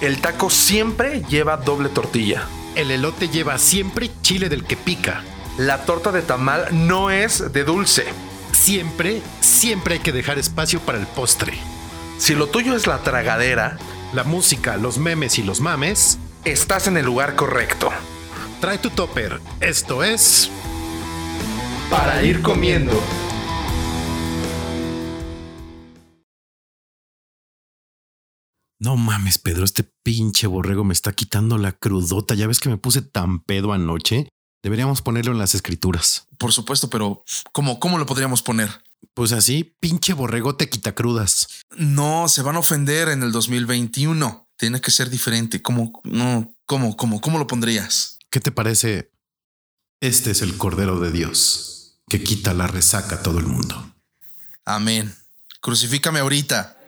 El 0.00 0.20
taco 0.20 0.48
siempre 0.48 1.22
lleva 1.28 1.58
doble 1.58 1.90
tortilla. 1.90 2.44
El 2.74 2.90
elote 2.90 3.28
lleva 3.28 3.58
siempre 3.58 4.10
chile 4.22 4.48
del 4.48 4.64
que 4.64 4.76
pica. 4.76 5.22
La 5.58 5.84
torta 5.84 6.10
de 6.10 6.22
tamal 6.22 6.68
no 6.72 7.10
es 7.10 7.52
de 7.52 7.64
dulce. 7.64 8.06
Siempre, 8.52 9.20
siempre 9.40 9.94
hay 9.94 10.00
que 10.00 10.12
dejar 10.12 10.38
espacio 10.38 10.80
para 10.80 10.98
el 10.98 11.06
postre. 11.06 11.52
Si 12.18 12.34
lo 12.34 12.46
tuyo 12.46 12.74
es 12.76 12.86
la 12.86 12.98
tragadera, 13.02 13.78
La 14.12 14.24
música, 14.24 14.76
los 14.76 14.98
memes 14.98 15.38
y 15.38 15.44
los 15.44 15.60
mames, 15.60 16.18
estás 16.44 16.88
en 16.88 16.96
el 16.96 17.06
lugar 17.06 17.36
correcto. 17.36 17.90
trae 18.60 18.78
tu 18.78 18.90
topper. 18.90 19.40
Esto 19.60 20.02
es... 20.02 20.50
Para 21.90 22.22
ir 22.22 22.42
comiendo. 22.42 23.00
No 28.80 28.96
mames, 28.96 29.36
Pedro, 29.36 29.66
este 29.66 29.84
pinche 29.84 30.46
borrego 30.46 30.84
me 30.84 30.94
está 30.94 31.12
quitando 31.12 31.58
la 31.58 31.72
crudota. 31.72 32.34
Ya 32.34 32.46
ves 32.46 32.60
que 32.60 32.70
me 32.70 32.78
puse 32.78 33.02
tan 33.02 33.40
pedo 33.40 33.74
anoche. 33.74 34.26
Deberíamos 34.62 35.02
ponerlo 35.02 35.32
en 35.32 35.38
las 35.38 35.54
escrituras. 35.54 36.26
Por 36.38 36.52
supuesto, 36.52 36.88
pero 36.88 37.22
¿cómo, 37.52 37.78
cómo 37.78 37.98
lo 37.98 38.06
podríamos 38.06 38.42
poner? 38.42 38.82
Pues 39.12 39.32
así, 39.32 39.76
pinche 39.80 40.14
borrego 40.14 40.56
te 40.56 40.70
quita 40.70 40.94
crudas. 40.94 41.46
No, 41.76 42.26
se 42.28 42.40
van 42.40 42.56
a 42.56 42.60
ofender 42.60 43.10
en 43.10 43.22
el 43.22 43.32
2021. 43.32 44.48
Tiene 44.56 44.80
que 44.80 44.90
ser 44.90 45.10
diferente. 45.10 45.60
¿Cómo, 45.60 46.00
no, 46.04 46.54
cómo, 46.64 46.96
cómo, 46.96 47.20
cómo 47.20 47.38
lo 47.38 47.46
pondrías? 47.46 48.18
¿Qué 48.30 48.40
te 48.40 48.50
parece? 48.50 49.12
Este 50.00 50.30
es 50.30 50.40
el 50.40 50.56
Cordero 50.56 51.00
de 51.00 51.12
Dios 51.12 52.00
que 52.08 52.22
quita 52.22 52.54
la 52.54 52.66
resaca 52.66 53.16
a 53.16 53.22
todo 53.22 53.38
el 53.38 53.46
mundo. 53.46 53.94
Amén. 54.64 55.14
Crucifícame 55.60 56.20
ahorita. 56.20 56.79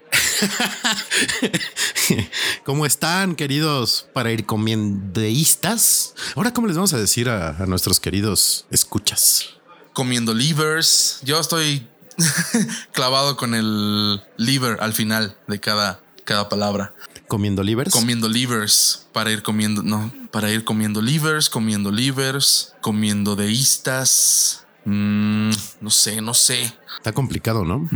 ¿Cómo 2.65 2.85
están, 2.85 3.35
queridos 3.35 4.07
para 4.13 4.31
ir 4.31 4.45
comiendeístas? 4.45 6.15
Ahora, 6.35 6.53
¿cómo 6.53 6.67
les 6.67 6.75
vamos 6.75 6.93
a 6.93 6.97
decir 6.97 7.29
a, 7.29 7.57
a 7.57 7.65
nuestros 7.65 7.99
queridos 7.99 8.65
escuchas? 8.71 9.49
Comiendo 9.93 10.33
livers. 10.33 11.19
Yo 11.23 11.39
estoy 11.39 11.87
clavado 12.91 13.37
con 13.37 13.55
el 13.55 14.21
liver 14.37 14.77
al 14.81 14.93
final 14.93 15.37
de 15.47 15.59
cada, 15.59 15.99
cada 16.25 16.49
palabra. 16.49 16.93
¿Comiendo 17.27 17.63
livers? 17.63 17.91
Comiendo 17.91 18.29
livers 18.29 19.07
para 19.13 19.31
ir 19.31 19.43
comiendo, 19.43 19.83
no, 19.83 20.11
para 20.31 20.51
ir 20.51 20.63
comiendo 20.63 21.01
livers, 21.01 21.49
comiendo 21.49 21.91
livers, 21.91 22.73
comiendo 22.81 23.35
deístas. 23.35 24.65
Mm, 24.85 25.51
no 25.81 25.89
sé, 25.89 26.21
no 26.21 26.33
sé. 26.33 26.73
Está 26.97 27.13
complicado, 27.13 27.63
¿no? 27.63 27.87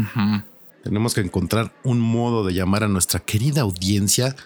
Tenemos 0.87 1.13
que 1.13 1.19
encontrar 1.19 1.73
un 1.83 1.99
modo 1.99 2.45
de 2.45 2.53
llamar 2.53 2.85
a 2.85 2.87
nuestra 2.87 3.19
querida 3.19 3.59
audiencia 3.59 4.37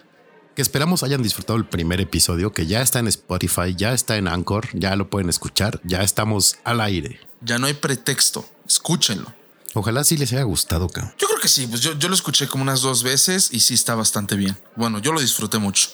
que 0.56 0.60
esperamos 0.62 1.04
hayan 1.04 1.22
disfrutado 1.22 1.56
el 1.56 1.64
primer 1.66 2.00
episodio, 2.00 2.52
que 2.52 2.66
ya 2.66 2.82
está 2.82 2.98
en 2.98 3.06
Spotify, 3.06 3.76
ya 3.76 3.92
está 3.92 4.16
en 4.16 4.26
Anchor, 4.26 4.66
ya 4.72 4.96
lo 4.96 5.08
pueden 5.08 5.28
escuchar, 5.28 5.80
ya 5.84 6.02
estamos 6.02 6.56
al 6.64 6.80
aire. 6.80 7.20
Ya 7.42 7.60
no 7.60 7.68
hay 7.68 7.74
pretexto. 7.74 8.44
Escúchenlo. 8.66 9.32
Ojalá 9.74 10.02
sí 10.02 10.16
les 10.16 10.32
haya 10.32 10.42
gustado, 10.42 10.88
cabrón. 10.88 11.14
Yo 11.16 11.28
creo 11.28 11.40
que 11.40 11.46
sí, 11.46 11.68
pues 11.68 11.80
yo, 11.80 11.92
yo 11.96 12.08
lo 12.08 12.14
escuché 12.16 12.48
como 12.48 12.64
unas 12.64 12.82
dos 12.82 13.04
veces 13.04 13.48
y 13.52 13.60
sí 13.60 13.74
está 13.74 13.94
bastante 13.94 14.34
bien. 14.34 14.56
Bueno, 14.74 14.98
yo 14.98 15.12
lo 15.12 15.20
disfruté 15.20 15.58
mucho. 15.58 15.90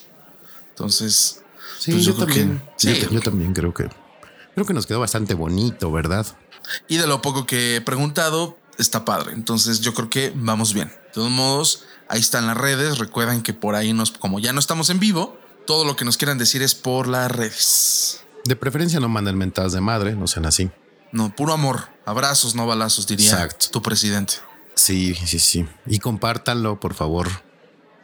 Entonces, 0.71 1.43
Sí, 1.79 1.93
Pues 1.93 2.05
yo, 2.07 2.15
también. 2.15 2.63
que- 2.79 2.95
sí. 2.95 3.01
Yo, 3.03 3.11
yo 3.11 3.21
también 3.21 3.53
creo 3.53 3.73
que 3.75 3.89
creo 4.55 4.67
que 4.67 4.73
nos 4.75 4.87
quedó 4.87 4.99
bastante 5.01 5.35
bonito, 5.35 5.93
¿verdad? 5.93 6.27
y 6.89 6.97
de 6.97 7.07
lo 7.07 7.23
poco 7.23 7.47
que 7.47 7.77
he 7.77 7.81
preguntado, 7.81 8.59
está 8.79 9.05
padre. 9.05 9.33
Entonces, 9.33 9.81
yo 9.81 9.95
creo 9.95 10.09
que 10.09 10.33
vamos 10.35 10.73
bien. 10.73 10.89
De 10.89 11.13
todos 11.13 11.31
modos, 11.31 11.85
ahí 12.09 12.21
están 12.21 12.47
las 12.47 12.57
redes. 12.57 12.99
Recuerden 12.99 13.43
que 13.43 13.55
por 13.55 13.75
ahí 13.75 13.93
nos, 13.93 14.11
como 14.13 14.39
ya 14.39 14.53
no 14.53 14.61
estamos 14.61 14.91
en 14.91 14.99
vivo, 14.99 15.39
todo 15.67 15.85
lo 15.85 15.97
que 15.97 16.05
nos 16.05 16.17
quieran 16.17 16.39
decir 16.39 16.63
es 16.63 16.75
por 16.75 17.09
las 17.09 17.31
redes. 17.31 18.21
De 18.45 18.57
preferencia 18.57 19.01
no 19.01 19.09
manden 19.09 19.37
mentadas 19.37 19.73
de 19.73 19.81
madre, 19.81 20.15
no 20.15 20.27
sean 20.27 20.47
así. 20.47 20.71
No, 21.13 21.35
puro 21.35 21.53
amor. 21.53 21.89
Abrazos, 22.05 22.55
no 22.55 22.67
balazos, 22.67 23.07
diría 23.07 23.31
Exacto. 23.33 23.67
tu 23.71 23.83
presidente. 23.83 24.35
Sí, 24.75 25.15
sí, 25.15 25.39
sí. 25.39 25.67
Y 25.87 25.99
compártanlo, 25.99 26.79
por 26.81 26.95
favor. 26.95 27.29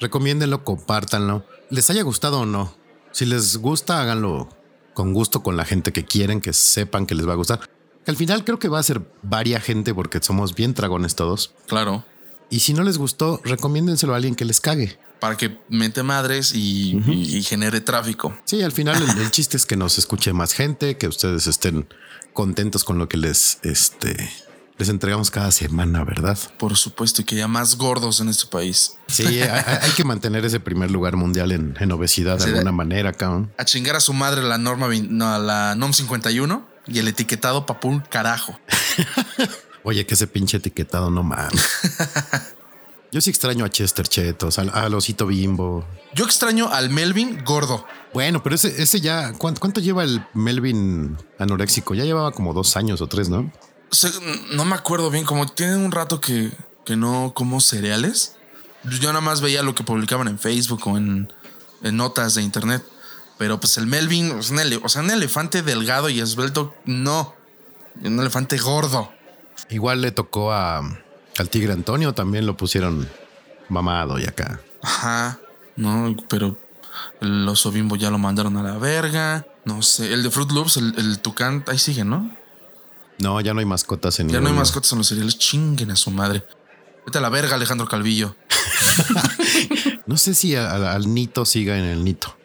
Recomiéndenlo, 0.00 0.64
compártanlo. 0.64 1.46
Les 1.70 1.88
haya 1.90 2.02
gustado 2.02 2.40
o 2.40 2.46
no. 2.46 2.74
Si 3.12 3.24
les 3.24 3.56
gusta, 3.58 4.00
háganlo 4.00 4.48
con 4.92 5.12
gusto 5.12 5.42
con 5.42 5.56
la 5.56 5.64
gente 5.64 5.92
que 5.92 6.04
quieren, 6.04 6.40
que 6.40 6.52
sepan 6.52 7.06
que 7.06 7.14
les 7.14 7.28
va 7.28 7.32
a 7.32 7.36
gustar. 7.36 7.60
Que 8.04 8.10
al 8.10 8.16
final 8.16 8.44
creo 8.44 8.58
que 8.58 8.68
va 8.68 8.78
a 8.78 8.82
ser 8.82 9.00
varia 9.22 9.60
gente 9.60 9.94
porque 9.94 10.20
somos 10.22 10.54
bien 10.54 10.74
dragones 10.74 11.14
todos. 11.14 11.52
Claro. 11.66 12.04
Y 12.50 12.60
si 12.60 12.74
no 12.74 12.82
les 12.82 12.98
gustó, 12.98 13.40
recomiéndenselo 13.44 14.12
a 14.12 14.16
alguien 14.16 14.34
que 14.34 14.44
les 14.44 14.60
cague. 14.60 14.98
Para 15.20 15.36
que 15.36 15.58
mente 15.70 16.02
madres 16.02 16.54
y, 16.54 17.00
y- 17.06 17.36
y 17.38 17.42
genere 17.42 17.80
tráfico. 17.80 18.36
Sí, 18.44 18.62
al 18.62 18.72
final 18.72 19.02
el, 19.02 19.18
el 19.22 19.30
chiste 19.30 19.56
es 19.56 19.64
que 19.64 19.76
nos 19.76 19.96
escuche 19.98 20.32
más 20.34 20.52
gente, 20.52 20.98
que 20.98 21.08
ustedes 21.08 21.46
estén 21.46 21.88
contentos 22.34 22.84
con 22.84 22.98
lo 22.98 23.08
que 23.08 23.16
les, 23.16 23.58
este, 23.62 24.30
les 24.76 24.88
entregamos 24.90 25.30
cada 25.30 25.50
semana, 25.50 26.04
¿verdad? 26.04 26.38
Por 26.58 26.76
supuesto, 26.76 27.22
y 27.22 27.24
que 27.24 27.36
haya 27.36 27.48
más 27.48 27.76
gordos 27.78 28.20
en 28.20 28.28
este 28.28 28.46
país. 28.46 28.96
Sí, 29.06 29.24
hay, 29.40 29.78
hay 29.80 29.90
que 29.92 30.04
mantener 30.04 30.44
ese 30.44 30.60
primer 30.60 30.90
lugar 30.90 31.16
mundial 31.16 31.52
en, 31.52 31.74
en 31.80 31.90
obesidad 31.92 32.38
de 32.38 32.44
alguna 32.44 32.72
manera, 32.72 33.12
cabrón. 33.14 33.50
A 33.56 33.64
chingar 33.64 33.96
a 33.96 34.00
su 34.00 34.12
madre 34.12 34.42
la 34.42 34.58
norma, 34.58 34.88
no, 35.08 35.38
la 35.38 35.74
NOM 35.74 35.92
51 35.94 36.73
y 36.86 36.98
el 36.98 37.08
etiquetado 37.08 37.66
papul 37.66 38.02
carajo. 38.08 38.58
Oye, 39.84 40.06
que 40.06 40.14
ese 40.14 40.26
pinche 40.26 40.56
etiquetado 40.56 41.10
no 41.10 41.22
mames. 41.22 41.62
Yo 43.12 43.20
sí 43.20 43.30
extraño 43.30 43.64
a 43.64 43.70
Chester 43.70 44.08
Chetos, 44.08 44.58
al, 44.58 44.70
al 44.70 44.92
osito 44.92 45.26
bimbo. 45.26 45.84
Yo 46.14 46.24
extraño 46.24 46.68
al 46.72 46.90
Melvin 46.90 47.44
gordo. 47.44 47.86
Bueno, 48.12 48.42
pero 48.42 48.56
ese, 48.56 48.82
ese 48.82 49.00
ya, 49.00 49.32
¿cuánto, 49.34 49.60
cuánto 49.60 49.80
lleva 49.80 50.02
el 50.02 50.26
Melvin 50.34 51.16
anoréxico? 51.38 51.94
Ya 51.94 52.02
llevaba 52.02 52.32
como 52.32 52.52
dos 52.54 52.76
años 52.76 53.00
o 53.00 53.06
tres, 53.06 53.28
¿no? 53.28 53.52
O 53.92 53.94
sea, 53.94 54.10
no 54.50 54.64
me 54.64 54.74
acuerdo 54.74 55.10
bien, 55.10 55.24
como 55.24 55.46
tiene 55.46 55.76
un 55.76 55.92
rato 55.92 56.20
que, 56.20 56.50
que 56.84 56.96
no 56.96 57.32
como 57.36 57.60
cereales. 57.60 58.34
Yo 58.82 59.10
nada 59.10 59.20
más 59.20 59.40
veía 59.40 59.62
lo 59.62 59.76
que 59.76 59.84
publicaban 59.84 60.26
en 60.26 60.40
Facebook 60.40 60.84
o 60.88 60.98
en, 60.98 61.32
en 61.84 61.96
notas 61.96 62.34
de 62.34 62.42
internet. 62.42 62.82
Pero 63.38 63.58
pues 63.60 63.76
el 63.78 63.86
Melvin, 63.86 64.30
un 64.32 64.38
o 64.82 64.88
sea, 64.88 65.02
un 65.02 65.10
elefante 65.10 65.62
delgado 65.62 66.08
y 66.08 66.20
esbelto, 66.20 66.74
no. 66.84 67.34
Un 68.02 68.18
elefante 68.20 68.56
gordo. 68.58 69.12
Igual 69.70 70.00
le 70.02 70.10
tocó 70.12 70.52
a, 70.52 70.78
al 71.38 71.48
tigre 71.50 71.72
Antonio, 71.72 72.12
también 72.14 72.46
lo 72.46 72.56
pusieron 72.56 73.08
mamado 73.68 74.18
y 74.18 74.24
acá. 74.24 74.60
Ajá. 74.82 75.38
No, 75.76 76.14
pero 76.28 76.58
el 77.20 77.48
oso 77.48 77.72
bimbo 77.72 77.96
ya 77.96 78.10
lo 78.10 78.18
mandaron 78.18 78.56
a 78.56 78.62
la 78.62 78.78
verga. 78.78 79.46
No 79.64 79.82
sé. 79.82 80.12
El 80.12 80.22
de 80.22 80.30
Fruit 80.30 80.50
Loops, 80.52 80.76
el, 80.76 80.94
el 80.98 81.18
tucán, 81.20 81.64
ahí 81.66 81.78
sigue, 81.78 82.04
¿no? 82.04 82.30
No, 83.18 83.40
ya 83.40 83.54
no 83.54 83.60
hay 83.60 83.66
mascotas 83.66 84.18
en 84.20 84.28
Ya 84.28 84.40
no 84.40 84.48
hay 84.48 84.54
mascotas 84.54 84.92
en 84.92 84.98
los 84.98 85.06
cereales. 85.08 85.38
Chinguen 85.38 85.90
a 85.90 85.96
su 85.96 86.10
madre. 86.10 86.44
Vete 87.06 87.18
a 87.18 87.20
la 87.20 87.28
verga, 87.30 87.54
Alejandro 87.56 87.88
Calvillo. 87.88 88.36
No 90.06 90.16
sé 90.18 90.34
si 90.34 90.54
a- 90.54 90.70
a- 90.70 90.92
al 90.92 91.12
Nito 91.14 91.44
siga 91.46 91.78
en 91.78 91.84
el 91.84 92.04
Nito. 92.04 92.36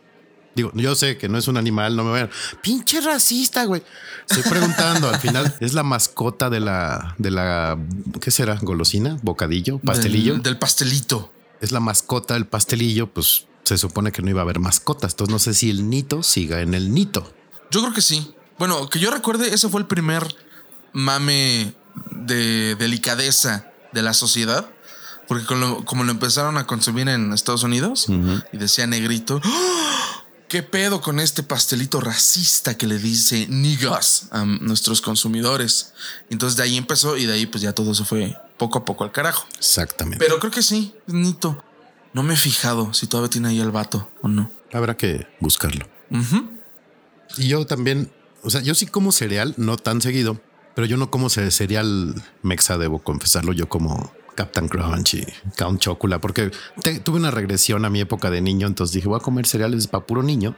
Digo, 0.59 0.72
yo 0.75 0.94
sé 0.96 1.18
que 1.18 1.30
no 1.30 1.38
es 1.38 1.47
un 1.47 1.56
animal, 1.56 1.96
no 1.96 2.03
me 2.03 2.12
vayan. 2.12 2.30
Pinche 2.62 3.00
racista, 3.00 3.64
güey. 3.64 3.81
Estoy 4.30 4.44
preguntando, 4.52 5.08
al 5.09 5.20
final 5.20 5.56
es 5.62 5.74
la 5.74 5.84
mascota 5.84 6.50
de 6.50 6.59
la, 6.59 7.16
de 7.18 7.31
la, 7.31 7.78
¿qué 8.20 8.30
será? 8.30 8.58
¿Golosina? 8.62 9.18
¿Bocadillo? 9.22 9.80
¿Pastelillo? 9.80 10.34
Del, 10.34 10.44
del 10.44 10.58
pastelito. 10.58 11.31
Es 11.62 11.72
la 11.72 11.80
mascota 11.80 12.34
del 12.34 12.46
pastelillo, 12.46 13.08
pues 13.08 13.46
se 13.64 13.78
supone 13.78 14.12
que 14.12 14.22
no 14.22 14.30
iba 14.30 14.42
a 14.42 14.44
haber 14.44 14.59
mascotas. 14.59 15.14
Entonces 15.14 15.31
no 15.31 15.40
sé 15.40 15.53
si 15.53 15.69
el 15.69 15.90
Nito 15.90 16.24
siga 16.24 16.59
en 16.62 16.74
el 16.74 16.94
Nito. 16.94 17.34
Yo 17.72 17.80
creo 17.81 17.94
que 17.94 18.02
sí. 18.02 18.34
Bueno, 18.58 18.90
que 18.90 19.00
yo 19.00 19.12
recuerde, 19.12 19.53
ese 19.53 19.69
fue 19.69 19.80
el 19.80 19.88
primer 19.88 20.28
mame 20.92 21.74
de 22.12 22.75
delicadeza 22.75 23.68
de 23.94 24.01
la 24.01 24.13
sociedad. 24.13 24.68
Porque 25.28 25.45
con 25.45 25.60
lo- 25.60 25.86
como 25.86 26.04
lo 26.04 26.12
empezaron 26.12 26.57
a 26.57 26.66
consumir 26.66 27.07
en 27.07 27.34
Estados 27.34 27.62
Unidos 27.63 28.07
y 28.51 28.57
decía 28.57 28.88
negrito, 28.88 29.39
¡Ah! 29.44 30.19
¿Qué 30.50 30.63
pedo 30.63 31.00
con 31.01 31.19
este 31.19 31.44
pastelito 31.44 32.01
racista 32.01 32.75
que 32.78 32.88
le 32.88 32.98
dice 33.00 33.48
niggas 33.50 34.28
a 34.31 34.44
nuestros 34.44 35.00
consumidores? 35.01 35.94
Entonces 36.30 36.57
de 36.57 36.63
ahí 36.63 36.75
empezó 36.78 37.16
y 37.16 37.25
de 37.25 37.34
ahí 37.34 37.46
pues 37.46 37.62
ya 37.62 37.72
todo 37.74 37.96
se 37.96 38.04
fue 38.04 38.36
poco 38.57 38.80
a 38.80 38.84
poco 38.86 39.04
al 39.06 39.12
carajo. 39.13 39.48
Exactamente. 39.57 40.18
Pero 40.24 40.40
creo 40.40 40.51
que 40.51 40.62
sí, 40.62 40.94
Nito. 41.07 41.63
No 42.12 42.24
me 42.24 42.34
he 42.34 42.38
fijado 42.38 42.94
si 42.94 43.06
todavía 43.07 43.30
tiene 43.30 43.50
ahí 43.50 43.60
el 43.62 43.72
vato 43.72 44.10
o 44.22 44.28
no. 44.28 44.51
Habrá 44.74 44.98
que 44.98 45.28
buscarlo. 45.40 45.88
Y 47.38 47.48
yo 47.48 47.66
también, 47.66 48.12
o 48.44 48.50
sea, 48.50 48.62
yo 48.62 48.74
sí 48.75 48.88
como 48.88 49.12
cereal, 49.12 49.54
no 49.57 49.78
tan 49.78 50.01
seguido, 50.01 50.42
pero 50.75 50.88
yo 50.88 50.98
no 50.98 51.12
como 51.12 51.30
ce- 51.30 51.51
cereal 51.51 52.16
mexa, 52.42 52.78
debo 52.78 53.00
confesarlo, 53.04 53.54
yo 53.54 53.69
como 53.69 54.12
Captain 54.39 54.69
Crunch 54.69 55.15
y 55.15 55.27
Count 55.57 55.81
Chocula, 55.81 56.19
porque 56.21 56.50
te- 56.81 57.01
tuve 57.01 57.18
una 57.18 57.30
regresión 57.30 57.83
a 57.83 57.89
mi 57.89 58.00
época 58.00 58.30
de 58.31 58.39
niño, 58.39 58.68
entonces 58.68 58.94
dije, 58.94 59.09
voy 59.09 59.18
a 59.19 59.21
comer 59.21 59.45
cereales 59.45 59.88
para 59.88 60.06
puro 60.06 60.24
niño. 60.24 60.56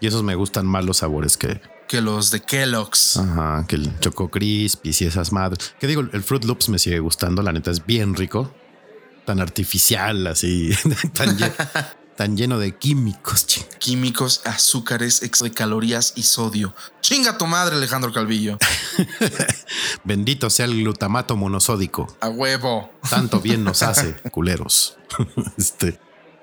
Y 0.00 0.08
esos 0.08 0.24
me 0.24 0.34
gustan 0.34 0.66
más 0.66 0.84
los 0.84 0.96
sabores 0.98 1.36
que, 1.36 1.60
Que 1.86 2.00
los 2.00 2.32
de 2.32 2.40
Kellogg's. 2.40 3.16
ajá, 3.16 3.64
que 3.68 3.76
el 3.76 4.00
Choco 4.00 4.28
Crispies 4.30 5.00
y 5.00 5.06
esas 5.06 5.30
madres. 5.32 5.74
Que 5.78 5.86
digo, 5.86 6.00
el 6.12 6.22
Fruit 6.24 6.44
Loops 6.44 6.68
me 6.68 6.80
sigue 6.80 6.98
gustando, 6.98 7.40
la 7.40 7.52
neta 7.52 7.70
es 7.70 7.86
bien 7.86 8.14
rico, 8.16 8.52
tan 9.24 9.38
artificial, 9.40 10.26
así, 10.26 10.72
tan 11.14 11.36
tan 12.16 12.36
lleno 12.36 12.58
de 12.58 12.76
químicos. 12.76 13.46
ching. 13.46 13.64
Químicos, 13.78 14.42
azúcares, 14.44 15.22
exceso 15.22 15.44
de 15.44 15.52
calorías 15.52 16.12
y 16.16 16.22
sodio. 16.22 16.74
Chinga 17.00 17.38
tu 17.38 17.46
madre, 17.46 17.76
Alejandro 17.76 18.12
Calvillo. 18.12 18.58
Bendito 20.04 20.50
sea 20.50 20.66
el 20.66 20.76
glutamato 20.80 21.36
monosódico. 21.36 22.16
A 22.20 22.28
huevo. 22.28 22.90
Tanto 23.08 23.40
bien 23.40 23.64
nos 23.64 23.82
hace, 23.82 24.14
culeros. 24.30 24.96
Este, 25.56 25.98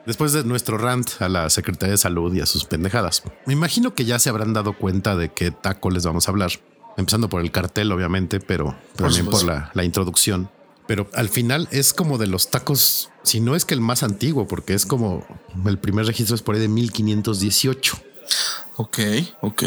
después 0.06 0.31
de 0.33 0.44
nuestro 0.44 0.77
rant 0.77 1.09
a 1.19 1.27
la 1.27 1.50
Secretaría 1.50 1.91
de 1.91 1.97
Salud 1.97 2.33
y 2.33 2.41
a 2.41 2.45
sus 2.45 2.65
pendejadas, 2.65 3.23
me 3.45 3.53
imagino 3.53 3.94
que 3.94 4.06
ya 4.06 4.19
se 4.19 4.29
habrán 4.29 4.53
dado 4.53 4.73
cuenta 4.77 5.15
de 5.15 5.31
qué 5.33 5.51
taco 5.51 5.89
les 5.89 6.06
vamos 6.06 6.27
a 6.27 6.31
hablar. 6.31 6.51
Empezando 6.97 7.29
por 7.29 7.41
el 7.41 7.51
cartel, 7.51 7.91
obviamente, 7.91 8.39
pero 8.39 8.75
Por 8.97 9.07
también 9.07 9.25
por 9.27 9.44
la 9.45 9.83
introducción. 9.83 10.50
Pero 10.92 11.10
al 11.14 11.30
final 11.30 11.70
es 11.72 11.94
como 11.94 12.18
de 12.18 12.28
los 12.28 12.52
tacos, 12.52 13.12
si 13.24 13.40
no 13.40 13.56
es 13.56 13.64
que 13.64 13.74
el 13.74 13.80
más 13.80 14.04
antiguo, 14.04 14.46
porque 14.46 14.74
es 14.74 14.86
como 14.86 15.26
el 15.66 15.78
primer 15.78 16.06
registro 16.06 16.36
es 16.36 16.42
por 16.42 16.56
ahí 16.56 16.60
de 16.60 16.68
1518. 16.68 17.98
Ok, 18.76 19.00
ok. 19.40 19.64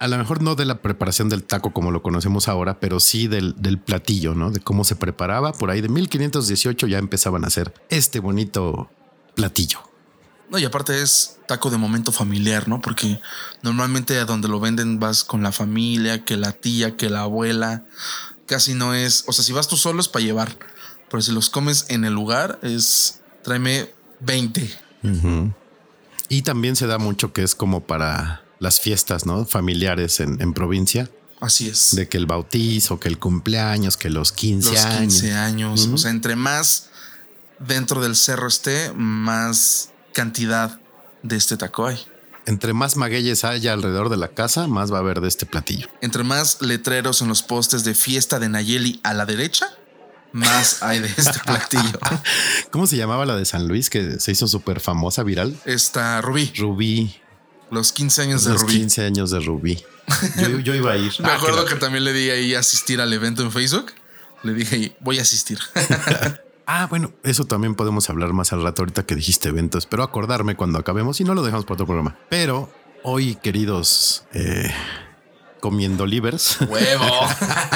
A 0.00 0.08
lo 0.08 0.18
mejor 0.18 0.42
no 0.42 0.56
de 0.56 0.64
la 0.64 0.82
preparación 0.82 1.28
del 1.28 1.44
taco 1.44 1.72
como 1.72 1.92
lo 1.92 2.02
conocemos 2.02 2.48
ahora, 2.48 2.80
pero 2.80 2.98
sí 2.98 3.28
del, 3.28 3.54
del 3.62 3.78
platillo, 3.78 4.34
¿no? 4.34 4.50
De 4.50 4.58
cómo 4.58 4.82
se 4.82 4.96
preparaba. 4.96 5.52
Por 5.52 5.70
ahí 5.70 5.82
de 5.82 5.88
1518 5.88 6.88
ya 6.88 6.98
empezaban 6.98 7.44
a 7.44 7.46
hacer 7.46 7.72
este 7.88 8.18
bonito 8.18 8.90
platillo. 9.36 9.78
No, 10.50 10.58
y 10.58 10.64
aparte 10.64 11.00
es 11.00 11.38
taco 11.46 11.70
de 11.70 11.78
momento 11.78 12.10
familiar, 12.10 12.66
¿no? 12.66 12.80
Porque 12.80 13.20
normalmente 13.62 14.18
a 14.18 14.24
donde 14.24 14.48
lo 14.48 14.58
venden 14.58 14.98
vas 14.98 15.22
con 15.22 15.44
la 15.44 15.52
familia, 15.52 16.24
que 16.24 16.36
la 16.36 16.50
tía, 16.50 16.96
que 16.96 17.08
la 17.08 17.20
abuela. 17.20 17.84
Casi 18.50 18.74
no 18.74 18.94
es. 18.94 19.22
O 19.28 19.32
sea, 19.32 19.44
si 19.44 19.52
vas 19.52 19.68
tú 19.68 19.76
solo 19.76 20.00
es 20.00 20.08
para 20.08 20.24
llevar. 20.24 20.58
Pero 21.08 21.22
si 21.22 21.30
los 21.30 21.50
comes 21.50 21.84
en 21.86 22.04
el 22.04 22.12
lugar, 22.12 22.58
es. 22.62 23.20
Tráeme 23.44 23.88
20. 24.18 24.68
Y 26.28 26.42
también 26.42 26.74
se 26.74 26.88
da 26.88 26.98
mucho 26.98 27.32
que 27.32 27.44
es 27.44 27.54
como 27.54 27.86
para 27.86 28.42
las 28.58 28.80
fiestas, 28.80 29.24
¿no? 29.24 29.46
Familiares 29.46 30.18
en, 30.18 30.42
en 30.42 30.52
provincia, 30.52 31.08
Así 31.40 31.68
es. 31.68 31.94
de 31.94 32.08
que 32.08 32.18
el 32.18 32.26
bautizo, 32.26 32.98
que 32.98 33.06
el 33.06 33.20
cumpleaños, 33.20 33.96
que 33.96 34.10
los 34.10 34.32
15 34.32 34.70
los 34.72 34.84
años. 34.84 35.14
15 35.14 35.32
años. 35.32 35.88
O 35.92 35.96
sea, 35.96 36.10
entre 36.10 36.34
más 36.34 36.88
dentro 37.60 38.00
del 38.00 38.16
cerro 38.16 38.48
esté, 38.48 38.92
más 38.96 39.90
cantidad 40.12 40.80
de 41.22 41.36
este 41.36 41.56
taco 41.56 41.86
hay. 41.86 42.04
Entre 42.46 42.72
más 42.72 42.96
magueyes 42.96 43.44
haya 43.44 43.72
alrededor 43.72 44.08
de 44.08 44.16
la 44.16 44.28
casa, 44.28 44.66
más 44.66 44.92
va 44.92 44.96
a 44.96 45.00
haber 45.00 45.20
de 45.20 45.28
este 45.28 45.46
platillo. 45.46 45.88
Entre 46.00 46.24
más 46.24 46.60
letreros 46.62 47.22
en 47.22 47.28
los 47.28 47.42
postes 47.42 47.84
de 47.84 47.94
fiesta 47.94 48.38
de 48.38 48.48
Nayeli 48.48 49.00
a 49.04 49.14
la 49.14 49.26
derecha, 49.26 49.66
más 50.32 50.82
hay 50.82 51.00
de 51.00 51.08
este 51.08 51.38
platillo. 51.46 51.98
¿Cómo 52.70 52.86
se 52.86 52.96
llamaba 52.96 53.26
la 53.26 53.36
de 53.36 53.44
San 53.44 53.68
Luis 53.68 53.90
que 53.90 54.18
se 54.20 54.32
hizo 54.32 54.46
súper 54.48 54.80
famosa, 54.80 55.22
viral? 55.22 55.56
Está 55.64 56.20
Rubí, 56.22 56.52
Rubí. 56.56 57.14
los 57.70 57.92
15 57.92 58.22
años 58.22 58.44
de 58.44 58.52
Los 58.52 58.62
Rubí. 58.62 58.78
15 58.78 59.04
años 59.04 59.30
de 59.30 59.40
Rubí. 59.40 59.82
Yo, 60.40 60.58
yo 60.64 60.74
iba 60.74 60.92
a 60.92 60.96
ir. 60.96 61.12
Me 61.20 61.28
Ah, 61.28 61.34
acuerdo 61.36 61.64
que 61.66 61.74
que 61.74 61.80
también 61.80 62.04
le 62.04 62.12
di 62.12 62.30
ahí 62.30 62.54
asistir 62.54 63.00
al 63.00 63.12
evento 63.12 63.42
en 63.42 63.52
Facebook. 63.52 63.92
Le 64.42 64.54
dije, 64.54 64.96
voy 65.00 65.18
a 65.18 65.22
asistir. 65.22 65.58
Ah, 66.72 66.86
bueno, 66.86 67.12
eso 67.24 67.46
también 67.46 67.74
podemos 67.74 68.08
hablar 68.10 68.32
más 68.32 68.52
al 68.52 68.62
rato 68.62 68.82
ahorita 68.82 69.04
que 69.04 69.16
dijiste 69.16 69.48
evento. 69.48 69.76
Espero 69.76 70.04
acordarme 70.04 70.54
cuando 70.54 70.78
acabemos 70.78 71.20
y 71.20 71.24
no 71.24 71.34
lo 71.34 71.42
dejamos 71.42 71.64
para 71.64 71.74
otro 71.74 71.86
programa. 71.86 72.16
Pero 72.28 72.72
hoy, 73.02 73.34
queridos 73.34 74.22
eh, 74.32 74.72
comiendo 75.58 76.06
livers, 76.06 76.60
Huevo. 76.60 77.26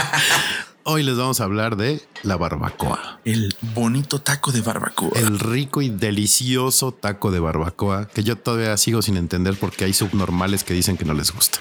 hoy 0.84 1.02
les 1.02 1.16
vamos 1.16 1.40
a 1.40 1.44
hablar 1.44 1.74
de 1.74 2.06
la 2.22 2.36
barbacoa. 2.36 3.18
El 3.24 3.56
bonito 3.74 4.20
taco 4.20 4.52
de 4.52 4.60
barbacoa. 4.60 5.10
El 5.16 5.40
rico 5.40 5.82
y 5.82 5.88
delicioso 5.88 6.92
taco 6.92 7.32
de 7.32 7.40
barbacoa 7.40 8.06
que 8.06 8.22
yo 8.22 8.38
todavía 8.38 8.76
sigo 8.76 9.02
sin 9.02 9.16
entender 9.16 9.58
porque 9.58 9.86
hay 9.86 9.92
subnormales 9.92 10.62
que 10.62 10.72
dicen 10.72 10.96
que 10.96 11.04
no 11.04 11.14
les 11.14 11.32
gusta. 11.32 11.58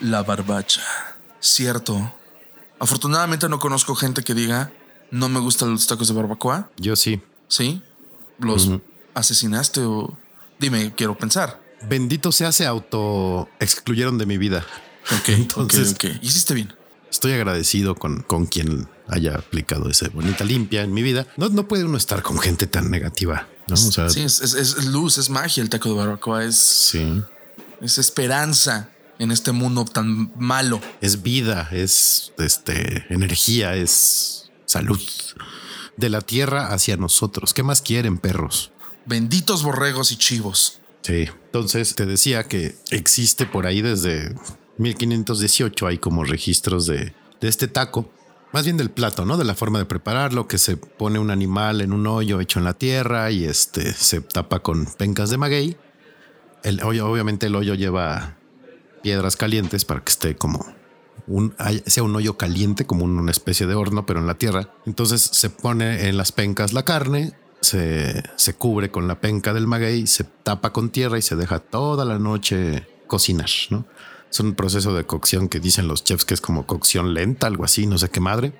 La 0.00 0.22
barbacha. 0.22 0.82
Cierto. 1.40 2.14
Afortunadamente 2.78 3.48
no 3.48 3.58
conozco 3.58 3.96
gente 3.96 4.22
que 4.22 4.34
diga, 4.34 4.70
no 5.10 5.28
me 5.28 5.40
gustan 5.40 5.70
los 5.72 5.86
tacos 5.86 6.08
de 6.08 6.14
barbacoa. 6.14 6.70
Yo 6.78 6.96
sí. 6.96 7.20
¿Sí? 7.48 7.82
¿Los 8.38 8.68
asesinaste 9.14 9.80
o...? 9.80 10.16
Dime, 10.58 10.94
quiero 10.96 11.16
pensar. 11.16 11.60
Bendito 11.88 12.32
sea, 12.32 12.50
se 12.52 12.66
auto 12.66 13.48
excluyeron 13.60 14.18
de 14.18 14.26
mi 14.26 14.38
vida. 14.38 14.64
Ok, 15.20 15.28
Entonces- 15.28 15.92
ok, 15.92 16.04
ok. 16.16 16.22
Hiciste 16.22 16.54
bien. 16.54 16.72
Estoy 17.10 17.32
agradecido 17.32 17.94
con, 17.94 18.22
con 18.22 18.46
quien 18.46 18.88
haya 19.08 19.36
aplicado 19.36 19.88
esa 19.88 20.08
bonita 20.08 20.44
limpia 20.44 20.82
en 20.82 20.92
mi 20.92 21.02
vida. 21.02 21.26
No, 21.36 21.48
no 21.48 21.68
puede 21.68 21.84
uno 21.84 21.96
estar 21.96 22.22
con 22.22 22.38
gente 22.38 22.66
tan 22.66 22.90
negativa, 22.90 23.46
¿no? 23.68 23.74
O 23.74 23.76
sea, 23.92 24.10
Sí, 24.10 24.22
es, 24.22 24.40
es- 24.40 24.54
es 24.54 24.86
luz, 24.86 25.16
es 25.18 25.30
magia 25.30 25.62
el 25.62 25.70
taco 25.70 25.90
de 25.90 25.94
barbacoa. 25.94 26.44
Es, 26.44 26.56
sí. 26.56 27.22
es 27.80 27.98
esperanza 27.98 28.90
en 29.18 29.30
este 29.30 29.52
mundo 29.52 29.84
tan 29.84 30.32
malo. 30.36 30.80
Es 31.00 31.22
vida, 31.22 31.68
es 31.70 32.32
este 32.38 33.06
energía, 33.08 33.76
es 33.76 34.45
salud 34.76 35.00
de 35.96 36.10
la 36.10 36.20
tierra 36.20 36.72
hacia 36.72 36.96
nosotros. 36.96 37.54
¿Qué 37.54 37.62
más 37.62 37.80
quieren, 37.80 38.18
perros? 38.18 38.72
Benditos 39.06 39.62
borregos 39.62 40.12
y 40.12 40.16
chivos. 40.16 40.80
Sí. 41.02 41.28
Entonces 41.46 41.94
te 41.94 42.04
decía 42.04 42.44
que 42.44 42.76
existe 42.90 43.46
por 43.46 43.66
ahí 43.66 43.80
desde 43.80 44.34
1518 44.78 45.86
hay 45.86 45.98
como 45.98 46.24
registros 46.24 46.86
de, 46.86 47.14
de 47.40 47.48
este 47.48 47.68
taco. 47.68 48.10
Más 48.52 48.64
bien 48.64 48.76
del 48.76 48.90
plato, 48.90 49.24
¿no? 49.24 49.38
De 49.38 49.44
la 49.44 49.54
forma 49.54 49.78
de 49.78 49.86
prepararlo, 49.86 50.46
que 50.46 50.58
se 50.58 50.76
pone 50.76 51.18
un 51.18 51.30
animal 51.30 51.80
en 51.80 51.92
un 51.92 52.06
hoyo 52.06 52.40
hecho 52.40 52.58
en 52.58 52.64
la 52.64 52.74
tierra 52.74 53.30
y 53.30 53.44
este 53.44 53.92
se 53.92 54.20
tapa 54.20 54.60
con 54.60 54.84
pencas 54.84 55.30
de 55.30 55.38
maguey. 55.38 55.76
El 56.62 56.82
hoyo, 56.82 57.08
obviamente 57.08 57.46
el 57.46 57.54
hoyo 57.54 57.74
lleva 57.74 58.36
piedras 59.02 59.36
calientes 59.36 59.84
para 59.84 60.02
que 60.02 60.10
esté 60.10 60.36
como 60.36 60.66
un, 61.26 61.54
sea 61.86 62.02
un 62.02 62.14
hoyo 62.14 62.36
caliente, 62.36 62.86
como 62.86 63.04
una 63.04 63.30
especie 63.30 63.66
de 63.66 63.74
horno, 63.74 64.06
pero 64.06 64.20
en 64.20 64.26
la 64.26 64.34
tierra. 64.34 64.70
Entonces 64.86 65.22
se 65.22 65.50
pone 65.50 66.08
en 66.08 66.16
las 66.16 66.32
pencas 66.32 66.72
la 66.72 66.84
carne, 66.84 67.32
se, 67.60 68.22
se 68.36 68.54
cubre 68.54 68.90
con 68.90 69.08
la 69.08 69.20
penca 69.20 69.52
del 69.52 69.66
maguey, 69.66 70.06
se 70.06 70.24
tapa 70.24 70.72
con 70.72 70.90
tierra 70.90 71.18
y 71.18 71.22
se 71.22 71.36
deja 71.36 71.58
toda 71.58 72.04
la 72.04 72.18
noche 72.18 72.86
cocinar, 73.06 73.50
¿no? 73.70 73.86
Es 74.30 74.40
un 74.40 74.54
proceso 74.54 74.94
de 74.94 75.04
cocción 75.04 75.48
que 75.48 75.60
dicen 75.60 75.88
los 75.88 76.04
chefs 76.04 76.24
que 76.24 76.34
es 76.34 76.40
como 76.40 76.66
cocción 76.66 77.14
lenta, 77.14 77.46
algo 77.46 77.64
así, 77.64 77.86
no 77.86 77.96
sé 77.96 78.08
qué 78.08 78.20
madre. 78.20 78.52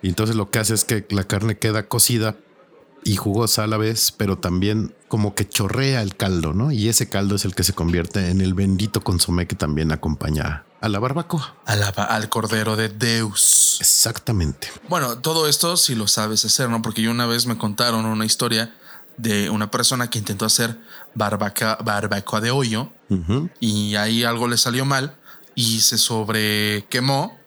Y 0.00 0.08
entonces 0.08 0.36
lo 0.36 0.50
que 0.50 0.60
hace 0.60 0.74
es 0.74 0.84
que 0.84 1.04
la 1.10 1.24
carne 1.24 1.58
queda 1.58 1.88
cocida 1.88 2.36
y 3.04 3.16
jugosa 3.16 3.64
a 3.64 3.66
la 3.66 3.76
vez, 3.76 4.12
pero 4.12 4.38
también 4.38 4.94
como 5.08 5.34
que 5.34 5.48
chorrea 5.48 6.02
el 6.02 6.16
caldo, 6.16 6.54
¿no? 6.54 6.72
Y 6.72 6.88
ese 6.88 7.08
caldo 7.08 7.34
es 7.34 7.44
el 7.44 7.54
que 7.54 7.64
se 7.64 7.74
convierte 7.74 8.30
en 8.30 8.40
el 8.40 8.54
bendito 8.54 9.02
consomé 9.02 9.46
que 9.46 9.56
también 9.56 9.92
acompaña 9.92 10.64
a 10.84 10.88
la 10.90 10.98
barbacoa. 10.98 11.54
Alaba 11.64 12.04
al 12.04 12.28
cordero 12.28 12.76
de 12.76 12.90
Deus. 12.90 13.78
Exactamente. 13.80 14.70
Bueno, 14.86 15.16
todo 15.16 15.48
esto 15.48 15.78
si 15.78 15.94
lo 15.94 16.06
sabes 16.06 16.44
hacer, 16.44 16.68
¿no? 16.68 16.82
Porque 16.82 17.00
yo 17.00 17.10
una 17.10 17.24
vez 17.24 17.46
me 17.46 17.56
contaron 17.56 18.04
una 18.04 18.26
historia 18.26 18.74
de 19.16 19.48
una 19.48 19.70
persona 19.70 20.10
que 20.10 20.18
intentó 20.18 20.44
hacer 20.44 20.78
barbaca, 21.14 21.78
barbacoa 21.82 22.42
de 22.42 22.50
hoyo 22.50 22.92
y 23.60 23.94
ahí 23.94 24.24
algo 24.24 24.46
le 24.46 24.58
salió 24.58 24.84
mal 24.84 25.16
y 25.54 25.80
se 25.80 25.96
sobrequemó 25.96 27.38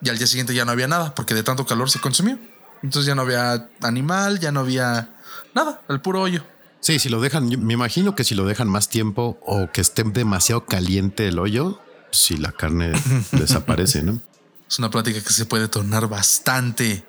y 0.00 0.08
al 0.08 0.16
día 0.16 0.26
siguiente 0.26 0.54
ya 0.54 0.64
no 0.64 0.72
había 0.72 0.88
nada 0.88 1.14
porque 1.14 1.34
de 1.34 1.42
tanto 1.42 1.66
calor 1.66 1.90
se 1.90 2.00
consumió. 2.00 2.38
Entonces 2.82 3.06
ya 3.06 3.14
no 3.14 3.22
había 3.22 3.68
animal, 3.82 4.40
ya 4.40 4.50
no 4.50 4.60
había 4.60 5.10
nada, 5.54 5.82
el 5.90 6.00
puro 6.00 6.22
hoyo. 6.22 6.42
Sí, 6.80 7.00
si 7.00 7.10
lo 7.10 7.20
dejan, 7.20 7.48
me 7.48 7.74
imagino 7.74 8.14
que 8.14 8.24
si 8.24 8.34
lo 8.34 8.46
dejan 8.46 8.68
más 8.68 8.88
tiempo 8.88 9.38
o 9.44 9.70
que 9.72 9.82
esté 9.82 10.04
demasiado 10.04 10.64
caliente 10.64 11.28
el 11.28 11.38
hoyo, 11.38 11.80
si 12.16 12.36
la 12.36 12.52
carne 12.52 12.92
desaparece, 13.32 14.02
¿no? 14.02 14.20
Es 14.68 14.78
una 14.78 14.90
plática 14.90 15.20
que 15.22 15.32
se 15.32 15.46
puede 15.46 15.68
tornar 15.68 16.08
bastante 16.08 17.04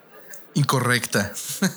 incorrecta. 0.53 1.33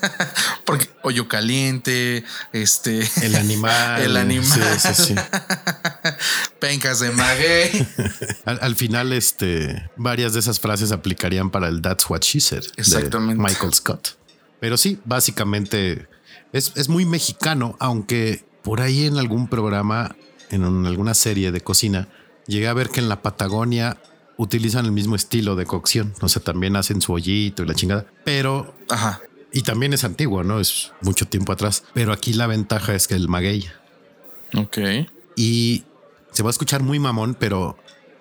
Porque 0.65 0.89
hoyo 1.03 1.27
caliente, 1.27 2.23
este, 2.53 3.07
El 3.23 3.35
animal. 3.35 4.01
El 4.03 4.17
animal. 4.17 4.79
Sí, 4.79 4.93
sí, 4.93 5.03
sí. 5.03 5.15
pencas 6.59 6.99
de 6.99 7.11
maguey. 7.11 7.87
Al, 8.45 8.59
al 8.61 8.75
final, 8.75 9.13
este, 9.13 9.89
varias 9.97 10.33
de 10.33 10.39
esas 10.39 10.59
frases 10.59 10.91
aplicarían 10.91 11.49
para 11.49 11.67
el 11.67 11.81
That's 11.81 12.09
What 12.09 12.21
She 12.21 12.39
Said. 12.39 12.61
de 12.63 12.71
Exactamente. 12.77 13.41
Michael 13.41 13.73
Scott. 13.73 14.09
Pero 14.59 14.77
sí, 14.77 14.99
básicamente 15.05 16.07
es, 16.53 16.71
es 16.75 16.89
muy 16.89 17.05
mexicano, 17.05 17.75
aunque 17.79 18.43
por 18.63 18.81
ahí 18.81 19.05
en 19.07 19.17
algún 19.17 19.47
programa, 19.47 20.15
en 20.51 20.63
un- 20.63 20.85
alguna 20.85 21.13
serie 21.15 21.51
de 21.51 21.61
cocina, 21.61 22.07
llegué 22.47 22.67
a 22.67 22.73
ver 22.73 22.89
que 22.89 22.99
en 22.99 23.09
la 23.09 23.21
Patagonia 23.21 23.97
utilizan 24.37 24.85
el 24.85 24.91
mismo 24.91 25.15
estilo 25.15 25.55
de 25.55 25.65
cocción. 25.65 26.13
O 26.21 26.27
sea, 26.29 26.41
también 26.41 26.75
hacen 26.75 27.01
su 27.01 27.13
hoyito 27.13 27.63
y 27.63 27.67
la 27.67 27.75
chingada. 27.75 28.05
Pero, 28.23 28.73
Ajá. 28.89 29.21
y 29.51 29.61
también 29.61 29.93
es 29.93 30.03
antiguo, 30.03 30.43
¿no? 30.43 30.59
Es 30.59 30.91
mucho 31.01 31.27
tiempo 31.27 31.51
atrás. 31.51 31.83
Pero 31.93 32.11
aquí 32.13 32.33
la 32.33 32.47
ventaja 32.47 32.95
es 32.95 33.07
que 33.07 33.15
el 33.15 33.27
maguey 33.27 33.69
Ok. 34.55 34.77
y 35.35 35.83
se 36.31 36.43
va 36.43 36.49
a 36.49 36.51
escuchar 36.51 36.81
muy 36.81 36.99
mamón, 36.99 37.35
pero 37.35 37.77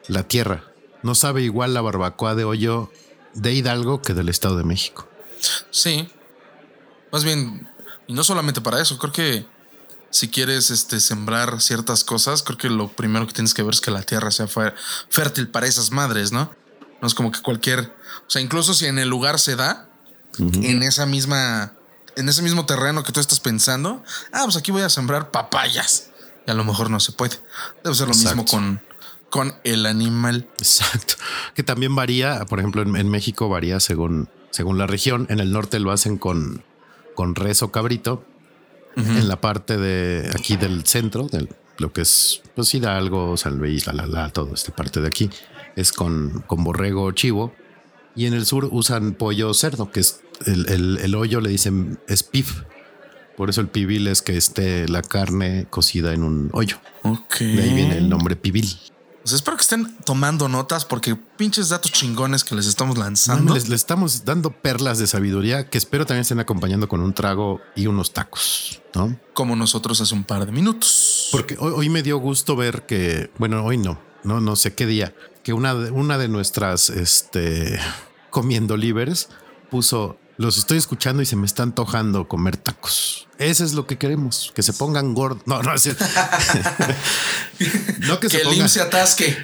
la 0.08 0.24
tierra 0.28 0.64
no 1.02 1.14
sabe 1.14 1.42
igual 1.42 1.72
la 1.74 1.80
barbacoa 1.80 2.34
de 2.34 2.44
hoyo 2.44 2.90
de 3.34 3.52
Hidalgo 3.54 4.02
que 4.02 4.12
del 4.14 4.28
Estado 4.28 4.56
de 4.56 4.64
México. 4.64 5.08
Sí. 5.70 6.08
Más 7.12 7.24
bien, 7.24 7.68
y 8.06 8.12
no 8.12 8.22
solamente 8.24 8.60
para 8.60 8.80
eso, 8.82 8.98
creo 8.98 9.12
que 9.12 9.46
si 10.10 10.28
quieres 10.28 10.70
este, 10.70 11.00
sembrar 11.00 11.60
ciertas 11.60 12.04
cosas, 12.04 12.42
creo 12.42 12.58
que 12.58 12.68
lo 12.68 12.88
primero 12.88 13.26
que 13.26 13.32
tienes 13.32 13.54
que 13.54 13.62
ver 13.62 13.74
es 13.74 13.80
que 13.80 13.90
la 13.90 14.02
tierra 14.02 14.30
sea 14.30 14.46
fé- 14.46 14.74
fértil 15.08 15.48
para 15.48 15.66
esas 15.66 15.90
madres, 15.92 16.32
¿no? 16.32 16.52
No 17.00 17.08
es 17.08 17.14
como 17.14 17.30
que 17.32 17.40
cualquier, 17.40 17.80
o 17.80 18.30
sea, 18.30 18.42
incluso 18.42 18.74
si 18.74 18.86
en 18.86 18.98
el 18.98 19.08
lugar 19.08 19.38
se 19.38 19.56
da, 19.56 19.88
en 20.38 20.82
esa 20.82 21.06
misma, 21.06 21.72
en 22.16 22.28
ese 22.28 22.42
mismo 22.42 22.64
terreno 22.66 23.02
que 23.02 23.12
tú 23.12 23.20
estás 23.20 23.40
pensando, 23.40 24.02
ah, 24.32 24.42
pues 24.44 24.56
aquí 24.56 24.70
voy 24.70 24.82
a 24.82 24.88
sembrar 24.88 25.30
papayas. 25.30 26.10
Y 26.46 26.50
a 26.50 26.54
lo 26.54 26.64
mejor 26.64 26.88
no 26.90 27.00
se 27.00 27.12
puede. 27.12 27.36
Debe 27.84 27.94
ser 27.94 28.08
lo 28.08 28.14
mismo 28.14 28.44
con, 28.46 28.80
con 29.28 29.54
el 29.64 29.84
animal. 29.86 30.48
Exacto. 30.58 31.14
Que 31.54 31.62
también 31.62 31.94
varía, 31.94 32.44
por 32.46 32.58
ejemplo, 32.58 32.82
en, 32.82 32.96
en 32.96 33.08
México 33.08 33.48
varía 33.48 33.80
según, 33.80 34.28
según 34.50 34.78
la 34.78 34.86
región. 34.86 35.26
En 35.30 35.40
el 35.40 35.52
norte 35.52 35.78
lo 35.80 35.92
hacen 35.92 36.16
con, 36.16 36.64
con 37.14 37.34
res 37.34 37.62
o 37.62 37.70
cabrito. 37.70 38.24
En 38.96 39.28
la 39.28 39.40
parte 39.40 39.76
de 39.76 40.30
aquí 40.34 40.56
del 40.56 40.84
centro, 40.84 41.26
de 41.28 41.48
lo 41.78 41.92
que 41.92 42.02
es 42.02 42.42
pues 42.54 42.74
Hidalgo, 42.74 43.36
San 43.36 43.58
Luis, 43.58 43.86
la, 43.86 43.92
la, 43.92 44.06
la, 44.06 44.28
toda 44.30 44.52
esta 44.52 44.74
parte 44.74 45.00
de 45.00 45.08
aquí, 45.08 45.30
es 45.76 45.92
con, 45.92 46.42
con 46.46 46.64
borrego 46.64 47.10
chivo. 47.12 47.54
Y 48.16 48.26
en 48.26 48.34
el 48.34 48.44
sur 48.44 48.68
usan 48.72 49.12
pollo 49.12 49.54
cerdo, 49.54 49.90
que 49.90 50.00
es 50.00 50.20
el, 50.46 50.68
el- 50.68 50.98
el 51.02 51.14
hoyo, 51.14 51.40
le 51.40 51.48
dicen 51.50 51.98
es 52.08 52.22
pif. 52.22 52.62
Por 53.36 53.48
eso 53.48 53.60
el 53.62 53.68
pibil 53.68 54.06
es 54.08 54.20
que 54.20 54.36
esté 54.36 54.86
la 54.88 55.00
carne 55.00 55.66
cocida 55.70 56.12
en 56.12 56.24
un 56.24 56.50
hoyo. 56.52 56.76
Ok. 57.04 57.38
De 57.38 57.62
ahí 57.62 57.72
viene 57.74 57.96
el 57.98 58.08
nombre 58.08 58.36
pibil. 58.36 58.68
Pues 59.30 59.36
espero 59.42 59.56
que 59.56 59.60
estén 59.60 59.96
tomando 60.04 60.48
notas 60.48 60.84
porque 60.84 61.14
pinches 61.14 61.68
datos 61.68 61.92
chingones 61.92 62.42
que 62.42 62.56
les 62.56 62.66
estamos 62.66 62.98
lanzando. 62.98 63.54
les, 63.54 63.68
les 63.68 63.82
estamos 63.82 64.24
dando 64.24 64.50
perlas 64.50 64.98
de 64.98 65.06
sabiduría 65.06 65.70
que 65.70 65.78
espero 65.78 66.04
también 66.04 66.22
estén 66.22 66.40
acompañando 66.40 66.88
con 66.88 67.00
un 67.00 67.14
trago 67.14 67.60
y 67.76 67.86
unos 67.86 68.12
tacos, 68.12 68.82
¿no? 68.92 69.16
Como 69.32 69.54
nosotros 69.54 70.00
hace 70.00 70.16
un 70.16 70.24
par 70.24 70.46
de 70.46 70.50
minutos. 70.50 71.28
Porque 71.30 71.56
hoy, 71.60 71.72
hoy 71.76 71.88
me 71.90 72.02
dio 72.02 72.18
gusto 72.18 72.56
ver 72.56 72.86
que, 72.86 73.30
bueno, 73.38 73.64
hoy 73.64 73.78
no, 73.78 74.00
no, 74.24 74.40
no 74.40 74.56
sé 74.56 74.74
qué 74.74 74.84
día, 74.84 75.14
que 75.44 75.52
una 75.52 75.76
de, 75.76 75.92
una 75.92 76.18
de 76.18 76.26
nuestras, 76.26 76.90
este, 76.90 77.78
comiendo 78.30 78.76
líderes 78.76 79.28
puso, 79.70 80.18
los 80.40 80.56
estoy 80.56 80.78
escuchando 80.78 81.20
y 81.20 81.26
se 81.26 81.36
me 81.36 81.44
está 81.44 81.62
antojando 81.62 82.26
comer 82.26 82.56
tacos. 82.56 83.28
Ese 83.36 83.62
es 83.62 83.74
lo 83.74 83.86
que 83.86 83.98
queremos, 83.98 84.50
que 84.54 84.62
se 84.62 84.72
pongan 84.72 85.12
gordos. 85.12 85.42
No, 85.44 85.62
no, 85.62 85.74
es 85.74 85.82
cierto. 85.82 86.02
no 88.08 88.18
que, 88.18 88.28
que 88.28 88.38
se 88.38 88.44
pongan, 88.44 88.68
se 88.70 88.80
atasque. 88.80 89.36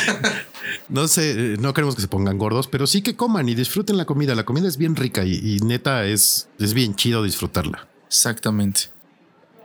no 0.90 1.08
sé, 1.08 1.56
no 1.58 1.72
queremos 1.72 1.96
que 1.96 2.02
se 2.02 2.08
pongan 2.08 2.36
gordos, 2.36 2.68
pero 2.68 2.86
sí 2.86 3.00
que 3.00 3.16
coman 3.16 3.48
y 3.48 3.54
disfruten 3.54 3.96
la 3.96 4.04
comida. 4.04 4.34
La 4.34 4.44
comida 4.44 4.68
es 4.68 4.76
bien 4.76 4.94
rica 4.94 5.24
y, 5.24 5.36
y 5.36 5.60
neta 5.60 6.04
es, 6.04 6.48
es 6.58 6.74
bien 6.74 6.94
chido 6.96 7.22
disfrutarla. 7.22 7.88
Exactamente. 8.06 8.90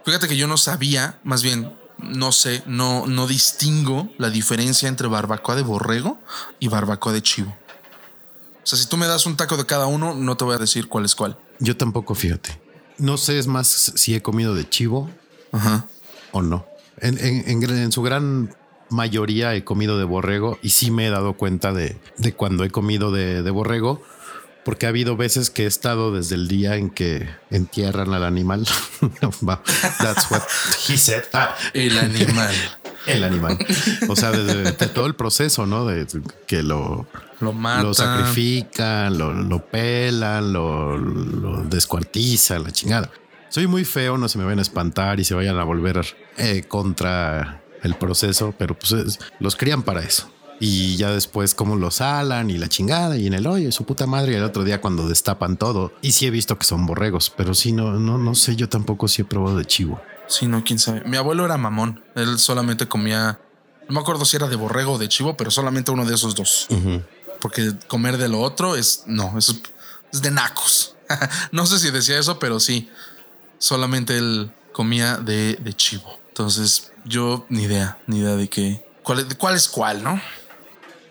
Fíjate 0.05 0.29
que 0.29 0.37
yo 0.37 0.47
no 0.47 0.55
sabía, 0.55 1.19
más 1.25 1.43
bien 1.43 1.73
no 1.97 2.31
sé, 2.31 2.63
no, 2.65 3.07
no 3.07 3.27
distingo 3.27 4.09
la 4.17 4.29
diferencia 4.29 4.87
entre 4.87 5.09
barbacoa 5.09 5.57
de 5.57 5.63
borrego 5.63 6.17
y 6.61 6.69
barbacoa 6.69 7.11
de 7.11 7.21
chivo. 7.21 7.57
O 8.71 8.75
sea, 8.75 8.77
si 8.77 8.85
tú 8.87 8.97
me 8.97 9.07
das 9.07 9.25
un 9.25 9.35
taco 9.35 9.57
de 9.57 9.65
cada 9.65 9.87
uno, 9.87 10.13
no 10.13 10.37
te 10.37 10.43
voy 10.45 10.53
a 10.53 10.59
decir 10.59 10.87
cuál 10.87 11.03
es 11.05 11.15
cuál. 11.15 11.35
Yo 11.57 11.75
tampoco, 11.75 12.13
fíjate. 12.13 12.59
No 12.99 13.17
sé, 13.17 13.39
es 13.39 13.47
más 13.47 13.67
si 13.95 14.13
he 14.13 14.21
comido 14.21 14.53
de 14.53 14.69
chivo 14.69 15.09
Ajá. 15.51 15.87
o 16.31 16.43
no. 16.43 16.67
En, 16.99 17.17
en- 17.17 17.49
en 17.49 17.59
gran- 17.61 17.77
en 17.77 17.91
su 17.91 18.03
gran 18.03 18.55
mayoría 18.89 19.55
he 19.55 19.63
comido 19.63 19.97
de 19.97 20.03
borrego 20.03 20.59
y 20.61 20.69
sí 20.69 20.91
me 20.91 21.07
he 21.07 21.09
dado 21.09 21.33
cuenta 21.33 21.73
de, 21.73 21.97
de 22.17 22.33
cuando 22.33 22.63
he 22.63 22.69
comido 22.69 23.11
de, 23.11 23.41
de 23.41 23.49
borrego, 23.51 24.03
porque 24.65 24.85
ha 24.85 24.89
habido 24.89 25.17
veces 25.17 25.49
que 25.49 25.63
he 25.63 25.67
estado 25.67 26.11
desde 26.13 26.35
el 26.35 26.47
día 26.47 26.75
en 26.75 26.91
que 26.91 27.27
entierran 27.49 28.13
al 28.13 28.23
animal. 28.23 28.67
That's 29.99 30.29
what 30.29 30.43
he 30.87 30.95
said. 30.97 31.23
Ah, 31.33 31.55
El 31.73 31.97
animal. 31.97 32.53
El 33.05 33.23
animal. 33.23 33.57
O 34.07 34.15
sea, 34.15 34.31
desde 34.31 34.63
de 34.71 34.87
todo 34.87 35.05
el 35.05 35.15
proceso, 35.15 35.65
¿no? 35.65 35.85
De 35.85 36.05
que 36.47 36.63
lo, 36.63 37.07
Lo 37.39 37.53
matan. 37.53 37.83
lo 37.83 37.93
sacrifican, 37.93 39.17
lo, 39.17 39.33
lo 39.33 39.65
pelan, 39.65 40.53
lo, 40.53 40.97
lo 40.97 41.63
descuartizan, 41.63 42.63
la 42.63 42.71
chingada. 42.71 43.09
Soy 43.49 43.67
muy 43.67 43.83
feo, 43.85 44.17
no 44.17 44.27
se 44.29 44.37
me 44.37 44.43
vayan 44.43 44.59
a 44.59 44.63
espantar 44.63 45.19
y 45.19 45.23
se 45.23 45.33
vayan 45.33 45.57
a 45.57 45.63
volver 45.63 46.05
eh, 46.37 46.63
contra 46.67 47.63
el 47.83 47.95
proceso, 47.95 48.53
pero 48.57 48.77
pues 48.77 48.91
es- 48.91 49.19
los 49.39 49.55
crían 49.55 49.83
para 49.83 50.01
eso. 50.01 50.29
Y 50.61 50.97
ya 50.97 51.11
después 51.11 51.55
como 51.55 51.77
los 51.77 51.95
salan 51.95 52.49
y 52.49 52.57
la 52.57 52.67
chingada 52.67 53.15
y 53.17 53.27
en 53.27 53.33
el 53.33 53.47
hoyo, 53.47 53.71
su 53.71 53.85
puta 53.85 54.05
madre, 54.05 54.33
y 54.33 54.35
el 54.35 54.43
otro 54.43 54.65
día 54.65 54.81
cuando 54.81 55.07
destapan 55.07 55.55
todo. 55.55 55.93
Y 56.01 56.11
sí 56.11 56.25
he 56.27 56.31
visto 56.31 56.57
que 56.59 56.65
son 56.65 56.85
borregos, 56.85 57.29
pero 57.35 57.53
sí, 57.53 57.71
no, 57.71 57.93
no, 57.93 58.17
no 58.17 58.35
sé, 58.35 58.57
yo 58.57 58.67
tampoco 58.67 59.07
sí 59.07 59.21
he 59.21 59.25
probado 59.25 59.57
de 59.57 59.63
chivo. 59.65 60.01
Sí, 60.29 60.45
no, 60.47 60.63
quién 60.63 60.79
sabe. 60.79 61.01
Mi 61.05 61.17
abuelo 61.17 61.43
era 61.43 61.57
mamón. 61.57 62.01
Él 62.15 62.39
solamente 62.39 62.87
comía. 62.87 63.39
No 63.87 63.95
me 63.95 63.99
acuerdo 63.99 64.23
si 64.25 64.37
era 64.37 64.47
de 64.47 64.55
borrego 64.55 64.93
o 64.93 64.97
de 64.97 65.09
chivo, 65.09 65.35
pero 65.35 65.49
solamente 65.51 65.91
uno 65.91 66.05
de 66.05 66.15
esos 66.15 66.35
dos. 66.35 66.67
Porque 67.41 67.73
comer 67.87 68.17
de 68.17 68.29
lo 68.29 68.39
otro 68.41 68.75
es. 68.75 69.03
No, 69.07 69.37
eso 69.37 69.51
es, 69.53 69.61
es 70.13 70.21
de 70.21 70.29
nacos. 70.31 70.95
no 71.51 71.65
sé 71.65 71.79
si 71.79 71.89
decía 71.91 72.17
eso, 72.19 72.37
pero 72.39 72.59
sí. 72.59 72.89
Solamente 73.57 74.17
él 74.17 74.51
comía 74.71 75.17
de, 75.17 75.55
de 75.55 75.73
chivo. 75.73 76.17
Entonces, 76.29 76.91
yo 77.03 77.45
ni 77.49 77.63
idea, 77.63 77.97
ni 78.07 78.19
idea 78.19 78.35
de 78.35 78.47
qué. 78.47 78.85
¿Cuál, 79.03 79.19
es- 79.19 79.29
de 79.29 79.35
cuál 79.35 79.55
es 79.55 79.67
cuál, 79.67 80.03
no? 80.03 80.21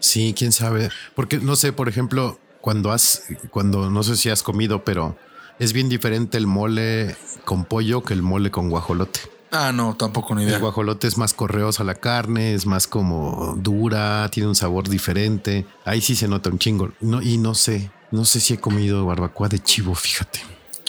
Sí, 0.00 0.32
quién 0.36 0.52
sabe. 0.52 0.90
Porque 1.16 1.38
no 1.38 1.56
sé, 1.56 1.72
por 1.72 1.88
ejemplo, 1.88 2.38
cuando 2.60 2.92
has, 2.92 3.24
cuando 3.50 3.90
no 3.90 4.02
sé 4.04 4.16
si 4.16 4.30
has 4.30 4.42
comido, 4.44 4.84
pero 4.84 5.18
es 5.58 5.72
bien 5.72 5.88
diferente 5.88 6.38
el 6.38 6.46
mole 6.46 7.16
con 7.44 7.64
pollo 7.64 8.02
que 8.02 8.14
el 8.14 8.22
mole 8.22 8.50
con 8.50 8.68
guajolote. 8.70 9.20
Ah, 9.50 9.72
no, 9.72 9.96
tampoco 9.96 10.34
ni 10.34 10.42
El 10.42 10.48
idea. 10.48 10.58
guajolote 10.58 11.06
es 11.06 11.16
más 11.16 11.32
correosa 11.32 11.82
la 11.82 11.94
carne, 11.94 12.52
es 12.54 12.66
más 12.66 12.86
como 12.86 13.54
dura, 13.58 14.28
tiene 14.30 14.48
un 14.48 14.54
sabor 14.54 14.88
diferente. 14.88 15.64
Ahí 15.86 16.00
sí 16.02 16.14
se 16.16 16.28
nota 16.28 16.50
un 16.50 16.58
chingo. 16.58 16.90
No, 17.00 17.22
y 17.22 17.38
no 17.38 17.54
sé, 17.54 17.90
no 18.10 18.24
sé 18.26 18.40
si 18.40 18.54
he 18.54 18.58
comido 18.58 19.06
barbacoa 19.06 19.48
de 19.48 19.58
chivo, 19.58 19.94
fíjate. 19.94 20.40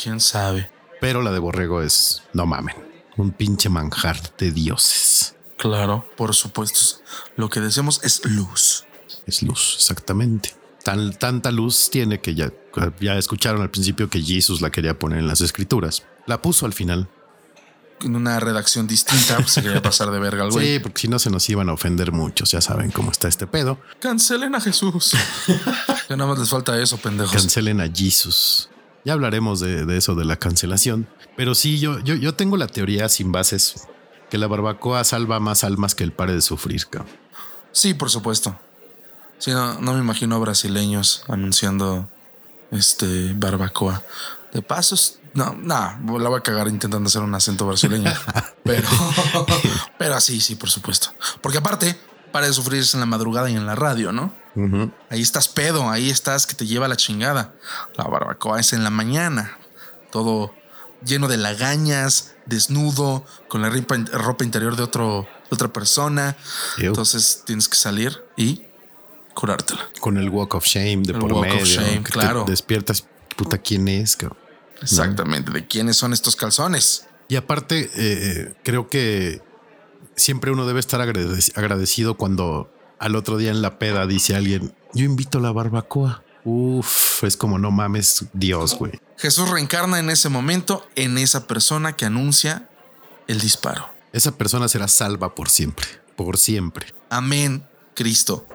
Quién 0.02 0.20
sabe. 0.20 0.70
Pero 1.00 1.22
la 1.22 1.32
de 1.32 1.40
borrego 1.40 1.82
es, 1.82 2.24
no 2.34 2.46
mamen, 2.46 2.76
un 3.16 3.32
pinche 3.32 3.70
manjar 3.70 4.18
de 4.38 4.52
dioses. 4.52 5.36
Claro, 5.58 6.06
por 6.18 6.36
supuesto. 6.36 7.02
Lo 7.38 7.50
que 7.50 7.62
decimos 7.62 8.02
es 8.04 8.26
luz. 8.26 8.86
Es 9.26 9.42
luz, 9.42 9.76
exactamente. 9.78 10.54
Tan, 10.90 11.14
tanta 11.14 11.52
luz 11.52 11.92
tiene 11.92 12.20
que 12.20 12.34
ya, 12.34 12.52
ya 13.00 13.16
escucharon 13.16 13.62
al 13.62 13.70
principio 13.70 14.10
que 14.10 14.24
Jesús 14.24 14.60
la 14.60 14.72
quería 14.72 14.98
poner 14.98 15.20
en 15.20 15.28
las 15.28 15.40
escrituras. 15.40 16.02
La 16.26 16.42
puso 16.42 16.66
al 16.66 16.74
final. 16.74 17.08
En 18.02 18.16
una 18.16 18.40
redacción 18.40 18.88
distinta, 18.88 19.36
pues, 19.36 19.52
se 19.52 19.62
quería 19.62 19.84
pasar 19.84 20.10
de 20.10 20.18
verga 20.18 20.46
al 20.46 20.50
güey. 20.50 20.66
Sí, 20.66 20.80
porque 20.80 21.02
si 21.02 21.08
no 21.08 21.20
se 21.20 21.30
nos 21.30 21.48
iban 21.48 21.70
a 21.70 21.74
ofender 21.74 22.12
muchos. 22.12 22.50
Ya 22.50 22.60
saben 22.60 22.90
cómo 22.90 23.12
está 23.12 23.28
este 23.28 23.46
pedo. 23.46 23.80
Cancelen 24.00 24.56
a 24.56 24.62
Jesús. 24.62 25.12
ya 26.10 26.18
nada 26.18 26.28
más 26.28 26.40
les 26.40 26.50
falta 26.50 26.76
eso, 26.82 26.98
pendejos. 26.98 27.34
Cancelen 27.34 27.82
a 27.82 27.88
Jesús. 27.88 28.72
Ya 29.06 29.14
hablaremos 29.14 29.60
de, 29.60 29.86
de 29.86 29.96
eso, 29.96 30.16
de 30.16 30.26
la 30.26 30.38
cancelación. 30.38 31.08
Pero 31.38 31.54
sí, 31.54 31.78
yo, 31.78 32.00
yo, 32.00 32.16
yo 32.16 32.34
tengo 32.34 32.58
la 32.58 32.66
teoría 32.66 33.10
sin 33.10 33.32
bases 33.32 33.88
que 34.32 34.40
la 34.40 34.48
barbacoa 34.48 35.04
salva 35.04 35.40
más 35.40 35.64
almas 35.64 35.94
que 35.94 36.04
el 36.04 36.14
pare 36.14 36.34
de 36.34 36.42
sufrir. 36.42 36.88
cabrón. 36.88 37.14
Sí, 37.72 37.94
por 37.94 38.10
supuesto. 38.10 38.60
Sí, 39.40 39.52
no, 39.52 39.80
no 39.80 39.94
me 39.94 40.00
imagino 40.00 40.36
a 40.36 40.40
brasileños 40.40 41.24
anunciando 41.28 42.08
este 42.72 43.34
barbacoa. 43.34 44.04
De 44.54 44.62
pasos, 44.62 45.20
no, 45.34 45.54
no, 45.54 46.20
la 46.20 46.30
voy 46.30 46.40
a 46.40 46.44
cagar 46.44 46.68
intentando 46.68 47.08
hacer 47.08 47.22
un 47.22 47.34
acento 47.34 47.66
brasileño. 47.66 48.12
pero, 48.64 48.88
pero 49.98 50.16
así, 50.16 50.42
sí, 50.42 50.56
por 50.56 50.70
supuesto. 50.70 51.14
Porque 51.42 51.60
aparte, 51.60 52.00
para 52.32 52.48
de 52.48 52.54
sufrir 52.54 52.82
es 52.82 52.94
en 52.94 53.00
la 53.00 53.06
madrugada 53.06 53.50
y 53.50 53.56
en 53.56 53.66
la 53.66 53.76
radio, 53.76 54.12
¿no? 54.12 54.34
Ahí 55.10 55.22
estás 55.22 55.48
pedo, 55.48 55.90
ahí 55.90 56.10
estás 56.10 56.46
que 56.46 56.54
te 56.54 56.68
lleva 56.68 56.90
la 56.90 56.98
chingada. 56.98 57.54
La 57.96 58.04
barbacoa 58.04 58.60
es 58.60 58.74
en 58.74 58.84
la 58.84 58.90
mañana, 58.90 59.58
todo 60.12 60.54
lleno 61.06 61.30
de 61.30 61.38
lagañas, 61.38 62.34
desnudo, 62.46 63.26
con 63.48 63.62
la 63.62 63.70
ropa, 63.70 63.96
ropa 64.12 64.44
interior 64.44 64.76
de, 64.76 64.84
otro, 64.84 65.28
de 65.50 65.56
otra 65.56 65.70
persona. 65.70 66.36
Ew. 66.78 66.88
Entonces 66.88 67.44
tienes 67.46 67.70
que 67.70 67.78
salir 67.78 68.22
y 68.36 68.64
curártela. 69.40 69.88
Con 70.00 70.18
el 70.18 70.30
walk 70.30 70.56
of 70.56 70.66
shame 70.66 71.04
de 71.04 71.14
El 71.14 71.20
por 71.20 71.32
walk 71.34 71.46
of 71.48 71.54
medio. 71.54 71.66
shame, 71.66 71.98
que 72.00 72.04
te 72.06 72.12
claro. 72.12 72.46
despiertas, 72.48 73.06
puta, 73.38 73.58
¿quién 73.58 73.88
es? 73.88 74.16
cabrón? 74.16 74.38
Exactamente. 74.82 75.52
¿De 75.52 75.68
quiénes 75.68 75.98
son 75.98 76.14
estos 76.14 76.36
calzones? 76.36 77.06
Y 77.28 77.36
aparte, 77.36 77.90
eh, 77.96 78.54
creo 78.64 78.90
que 78.90 79.42
siempre 80.16 80.52
uno 80.52 80.66
debe 80.66 80.80
estar 80.80 81.00
agradec- 81.02 81.58
agradecido 81.58 82.16
cuando 82.18 82.74
al 82.98 83.16
otro 83.16 83.38
día 83.38 83.52
en 83.52 83.62
la 83.62 83.78
peda 83.80 84.08
dice 84.08 84.36
alguien, 84.36 84.74
yo 84.94 85.06
invito 85.06 85.38
a 85.38 85.42
la 85.42 85.52
barbacoa. 85.52 86.24
Uf, 86.46 87.24
es 87.24 87.38
como 87.38 87.60
no 87.60 87.70
mames, 87.72 88.26
Dios, 88.34 88.76
güey. 88.76 88.94
Jesús 89.18 89.50
reencarna 89.50 90.00
en 90.00 90.10
ese 90.10 90.30
momento 90.30 90.88
en 90.96 91.18
esa 91.18 91.46
persona 91.48 91.96
que 91.96 92.06
anuncia 92.06 92.70
el 93.28 93.40
disparo. 93.40 93.90
Esa 94.14 94.32
persona 94.38 94.68
será 94.68 94.88
salva 94.88 95.36
por 95.36 95.50
siempre, 95.50 95.86
por 96.16 96.38
siempre. 96.38 96.88
Amén, 97.10 97.68
Cristo. 97.94 98.48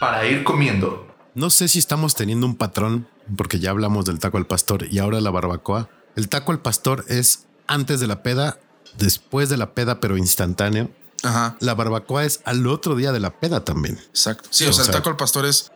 Para 0.00 0.26
ir 0.26 0.42
comiendo. 0.44 1.06
No 1.34 1.50
sé 1.50 1.68
si 1.68 1.78
estamos 1.78 2.14
teniendo 2.16 2.46
un 2.46 2.56
patrón, 2.56 3.06
porque 3.36 3.60
ya 3.60 3.70
hablamos 3.70 4.04
del 4.06 4.18
taco 4.18 4.38
al 4.38 4.46
pastor 4.46 4.86
y 4.90 4.98
ahora 4.98 5.20
la 5.20 5.30
barbacoa. 5.30 5.88
El 6.16 6.28
taco 6.28 6.50
al 6.52 6.60
pastor 6.60 7.04
es 7.08 7.44
antes 7.68 8.00
de 8.00 8.06
la 8.08 8.22
peda, 8.22 8.58
después 8.98 9.48
de 9.48 9.56
la 9.56 9.74
peda, 9.74 10.00
pero 10.00 10.16
instantáneo. 10.16 10.90
Ajá. 11.22 11.56
La 11.60 11.74
barbacoa 11.74 12.24
es 12.24 12.40
al 12.44 12.66
otro 12.66 12.96
día 12.96 13.12
de 13.12 13.20
la 13.20 13.30
peda 13.38 13.64
también. 13.64 13.96
Exacto. 14.08 14.48
Sí, 14.50 14.64
o, 14.66 14.70
O 14.70 14.72
sea, 14.72 14.84
sea- 14.84 14.94
el 14.94 14.98
taco 14.98 15.10
al 15.10 15.16
pastor 15.16 15.44
es 15.46 15.70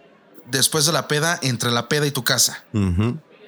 después 0.50 0.86
de 0.86 0.92
la 0.92 1.06
peda, 1.06 1.38
entre 1.42 1.70
la 1.70 1.88
peda 1.88 2.06
y 2.06 2.10
tu 2.10 2.24
casa. 2.24 2.64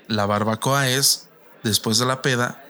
La 0.07 0.27
barbacoa 0.27 0.89
es 0.89 1.29
después 1.65 1.99
de 1.99 2.07
la 2.07 2.23
peda, 2.23 2.63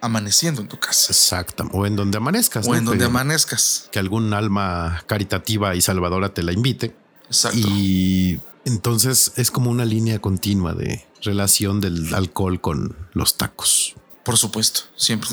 amaneciendo 0.00 0.62
en 0.62 0.68
tu 0.68 0.78
casa. 0.78 1.12
Exacto. 1.12 1.68
O 1.72 1.86
en 1.86 1.94
donde 1.94 2.16
amanezcas. 2.16 2.66
O 2.66 2.70
¿no? 2.72 2.76
en 2.78 2.84
donde 2.86 3.04
Que- 3.04 3.10
amanezcas. 3.10 3.88
Que 3.92 3.98
algún 4.00 4.32
alma 4.34 5.02
caritativa 5.06 5.74
y 5.76 5.80
salvadora 5.80 6.32
te 6.34 6.42
la 6.42 6.52
invite. 6.52 6.96
Exacto. 7.26 7.58
Y 7.58 8.40
entonces 8.64 9.32
es 9.36 9.50
como 9.50 9.70
una 9.70 9.84
línea 9.84 10.20
continua 10.20 10.74
de 10.74 11.04
relación 11.22 11.80
del 11.80 12.14
alcohol 12.14 12.60
con 12.60 12.96
los 13.12 13.36
tacos. 13.36 13.94
Por 14.24 14.36
supuesto. 14.36 14.80
Siempre 14.96 15.28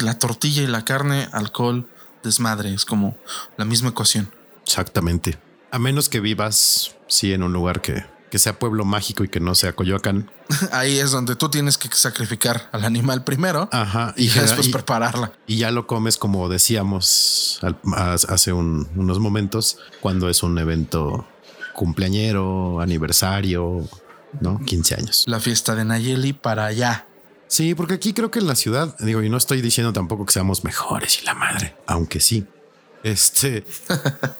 la 0.00 0.18
tortilla 0.18 0.62
y 0.62 0.66
la 0.66 0.84
carne, 0.84 1.28
alcohol, 1.32 1.88
desmadre. 2.22 2.74
Es 2.74 2.84
como 2.84 3.16
la 3.56 3.64
misma 3.64 3.90
ecuación. 3.90 4.30
Exactamente. 4.64 5.38
A 5.70 5.78
menos 5.78 6.08
que 6.08 6.20
vivas, 6.20 6.94
sí, 7.08 7.32
en 7.32 7.42
un 7.42 7.52
lugar 7.52 7.80
que, 7.80 8.04
que 8.34 8.40
sea 8.40 8.58
pueblo 8.58 8.84
mágico 8.84 9.22
y 9.22 9.28
que 9.28 9.38
no 9.38 9.54
sea 9.54 9.74
Coyoacán. 9.74 10.28
Ahí 10.72 10.98
es 10.98 11.12
donde 11.12 11.36
tú 11.36 11.50
tienes 11.50 11.78
que 11.78 11.88
sacrificar 11.92 12.68
al 12.72 12.84
animal 12.84 13.22
primero 13.22 13.68
Ajá. 13.70 14.12
y 14.16 14.26
después 14.26 14.66
y- 14.66 14.72
prepararla. 14.72 15.30
y 15.46 15.58
ya 15.58 15.70
lo 15.70 15.86
comes 15.86 16.16
como 16.18 16.48
decíamos 16.48 17.60
al- 17.62 17.78
hace 18.28 18.52
un- 18.52 18.88
unos 18.96 19.20
momentos, 19.20 19.78
cuando 20.00 20.28
es 20.28 20.42
un 20.42 20.58
evento 20.58 21.24
cumpleañero, 21.74 22.80
aniversario, 22.80 23.88
¿no? 24.40 24.58
15 24.66 24.96
años. 24.96 25.24
La 25.28 25.38
fiesta 25.38 25.76
de 25.76 25.84
Nayeli 25.84 26.32
para 26.32 26.64
allá. 26.66 27.06
Sí, 27.46 27.76
porque 27.76 27.94
aquí 27.94 28.12
creo 28.14 28.32
que 28.32 28.40
en 28.40 28.48
la 28.48 28.56
ciudad, 28.56 28.96
digo, 28.98 29.22
y 29.22 29.28
no 29.28 29.36
estoy 29.36 29.62
diciendo 29.62 29.92
tampoco 29.92 30.26
que 30.26 30.32
seamos 30.32 30.64
mejores 30.64 31.22
y 31.22 31.24
la 31.24 31.34
madre, 31.34 31.76
aunque 31.86 32.18
sí. 32.18 32.44
Este, 33.04 33.64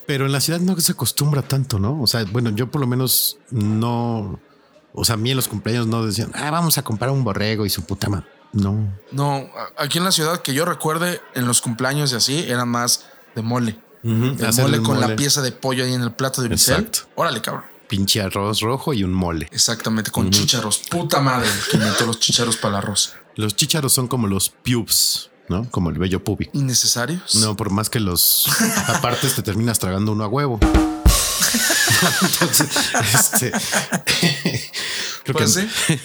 pero 0.07 0.25
en 0.27 0.33
la 0.33 0.41
ciudad 0.41 0.59
no 0.59 0.79
se 0.81 0.93
acostumbra 0.93 1.43
tanto, 1.43 1.79
¿no? 1.79 2.01
O 2.01 2.07
sea, 2.07 2.25
bueno, 2.25 2.51
yo 2.51 2.71
por 2.71 2.81
lo 2.81 2.87
menos 2.87 3.37
no, 3.51 4.41
o 4.95 5.05
sea, 5.05 5.15
a 5.15 5.19
mí 5.19 5.31
en 5.31 5.37
los 5.37 5.49
cumpleaños 5.49 5.87
no 5.87 6.05
decían, 6.05 6.33
ah, 6.35 6.51
vamos 6.51 6.79
a 6.79 6.83
comprar 6.83 7.11
un 7.11 7.23
borrego 7.25 7.67
y 7.67 7.71
su 7.71 7.85
puta 7.85 8.09
madre. 8.09 8.27
No, 8.55 8.91
No, 9.13 9.51
aquí 9.77 9.99
en 9.99 10.05
la 10.05 10.13
ciudad 10.13 10.41
que 10.41 10.55
yo 10.55 10.65
recuerde, 10.65 11.21
en 11.35 11.47
los 11.47 11.61
cumpleaños 11.61 12.13
y 12.13 12.17
así, 12.17 12.39
eran 12.49 12.69
más 12.69 13.05
de 13.35 13.43
mole. 13.43 13.79
Hacerle 14.47 14.79
mole 14.79 14.83
con 14.83 15.01
la 15.01 15.15
pieza 15.17 15.43
de 15.43 15.53
pollo 15.53 15.85
ahí 15.85 15.93
en 15.93 16.03
el 16.03 16.13
plato 16.13 16.41
de. 16.41 16.49
Exacto. 16.49 17.01
Órale, 17.17 17.43
cabrón. 17.43 17.65
pinche 17.89 18.23
arroz 18.23 18.61
rojo 18.61 18.95
y 18.95 19.03
un 19.03 19.13
mole. 19.13 19.49
Exactamente, 19.51 20.11
con 20.11 20.31
chícharos. 20.31 20.83
Puta 20.89 21.21
madre, 21.21 21.49
que 21.71 21.77
inventó 21.77 22.07
los 22.07 22.19
chícharos 22.21 22.57
para 22.57 22.79
el 22.79 22.85
arroz. 22.85 23.15
Los 23.37 23.57
chícharos 23.57 23.93
son 23.93 24.07
como 24.09 24.27
los 24.29 24.49
pubes, 24.51 25.31
¿no? 25.49 25.69
Como 25.71 25.91
el 25.91 25.99
vello 25.99 26.23
pubi. 26.25 26.49
¿Innecesarios? 26.53 27.35
No, 27.37 27.57
por 27.57 27.71
más 27.71 27.91
que 27.91 28.01
los 28.01 28.47
apartes 28.89 29.35
te 29.35 29.43
terminas 29.43 29.79
tragando 29.79 30.13
uno 30.13 30.25
a 30.25 30.29
huevo. 30.29 30.59
Entonces, 32.23 32.69
este 33.15 33.53
creo, 35.25 35.37
Pues 35.37 35.55
que, 35.57 35.69
sí. 35.69 35.99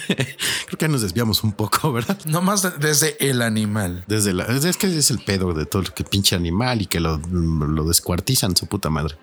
creo 0.66 0.78
que 0.78 0.88
nos 0.88 1.02
desviamos 1.02 1.42
un 1.44 1.52
poco, 1.52 1.92
¿verdad? 1.92 2.18
No 2.26 2.40
más 2.42 2.62
de- 2.62 2.70
desde 2.70 3.16
el 3.28 3.42
animal. 3.42 4.04
Desde 4.06 4.32
la, 4.32 4.44
es 4.44 4.76
que 4.76 4.86
es 4.96 5.10
el 5.10 5.18
pedo 5.18 5.52
de 5.52 5.66
todo 5.66 5.82
lo 5.82 5.94
que 5.94 6.04
pinche 6.04 6.36
animal 6.36 6.82
y 6.82 6.86
que 6.86 7.00
lo, 7.00 7.18
lo 7.18 7.84
descuartizan 7.84 8.56
su 8.56 8.66
puta 8.66 8.88
madre. 8.90 9.16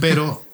Pero 0.00 0.44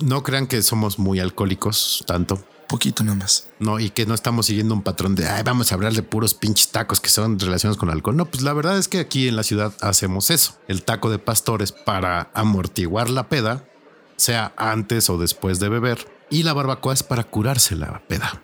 no 0.00 0.22
crean 0.22 0.46
que 0.46 0.62
somos 0.62 0.98
muy 0.98 1.18
alcohólicos 1.20 2.04
tanto. 2.06 2.42
Poquito 2.68 3.02
nada 3.02 3.16
más. 3.16 3.48
No, 3.58 3.80
y 3.80 3.88
que 3.90 4.04
no 4.04 4.14
estamos 4.14 4.46
siguiendo 4.46 4.74
un 4.74 4.82
patrón 4.82 5.14
de 5.14 5.26
Ay, 5.26 5.42
vamos 5.42 5.72
a 5.72 5.74
hablar 5.74 5.94
de 5.94 6.02
puros 6.02 6.34
pinches 6.34 6.68
tacos 6.68 7.00
que 7.00 7.08
son 7.08 7.38
relacionados 7.38 7.78
con 7.78 7.88
alcohol. 7.90 8.14
No, 8.16 8.26
pues 8.26 8.42
la 8.42 8.52
verdad 8.52 8.76
es 8.76 8.88
que 8.88 8.98
aquí 9.00 9.26
en 9.26 9.36
la 9.36 9.42
ciudad 9.42 9.72
hacemos 9.80 10.30
eso. 10.30 10.54
El 10.68 10.82
taco 10.82 11.08
de 11.10 11.18
pastores 11.18 11.72
para 11.72 12.30
amortiguar 12.34 13.08
la 13.08 13.28
peda, 13.30 13.64
sea 14.16 14.52
antes 14.58 15.08
o 15.08 15.16
después 15.16 15.60
de 15.60 15.70
beber, 15.70 16.06
y 16.28 16.42
la 16.42 16.52
barbacoa 16.52 16.92
es 16.92 17.02
para 17.02 17.24
curarse 17.24 17.74
la 17.74 18.02
peda. 18.06 18.42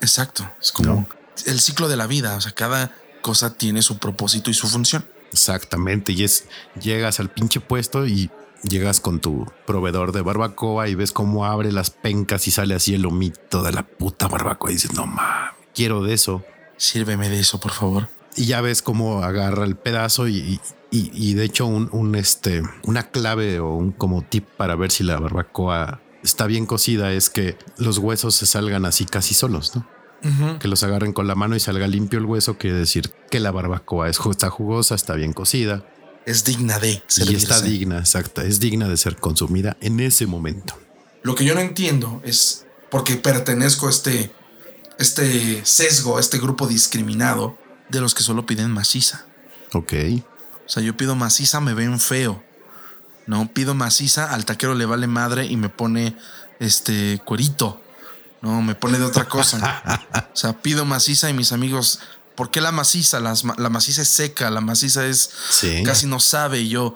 Exacto. 0.00 0.48
Es 0.62 0.70
como 0.70 0.88
No. 0.94 1.08
el 1.46 1.58
ciclo 1.60 1.88
de 1.88 1.96
la 1.96 2.06
vida. 2.06 2.36
O 2.36 2.40
sea, 2.40 2.52
cada 2.52 2.94
cosa 3.22 3.54
tiene 3.54 3.82
su 3.82 3.98
propósito 3.98 4.50
y 4.50 4.54
su 4.54 4.68
función. 4.68 5.04
Exactamente. 5.32 6.12
Y 6.12 6.22
es 6.22 6.44
llegas 6.80 7.18
al 7.18 7.28
pinche 7.30 7.58
puesto 7.58 8.06
y 8.06 8.30
llegas 8.68 9.00
con 9.00 9.20
tu 9.20 9.46
proveedor 9.66 10.12
de 10.12 10.22
barbacoa 10.22 10.88
y 10.88 10.94
ves 10.94 11.12
cómo 11.12 11.44
abre 11.46 11.72
las 11.72 11.90
pencas 11.90 12.46
y 12.48 12.50
sale 12.50 12.74
así 12.74 12.94
el 12.94 13.02
lomito 13.02 13.62
de 13.62 13.72
la 13.72 13.82
puta 13.82 14.28
barbacoa 14.28 14.70
y 14.70 14.74
dices, 14.74 14.94
no 14.94 15.06
mames, 15.06 15.52
quiero 15.74 16.02
de 16.02 16.14
eso. 16.14 16.42
Sírveme 16.76 17.28
de 17.28 17.40
eso, 17.40 17.60
por 17.60 17.72
favor. 17.72 18.08
y 18.36 18.46
ya 18.46 18.60
ves 18.60 18.82
cómo 18.82 19.22
agarra 19.22 19.64
el 19.64 19.76
pedazo 19.76 20.26
y, 20.26 20.60
y- 20.90 21.10
y 21.14 21.34
de 21.34 21.44
hecho 21.44 21.66
un, 21.66 21.88
un, 21.92 22.14
este 22.16 22.62
una 22.82 23.04
clave 23.04 23.60
o 23.60 23.74
un 23.74 23.92
como 23.92 24.22
tip 24.22 24.44
para 24.56 24.74
ver 24.74 24.90
si 24.90 25.04
la 25.04 25.18
barbacoa 25.20 26.00
está 26.24 26.46
bien 26.46 26.66
cocida 26.66 27.12
es 27.12 27.30
que 27.30 27.56
los 27.78 27.98
huesos 27.98 28.34
se 28.34 28.46
salgan 28.46 28.86
así 28.86 29.04
casi 29.04 29.34
solos, 29.34 29.76
¿no? 29.76 29.86
Que 30.58 30.68
los 30.68 30.82
agarren 30.82 31.12
con 31.12 31.26
la 31.26 31.34
mano 31.34 31.54
y 31.54 31.60
salga 31.60 31.86
limpio 31.86 32.18
el 32.18 32.24
hueso, 32.24 32.56
quiere 32.56 32.78
decir 32.78 33.12
que 33.30 33.40
la 33.40 33.50
barbacoa 33.52 34.08
es, 34.08 34.18
está 34.30 34.48
jugosa, 34.50 34.94
está 34.94 35.14
bien 35.14 35.32
cocida 35.34 35.84
Es 36.26 36.44
digna 36.44 36.78
de 36.78 36.92
y 36.92 37.02
servirse. 37.06 37.44
está 37.44 37.60
digna, 37.60 37.98
exacta, 37.98 38.44
es 38.44 38.60
digna 38.60 38.88
de 38.88 38.96
ser 38.96 39.16
consumida 39.16 39.76
en 39.80 40.00
ese 40.00 40.26
momento. 40.26 40.78
Lo 41.22 41.34
que 41.34 41.44
yo 41.44 41.54
no 41.54 41.60
entiendo 41.60 42.22
es 42.24 42.64
porque 42.90 43.16
pertenezco 43.16 43.86
a 43.86 43.90
este, 43.90 44.32
este 44.98 45.64
sesgo, 45.64 46.16
a 46.16 46.20
este 46.20 46.38
grupo 46.38 46.66
discriminado 46.66 47.58
de 47.88 48.00
los 48.00 48.14
que 48.14 48.22
solo 48.22 48.46
piden 48.46 48.70
maciza. 48.70 49.26
Ok, 49.72 49.92
O 50.66 50.68
sea, 50.68 50.82
yo 50.82 50.96
pido 50.96 51.14
maciza, 51.14 51.60
me 51.60 51.74
ven 51.74 51.98
feo. 51.98 52.42
No 53.26 53.50
pido 53.52 53.74
maciza, 53.74 54.32
al 54.32 54.44
taquero 54.44 54.74
le 54.74 54.86
vale 54.86 55.06
madre 55.06 55.46
y 55.46 55.56
me 55.56 55.68
pone 55.68 56.16
este 56.60 57.20
cuerito. 57.24 57.80
No, 58.42 58.60
me 58.62 58.74
pone 58.74 58.98
de 58.98 59.04
otra 59.04 59.24
cosa. 59.26 59.82
o 60.32 60.36
sea, 60.36 60.60
pido 60.60 60.84
maciza 60.84 61.30
y 61.30 61.34
mis 61.34 61.52
amigos, 61.52 62.00
¿por 62.34 62.50
qué 62.50 62.60
la 62.60 62.72
maciza? 62.72 63.20
Las 63.20 63.44
la 63.44 63.70
maciza 63.70 64.02
es 64.02 64.08
seca, 64.08 64.50
la 64.50 64.60
maciza 64.60 65.06
es 65.06 65.30
Sí. 65.50 65.82
casi 65.84 66.06
no 66.06 66.20
sabe. 66.20 66.60
Y 66.60 66.68
yo, 66.68 66.94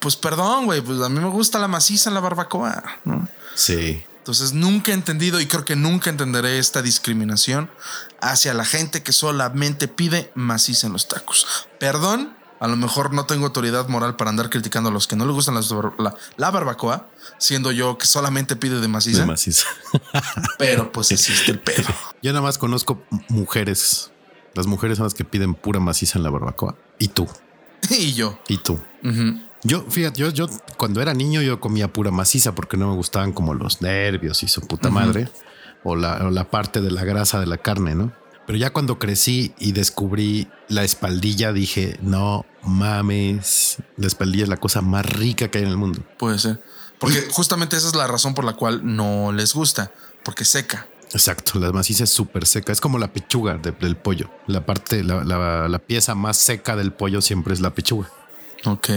pues 0.00 0.16
perdón, 0.16 0.66
güey, 0.66 0.80
pues 0.80 1.00
a 1.00 1.08
mí 1.08 1.20
me 1.20 1.28
gusta 1.28 1.58
la 1.58 1.68
maciza 1.68 2.10
en 2.10 2.14
la 2.14 2.20
barbacoa. 2.20 2.82
¿no? 3.04 3.28
sí, 3.54 4.02
Entonces 4.18 4.52
nunca 4.52 4.90
he 4.90 4.94
entendido 4.94 5.40
y 5.40 5.46
creo 5.46 5.64
que 5.64 5.76
nunca 5.76 6.10
entenderé 6.10 6.58
esta 6.58 6.82
discriminación 6.82 7.70
hacia 8.20 8.54
la 8.54 8.64
gente 8.64 9.02
que 9.02 9.12
solamente 9.12 9.88
pide 9.88 10.30
maciza 10.34 10.86
en 10.86 10.92
los 10.94 11.06
tacos. 11.08 11.46
Perdón, 11.78 12.34
a 12.58 12.68
lo 12.68 12.76
mejor 12.76 13.12
no 13.12 13.26
tengo 13.26 13.44
autoridad 13.46 13.86
moral 13.88 14.16
para 14.16 14.30
andar 14.30 14.48
criticando 14.48 14.88
a 14.88 14.92
los 14.92 15.06
que 15.06 15.14
no 15.14 15.26
les 15.26 15.34
gustan 15.34 15.54
las 15.54 15.70
la, 15.98 16.14
la 16.38 16.50
barbacoa, 16.50 17.06
siendo 17.38 17.70
yo 17.70 17.98
que 17.98 18.06
solamente 18.06 18.56
pide 18.56 18.80
de 18.80 18.88
maciza, 18.88 19.20
de 19.20 19.26
maciza. 19.26 19.66
pero 20.58 20.90
pues 20.90 21.10
existe 21.12 21.50
el 21.52 21.60
pedo. 21.60 21.86
Yo 22.22 22.32
nada 22.32 22.42
más 22.42 22.56
conozco 22.58 23.02
mujeres. 23.28 24.10
Las 24.56 24.66
mujeres 24.66 24.98
son 24.98 25.04
las 25.04 25.14
que 25.14 25.24
piden 25.24 25.54
pura 25.54 25.80
maciza 25.80 26.18
en 26.18 26.24
la 26.24 26.30
barbacoa. 26.30 26.76
Y 26.98 27.08
tú, 27.08 27.28
y 27.90 28.14
yo. 28.14 28.38
y 28.48 28.58
tú. 28.58 28.80
Yo, 29.62 29.82
fíjate, 29.88 30.20
yo, 30.20 30.30
yo 30.30 30.48
cuando 30.76 31.00
era 31.00 31.14
niño 31.14 31.42
yo 31.42 31.60
comía 31.60 31.92
pura 31.92 32.10
maciza 32.10 32.54
porque 32.54 32.76
no 32.76 32.88
me 32.88 32.96
gustaban 32.96 33.32
como 33.32 33.54
los 33.54 33.82
nervios 33.82 34.42
y 34.42 34.48
su 34.48 34.60
puta 34.62 34.90
madre 34.90 35.28
o 35.84 35.96
la, 35.96 36.26
o 36.26 36.30
la 36.30 36.50
parte 36.50 36.80
de 36.80 36.90
la 36.90 37.04
grasa 37.04 37.38
de 37.40 37.46
la 37.46 37.58
carne, 37.58 37.94
¿no? 37.94 38.12
Pero 38.46 38.58
ya 38.58 38.72
cuando 38.72 38.98
crecí 38.98 39.54
y 39.58 39.72
descubrí 39.72 40.48
la 40.68 40.84
espaldilla 40.84 41.52
dije, 41.52 41.98
no 42.00 42.46
mames, 42.62 43.78
la 43.96 44.06
espaldilla 44.06 44.44
es 44.44 44.48
la 44.48 44.56
cosa 44.56 44.82
más 44.82 45.04
rica 45.04 45.48
que 45.48 45.58
hay 45.58 45.64
en 45.64 45.70
el 45.70 45.76
mundo. 45.76 46.00
puede 46.16 46.38
ser. 46.38 46.62
Porque 46.98 47.26
justamente 47.30 47.76
esa 47.76 47.88
es 47.88 47.94
la 47.94 48.06
razón 48.06 48.34
por 48.34 48.44
la 48.44 48.54
cual 48.54 48.80
no 48.82 49.32
les 49.32 49.52
gusta, 49.52 49.92
porque 50.24 50.44
seca. 50.44 50.86
Exacto, 51.12 51.58
la 51.58 51.72
maciza 51.72 52.04
es 52.04 52.10
súper 52.10 52.46
seca, 52.46 52.72
es 52.72 52.80
como 52.80 52.98
la 52.98 53.12
pechuga 53.12 53.54
de- 53.58 53.72
del 53.72 53.96
pollo. 53.96 54.28
La 54.46 54.66
parte, 54.66 55.02
la, 55.04 55.24
la- 55.24 55.68
la 55.68 55.78
pieza 55.78 56.14
más 56.14 56.36
seca 56.36 56.76
del 56.76 56.92
pollo 56.92 57.20
siempre 57.22 57.54
es 57.54 57.60
la 57.60 57.70
pechuga. 57.74 58.10
Ok, 58.64 58.88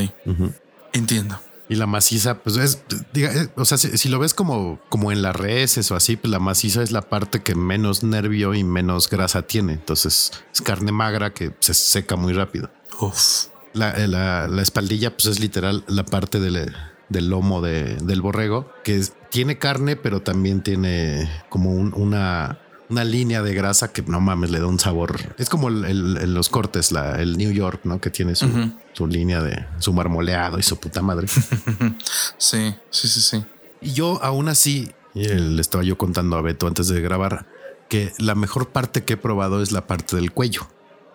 entiendo. 0.94 1.40
Y 1.72 1.76
la 1.76 1.86
maciza, 1.86 2.40
pues 2.40 2.58
es, 2.58 2.82
diga, 3.14 3.32
eh, 3.32 3.50
o 3.56 3.64
sea, 3.64 3.78
si, 3.78 3.96
si 4.00 4.10
lo 4.10 4.18
ves 4.18 4.34
como, 4.34 4.80
como 4.90 5.12
en 5.12 5.22
las 5.22 5.36
reses 5.36 5.92
o 5.92 5.96
así, 5.96 6.16
pues 6.18 6.32
la 6.32 6.40
maciza 6.40 6.82
es 6.82 6.92
la 6.92 7.04
parte 7.04 7.44
que 7.44 7.54
menos 7.54 8.02
nervio 8.02 8.56
y 8.56 8.64
menos 8.64 9.08
grasa 9.08 9.44
tiene. 9.44 9.74
Entonces 9.74 10.32
es 10.52 10.62
carne 10.62 10.92
magra 10.92 11.32
que 11.32 11.54
se 11.60 11.76
seca 11.76 12.16
muy 12.16 12.34
rápido. 12.34 12.72
Uf. 13.00 13.46
La, 13.74 13.92
eh, 13.92 14.08
la- 14.08 14.48
la 14.48 14.62
espaldilla, 14.64 15.16
pues 15.16 15.28
es 15.28 15.40
literal 15.40 15.84
la 15.88 16.04
parte 16.06 16.40
del, 16.40 16.76
del 17.10 17.30
lomo 17.30 17.62
de- 17.62 17.96
del 17.98 18.22
borrego, 18.22 18.72
que 18.84 18.98
es- 18.98 19.14
tiene 19.30 19.58
carne, 19.58 19.96
pero 19.96 20.22
también 20.22 20.62
tiene 20.62 21.30
como 21.50 21.72
un- 21.72 21.94
una, 21.96 22.60
una 22.90 23.04
línea 23.04 23.42
de 23.44 23.54
grasa 23.54 23.92
que 23.94 24.02
no 24.02 24.20
mames, 24.20 24.50
le 24.50 24.60
da 24.60 24.66
un 24.66 24.80
sabor. 24.80 25.36
Es 25.38 25.50
como 25.50 25.68
el, 25.70 26.34
los 26.34 26.50
cortes, 26.50 26.92
la, 26.92 27.22
el 27.22 27.38
New 27.38 27.52
York, 27.52 27.82
¿no? 27.84 28.02
Que 28.02 28.10
tiene 28.10 28.34
su, 28.36 28.48
su 28.94 29.06
línea 29.06 29.42
de 29.44 29.66
su 29.78 29.94
marmoleado 29.94 30.58
y 30.58 30.64
su 30.64 30.80
puta 30.80 31.02
madre. 31.02 31.28
Sí, 32.38 32.76
sí, 32.90 33.08
sí, 33.08 33.22
sí. 33.22 33.44
Y 33.82 33.92
yo 33.94 34.20
aún 34.24 34.50
así, 34.50 34.92
le 35.14 35.62
estaba 35.62 35.84
yo 35.84 35.98
contando 35.98 36.38
a 36.38 36.42
Beto 36.42 36.68
antes 36.68 36.88
de 36.88 37.02
grabar, 37.02 37.46
que 37.90 38.12
la 38.18 38.36
mejor 38.36 38.70
parte 38.70 39.04
que 39.04 39.14
he 39.14 39.18
probado 39.18 39.62
es 39.62 39.72
la 39.72 39.88
parte 39.88 40.16
del 40.16 40.32
cuello, 40.32 40.68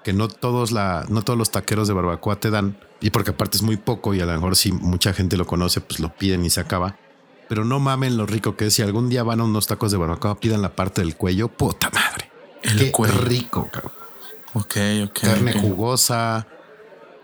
que 0.05 0.13
no 0.13 0.29
todos 0.29 0.71
la, 0.71 1.05
no 1.09 1.23
todos 1.23 1.39
los 1.39 1.51
taqueros 1.51 1.89
de 1.89 1.95
barbacoa 1.95 2.37
te 2.37 2.51
dan, 2.51 2.79
y 3.01 3.11
porque 3.11 3.31
aparte 3.31 3.57
es 3.57 3.63
muy 3.63 3.77
poco 3.77 4.15
y 4.15 4.21
a 4.21 4.27
lo 4.27 4.33
mejor 4.35 4.55
si 4.57 4.71
mucha 4.71 5.13
gente 5.13 5.37
lo 5.37 5.47
conoce, 5.47 5.81
pues 5.81 5.99
lo 6.01 6.15
piden 6.15 6.45
y 6.45 6.51
se 6.51 6.61
acaba. 6.61 6.97
Pero 7.49 7.65
no 7.65 7.79
mamen 7.81 8.17
lo 8.17 8.25
rico 8.27 8.57
que 8.57 8.67
es. 8.67 8.75
Si 8.75 8.83
algún 8.83 9.09
día 9.11 9.23
van 9.23 9.41
a 9.41 9.45
unos 9.45 9.67
tacos 9.67 9.91
de 9.93 9.99
barbacoa, 9.99 10.41
pidan 10.41 10.63
la 10.63 10.75
parte 10.77 11.03
del 11.03 11.15
cuello. 11.17 11.49
Puta 11.49 11.91
madre. 11.91 12.31
El 12.63 12.79
Qué 12.79 12.91
cuello. 12.93 13.19
rico, 13.21 13.69
cabrón. 13.71 13.93
Ok, 14.55 14.77
ok. 15.05 15.19
Carne 15.21 15.53
jugosa. 15.53 16.47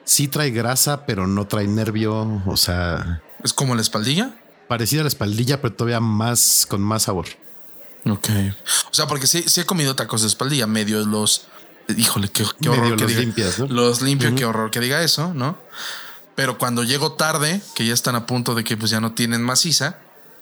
Sí 0.04 0.28
trae 0.28 0.50
grasa, 0.50 1.06
pero 1.06 1.26
no 1.26 1.46
trae 1.46 1.66
nervio. 1.66 2.42
O 2.46 2.56
sea, 2.56 3.22
¿Es 3.42 3.52
como 3.54 3.74
la 3.74 3.80
espaldilla? 3.80 4.34
parecida 4.68 5.00
a 5.00 5.04
la 5.04 5.08
espaldilla, 5.08 5.60
pero 5.62 5.74
todavía 5.74 6.00
más 6.00 6.66
con 6.68 6.82
más 6.82 7.04
sabor. 7.04 7.26
Ok. 8.06 8.28
O 8.90 8.94
sea, 8.94 9.06
porque 9.06 9.26
sí, 9.26 9.42
sí 9.46 9.60
he 9.62 9.64
comido 9.64 9.96
tacos 9.96 10.20
de 10.22 10.28
espaldilla, 10.28 10.66
medio 10.66 11.04
los. 11.06 11.46
Híjole, 11.96 12.28
qué, 12.28 12.42
horror 12.42 12.96
que 12.96 13.02
los 13.02 13.08
diga. 13.08 13.20
limpias, 13.20 13.58
¿no? 13.58 13.66
Los 13.66 14.02
limpio, 14.02 14.34
qué 14.34 14.44
horror 14.44 14.70
que 14.70 14.80
diga 14.80 15.02
eso, 15.02 15.32
¿no? 15.34 15.58
Pero 16.34 16.58
cuando 16.58 16.84
llego 16.84 17.12
tarde, 17.12 17.60
que 17.74 17.84
ya 17.86 17.94
están 17.94 18.14
a 18.14 18.26
punto 18.26 18.54
de 18.54 18.64
que 18.64 18.76
pues 18.76 18.90
ya 18.90 19.00
no 19.00 19.12
tienen 19.12 19.42
maciza, 19.42 19.98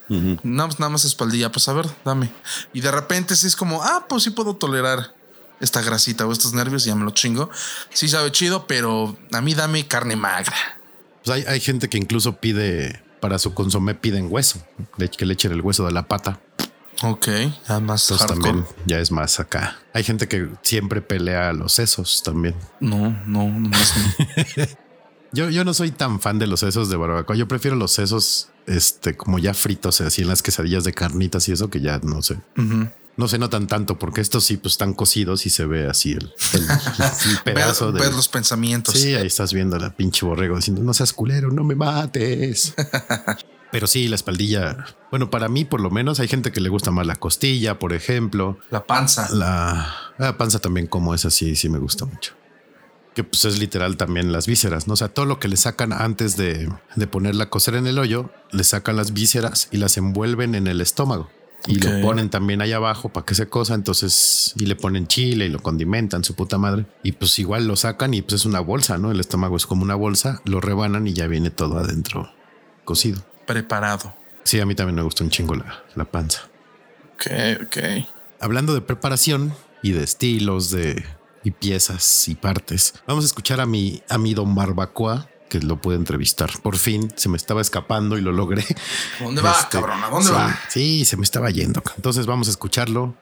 no, 0.09 0.67
pues 0.67 0.81
nada 0.81 0.89
más 0.89 1.05
espaldilla, 1.05 1.53
pues 1.53 1.69
a 1.69 1.75
ver, 1.75 1.87
dame. 2.05 2.33
Y 2.73 2.81
de 2.81 2.91
repente 2.91 3.37
sí 3.37 3.47
es 3.47 3.57
como, 3.57 3.83
ah, 3.83 4.07
pues 4.09 4.23
sí 4.23 4.31
puedo 4.31 4.57
tolerar 4.57 5.15
esta 5.61 5.83
grasita 5.83 6.27
o 6.27 6.33
estos 6.33 6.55
nervios, 6.55 6.85
ya 6.85 6.95
me 6.95 7.05
lo 7.05 7.11
chingo. 7.11 7.51
Sí 7.93 8.09
sabe 8.09 8.33
chido, 8.33 8.67
pero 8.67 9.19
a 9.33 9.41
mí 9.41 9.55
dame 9.55 9.87
carne 9.87 10.17
magra. 10.17 10.57
Pues 11.25 11.37
hay, 11.37 11.45
hay 11.47 11.61
gente 11.61 11.89
que 11.89 11.99
incluso 11.99 12.37
pide 12.37 13.03
para 13.21 13.39
su 13.39 13.53
consomé 13.53 13.95
piden 13.95 14.29
hueso, 14.31 14.65
que 15.17 15.27
le 15.27 15.35
echen 15.35 15.53
el 15.53 15.61
hueso 15.61 15.85
de 15.85 15.93
la 15.93 16.09
pata. 16.09 16.41
Ok, 17.03 17.29
ya 17.69 17.79
más 17.81 18.11
Entonces 18.11 18.27
también 18.27 18.65
ya 18.87 18.99
es 18.99 19.11
más 19.13 19.39
acá. 19.39 19.79
Hay 19.95 20.03
gente 20.03 20.27
que 20.27 20.49
siempre 20.63 21.01
pelea 21.01 21.53
los 21.53 21.73
sesos 21.73 22.23
también. 22.25 22.55
No, 22.81 23.11
no, 23.27 23.45
no 23.49 23.69
más 23.69 23.95
no. 23.97 24.65
Yo, 25.31 25.51
yo 25.51 25.63
no 25.63 25.75
soy 25.75 25.91
tan 25.91 26.21
fan 26.21 26.39
de 26.39 26.47
los 26.47 26.61
sesos 26.61 26.89
de 26.89 26.97
barbacoa. 26.97 27.37
Yo 27.37 27.47
prefiero 27.47 27.77
los 27.77 27.93
sesos, 27.93 28.49
este, 28.67 29.15
como 29.15 29.39
ya 29.39 29.53
fritos, 29.53 30.01
así 30.01 30.23
en 30.23 30.29
las 30.29 30.43
quesadillas 30.43 30.85
de 30.85 30.95
carnitas 30.95 31.47
y 31.51 31.53
eso 31.53 31.69
que 31.69 31.83
ya 31.83 31.99
no 32.03 32.23
sé. 32.23 32.39
No 33.19 33.29
se 33.29 33.37
notan 33.39 33.67
tanto 33.67 33.99
porque 33.99 34.23
estos 34.23 34.45
sí 34.45 34.57
pues 34.57 34.73
están 34.75 34.95
cocidos 34.95 35.45
y 35.45 35.51
se 35.51 35.67
ve 35.67 35.87
así 35.87 36.13
el, 36.13 36.33
el- 36.55 36.63
el 37.31 37.39
pedazo 37.45 37.93
Ver, 37.93 37.95
de. 38.03 38.09
ver 38.09 38.17
los 38.17 38.27
pensamientos. 38.29 38.95
Sí, 38.95 39.15
ahí 39.17 39.27
estás 39.27 39.53
viendo 39.53 39.77
a 39.77 39.79
la 39.81 39.95
pinche 39.95 40.25
borrego 40.25 40.57
diciendo 40.57 40.83
no 40.83 40.95
seas 40.95 41.13
culero, 41.13 41.51
no 41.53 41.63
me 41.63 41.75
mates. 41.75 42.73
Pero 43.71 43.87
sí, 43.87 44.09
la 44.09 44.17
espaldilla. 44.17 44.87
Bueno, 45.11 45.31
para 45.31 45.49
mí, 45.49 45.65
por 45.65 45.81
lo 45.81 45.91
menos, 45.91 46.21
hay 46.21 46.29
gente 46.29 46.53
que 46.53 46.61
le 46.61 46.69
gusta 46.69 46.91
más 46.91 47.07
la 47.07 47.17
costilla, 47.17 47.79
por 47.79 47.93
ejemplo. 47.93 48.59
La 48.71 48.87
panza. 48.87 49.29
La, 49.33 49.95
la 50.17 50.39
panza 50.39 50.59
también, 50.59 50.87
como 50.87 51.15
es 51.15 51.25
así, 51.25 51.55
sí 51.55 51.69
me 51.69 51.79
gusta 51.79 52.07
mucho. 52.07 52.33
Que 53.15 53.25
pues 53.25 53.45
es 53.45 53.59
literal 53.59 53.97
también 53.97 54.33
las 54.33 54.47
vísceras, 54.47 54.87
¿no? 54.87 54.95
O 54.95 54.97
sea, 54.97 55.09
todo 55.09 55.27
lo 55.27 55.39
que 55.39 55.49
le 55.49 55.57
sacan 55.57 55.93
antes 55.93 56.37
de, 56.37 56.73
de 56.95 57.07
ponerla 57.07 57.45
a 57.45 57.51
cocer 57.51 57.75
en 57.75 57.87
el 57.87 57.99
hoyo, 57.99 58.31
le 58.53 58.65
sacan 58.65 58.97
las 58.97 59.13
vísceras 59.13 59.69
y 59.71 59.79
las 59.79 59.97
envuelven 59.97 60.55
en 60.55 60.67
el 60.67 60.81
estómago. 60.81 61.29
Y 61.67 61.81
lo 61.81 62.01
ponen 62.01 62.31
también 62.31 62.63
ahí 62.63 62.73
abajo 62.73 63.09
para 63.09 63.27
que 63.27 63.35
se 63.35 63.49
cosa. 63.49 63.75
Entonces, 63.75 64.55
y 64.57 64.67
le 64.67 64.77
ponen 64.77 65.09
chile 65.09 65.47
y 65.47 65.49
lo 65.49 65.59
condimentan, 65.59 66.25
su 66.25 66.35
puta 66.35 66.57
madre. 66.57 66.87
Y 67.03 67.13
pues 67.13 67.39
igual 67.39 67.67
lo 67.67 67.77
sacan 67.77 68.15
y 68.15 68.23
pues 68.23 68.35
es 68.41 68.47
una 68.47 68.61
bolsa, 68.61 68.97
¿no? 68.97 69.11
El 69.11 69.21
estómago 69.21 69.57
es 69.57 69.67
como 69.67 69.83
una 69.83 69.97
bolsa, 69.97 70.41
lo 70.45 70.61
rebanan 70.61 71.07
y 71.07 71.13
ya 71.13 71.27
viene 71.27 71.51
todo 71.51 71.79
adentro 71.79 72.31
cocido. 72.89 73.23
Preparado. 73.49 74.15
Sí, 74.45 74.61
a 74.61 74.67
mí 74.67 74.75
también 74.77 74.95
me 74.97 75.03
gusta 75.03 75.25
un 75.25 75.31
chingo 75.31 75.55
la, 75.57 75.83
la 75.97 76.05
panza. 76.05 76.43
Ok, 77.15 77.27
ok. 77.67 77.77
Hablando 78.41 78.73
de 78.75 78.81
preparación 78.81 79.53
y 79.83 79.93
de 79.93 80.05
estilos 80.05 80.71
de 80.71 81.05
y 81.45 81.51
piezas 81.51 82.29
y 82.29 82.35
partes, 82.35 82.95
vamos 83.07 83.25
a 83.25 83.27
escuchar 83.27 83.61
a 83.61 83.67
mi 83.67 84.03
a 84.09 84.19
mi 84.19 84.35
don 84.35 84.55
Barbacoa 84.55 85.29
que 85.49 85.61
lo 85.61 85.81
pude 85.81 85.97
entrevistar. 85.97 86.51
Por 86.63 86.77
fin 86.77 87.11
se 87.17 87.29
me 87.29 87.37
estaba 87.37 87.61
escapando 87.63 88.19
y 88.19 88.21
lo 88.21 88.33
logré. 88.33 88.65
¿A 89.21 89.25
dónde 89.25 89.41
va, 89.43 89.53
Este, 89.53 89.79
cabrón? 89.79 90.03
¿A 90.05 90.11
dónde 90.11 90.29
sí, 90.29 90.35
va? 90.35 90.59
Sí, 90.69 91.05
se 91.05 91.17
me 91.17 91.25
estaba 91.25 91.51
yendo. 91.51 91.83
Entonces 91.97 92.27
vamos 92.27 92.49
a 92.49 92.51
escucharlo 92.51 93.15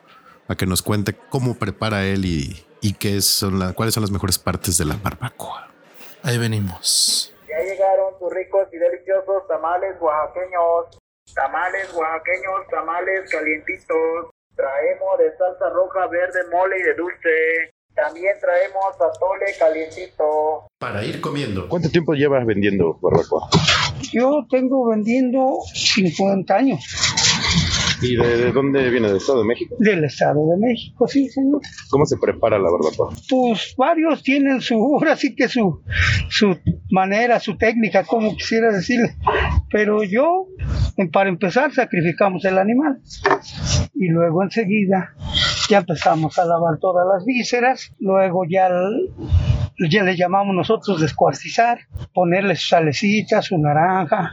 a 0.48 0.56
que 0.56 0.66
nos 0.66 0.82
cuente 0.82 1.14
cómo 1.30 1.54
prepara 1.56 2.04
él 2.04 2.24
y, 2.24 2.64
y 2.82 2.94
qué 2.94 3.20
son 3.22 3.58
la- 3.60 3.72
cuáles 3.74 3.94
son 3.94 4.02
las 4.02 4.10
mejores 4.10 4.38
partes 4.38 4.76
de 4.76 4.84
la 4.86 4.96
barbacoa. 4.96 5.70
Ahí 6.24 6.36
venimos. 6.38 7.32
Ya 7.48 7.62
llegaron 7.64 8.14
sus 8.18 8.32
ricos 8.32 8.62
y 8.72 8.76
deliciosos 9.06 9.46
tamales 9.48 9.96
oaxaqueños. 10.00 10.98
Tamales 11.34 11.92
oaxaqueños, 11.94 12.66
tamales 12.70 13.30
calientitos. 13.30 14.30
Traemos 14.54 15.18
de 15.18 15.36
salsa 15.36 15.70
roja, 15.70 16.06
verde, 16.08 16.40
mole 16.50 16.78
y 16.78 16.82
de 16.82 16.94
dulce. 16.94 17.70
También 17.94 18.34
traemos 18.40 18.94
atole 18.94 19.46
calientito. 19.58 20.66
Para 20.78 21.04
ir 21.04 21.20
comiendo. 21.20 21.68
¿Cuánto 21.68 21.90
tiempo 21.90 22.12
llevas 22.14 22.44
vendiendo 22.46 22.98
barbacoa? 23.00 23.48
Yo 24.12 24.46
tengo 24.50 24.88
vendiendo 24.88 25.58
50 25.74 26.54
años 26.54 27.25
¿Y 28.02 28.16
de, 28.16 28.36
de 28.36 28.52
dónde 28.52 28.90
viene? 28.90 29.08
¿Del 29.08 29.16
Estado 29.16 29.40
de 29.40 29.48
México? 29.48 29.76
del 29.78 30.04
Estado 30.04 30.40
de 30.48 30.56
México, 30.58 31.06
sí, 31.08 31.28
señor. 31.28 31.60
¿Cómo 31.90 32.04
se 32.04 32.16
prepara 32.16 32.58
la 32.58 32.68
barbacoa? 32.70 33.14
Pues 33.28 33.74
varios 33.76 34.22
tienen 34.22 34.60
su, 34.60 34.74
ahora 34.74 35.16
sí 35.16 35.34
que 35.34 35.48
su, 35.48 35.82
su 36.28 36.56
manera, 36.90 37.40
su 37.40 37.56
técnica, 37.56 38.04
como 38.04 38.34
quisiera 38.36 38.72
decirle. 38.72 39.16
Pero 39.70 40.02
yo, 40.02 40.46
para 41.12 41.28
empezar, 41.28 41.72
sacrificamos 41.72 42.44
el 42.44 42.58
animal. 42.58 43.00
Y 43.94 44.08
luego 44.08 44.42
enseguida 44.42 45.14
ya 45.68 45.78
empezamos 45.78 46.38
a 46.38 46.44
lavar 46.44 46.78
todas 46.80 47.06
las 47.12 47.24
vísceras. 47.24 47.94
Luego 47.98 48.44
ya, 48.48 48.68
ya 49.90 50.02
le 50.02 50.16
llamamos 50.16 50.54
nosotros 50.54 51.00
descuartizar, 51.00 51.78
ponerle 52.14 52.56
sus 52.56 52.68
salecitas, 52.68 53.46
su 53.46 53.58
naranja 53.58 54.32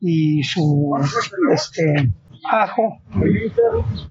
y 0.00 0.42
su 0.42 0.94
este 1.52 2.10
ajo 2.50 2.98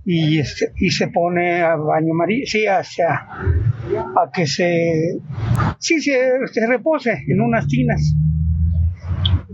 y 0.06 0.40
este 0.40 0.74
y 0.78 0.90
se 0.90 1.08
pone 1.08 1.62
a 1.62 1.76
baño 1.76 2.14
maría 2.14 2.46
sí 2.46 2.66
hacia 2.66 3.14
a 3.14 4.32
que 4.34 4.48
se 4.48 5.20
sí 5.80 6.02
se, 6.02 6.32
se 6.52 6.68
repose 6.68 7.24
en 7.28 7.42
unas 7.42 7.68
tinas. 7.68 8.16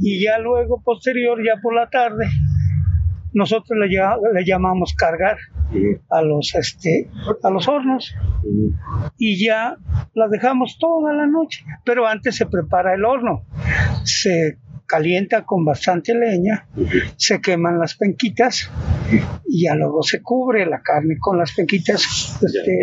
Y 0.01 0.23
ya 0.23 0.39
luego 0.39 0.81
posterior 0.81 1.37
ya 1.45 1.59
por 1.61 1.75
la 1.75 1.89
tarde 1.89 2.25
nosotros 3.33 3.77
le, 3.77 3.87
le 3.87 4.45
llamamos 4.45 4.93
cargar 4.93 5.37
a 6.09 6.21
los 6.21 6.55
este 6.55 7.09
a 7.43 7.49
los 7.49 7.67
hornos. 7.67 8.15
Y 9.17 9.45
ya 9.45 9.77
la 10.13 10.27
dejamos 10.29 10.77
toda 10.79 11.13
la 11.13 11.27
noche 11.27 11.65
pero 11.83 12.07
antes 12.07 12.35
se 12.35 12.45
prepara 12.45 12.93
el 12.93 13.05
horno. 13.05 13.43
Se 14.03 14.57
calienta 14.89 15.45
con 15.45 15.63
bastante 15.63 16.15
leña 16.15 16.65
se 17.15 17.39
queman 17.39 17.77
las 17.79 17.93
penquitas 17.95 18.71
y 19.47 19.65
ya 19.65 19.75
luego 19.75 20.01
se 20.01 20.21
cubre 20.21 20.65
la 20.65 20.81
carne 20.81 21.17
con 21.19 21.37
las 21.37 21.53
penquitas 21.53 22.01
este, 22.41 22.79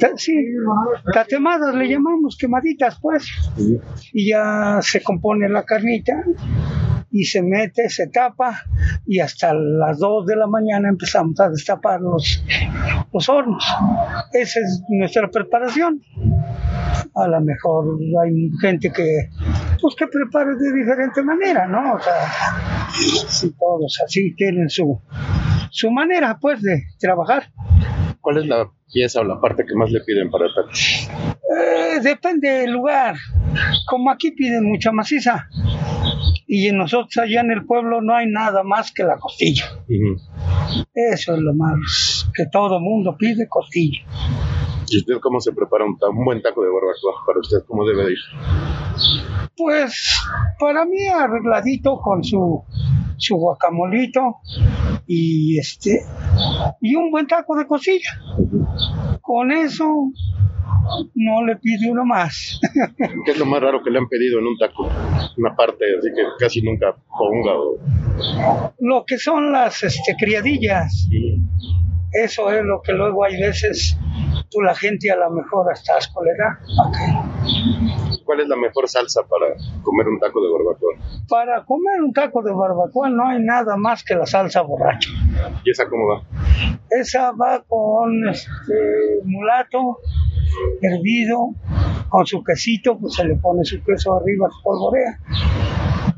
ta- 0.00 0.12
sí, 0.16 0.32
tatemadas 1.12 1.74
le 1.74 1.88
llamamos, 1.88 2.36
quemaditas 2.38 2.98
pues. 3.00 3.26
Y 4.12 4.30
ya 4.30 4.78
se 4.82 5.02
compone 5.02 5.48
la 5.48 5.64
carnita 5.64 6.22
y 7.10 7.24
se 7.24 7.42
mete, 7.42 7.88
se 7.88 8.06
tapa 8.08 8.62
y 9.06 9.18
hasta 9.20 9.54
las 9.54 9.98
2 9.98 10.26
de 10.26 10.36
la 10.36 10.46
mañana 10.46 10.88
empezamos 10.88 11.40
a 11.40 11.48
destapar 11.48 12.00
los, 12.00 12.44
los 13.12 13.28
hornos. 13.28 13.64
Esa 14.32 14.60
es 14.60 14.82
nuestra 14.88 15.28
preparación. 15.30 16.00
A 17.14 17.26
lo 17.26 17.40
mejor 17.40 17.98
hay 18.24 18.50
gente 18.60 18.92
que 18.92 19.30
pues 19.80 19.94
que 19.96 20.06
prepara 20.08 20.50
de 20.54 20.72
diferente 21.08 21.22
manera, 21.22 21.66
¿no? 21.66 21.94
O 21.94 22.00
sea, 22.00 22.88
si 23.28 23.50
todos 23.52 24.00
así 24.04 24.34
tienen 24.34 24.68
su 24.68 25.00
su 25.70 25.90
manera 25.90 26.38
pues 26.40 26.62
de 26.62 26.82
trabajar. 26.98 27.44
¿Cuál 28.20 28.38
es 28.38 28.46
la 28.46 28.70
pieza 28.92 29.20
o 29.20 29.24
la 29.24 29.40
parte 29.40 29.64
que 29.64 29.74
más 29.74 29.90
le 29.90 30.00
piden 30.00 30.30
para 30.30 30.46
tal? 30.54 30.64
Eh, 30.68 32.00
depende 32.02 32.48
del 32.48 32.72
lugar. 32.72 33.16
Como 33.86 34.10
aquí 34.10 34.32
piden 34.32 34.64
mucha 34.64 34.92
maciza. 34.92 35.48
Y 36.46 36.72
nosotros 36.72 37.16
allá 37.18 37.40
en 37.40 37.50
el 37.50 37.66
pueblo 37.66 38.00
no 38.00 38.14
hay 38.16 38.26
nada 38.26 38.62
más 38.62 38.92
que 38.92 39.04
la 39.04 39.18
costilla. 39.18 39.64
Eso 40.94 41.34
es 41.34 41.40
lo 41.40 41.54
más 41.54 42.28
que 42.34 42.46
todo 42.46 42.80
mundo 42.80 43.16
pide, 43.18 43.46
costilla. 43.48 44.00
¿Y 44.90 44.98
usted 44.98 45.14
cómo 45.20 45.40
se 45.40 45.52
prepara 45.52 45.84
un, 45.84 45.98
un 46.00 46.24
buen 46.24 46.40
taco 46.40 46.62
de 46.62 46.70
barbacoa 46.70 47.26
para 47.26 47.40
usted? 47.40 47.58
¿Cómo 47.66 47.86
debe 47.86 48.06
de 48.06 48.12
ir? 48.12 48.18
Pues 49.58 50.16
para 50.58 50.84
mí 50.84 51.06
arregladito 51.08 52.00
con 52.00 52.22
su, 52.22 52.64
su 53.16 53.36
guacamolito 53.36 54.36
y 55.06 55.58
este 55.58 56.00
y 56.80 56.94
un 56.94 57.10
buen 57.10 57.26
taco 57.26 57.56
de 57.56 57.66
costilla. 57.66 58.20
Con 59.20 59.50
eso 59.50 59.84
no 61.14 61.44
le 61.44 61.56
pide 61.56 61.90
uno 61.90 62.04
más. 62.04 62.60
¿Qué 63.24 63.32
es 63.32 63.38
lo 63.38 63.46
más 63.46 63.60
raro 63.60 63.82
que 63.82 63.90
le 63.90 63.98
han 63.98 64.08
pedido 64.08 64.38
en 64.38 64.46
un 64.46 64.56
taco? 64.56 64.88
Una 65.36 65.54
parte 65.56 65.84
así 65.98 66.08
que 66.14 66.22
casi 66.38 66.62
nunca 66.62 66.94
ponga 67.18 67.52
o 67.54 67.78
lo 68.78 69.04
que 69.04 69.18
son 69.18 69.52
las 69.52 69.82
este, 69.82 70.14
criadillas. 70.16 71.08
Eso 72.12 72.50
es 72.50 72.64
lo 72.64 72.80
que 72.80 72.92
luego 72.92 73.24
hay 73.24 73.40
veces 73.40 73.98
tú 74.50 74.60
la 74.62 74.74
gente 74.74 75.10
a 75.10 75.16
lo 75.16 75.30
mejor 75.30 75.70
hasta 75.70 75.96
asco 75.96 76.22
le 76.24 76.32
da. 76.36 76.58
¿Cuál 78.28 78.40
es 78.40 78.48
la 78.48 78.56
mejor 78.56 78.86
salsa 78.86 79.22
para 79.22 79.54
comer 79.82 80.06
un 80.06 80.20
taco 80.20 80.38
de 80.42 80.52
barbacoa? 80.52 81.24
Para 81.30 81.64
comer 81.64 82.02
un 82.02 82.12
taco 82.12 82.42
de 82.42 82.52
barbacoa 82.52 83.08
no 83.08 83.26
hay 83.26 83.40
nada 83.40 83.74
más 83.78 84.04
que 84.04 84.14
la 84.14 84.26
salsa 84.26 84.60
borracha. 84.60 85.08
¿Y 85.64 85.70
esa 85.70 85.88
cómo 85.88 86.08
va? 86.08 86.22
Esa 86.90 87.32
va 87.32 87.64
con 87.66 88.28
este 88.28 89.22
mulato 89.24 90.00
hervido, 90.82 91.54
con 92.10 92.26
su 92.26 92.44
quesito, 92.44 92.98
pues 92.98 93.14
se 93.14 93.24
le 93.24 93.36
pone 93.36 93.64
su 93.64 93.82
queso 93.82 94.16
arriba, 94.16 94.46
se 94.50 94.62
polvorea 94.62 95.18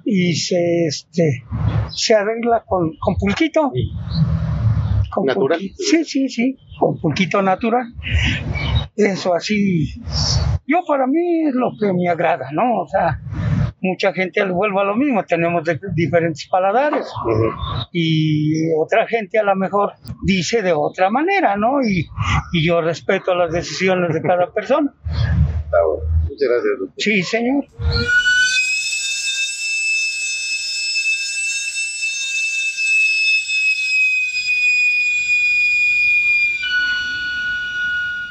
y 0.04 0.34
se 0.34 0.86
este 0.88 1.44
se 1.90 2.14
arregla 2.16 2.64
con, 2.66 2.90
con 2.98 3.14
pulquito. 3.18 3.70
Con 5.10 5.26
¿Natural? 5.26 5.58
Sí, 5.76 6.04
sí, 6.04 6.28
sí, 6.28 6.56
con 6.78 7.00
pulquito 7.00 7.42
natural. 7.42 7.84
Eso 8.96 9.34
así. 9.34 9.86
Yo 10.66 10.78
para 10.86 11.06
mí 11.06 11.48
es 11.48 11.54
lo 11.54 11.70
que 11.80 11.92
me 11.92 12.08
agrada, 12.08 12.48
¿no? 12.52 12.82
O 12.82 12.86
sea, 12.88 13.20
mucha 13.80 14.12
gente 14.12 14.44
vuelve 14.44 14.80
a 14.80 14.84
lo 14.84 14.94
mismo, 14.96 15.24
tenemos 15.24 15.64
de- 15.64 15.80
diferentes 15.94 16.46
paladares 16.48 17.06
y 17.92 18.52
otra 18.78 19.06
gente 19.08 19.38
a 19.38 19.42
lo 19.42 19.56
mejor 19.56 19.94
dice 20.24 20.62
de 20.62 20.72
otra 20.72 21.10
manera, 21.10 21.56
¿no? 21.56 21.80
Y, 21.82 22.06
y 22.52 22.64
yo 22.66 22.80
respeto 22.80 23.34
las 23.34 23.52
decisiones 23.52 24.12
de 24.14 24.22
cada 24.22 24.52
persona. 24.52 24.92
Bueno. 25.02 26.10
Muchas 26.22 26.48
gracias. 26.48 26.78
doctor. 26.78 26.94
Sí, 26.98 27.22
señor. 27.22 27.64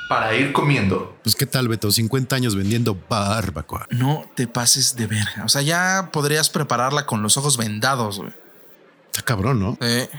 Para 0.10 0.34
ir 0.36 0.52
comiendo. 0.52 1.16
Pues 1.24 1.36
qué 1.36 1.46
tal, 1.46 1.68
Beto, 1.68 1.92
50 1.92 2.36
años 2.36 2.56
vendiendo 2.56 2.98
barbacoa. 3.08 3.88
No 3.92 4.26
te 4.36 4.48
pases 4.48 4.96
de 4.96 5.06
verga. 5.08 5.46
O 5.46 5.50
sea, 5.50 5.62
ya 5.62 6.10
podrías 6.12 6.50
prepararla 6.50 7.06
con 7.06 7.22
los 7.22 7.38
ojos 7.38 7.56
vendados, 7.58 8.18
güey. 8.18 8.32
Está 9.06 9.22
cabrón, 9.22 9.60
¿no? 9.60 9.78
Eh, 9.82 10.10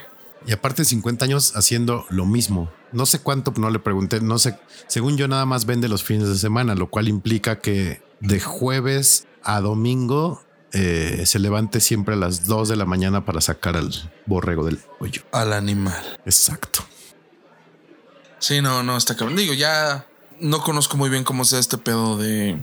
Y 0.47 0.53
aparte 0.53 0.85
50 0.85 1.25
años 1.25 1.57
haciendo 1.57 2.07
lo 2.09 2.25
mismo. 2.25 2.71
No 2.93 3.05
sé 3.05 3.19
cuánto, 3.19 3.53
no 3.57 3.69
le 3.69 3.81
pregunté, 3.81 4.21
no 4.21 4.39
sé. 4.39 4.57
Según 4.87 5.17
yo 5.17 5.27
nada 5.29 5.45
más 5.45 5.67
vende 5.67 5.89
los 5.89 6.03
fines 6.05 6.29
de 6.29 6.39
semana, 6.39 6.75
lo 6.77 6.89
cual 6.89 7.09
implica 7.09 7.59
que 7.59 8.01
de 8.21 8.41
jueves 8.41 9.27
a 9.43 9.61
domingo 9.61 10.43
eh, 10.73 11.25
se 11.27 11.41
levante 11.41 11.81
siempre 11.81 12.15
a 12.15 12.17
las 12.17 12.47
2 12.47 12.69
de 12.69 12.77
la 12.77 12.85
mañana 12.87 13.25
para 13.25 13.41
sacar 13.41 13.77
al 13.77 13.91
borrego 14.27 14.65
del 14.65 14.79
pollo. 14.99 15.23
al 15.33 15.53
animal. 15.53 16.19
Exacto. 16.25 16.85
Sí, 18.41 18.61
no, 18.61 18.83
no, 18.83 18.97
está 18.97 19.17
cabrón. 19.17 19.37
Digo, 19.37 19.55
ya 19.55 20.07
no 20.41 20.61
conozco 20.63 20.97
muy 20.97 21.11
bien 21.11 21.23
cómo 21.23 21.45
sea 21.45 21.61
este 21.61 21.79
pedo 21.79 22.17
de 22.17 22.59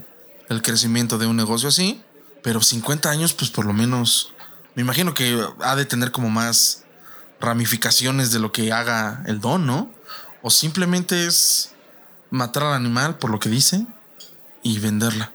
el 0.48 0.62
crecimiento 0.62 1.18
de 1.18 1.26
un 1.26 1.36
negocio 1.36 1.68
así, 1.68 2.02
pero 2.42 2.60
50 2.60 3.08
años, 3.10 3.32
pues 3.32 3.50
por 3.50 3.64
lo 3.64 3.72
menos, 3.72 4.32
me 4.74 4.82
imagino 4.82 5.14
que 5.14 5.40
ha 5.60 5.76
de 5.76 5.84
tener 5.84 6.10
como 6.10 6.30
más 6.30 6.84
ramificaciones 7.40 8.32
de 8.32 8.40
lo 8.40 8.52
que 8.52 8.72
haga 8.72 9.22
el 9.26 9.40
don, 9.40 9.66
¿no? 9.66 9.90
O 10.42 10.50
simplemente 10.50 11.26
es 11.26 11.72
matar 12.30 12.64
al 12.64 12.74
animal 12.74 13.18
por 13.18 13.30
lo 13.30 13.38
que 13.38 13.48
dice 13.48 13.86
y 14.62 14.78
venderla. 14.80 15.32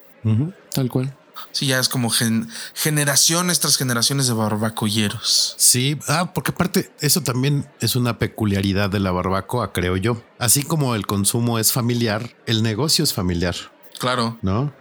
Tal 0.74 0.90
cual. 0.90 1.16
Sí, 1.52 1.68
ya 1.68 1.80
es 1.80 1.90
como 1.90 2.10
gen- 2.10 2.50
generaciones 2.74 3.60
tras 3.60 3.78
generaciones 3.78 4.28
de 4.28 4.34
barbacolleros. 4.34 5.56
Sí, 5.58 5.98
ah, 6.08 6.32
porque 6.34 6.52
aparte 6.52 6.92
eso 7.00 7.22
también 7.22 7.68
es 7.80 7.96
una 7.96 8.18
peculiaridad 8.20 8.90
de 8.90 9.00
la 9.00 9.12
barbacoa, 9.12 9.74
creo 9.74 9.98
yo. 9.98 10.22
Así 10.40 10.64
como 10.64 10.96
el 10.96 11.06
consumo 11.08 11.60
es 11.60 11.72
familiar, 11.72 12.36
el 12.46 12.64
negocio 12.64 13.04
es 13.04 13.14
familiar, 13.14 13.56
Claro. 14.00 14.38
¿no? 14.42 14.74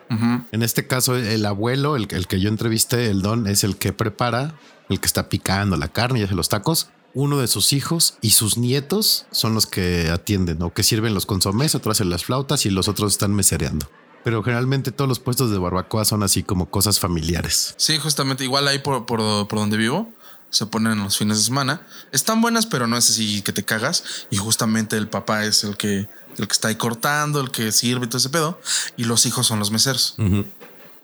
En 0.53 0.63
este 0.63 0.87
caso, 0.87 1.17
el 1.17 1.47
abuelo, 1.47 1.97
el, 1.97 2.09
el 2.11 2.27
que 2.27 2.41
yo 2.41 2.49
entrevisté, 2.49 3.07
el 3.09 3.23
don, 3.23 3.47
es 3.47 3.63
el 3.65 3.77
que 3.77 3.93
prepara, 3.93 4.55
el 4.89 4.99
que 5.01 5.07
está 5.07 5.29
picando 5.29 5.77
la 5.77 5.89
carne 5.89 6.21
y 6.21 6.23
hace 6.25 6.35
los 6.35 6.49
tacos. 6.49 6.89
Uno 7.15 7.39
de 7.39 7.47
sus 7.47 7.73
hijos 7.75 8.15
y 8.23 8.31
sus 8.31 8.57
nietos 8.57 9.27
son 9.31 9.55
los 9.55 9.67
que 9.67 10.09
atienden 10.11 10.61
o 10.63 10.73
que 10.73 10.83
sirven 10.83 11.15
los 11.15 11.27
consomés, 11.27 11.75
otros 11.75 11.99
hacen 11.99 12.09
las 12.11 12.25
flautas 12.25 12.65
y 12.67 12.71
los 12.71 12.89
otros 12.89 13.13
están 13.13 13.33
mesereando. 13.35 13.89
Pero 14.25 14.43
generalmente 14.43 14.93
todos 14.93 15.09
los 15.09 15.19
puestos 15.19 15.51
de 15.51 15.59
barbacoa 15.59 16.05
son 16.05 16.23
así 16.23 16.43
como 16.43 16.71
cosas 16.71 17.01
familiares. 17.01 17.75
Sí, 17.77 17.99
justamente 17.99 18.45
igual 18.45 18.69
ahí 18.69 18.79
por, 18.79 19.07
por, 19.07 19.49
por 19.49 19.59
donde 19.59 19.77
vivo 19.77 20.13
se 20.53 20.67
ponen 20.67 21.03
los 21.03 21.17
fines 21.17 21.39
de 21.39 21.45
semana. 21.45 21.81
Están 22.13 22.43
buenas, 22.43 22.67
pero 22.67 22.87
no 22.87 22.99
es 22.99 23.09
así 23.09 23.41
que 23.41 23.55
te 23.55 23.65
cagas. 23.65 24.27
Y 24.31 24.37
justamente 24.37 24.99
el 24.99 25.09
papá 25.09 25.45
es 25.45 25.65
el 25.65 25.79
que, 25.79 26.09
el 26.37 26.47
que 26.47 26.53
está 26.53 26.69
ahí 26.69 26.77
cortando, 26.77 27.41
el 27.41 27.51
que 27.51 27.73
sirve 27.73 28.05
y 28.05 28.09
todo 28.09 28.19
ese 28.19 28.29
pedo. 28.29 28.61
Y 28.99 29.05
los 29.05 29.25
hijos 29.25 29.47
son 29.47 29.59
los 29.59 29.71
meseros. 29.71 30.15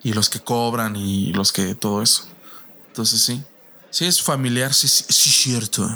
Y 0.03 0.13
los 0.13 0.29
que 0.29 0.41
cobran 0.41 0.97
y 0.97 1.33
los 1.33 1.53
que 1.53 1.75
todo 1.75 2.03
eso. 2.03 2.25
Entonces 2.89 3.23
sí. 3.23 3.43
Sí, 3.89 4.05
es 4.05 4.21
familiar, 4.21 4.75
sí, 4.75 4.87
sí, 4.87 5.05
sí, 5.09 5.31
cierto. 5.31 5.89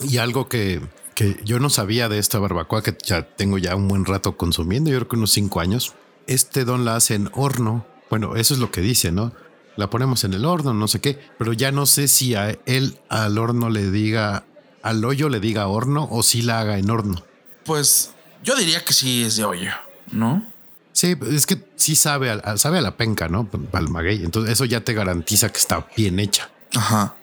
Y 0.00 0.18
algo 0.18 0.48
que, 0.48 0.82
que 1.14 1.40
yo 1.44 1.60
no 1.60 1.70
sabía 1.70 2.08
de 2.08 2.18
esta 2.18 2.40
barbacoa 2.40 2.82
que 2.82 2.98
ya 3.06 3.22
tengo 3.22 3.56
ya 3.56 3.76
un 3.76 3.86
buen 3.86 4.04
rato 4.04 4.36
consumiendo, 4.36 4.90
yo 4.90 4.96
creo 4.96 5.08
que 5.08 5.16
unos 5.16 5.30
cinco 5.30 5.60
años. 5.60 5.94
Este 6.26 6.64
don 6.64 6.84
la 6.84 6.96
hace 6.96 7.14
en 7.14 7.30
horno. 7.34 7.86
Bueno, 8.10 8.36
eso 8.36 8.54
es 8.54 8.60
lo 8.60 8.70
que 8.70 8.80
dice, 8.80 9.12
¿no? 9.12 9.32
La 9.76 9.90
ponemos 9.90 10.24
en 10.24 10.32
el 10.34 10.44
horno, 10.44 10.72
no 10.72 10.88
sé 10.88 11.00
qué, 11.00 11.18
pero 11.38 11.52
ya 11.52 11.70
no 11.70 11.86
sé 11.86 12.08
si 12.08 12.34
a 12.34 12.56
él 12.66 12.98
al 13.08 13.36
horno 13.38 13.68
le 13.68 13.90
diga, 13.90 14.44
al 14.82 15.04
hoyo 15.04 15.28
le 15.28 15.38
diga 15.40 15.66
horno 15.66 16.08
o 16.10 16.22
si 16.22 16.42
la 16.42 16.60
haga 16.60 16.78
en 16.78 16.90
horno. 16.90 17.22
Pues 17.64 18.12
yo 18.42 18.56
diría 18.56 18.84
que 18.84 18.94
sí 18.94 19.22
es 19.24 19.36
de 19.36 19.44
hoyo, 19.44 19.70
¿no? 20.12 20.44
Sí, 20.92 21.14
es 21.30 21.44
que 21.46 21.62
sí 21.76 21.94
sabe 21.94 22.30
a, 22.30 22.56
sabe 22.56 22.78
a 22.78 22.80
la 22.80 22.96
penca, 22.96 23.28
¿no? 23.28 23.48
Al 23.72 23.88
maguey. 23.90 24.24
Entonces 24.24 24.52
eso 24.52 24.64
ya 24.64 24.80
te 24.80 24.94
garantiza 24.94 25.50
que 25.52 25.58
está 25.58 25.86
bien 25.94 26.18
hecha. 26.20 26.48
Ajá. 26.74 27.14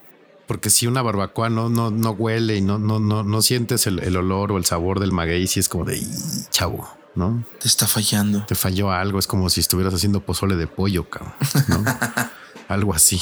Porque 0.46 0.70
si 0.70 0.86
una 0.86 1.02
barbacoa 1.02 1.50
no, 1.50 1.70
no, 1.70 1.90
no 1.90 2.12
huele 2.12 2.58
y 2.58 2.62
no, 2.62 2.78
no, 2.78 3.00
no, 3.00 3.24
no 3.24 3.42
sientes 3.42 3.88
el, 3.88 3.98
el 4.00 4.16
olor 4.16 4.52
o 4.52 4.58
el 4.58 4.66
sabor 4.66 5.00
del 5.00 5.12
maguey, 5.12 5.48
si 5.48 5.60
es 5.60 5.70
como 5.70 5.86
de 5.86 5.98
"Ih, 5.98 6.08
chavo, 6.52 6.88
¿no? 7.16 7.44
Te 7.60 7.68
está 7.68 7.88
fallando. 7.88 8.46
Te 8.46 8.56
falló 8.56 8.92
algo. 8.92 9.20
Es 9.20 9.28
como 9.28 9.50
si 9.50 9.60
estuvieras 9.62 9.94
haciendo 9.94 10.20
pozole 10.22 10.56
de 10.56 10.68
pollo, 10.68 11.10
cabrón, 11.10 11.34
¿no? 11.68 11.84
algo 12.70 12.94
así, 12.94 13.20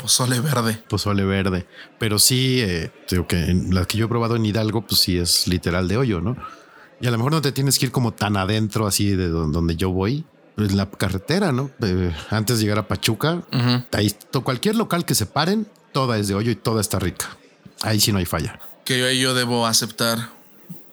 Pozole 0.00 0.40
verde. 0.40 0.82
pozole 0.88 1.24
verde. 1.24 1.66
Pero 1.98 2.18
sí, 2.18 2.60
eh, 2.60 2.90
digo 3.10 3.26
que 3.26 3.36
en 3.44 3.74
las 3.74 3.86
que 3.86 3.98
yo 3.98 4.06
he 4.06 4.08
probado 4.08 4.34
en 4.36 4.44
Hidalgo, 4.46 4.82
pues 4.86 5.00
sí 5.00 5.18
es 5.18 5.46
literal 5.46 5.86
de 5.88 5.96
hoyo, 5.98 6.20
¿no? 6.20 6.36
Y 7.00 7.06
a 7.06 7.10
lo 7.10 7.18
mejor 7.18 7.32
no 7.32 7.42
te 7.42 7.52
tienes 7.52 7.78
que 7.78 7.86
ir 7.86 7.92
como 7.92 8.12
tan 8.12 8.36
adentro 8.36 8.86
así 8.86 9.10
de 9.10 9.28
don- 9.28 9.52
donde 9.52 9.76
yo 9.76 9.90
voy. 9.90 10.24
En 10.56 10.76
la 10.76 10.90
carretera, 10.90 11.50
¿no? 11.52 11.70
Eh, 11.82 12.14
antes 12.30 12.58
de 12.58 12.64
llegar 12.64 12.78
a 12.78 12.86
Pachuca, 12.88 13.42
ahí 13.92 14.10
to- 14.30 14.44
cualquier 14.44 14.76
local 14.76 15.04
que 15.04 15.14
se 15.14 15.26
paren, 15.26 15.66
toda 15.92 16.18
es 16.18 16.28
de 16.28 16.34
hoyo 16.34 16.50
y 16.50 16.56
toda 16.56 16.80
está 16.80 16.98
rica. 16.98 17.36
Ahí 17.82 18.00
sí 18.00 18.12
no 18.12 18.18
hay 18.18 18.26
falla. 18.26 18.60
que 18.84 18.98
yo, 18.98 19.10
yo 19.10 19.34
debo 19.34 19.66
aceptar 19.66 20.28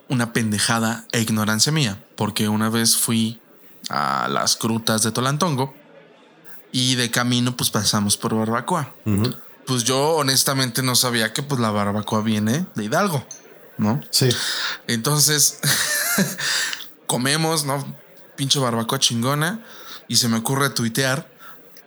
una 0.09 0.33
pendejada 0.33 1.05
e 1.11 1.21
ignorancia 1.21 1.71
mía, 1.71 2.03
porque 2.15 2.49
una 2.49 2.69
vez 2.69 2.97
fui 2.97 3.39
a 3.89 4.27
las 4.27 4.57
grutas 4.59 5.03
de 5.03 5.11
Tolantongo 5.11 5.73
y 6.71 6.95
de 6.95 7.09
camino 7.09 7.55
pues 7.55 7.69
pasamos 7.69 8.17
por 8.17 8.35
barbacoa. 8.35 8.93
Pues 9.65 9.83
yo 9.83 10.15
honestamente 10.15 10.81
no 10.81 10.95
sabía 10.95 11.31
que 11.31 11.43
pues 11.43 11.61
la 11.61 11.71
barbacoa 11.71 12.21
viene 12.21 12.65
de 12.75 12.85
Hidalgo, 12.85 13.25
¿no? 13.77 14.01
Sí. 14.09 14.29
Entonces 14.87 15.59
comemos, 17.07 17.65
¿no? 17.65 17.95
Pinche 18.35 18.59
barbacoa 18.59 18.99
chingona 18.99 19.63
y 20.07 20.15
se 20.17 20.27
me 20.27 20.37
ocurre 20.37 20.69
tuitear 20.71 21.29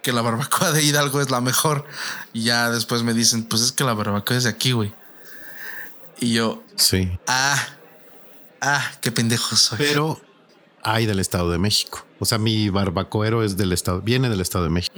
que 0.02 0.12
la 0.12 0.22
barbacoa 0.22 0.72
de 0.72 0.82
Hidalgo 0.82 1.20
es 1.20 1.30
la 1.30 1.40
mejor 1.40 1.86
y 2.32 2.44
ya 2.44 2.70
después 2.70 3.02
me 3.02 3.14
dicen, 3.14 3.44
pues 3.44 3.62
es 3.62 3.72
que 3.72 3.84
la 3.84 3.94
barbacoa 3.94 4.36
es 4.36 4.44
de 4.44 4.50
aquí, 4.50 4.72
güey. 4.72 4.94
Y 6.20 6.34
yo, 6.34 6.62
Sí. 6.76 7.18
Ah, 7.26 7.56
ah, 8.62 8.92
qué 9.00 9.12
pendejo 9.12 9.54
soy. 9.56 9.78
Pero 9.78 10.20
hay 10.82 11.06
del 11.06 11.18
Estado 11.18 11.50
de 11.50 11.58
México. 11.58 12.04
O 12.18 12.24
sea, 12.24 12.38
mi 12.38 12.70
barbacoero 12.70 13.42
es 13.42 13.56
del 13.56 13.72
Estado, 13.72 14.00
viene 14.00 14.30
del 14.30 14.40
Estado 14.40 14.64
de 14.64 14.70
México. 14.70 14.94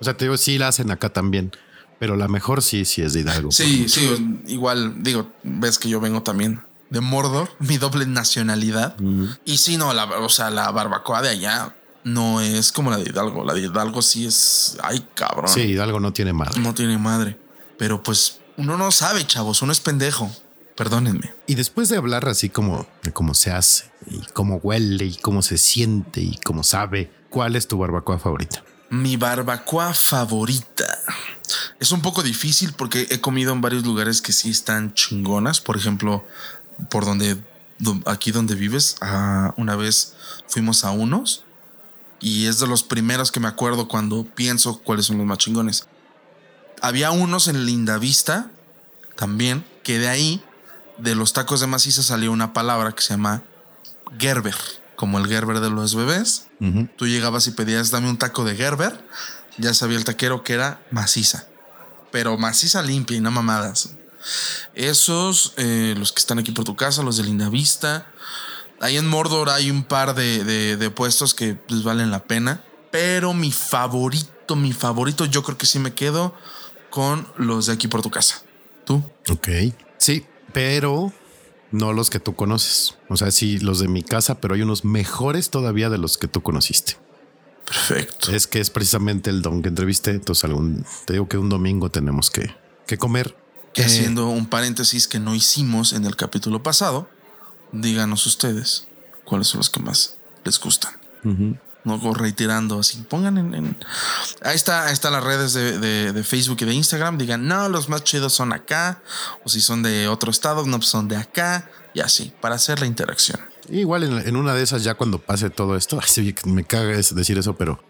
O 0.00 0.04
sea, 0.04 0.16
te 0.16 0.24
digo, 0.24 0.36
sí 0.36 0.58
la 0.58 0.68
hacen 0.68 0.90
acá 0.90 1.10
también, 1.10 1.52
pero 1.98 2.16
la 2.16 2.28
mejor 2.28 2.62
sí, 2.62 2.84
sí 2.84 3.02
es 3.02 3.12
de 3.12 3.20
Hidalgo. 3.20 3.50
Sí, 3.52 3.88
sí, 3.88 4.40
igual 4.46 5.02
digo, 5.02 5.30
ves 5.42 5.78
que 5.78 5.88
yo 5.88 6.00
vengo 6.00 6.22
también 6.22 6.62
de 6.90 7.00
Mordor, 7.00 7.50
mi 7.58 7.78
doble 7.78 8.06
nacionalidad. 8.06 8.96
Y 9.44 9.58
sí, 9.58 9.76
no, 9.76 9.92
la, 9.92 10.04
o 10.04 10.28
sea, 10.28 10.50
la 10.50 10.70
barbacoa 10.70 11.22
de 11.22 11.30
allá 11.30 11.74
no 12.04 12.40
es 12.40 12.72
como 12.72 12.90
la 12.90 12.96
de 12.96 13.04
Hidalgo. 13.04 13.44
La 13.44 13.54
de 13.54 13.62
Hidalgo 13.62 14.02
sí 14.02 14.26
es, 14.26 14.76
ay, 14.82 15.06
cabrón. 15.14 15.48
Sí, 15.48 15.60
Hidalgo 15.60 16.00
no 16.00 16.12
tiene 16.12 16.32
madre. 16.32 16.60
No 16.60 16.74
tiene 16.74 16.98
madre. 16.98 17.38
Pero 17.78 18.02
pues 18.02 18.40
uno 18.56 18.76
no 18.76 18.90
sabe, 18.92 19.26
chavos, 19.26 19.62
uno 19.62 19.72
es 19.72 19.80
pendejo. 19.80 20.30
Perdónenme. 20.76 21.32
Y 21.46 21.54
después 21.54 21.88
de 21.88 21.96
hablar 21.96 22.28
así 22.28 22.48
como 22.48 22.86
de 23.02 23.12
cómo 23.12 23.34
se 23.34 23.50
hace 23.50 23.90
y 24.10 24.20
cómo 24.32 24.56
huele 24.56 25.04
y 25.04 25.14
cómo 25.16 25.42
se 25.42 25.58
siente 25.58 26.20
y 26.20 26.38
cómo 26.44 26.62
sabe, 26.64 27.10
¿cuál 27.30 27.56
es 27.56 27.68
tu 27.68 27.78
barbacoa 27.78 28.18
favorita? 28.18 28.64
Mi 28.90 29.16
barbacoa 29.16 29.94
favorita 29.94 30.86
Es 31.80 31.92
un 31.92 32.00
poco 32.02 32.22
difícil 32.22 32.72
porque 32.72 33.06
he 33.10 33.20
comido 33.20 33.52
en 33.52 33.60
varios 33.60 33.84
lugares 33.84 34.22
que 34.22 34.32
sí 34.32 34.50
están 34.50 34.94
chingonas. 34.94 35.60
Por 35.60 35.76
ejemplo, 35.76 36.24
por 36.90 37.04
donde, 37.04 37.36
do- 37.78 38.00
aquí 38.06 38.30
donde 38.32 38.54
vives, 38.54 38.96
ah, 39.00 39.52
una 39.56 39.76
vez 39.76 40.14
fuimos 40.48 40.84
a 40.84 40.90
unos 40.90 41.44
y 42.20 42.46
es 42.46 42.58
de 42.60 42.66
los 42.66 42.82
primeros 42.82 43.30
que 43.32 43.40
me 43.40 43.48
acuerdo 43.48 43.88
cuando 43.88 44.24
pienso 44.24 44.78
cuáles 44.78 45.06
son 45.06 45.18
los 45.18 45.26
más 45.26 45.38
chingones. 45.38 45.86
Había 46.80 47.10
unos 47.10 47.48
en 47.48 47.66
Lindavista 47.66 48.50
también, 49.16 49.64
que 49.82 49.98
de 49.98 50.08
ahí, 50.08 50.42
de 50.98 51.14
los 51.14 51.32
tacos 51.32 51.60
de 51.60 51.66
maciza, 51.66 52.02
salió 52.02 52.32
una 52.32 52.52
palabra 52.52 52.92
que 52.92 53.02
se 53.02 53.10
llama 53.10 53.42
Gerber, 54.18 54.54
como 54.96 55.18
el 55.18 55.26
Gerber 55.26 55.60
de 55.60 55.70
los 55.70 55.94
bebés. 55.94 56.46
Tú 56.96 57.06
llegabas 57.06 57.46
y 57.46 57.52
pedías, 57.52 57.90
dame 57.90 58.08
un 58.08 58.18
taco 58.18 58.44
de 58.44 58.54
Gerber. 58.56 59.04
Ya 59.58 59.74
sabía 59.74 59.96
el 59.98 60.04
taquero 60.04 60.44
que 60.44 60.52
era 60.54 60.80
maciza. 60.90 61.46
Pero 62.10 62.36
maciza 62.38 62.82
limpia 62.82 63.16
y 63.16 63.20
no 63.20 63.30
mamadas. 63.30 63.90
Esos, 64.74 65.54
eh, 65.56 65.94
los 65.98 66.12
que 66.12 66.20
están 66.20 66.38
aquí 66.38 66.52
por 66.52 66.64
tu 66.64 66.76
casa, 66.76 67.02
los 67.02 67.16
de 67.16 67.24
Linda 67.24 67.48
Vista. 67.48 68.06
Ahí 68.80 68.96
en 68.96 69.08
Mordor 69.08 69.50
hay 69.50 69.70
un 69.70 69.84
par 69.84 70.14
de, 70.14 70.44
de- 70.44 70.76
de 70.76 70.90
puestos 70.90 71.34
que 71.34 71.54
pues, 71.54 71.82
valen 71.82 72.10
la 72.10 72.22
pena. 72.24 72.62
Pero 72.90 73.32
mi 73.34 73.50
favorito, 73.52 74.54
mi 74.56 74.72
favorito, 74.72 75.24
yo 75.24 75.42
creo 75.42 75.56
que 75.58 75.66
sí 75.66 75.78
me 75.78 75.94
quedo 75.94 76.34
con 76.90 77.26
los 77.36 77.66
de 77.66 77.72
aquí 77.72 77.88
por 77.88 78.02
tu 78.02 78.10
casa. 78.10 78.42
¿Tú? 78.84 79.02
Ok. 79.30 79.48
Sí, 79.98 80.26
pero 80.52 81.12
no 81.70 81.92
los 81.92 82.10
que 82.10 82.20
tú 82.20 82.34
conoces. 82.34 82.96
O 83.08 83.16
sea, 83.16 83.30
sí, 83.30 83.58
los 83.58 83.78
de 83.78 83.88
mi 83.88 84.02
casa, 84.02 84.40
pero 84.40 84.54
hay 84.54 84.62
unos 84.62 84.84
mejores 84.84 85.50
todavía 85.50 85.90
de 85.90 85.98
los 85.98 86.18
que 86.18 86.28
tú 86.28 86.42
conociste. 86.42 86.96
Perfecto. 87.64 88.32
Es 88.32 88.46
que 88.46 88.60
es 88.60 88.70
precisamente 88.70 89.30
el 89.30 89.40
don 89.40 89.62
que 89.62 89.68
entrevisté. 89.68 90.10
Entonces, 90.10 90.44
algún, 90.44 90.84
te 91.06 91.14
digo 91.14 91.28
que 91.28 91.38
un 91.38 91.48
domingo 91.48 91.90
tenemos 91.90 92.30
que, 92.30 92.54
que 92.86 92.98
comer. 92.98 93.36
Y 93.74 93.80
Eh, 93.80 93.84
haciendo 93.84 94.28
un 94.28 94.46
paréntesis 94.46 95.08
que 95.08 95.18
no 95.18 95.34
hicimos 95.34 95.92
en 95.94 96.04
el 96.04 96.16
capítulo 96.16 96.62
pasado, 96.62 97.08
díganos 97.72 98.26
ustedes 98.26 98.86
cuáles 99.24 99.48
son 99.48 99.58
los 99.58 99.70
que 99.70 99.80
más 99.80 100.16
les 100.44 100.60
gustan. 100.60 100.92
No 101.84 101.98
reiterando 102.14 102.78
así. 102.78 102.98
Pongan 103.08 103.38
en. 103.38 103.54
en- 103.54 103.76
Ahí 104.42 104.54
está, 104.54 104.86
ahí 104.86 104.92
están 104.92 105.12
las 105.12 105.24
redes 105.24 105.52
de, 105.52 105.78
de- 105.78 106.12
de 106.12 106.24
Facebook 106.24 106.58
y 106.60 106.64
de 106.64 106.74
Instagram. 106.74 107.18
Digan, 107.18 107.46
no, 107.48 107.68
los 107.68 107.88
más 107.88 108.04
chidos 108.04 108.32
son 108.32 108.52
acá. 108.52 109.02
O 109.44 109.48
si 109.48 109.60
son 109.60 109.82
de 109.82 110.06
otro 110.08 110.30
estado, 110.30 110.64
no 110.66 110.78
pues 110.78 110.88
son 110.90 111.08
de 111.08 111.16
acá. 111.16 111.68
Y 111.94 112.00
así, 112.00 112.32
para 112.40 112.54
hacer 112.54 112.80
la 112.80 112.86
interacción. 112.86 113.40
Igual 113.68 114.04
en, 114.04 114.18
en 114.28 114.36
una 114.36 114.54
de 114.54 114.62
esas, 114.62 114.84
ya 114.84 114.94
cuando 114.94 115.18
pase 115.18 115.50
todo 115.50 115.76
esto, 115.76 116.00
me 116.46 116.64
caga 116.64 116.96
decir 116.96 117.36
eso, 117.38 117.56
pero 117.56 117.82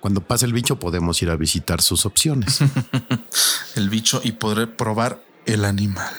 cuando 0.00 0.20
pase 0.22 0.46
el 0.46 0.52
bicho 0.52 0.78
podemos 0.78 1.20
ir 1.22 1.30
a 1.30 1.36
visitar 1.36 1.82
sus 1.82 2.06
opciones. 2.06 2.60
El 3.76 3.90
bicho 3.90 4.20
y 4.24 4.32
podré 4.32 4.66
probar 4.66 5.22
el 5.46 5.64
animal. 5.64 6.12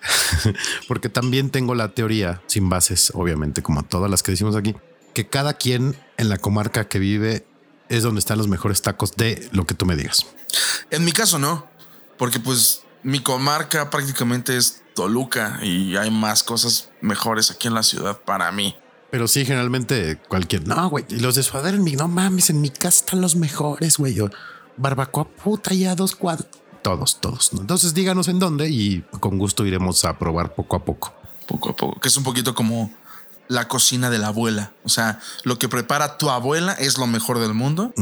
Porque 0.88 1.08
también 1.08 1.50
tengo 1.50 1.74
la 1.74 1.88
teoría, 1.90 2.42
sin 2.46 2.68
bases, 2.68 3.10
obviamente, 3.14 3.62
como 3.62 3.82
todas 3.84 4.10
las 4.10 4.22
que 4.22 4.32
decimos 4.32 4.56
aquí, 4.56 4.74
que 5.16 5.26
cada 5.26 5.54
quien 5.54 5.96
en 6.18 6.28
la 6.28 6.36
comarca 6.36 6.88
que 6.88 6.98
vive 6.98 7.46
es 7.88 8.02
donde 8.02 8.18
están 8.18 8.36
los 8.36 8.48
mejores 8.48 8.82
tacos 8.82 9.16
de 9.16 9.48
lo 9.50 9.64
que 9.64 9.72
tú 9.72 9.86
me 9.86 9.96
digas. 9.96 10.26
En 10.90 11.06
mi 11.06 11.12
caso 11.12 11.38
no, 11.38 11.66
porque 12.18 12.38
pues 12.38 12.82
mi 13.02 13.20
comarca 13.20 13.88
prácticamente 13.88 14.58
es 14.58 14.82
Toluca 14.94 15.58
y 15.62 15.96
hay 15.96 16.10
más 16.10 16.42
cosas 16.42 16.90
mejores 17.00 17.50
aquí 17.50 17.66
en 17.66 17.72
la 17.72 17.82
ciudad 17.82 18.20
para 18.26 18.52
mí. 18.52 18.76
Pero 19.10 19.26
sí, 19.26 19.46
generalmente 19.46 20.18
cualquier. 20.28 20.68
No, 20.68 20.90
güey. 20.90 21.06
Y 21.08 21.20
los 21.20 21.34
de 21.34 21.42
suadero 21.42 21.78
en 21.78 21.84
mi. 21.84 21.92
No 21.92 22.08
mames, 22.08 22.50
en 22.50 22.60
mi 22.60 22.68
casa 22.68 22.98
están 22.98 23.22
los 23.22 23.36
mejores, 23.36 23.96
güey. 23.96 24.18
Barbacoa 24.76 25.28
puta 25.28 25.72
ya 25.72 25.94
dos 25.94 26.14
cuadros. 26.14 26.48
Todos, 26.82 27.22
todos. 27.22 27.54
¿no? 27.54 27.62
Entonces 27.62 27.94
díganos 27.94 28.28
en 28.28 28.38
dónde 28.38 28.68
y 28.68 29.00
con 29.20 29.38
gusto 29.38 29.64
iremos 29.64 30.04
a 30.04 30.18
probar 30.18 30.54
poco 30.54 30.76
a 30.76 30.84
poco. 30.84 31.14
Poco 31.46 31.70
a 31.70 31.76
poco, 31.76 32.00
que 32.00 32.08
es 32.08 32.16
un 32.18 32.24
poquito 32.24 32.54
como 32.54 32.92
la 33.48 33.68
cocina 33.68 34.10
de 34.10 34.18
la 34.18 34.28
abuela. 34.28 34.72
O 34.84 34.88
sea, 34.88 35.20
lo 35.44 35.58
que 35.58 35.68
prepara 35.68 36.18
tu 36.18 36.30
abuela 36.30 36.72
es 36.72 36.98
lo 36.98 37.06
mejor 37.06 37.38
del 37.38 37.54
mundo 37.54 37.92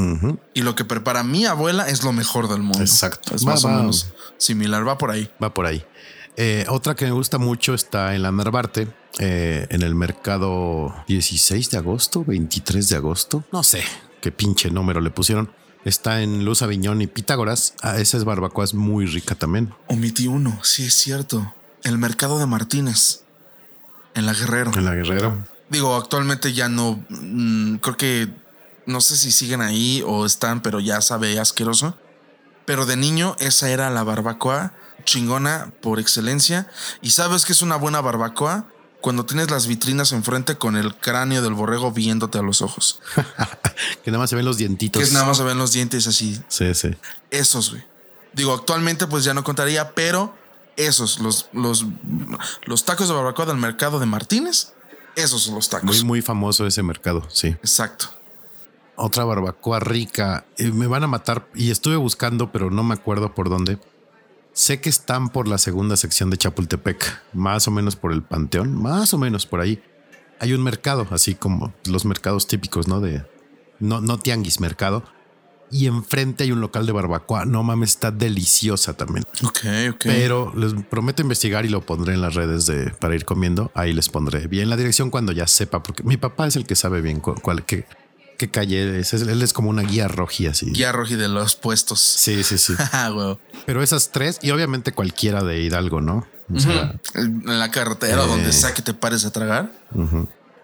y 0.55 0.63
lo 0.63 0.75
que 0.75 0.85
prepara 0.85 1.23
mi 1.23 1.47
abuela 1.47 1.89
es 1.89 2.03
lo 2.05 2.13
mejor 2.13 2.49
del 2.49 2.63
mundo. 2.63 2.81
Exacto. 2.81 3.35
Es 3.35 3.47
Va, 3.47 3.53
más 3.53 3.65
o 3.65 3.69
menos 3.69 4.09
similar, 4.39 4.87
va 4.87 4.99
por 4.99 5.11
ahí. 5.11 5.31
Va 5.43 5.53
por 5.53 5.67
ahí. 5.67 5.85
Eh, 6.37 6.65
otra 6.69 6.95
que 6.95 7.05
me 7.05 7.13
gusta 7.13 7.39
mucho 7.39 7.75
está 7.75 8.15
en 8.15 8.23
la 8.23 8.33
Narvarte, 8.33 8.89
eh, 9.19 9.67
en 9.71 9.83
el 9.83 9.95
mercado 9.95 10.93
16 11.07 11.71
de 11.71 11.79
agosto, 11.79 12.25
23 12.25 12.89
de 12.89 12.97
agosto. 12.97 13.45
No 13.53 13.63
sé 13.63 13.85
qué 14.21 14.33
pinche 14.33 14.71
número 14.71 15.01
le 15.01 15.11
pusieron. 15.11 15.51
Está 15.85 16.23
en 16.23 16.45
Luz 16.47 16.63
Aviñón 16.63 17.03
y 17.03 17.07
Pitágoras. 17.07 17.75
Ah, 17.83 17.99
esa 17.99 18.17
es 18.17 18.25
barbacoa, 18.25 18.65
es 18.65 18.73
muy 18.73 19.07
rica 19.07 19.35
también. 19.35 19.75
Omití 19.87 20.27
uno, 20.27 20.59
sí 20.63 20.85
es 20.85 20.95
cierto. 20.95 21.55
El 21.83 21.99
mercado 21.99 22.39
de 22.39 22.47
Martínez, 22.47 23.24
en 24.15 24.27
la 24.27 24.33
Guerrero. 24.33 24.73
En 24.75 24.85
la 24.85 24.95
Guerrero. 24.95 25.45
Digo, 25.69 25.97
actualmente 25.97 26.53
ya 26.53 26.69
no. 26.69 27.05
mm, 27.09 27.77
creo 27.77 27.97
que 27.97 28.29
no 28.87 29.01
sé 29.01 29.17
si 29.17 29.33
siguen 29.33 29.61
ahí 29.61 30.03
o 30.07 30.27
están, 30.27 30.63
pero 30.63 30.81
ya 30.81 31.01
sabe 31.01 31.39
asqueroso. 31.39 31.97
Pero 32.67 32.87
de 32.87 32.97
niño, 32.97 33.37
esa 33.39 33.69
era 33.71 33.91
la 33.91 34.05
barbacoa 34.05 34.73
chingona 35.05 35.73
por 35.81 36.01
excelencia. 36.01 36.69
Y 37.03 37.11
sabes 37.11 37.45
que 37.45 37.53
es 37.53 37.63
una 37.63 37.77
buena 37.77 38.01
barbacoa 38.01 38.67
cuando 39.01 39.27
tienes 39.27 39.51
las 39.51 39.67
vitrinas 39.67 40.13
enfrente 40.13 40.57
con 40.57 40.77
el 40.77 40.95
cráneo 40.95 41.43
del 41.43 41.53
borrego 41.53 41.93
viéndote 41.93 42.39
a 42.39 42.43
los 42.43 42.63
ojos. 42.63 43.01
Que 44.05 44.11
nada 44.13 44.21
más 44.21 44.31
se 44.31 44.37
ven 44.37 44.45
los 44.45 44.57
dientitos. 44.57 45.03
Que 45.03 45.13
nada 45.13 45.27
más 45.27 45.37
se 45.37 45.43
ven 45.43 45.59
los 45.59 45.73
dientes 45.73 46.07
así. 46.07 46.41
Sí, 46.47 46.75
sí. 46.75 46.91
Esos, 47.31 47.71
güey. 47.71 47.85
Digo, 48.33 48.53
actualmente 48.55 49.09
pues 49.09 49.25
ya 49.25 49.35
no 49.35 49.43
contaría, 49.43 49.95
pero 49.95 50.33
esos, 50.77 51.21
los, 51.21 51.49
los, 51.53 51.87
los 52.67 52.85
tacos 52.85 53.09
de 53.09 53.15
barbacoa 53.15 53.47
del 53.47 53.57
mercado 53.57 53.99
de 53.99 54.07
Martínez, 54.07 54.73
esos 55.17 55.43
son 55.43 55.55
los 55.55 55.69
tacos. 55.69 55.85
Muy, 55.85 56.05
muy 56.05 56.23
famoso 56.23 56.67
ese 56.67 56.83
mercado. 56.83 57.27
Sí. 57.31 57.49
Exacto. 57.49 58.07
Otra 58.97 59.25
barbacoa 59.25 59.81
rica. 59.81 60.45
Eh, 60.57 60.71
me 60.71 60.87
van 60.87 61.05
a 61.05 61.07
matar 61.07 61.49
y 61.55 61.71
estuve 61.71 61.97
buscando, 61.97 62.53
pero 62.53 62.71
no 62.71 62.83
me 62.83 62.95
acuerdo 62.95 63.35
por 63.35 63.49
dónde. 63.49 63.79
Sé 64.53 64.81
que 64.81 64.89
están 64.89 65.31
por 65.31 65.49
la 65.49 65.59
segunda 65.59 65.97
sección 65.97 66.31
de 66.31 66.37
Chapultepec, 66.37 67.23
más 67.33 67.67
o 67.67 67.73
menos 67.73 67.97
por 67.97 68.13
el 68.13 68.23
Panteón, 68.23 68.73
más 68.81 69.13
o 69.13 69.19
menos 69.19 69.47
por 69.47 69.61
ahí. 69.61 69.83
Hay 70.39 70.53
un 70.53 70.63
mercado, 70.63 71.07
así 71.11 71.35
como 71.35 71.75
los 71.87 72.05
mercados 72.05 72.47
típicos, 72.47 72.87
¿no? 72.87 73.01
De 73.01 73.25
no, 73.81 74.01
no 74.01 74.19
tianguis, 74.19 74.61
mercado. 74.61 75.05
Y 75.71 75.87
enfrente 75.87 76.45
hay 76.45 76.53
un 76.53 76.61
local 76.61 76.87
de 76.87 76.93
barbacoa. 76.93 77.45
No 77.47 77.63
mames, 77.63 77.91
está 77.91 78.11
deliciosa 78.11 78.95
también. 78.97 79.25
Ok, 79.43 79.59
ok. 79.91 80.01
Pero 80.05 80.53
les 80.57 80.73
prometo 80.89 81.23
investigar 81.23 81.65
y 81.65 81.69
lo 81.69 81.81
pondré 81.85 82.15
en 82.15 82.21
las 82.21 82.35
redes 82.35 82.67
de 82.67 82.91
para 82.91 83.15
ir 83.15 83.25
comiendo. 83.25 83.73
Ahí 83.75 83.93
les 83.93 84.09
pondré 84.09 84.47
bien 84.47 84.71
la 84.71 84.77
dirección 84.77 85.11
cuando 85.11 85.33
ya 85.33 85.47
sepa, 85.47 85.83
porque 85.83 86.03
mi 86.05 86.17
papá 86.17 86.47
es 86.47 86.57
el 86.57 86.67
que 86.67 86.77
sabe 86.77 87.01
bien 87.01 87.19
cu- 87.21 87.35
cuál, 87.43 87.65
qué, 87.65 87.87
qué 88.39 88.51
calle 88.51 89.01
es. 89.01 89.13
Él 89.15 89.43
es 89.43 89.53
como 89.53 89.71
una 89.71 89.83
guía 89.83 90.07
roji 90.07 90.47
así. 90.47 90.67
Guía 90.71 90.93
roji 90.93 91.17
de 91.17 91.29
los 91.29 91.57
puestos. 91.57 91.99
Sí, 92.01 92.45
sí, 92.45 92.59
sí. 92.59 92.75
Ah. 92.93 93.37
Pero 93.67 93.83
esas 93.83 94.11
tres 94.13 94.39
y 94.43 94.51
obviamente 94.53 94.93
cualquiera 94.93 95.43
de 95.43 95.61
Hidalgo, 95.63 96.01
¿no? 96.01 96.27
O 96.55 96.61
sea, 96.61 97.01
En 97.15 97.43
la 97.59 97.71
carretera, 97.71 98.23
Eh. 98.25 98.27
donde 98.29 98.53
sea 98.53 98.75
que 98.75 98.83
te 98.83 98.93
pares 98.95 99.25
a 99.25 99.33
tragar. 99.33 99.73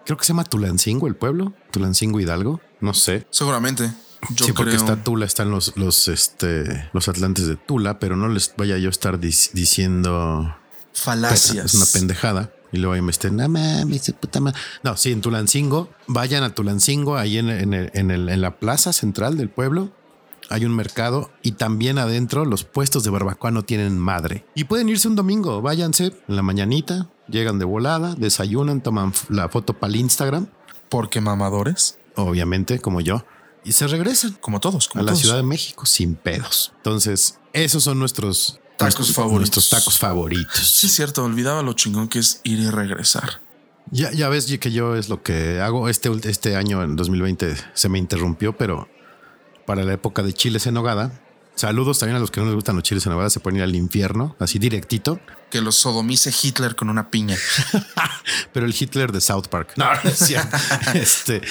creo 0.05 0.17
que 0.17 0.23
se 0.23 0.29
llama 0.29 0.43
Tulancingo 0.45 1.07
el 1.07 1.15
pueblo. 1.15 1.53
Tulancingo 1.71 2.19
Hidalgo. 2.19 2.61
No 2.79 2.93
sé. 2.93 3.25
Seguramente. 3.31 3.91
Yo 4.35 4.45
sí, 4.45 4.53
porque 4.53 4.75
está 4.75 5.03
Tula, 5.03 5.25
están 5.25 5.49
los, 5.49 5.75
los, 5.77 6.07
este, 6.07 6.89
los 6.93 7.07
atlantes 7.07 7.47
de 7.47 7.55
Tula, 7.55 7.99
pero 7.99 8.15
no 8.15 8.27
les 8.29 8.53
vaya 8.55 8.77
yo 8.77 8.87
a 8.87 8.91
estar 8.91 9.19
dis- 9.19 9.51
diciendo 9.53 10.55
Falacias. 10.93 11.65
Es 11.65 11.73
una 11.73 11.85
pendejada. 11.91 12.51
Y 12.73 12.77
luego 12.77 12.93
ahí 12.93 13.01
me 13.01 13.11
estén, 13.11 13.35
no 13.35 13.49
mames, 13.49 14.13
puta 14.19 14.39
madre". 14.39 14.57
No, 14.83 14.95
sí, 14.95 15.11
en 15.11 15.21
Tulancingo, 15.21 15.89
vayan 16.07 16.43
a 16.43 16.53
Tulancingo, 16.55 17.17
ahí 17.17 17.37
en, 17.37 17.49
en, 17.49 17.73
el- 17.73 17.91
en, 17.93 18.11
el- 18.11 18.29
en 18.29 18.41
la 18.41 18.59
plaza 18.59 18.93
central 18.93 19.37
del 19.37 19.49
pueblo. 19.49 19.91
Hay 20.49 20.65
un 20.65 20.75
mercado 20.75 21.31
y 21.41 21.53
también 21.53 21.97
adentro 21.97 22.43
los 22.45 22.63
puestos 22.65 23.03
de 23.03 23.09
barbacoa 23.09 23.51
no 23.51 23.63
tienen 23.63 23.97
madre. 23.97 24.45
Y 24.53 24.65
pueden 24.65 24.89
irse 24.89 25.07
un 25.07 25.15
domingo, 25.15 25.61
váyanse 25.61 26.13
en 26.27 26.35
la 26.35 26.41
mañanita, 26.41 27.09
llegan 27.29 27.57
de 27.57 27.65
volada, 27.65 28.15
desayunan, 28.15 28.81
toman 28.81 29.13
la 29.29 29.47
foto 29.49 29.73
para 29.73 29.91
el 29.91 29.95
Instagram, 29.99 30.47
Porque 30.89 31.21
mamadores. 31.21 31.97
obviamente, 32.15 32.79
como 32.79 32.99
yo, 33.01 33.25
y 33.63 33.71
se 33.71 33.87
regresan 33.87 34.37
Como 34.41 34.59
todos. 34.59 34.87
Como 34.87 35.03
a 35.03 35.05
la. 35.05 35.15
Ciudad 35.15 35.37
de 35.37 35.43
México 35.43 35.85
sin 35.85 36.15
pedos. 36.15 36.71
Entonces, 36.77 37.39
esos 37.53 37.83
son 37.83 37.99
nuestros 37.99 38.59
Tacos 38.77 39.13
favoritos. 39.13 39.39
Nuestros 39.39 39.69
tacos 39.69 39.99
favoritos. 39.99 40.67
Sí, 40.67 40.87
es 40.87 40.93
cierto. 40.93 41.23
Olvidaba 41.23 41.61
lo 41.61 41.73
chingón 41.73 42.07
que 42.07 42.19
es 42.19 42.41
ir 42.43 42.59
y 42.59 42.69
regresar. 42.69 43.41
Ya, 43.91 44.11
ya 44.11 44.29
ves 44.29 44.45
que 44.59 44.71
yo 44.71 44.95
es 44.95 45.09
lo 45.09 45.21
que 45.21 45.59
hago. 45.59 45.87
Este, 45.89 46.09
este 46.23 46.55
año, 46.55 46.81
en 46.81 46.95
2020, 46.95 47.55
se 47.73 47.89
me 47.89 47.99
interrumpió, 47.99 48.57
pero 48.57 48.87
para 49.65 49.83
la 49.83 49.93
época 49.93 50.23
de 50.23 50.33
chiles 50.33 50.65
en 50.65 50.73
nogada, 50.73 51.21
saludos 51.55 51.99
también 51.99 52.17
a 52.17 52.19
los 52.19 52.31
que 52.31 52.39
no 52.39 52.47
les 52.47 52.55
gustan 52.55 52.75
los 52.75 52.83
chiles 52.83 53.05
en 53.05 53.11
nogada, 53.11 53.29
se 53.29 53.39
pueden 53.39 53.57
ir 53.57 53.63
al 53.63 53.75
infierno, 53.75 54.35
así 54.39 54.59
directito. 54.59 55.19
Que 55.51 55.61
los 55.61 55.75
sodomice 55.75 56.33
Hitler 56.41 56.75
con 56.75 56.89
una 56.89 57.09
piña. 57.11 57.37
Pero 58.53 58.65
el 58.65 58.73
Hitler 58.77 59.11
de 59.11 59.19
South 59.21 59.47
Park. 59.49 59.73
No, 59.75 59.85
no 60.03 60.09
es 60.09 60.17
cierto. 60.17 60.55
este, 60.93 61.41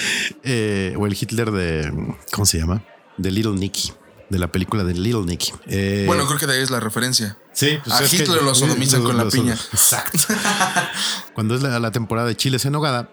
eh, 0.43 0.95
o 0.97 1.05
el 1.05 1.13
Hitler 1.13 1.51
de, 1.51 2.15
¿cómo 2.31 2.45
se 2.45 2.57
llama? 2.57 2.83
De 3.17 3.29
Little 3.31 3.53
Nicky. 3.53 3.93
de 4.29 4.39
la 4.39 4.51
película 4.51 4.83
de 4.83 4.93
Little 4.95 5.23
Nicky. 5.25 5.53
Eh, 5.67 6.03
Bueno, 6.07 6.25
creo 6.25 6.39
que 6.39 6.47
de 6.47 6.53
ahí 6.55 6.61
es 6.63 6.71
la 6.71 6.79
referencia. 6.79 7.37
sí, 7.53 7.77
a 7.89 8.03
Hitler 8.03 8.41
lo 8.43 8.55
sodomizan 8.55 9.03
con 9.03 9.15
la 9.17 9.27
piña. 9.29 9.53
Exacto. 9.53 10.17
Cuando 11.33 11.55
es 11.55 11.61
la, 11.61 11.79
la 11.79 11.91
temporada 11.91 12.27
de 12.27 12.35
chiles 12.35 12.65
en 12.65 12.71
nogada, 12.73 13.09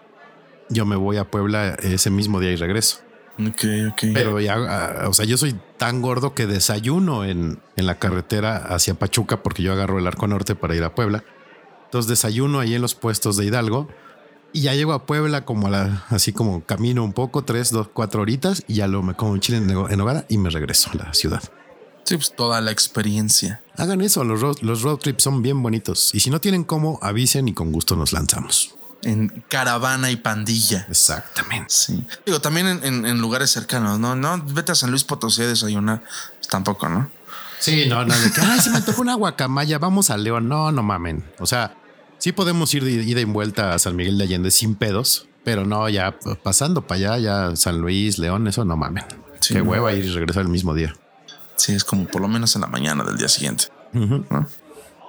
yo 0.71 0.87
me 0.87 0.97
voy 0.97 1.17
a 1.19 1.25
Puebla 1.31 1.77
ese 1.83 2.11
mismo 2.11 2.41
día 2.41 2.51
y 2.53 2.57
regreso. 2.57 3.01
Ok, 3.39 3.65
ok. 3.93 4.03
Pero 4.15 4.41
ya, 4.41 4.55
ah, 4.55 5.09
o 5.09 5.13
sea, 5.13 5.25
yo 5.25 5.37
soy 5.37 5.55
tan 5.77 6.03
gordo 6.03 6.35
que 6.35 6.47
desayuno 6.47 7.25
en, 7.25 7.61
en 7.77 7.87
la 7.87 7.99
carretera 7.99 8.57
hacia 8.57 8.95
Pachuca 8.95 9.43
porque 9.43 9.63
yo 9.63 9.73
agarro 9.73 9.99
el 9.99 10.07
arco 10.07 10.27
norte 10.27 10.55
para 10.57 10.75
ir 10.75 10.83
a 10.83 10.95
Puebla. 10.95 11.25
Entonces 11.85 12.09
desayuno 12.09 12.59
ahí 12.61 12.75
en 12.75 12.83
los 12.83 12.95
puestos 12.95 13.37
de 13.37 13.47
Hidalgo 13.47 13.89
y 14.53 14.63
ya 14.63 14.75
llego 14.75 14.93
a 14.93 15.07
Puebla 15.07 15.45
como 15.45 15.69
a 15.69 15.71
la, 15.71 16.05
así 16.09 16.33
como 16.33 16.65
camino 16.65 17.05
un 17.05 17.13
poco, 17.13 17.45
tres, 17.45 17.71
dos, 17.71 17.89
cuatro 17.89 18.23
horitas 18.23 18.65
y 18.67 18.75
ya 18.75 18.89
lo 18.89 19.03
me 19.03 19.15
como 19.15 19.33
un 19.33 19.41
chile 19.41 19.59
en, 19.59 19.71
en 19.71 20.01
hogada 20.01 20.25
y 20.29 20.39
me 20.39 20.51
regreso 20.51 20.91
a 20.93 20.97
la 20.97 21.15
ciudad. 21.15 21.43
sí, 22.05 22.17
pues 22.17 22.35
toda 22.35 22.61
la 22.61 22.73
experiencia. 22.73 23.63
Hagan 23.77 24.01
eso, 24.01 24.25
los 24.25 24.41
road, 24.41 24.57
los 24.63 24.83
road 24.83 24.97
trips 24.97 25.23
son 25.23 25.43
bien 25.43 25.63
bonitos 25.63 26.15
y 26.15 26.21
si 26.21 26.31
no 26.31 26.41
tienen 26.41 26.65
cómo, 26.65 26.99
avisen 27.03 27.47
y 27.47 27.55
con 27.55 27.71
gusto 27.71 27.95
nos 27.95 28.13
lanzamos. 28.13 28.78
En 29.03 29.45
caravana 29.49 30.11
y 30.11 30.17
pandilla. 30.17 30.87
Exactamente. 30.89 31.67
Sí. 31.69 32.05
Digo, 32.27 32.41
también 32.41 32.67
en, 32.67 32.85
en- 32.85 33.07
en 33.07 33.19
lugares 33.21 33.51
cercanos, 33.51 33.99
¿no? 34.01 34.17
No, 34.17 34.43
vete 34.45 34.73
a 34.73 34.75
San 34.75 34.91
Luis 34.91 35.05
Potosí 35.05 35.43
a 35.43 35.47
desayunar. 35.47 36.03
Pues 36.37 36.49
tampoco, 36.49 36.89
¿no? 36.89 37.11
Sí, 37.61 37.87
no, 37.89 38.05
no, 38.05 38.17
de 38.19 38.31
que, 38.33 38.41
ay, 38.41 38.61
se 38.61 38.71
me 38.71 38.81
tocó 38.83 39.01
una 39.03 39.15
guacamaya, 39.15 39.79
vamos 39.79 40.11
a 40.11 40.17
León. 40.17 40.49
No, 40.49 40.71
no 40.73 40.83
mamen. 40.83 41.25
O 41.39 41.47
sea, 41.47 41.77
sí 42.19 42.33
podemos 42.33 42.73
ir 42.75 42.85
de 42.85 42.91
ida 42.93 43.21
y 43.21 43.25
vuelta 43.25 43.75
a 43.75 43.79
San 43.79 43.95
Miguel 43.97 44.19
de 44.19 44.25
Allende 44.25 44.51
sin 44.51 44.75
pedos, 44.75 45.27
pero 45.45 45.65
no, 45.65 45.89
ya 45.89 46.17
pasando 46.43 46.87
para 46.87 47.15
allá, 47.15 47.19
ya 47.51 47.57
San 47.57 47.79
Luis, 47.81 48.19
León, 48.19 48.47
eso 48.49 48.65
no 48.65 48.77
mamen. 48.77 49.05
Sí, 49.41 49.55
Qué 49.55 49.63
no. 49.63 49.71
hueva 49.71 49.93
ir 49.93 50.05
y 50.05 50.11
regresar 50.13 50.43
el 50.43 50.49
mismo 50.49 50.75
día. 50.75 50.95
Sí, 51.57 51.73
es 51.73 51.83
como 51.85 52.07
por 52.07 52.21
lo 52.21 52.29
menos 52.29 52.55
en 52.57 52.61
la 52.63 52.67
mañana 52.69 53.03
del 53.05 53.17
día 53.19 53.29
siguiente. 53.29 53.65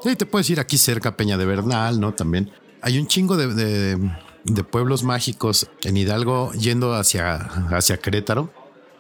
Sí, 0.04 0.16
te 0.16 0.26
puedes 0.26 0.50
ir 0.50 0.60
aquí 0.60 0.78
cerca, 0.78 1.16
Peña 1.18 1.38
de 1.38 1.46
Bernal, 1.46 2.00
¿no? 2.00 2.14
También 2.14 2.52
hay 2.82 3.00
un 3.00 3.08
chingo 3.08 3.38
de, 3.38 3.48
de- 3.54 4.12
de 4.46 4.64
pueblos 4.64 5.04
mágicos 5.04 5.68
en 5.84 5.98
Hidalgo 5.98 6.52
yendo 6.54 6.94
hacia, 6.96 7.36
hacia 7.76 7.98
Querétaro. 7.98 8.52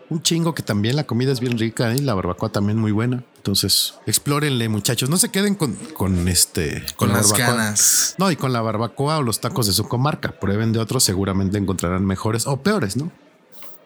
Un 0.10 0.22
chingo 0.22 0.54
que 0.54 0.64
también 0.64 0.96
la 0.96 1.06
comida 1.06 1.32
es 1.32 1.40
bien 1.40 1.58
rica 1.58 1.94
y 1.96 2.00
la 2.00 2.14
barbacoa 2.14 2.50
también 2.50 2.78
muy 2.78 2.92
buena. 2.92 3.24
Entonces, 3.38 3.94
explórenle, 4.06 4.68
muchachos. 4.68 5.10
No 5.10 5.18
se 5.18 5.30
queden 5.30 5.56
con, 5.56 5.76
con 5.94 6.28
este 6.28 6.84
Con 6.98 7.10
la 7.10 7.16
las 7.18 7.32
barbacoa. 7.32 7.56
ganas. 7.56 8.16
No, 8.18 8.30
y 8.32 8.36
con 8.36 8.52
la 8.52 8.62
barbacoa 8.62 9.20
o 9.20 9.22
los 9.22 9.40
tacos 9.40 9.68
de 9.68 9.74
su 9.74 9.88
comarca. 9.88 10.32
Prueben 10.40 10.74
de 10.74 10.80
otros, 10.80 11.04
seguramente 11.04 11.58
encontrarán 11.58 12.06
mejores 12.06 12.48
o 12.48 12.58
peores, 12.62 12.98
¿no? 12.98 13.12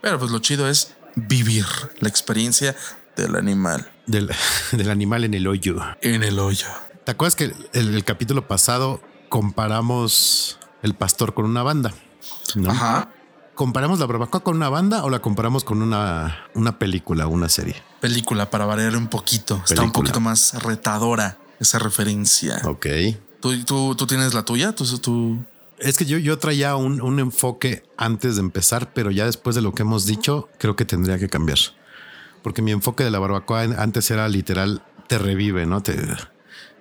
Pero 0.02 0.18
pues 0.18 0.32
lo 0.32 0.40
chido 0.40 0.68
es 0.68 0.96
vivir 1.16 1.66
la 2.00 2.10
experiencia 2.10 2.76
del 3.16 3.36
animal 3.36 3.92
Del, 4.08 4.30
del 4.72 4.90
animal 4.90 5.24
en 5.26 5.34
el 5.36 5.46
hoyo. 5.46 5.78
en 6.02 6.24
el 6.24 6.40
hoyo. 6.40 6.68
¿Te 7.04 7.12
acuerdas 7.12 7.36
que 7.36 7.44
el, 7.46 7.56
el 7.96 8.04
capítulo 8.06 8.48
pasado 8.48 9.02
comparamos 9.34 10.60
el 10.84 10.94
pastor 10.94 11.34
con 11.34 11.46
una 11.46 11.64
banda? 11.64 11.92
¿no? 12.54 12.70
Ajá. 12.70 13.10
¿Comparamos 13.56 13.98
la 13.98 14.06
barbacoa 14.06 14.44
con 14.44 14.58
una 14.58 14.70
banda 14.70 15.04
o 15.04 15.10
la 15.10 15.24
comparamos 15.24 15.64
con 15.64 15.82
una, 15.82 16.46
una 16.54 16.78
película, 16.78 17.26
una 17.26 17.50
serie? 17.50 17.82
Película 18.00 18.52
para 18.52 18.68
variar 18.68 18.96
un 18.96 19.08
poquito. 19.08 19.60
Está 19.68 19.82
un 19.82 19.92
poquito 19.92 20.20
más 20.20 20.62
retadora 20.62 21.40
esa 21.60 21.80
referencia. 21.80 22.62
Ok. 22.66 22.86
¿Tú, 23.40 23.64
tú, 23.64 23.96
tú 23.96 24.06
tienes 24.06 24.36
la 24.36 24.46
tuya? 24.46 24.74
¿Tú, 24.74 24.86
tú... 25.00 25.44
Es 25.80 25.98
que 25.98 26.06
yo, 26.06 26.20
yo 26.20 26.38
traía 26.38 26.76
un, 26.76 27.02
un 27.02 27.20
enfoque 27.20 27.84
antes 27.98 28.36
de 28.36 28.42
empezar, 28.42 28.94
pero 28.94 29.10
ya 29.10 29.26
después 29.26 29.56
de 29.56 29.64
lo 29.64 29.74
que 29.74 29.82
hemos 29.82 30.06
dicho, 30.06 30.48
creo 30.60 30.76
que 30.76 30.86
tendría 30.86 31.18
que 31.18 31.28
cambiar. 31.28 31.58
Porque 32.44 32.62
mi 32.62 32.72
enfoque 32.72 33.04
de 33.04 33.10
la 33.10 33.18
barbacoa 33.18 33.64
antes 33.64 34.12
era 34.12 34.28
literal, 34.28 34.84
te 35.08 35.18
revive, 35.18 35.66
¿no? 35.66 35.82
Te, 35.82 35.98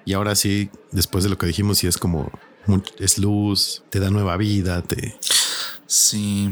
y 0.05 0.15
ahora 0.15 0.35
sí, 0.35 0.71
después 0.91 1.25
de 1.25 1.31
lo 1.31 1.39
que 1.39 1.47
dijimos, 1.47 1.79
sí 1.79 1.87
es 1.87 1.99
como, 1.99 2.31
es 2.99 3.19
luz, 3.19 3.83
te 3.91 4.01
da 4.01 4.11
nueva 4.11 4.37
vida, 4.37 4.83
te... 4.83 5.19
Sí. 5.87 6.51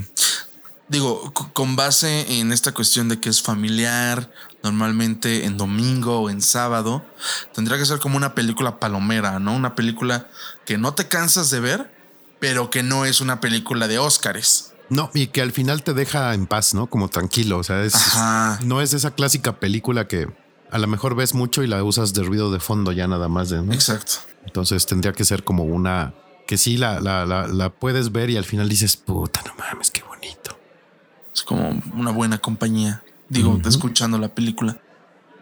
Digo, 0.89 1.33
con 1.33 1.77
base 1.77 2.41
en 2.41 2.53
esta 2.53 2.73
cuestión 2.73 3.09
de 3.09 3.21
que 3.21 3.29
es 3.29 3.43
familiar, 3.43 4.33
normalmente 4.63 5.45
en 5.45 5.57
domingo 5.57 6.21
o 6.21 6.31
en 6.31 6.43
sábado, 6.43 7.05
tendría 7.55 7.79
que 7.79 7.87
ser 7.87 8.01
como 8.01 8.17
una 8.17 8.35
película 8.35 8.81
palomera, 8.81 9.39
¿no? 9.39 9.55
Una 9.55 9.75
película 9.77 10.29
que 10.67 10.79
no 10.79 10.95
te 10.95 11.07
cansas 11.07 11.51
de 11.51 11.61
ver, 11.61 11.91
pero 12.41 12.71
que 12.71 12.83
no 12.83 13.05
es 13.05 13.21
una 13.21 13.41
película 13.41 13.87
de 13.87 13.99
Óscares. 13.99 14.73
No, 14.89 15.11
y 15.15 15.29
que 15.29 15.41
al 15.41 15.53
final 15.53 15.85
te 15.85 15.95
deja 15.95 16.35
en 16.35 16.47
paz, 16.47 16.75
¿no? 16.75 16.89
Como 16.89 17.09
tranquilo, 17.09 17.59
o 17.59 17.63
sea, 17.63 17.85
es, 17.85 17.95
Ajá. 17.95 18.59
no 18.65 18.81
es 18.81 18.93
esa 18.93 19.13
clásica 19.13 19.61
película 19.61 20.09
que 20.09 20.29
a 20.71 20.79
lo 20.79 20.87
mejor 20.87 21.15
ves 21.15 21.35
mucho 21.35 21.63
y 21.63 21.67
la 21.67 21.83
usas 21.83 22.13
de 22.15 22.23
ruido 22.23 22.51
de 22.51 22.61
fondo 22.61 22.93
ya 22.93 23.07
nada 23.09 23.29
más 23.29 23.51
de, 23.51 23.63
¿no? 23.63 23.73
Exacto. 23.73 24.15
Entonces 24.45 24.87
tendría 24.87 25.13
que 25.13 25.25
ser 25.25 25.45
como 25.45 25.65
una 25.65 26.15
que 26.47 26.59
sí 26.59 26.77
la, 26.77 27.01
la, 27.01 27.25
la, 27.27 27.47
la 27.47 27.71
puedes 27.71 28.11
ver 28.13 28.31
y 28.31 28.37
al 28.37 28.45
final 28.45 28.69
dices, 28.69 28.97
puta, 28.97 29.41
no 29.47 29.55
mames, 29.55 29.91
qué 29.91 30.03
bonito. 30.03 30.59
Es 31.33 31.43
como 31.43 31.81
una 31.95 32.11
buena 32.11 32.39
compañía. 32.39 33.05
Digo, 33.29 33.61
escuchando 33.65 34.19
la 34.19 34.35
película. 34.35 34.81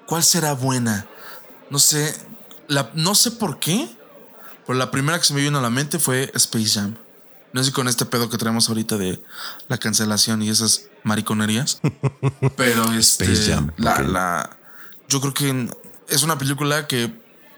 ¿Cuál 0.06 0.22
será 0.22 0.52
buena? 0.52 1.06
No 1.70 1.78
sé. 1.78 2.14
La, 2.66 2.90
no 2.94 3.14
sé 3.14 3.30
por 3.30 3.58
qué. 3.58 3.88
Pero 4.66 4.78
la 4.78 4.90
primera 4.90 5.18
que 5.18 5.24
se 5.24 5.32
me 5.32 5.40
vino 5.40 5.58
a 5.58 5.62
la 5.62 5.70
mente 5.70 5.98
fue 5.98 6.30
Space 6.34 6.78
Jam. 6.78 6.96
No 7.54 7.62
sé 7.62 7.70
si 7.70 7.72
con 7.72 7.88
este 7.88 8.04
pedo 8.04 8.28
que 8.28 8.36
traemos 8.36 8.68
ahorita 8.68 8.98
de 8.98 9.24
la 9.68 9.78
cancelación 9.78 10.42
y 10.42 10.50
esas 10.50 10.88
mariconerías. 11.04 11.80
pero 12.56 12.92
este, 12.92 13.24
Space 13.24 13.50
Jam, 13.50 13.72
la, 13.78 14.57
yo 15.08 15.20
creo 15.20 15.34
que 15.34 15.68
es 16.08 16.22
una 16.22 16.38
película 16.38 16.86
que 16.86 17.12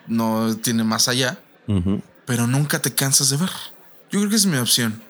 no 0.06 0.56
tiene 0.56 0.84
más 0.84 1.08
allá, 1.08 1.40
pero 2.26 2.46
nunca 2.46 2.80
te 2.80 2.94
cansas 2.94 3.30
de 3.30 3.36
ver. 3.36 3.50
Yo 4.10 4.18
creo 4.20 4.30
que 4.30 4.36
es 4.36 4.46
mi 4.46 4.56
opción. 4.56 5.02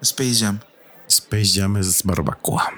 Space 0.00 0.36
Jam. 0.40 0.60
Space 1.08 1.60
Jam 1.60 1.76
es 1.76 2.02
barbacoa. 2.02 2.72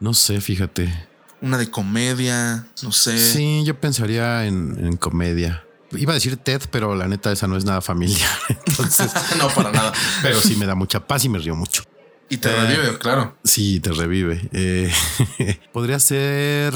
No 0.00 0.14
sé, 0.14 0.40
fíjate. 0.40 1.08
Una 1.40 1.58
de 1.58 1.70
comedia, 1.70 2.66
no 2.82 2.92
sé. 2.92 3.18
Sí, 3.18 3.62
yo 3.64 3.78
pensaría 3.80 4.46
en, 4.46 4.76
en 4.84 4.96
comedia. 4.96 5.64
Iba 5.92 6.12
a 6.12 6.14
decir 6.14 6.36
Ted, 6.36 6.62
pero 6.70 6.94
la 6.94 7.06
neta 7.06 7.30
esa 7.30 7.46
no 7.46 7.56
es 7.56 7.64
nada 7.64 7.80
familiar. 7.80 8.28
Entonces, 8.66 9.12
no, 9.38 9.48
para 9.48 9.70
nada. 9.70 9.92
pero 10.22 10.40
sí 10.40 10.56
me 10.56 10.66
da 10.66 10.74
mucha 10.74 11.06
paz 11.06 11.24
y 11.24 11.28
me 11.28 11.38
río 11.38 11.54
mucho. 11.54 11.84
Y 12.28 12.38
te 12.38 12.48
Eh, 12.50 12.56
revive, 12.66 12.98
claro. 12.98 13.36
Sí, 13.44 13.80
te 13.80 13.92
revive. 13.92 14.48
Eh, 14.52 14.92
podría 15.72 15.98
ser. 16.00 16.74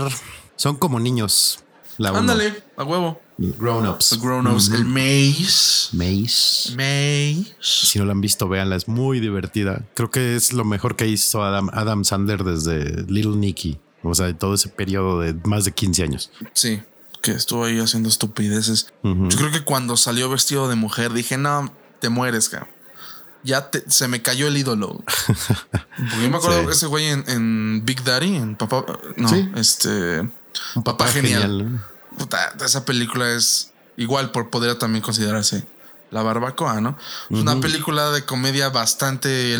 Son 0.56 0.76
como 0.76 1.00
niños. 1.00 1.60
La. 1.98 2.10
Ándale, 2.10 2.62
a 2.76 2.84
huevo. 2.84 3.20
Grown 3.36 3.86
ups. 3.88 4.10
The 4.10 4.16
Grown 4.18 4.46
Ups, 4.46 4.68
el 4.68 4.84
Maze. 4.84 5.96
Maze. 5.96 6.70
Maze. 6.76 7.54
Si 7.60 7.98
no 7.98 8.04
la 8.04 8.12
han 8.12 8.20
visto, 8.20 8.48
véanla, 8.48 8.76
es 8.76 8.86
muy 8.86 9.18
divertida. 9.18 9.82
Creo 9.94 10.10
que 10.10 10.36
es 10.36 10.52
lo 10.52 10.64
mejor 10.64 10.94
que 10.94 11.06
hizo 11.06 11.42
Adam, 11.42 11.70
Adam 11.72 12.04
Sandler 12.04 12.44
desde 12.44 13.02
Little 13.10 13.36
Nicky. 13.36 13.78
O 14.02 14.14
sea, 14.14 14.32
todo 14.36 14.54
ese 14.54 14.68
periodo 14.68 15.20
de 15.20 15.34
más 15.44 15.64
de 15.64 15.72
15 15.72 16.02
años. 16.02 16.30
Sí, 16.52 16.82
que 17.22 17.32
estuvo 17.32 17.64
ahí 17.64 17.78
haciendo 17.80 18.08
estupideces. 18.10 18.92
Yo 19.02 19.28
creo 19.36 19.50
que 19.50 19.62
cuando 19.64 19.96
salió 19.96 20.28
vestido 20.28 20.68
de 20.68 20.76
mujer 20.76 21.12
dije, 21.14 21.36
no, 21.38 21.72
te 22.00 22.08
mueres, 22.10 22.48
cabrón. 22.50 22.68
Ya 23.42 23.70
te- 23.70 23.88
se 23.90 24.06
me 24.08 24.20
cayó 24.22 24.48
el 24.48 24.56
ídolo. 24.56 25.02
Porque 25.26 26.22
yo 26.22 26.30
me 26.30 26.36
acuerdo 26.36 26.60
Sí. 26.60 26.66
de 26.66 26.72
ese 26.72 26.86
güey 26.86 27.06
en, 27.06 27.24
en 27.28 27.82
Big 27.84 28.02
Daddy, 28.04 28.36
en 28.36 28.56
Papá. 28.56 28.84
No, 29.16 29.28
Sí. 29.28 29.48
este. 29.56 30.28
Papá, 30.84 31.06
Genial. 31.08 31.80
esa 32.64 32.84
película 32.84 33.30
es 33.34 33.72
igual 33.96 34.30
por 34.32 34.50
podría 34.50 34.78
también 34.78 35.02
considerarse 35.02 35.66
la 36.10 36.22
barbacoa, 36.22 36.80
¿no? 36.80 36.98
Es 37.30 37.38
una 37.38 37.58
película 37.60 38.10
de 38.10 38.24
comedia 38.24 38.68
bastante 38.68 39.56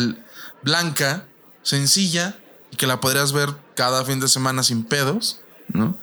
blanca, 0.63 1.25
sencilla 1.63 2.35
y 2.71 2.75
que 2.75 2.87
la 2.87 2.99
podrías 2.99 3.31
ver 3.31 3.49
cada 3.75 4.03
fin 4.05 4.19
de 4.19 4.27
semana 4.27 4.63
sin 4.63 4.83
pedos, 4.83 5.39
¿no? 5.69 5.97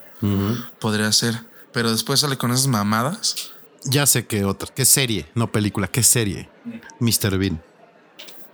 Podría 0.80 1.12
ser, 1.12 1.44
pero 1.72 1.90
después 1.92 2.20
sale 2.20 2.38
con 2.38 2.50
esas 2.50 2.66
mamadas. 2.66 3.50
Ya 3.84 4.06
sé 4.06 4.26
que 4.26 4.44
otra. 4.44 4.68
¿Qué 4.74 4.84
serie? 4.84 5.30
No 5.34 5.52
película, 5.52 5.86
¿qué 5.86 6.02
serie? 6.02 6.48
Mr. 6.98 7.38
Bean. 7.38 7.62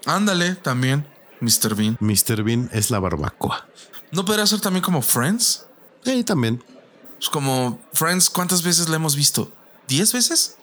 Ándale, 0.06 0.54
también 0.56 1.06
Mr. 1.40 1.74
Bean. 1.74 1.96
Mr. 2.00 2.42
Bean 2.42 2.70
es 2.72 2.90
la 2.90 2.98
barbacoa. 2.98 3.66
¿No 4.12 4.24
podría 4.24 4.46
ser 4.46 4.60
también 4.60 4.82
como 4.82 5.02
Friends? 5.02 5.64
Sí, 6.04 6.24
también. 6.24 6.62
Es 7.20 7.28
como 7.28 7.80
Friends, 7.92 8.28
¿cuántas 8.30 8.62
veces 8.62 8.88
la 8.88 8.96
hemos 8.96 9.16
visto? 9.16 9.52
¿Diez 9.88 10.12
veces? 10.12 10.56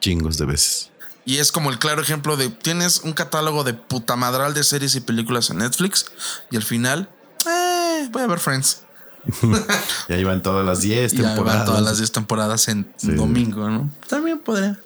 Chingos 0.00 0.36
de 0.38 0.44
veces. 0.46 0.90
Y 1.24 1.38
es 1.38 1.50
como 1.50 1.70
el 1.70 1.78
claro 1.78 2.00
ejemplo 2.02 2.36
de 2.36 2.50
tienes 2.50 3.00
un 3.00 3.12
catálogo 3.12 3.64
de 3.64 3.74
puta 3.74 4.14
madral 4.14 4.54
de 4.54 4.62
series 4.62 4.94
y 4.94 5.00
películas 5.00 5.50
en 5.50 5.58
Netflix 5.58 6.06
y 6.50 6.56
al 6.56 6.62
final, 6.62 7.08
eh, 7.48 8.08
voy 8.12 8.22
a 8.22 8.26
ver 8.26 8.38
Friends. 8.38 8.82
Y 10.08 10.12
ahí 10.12 10.22
van 10.22 10.40
todas 10.42 10.64
las 10.64 10.82
10 10.82 11.14
Y 11.14 11.16
ya 11.16 11.22
temporadas. 11.34 11.58
van 11.60 11.66
todas 11.66 11.82
las 11.82 11.96
10 11.98 12.12
temporadas 12.12 12.68
en 12.68 12.92
Sí. 12.96 13.12
domingo, 13.14 13.68
¿no? 13.68 13.90
También 14.08 14.38
podría 14.38 14.78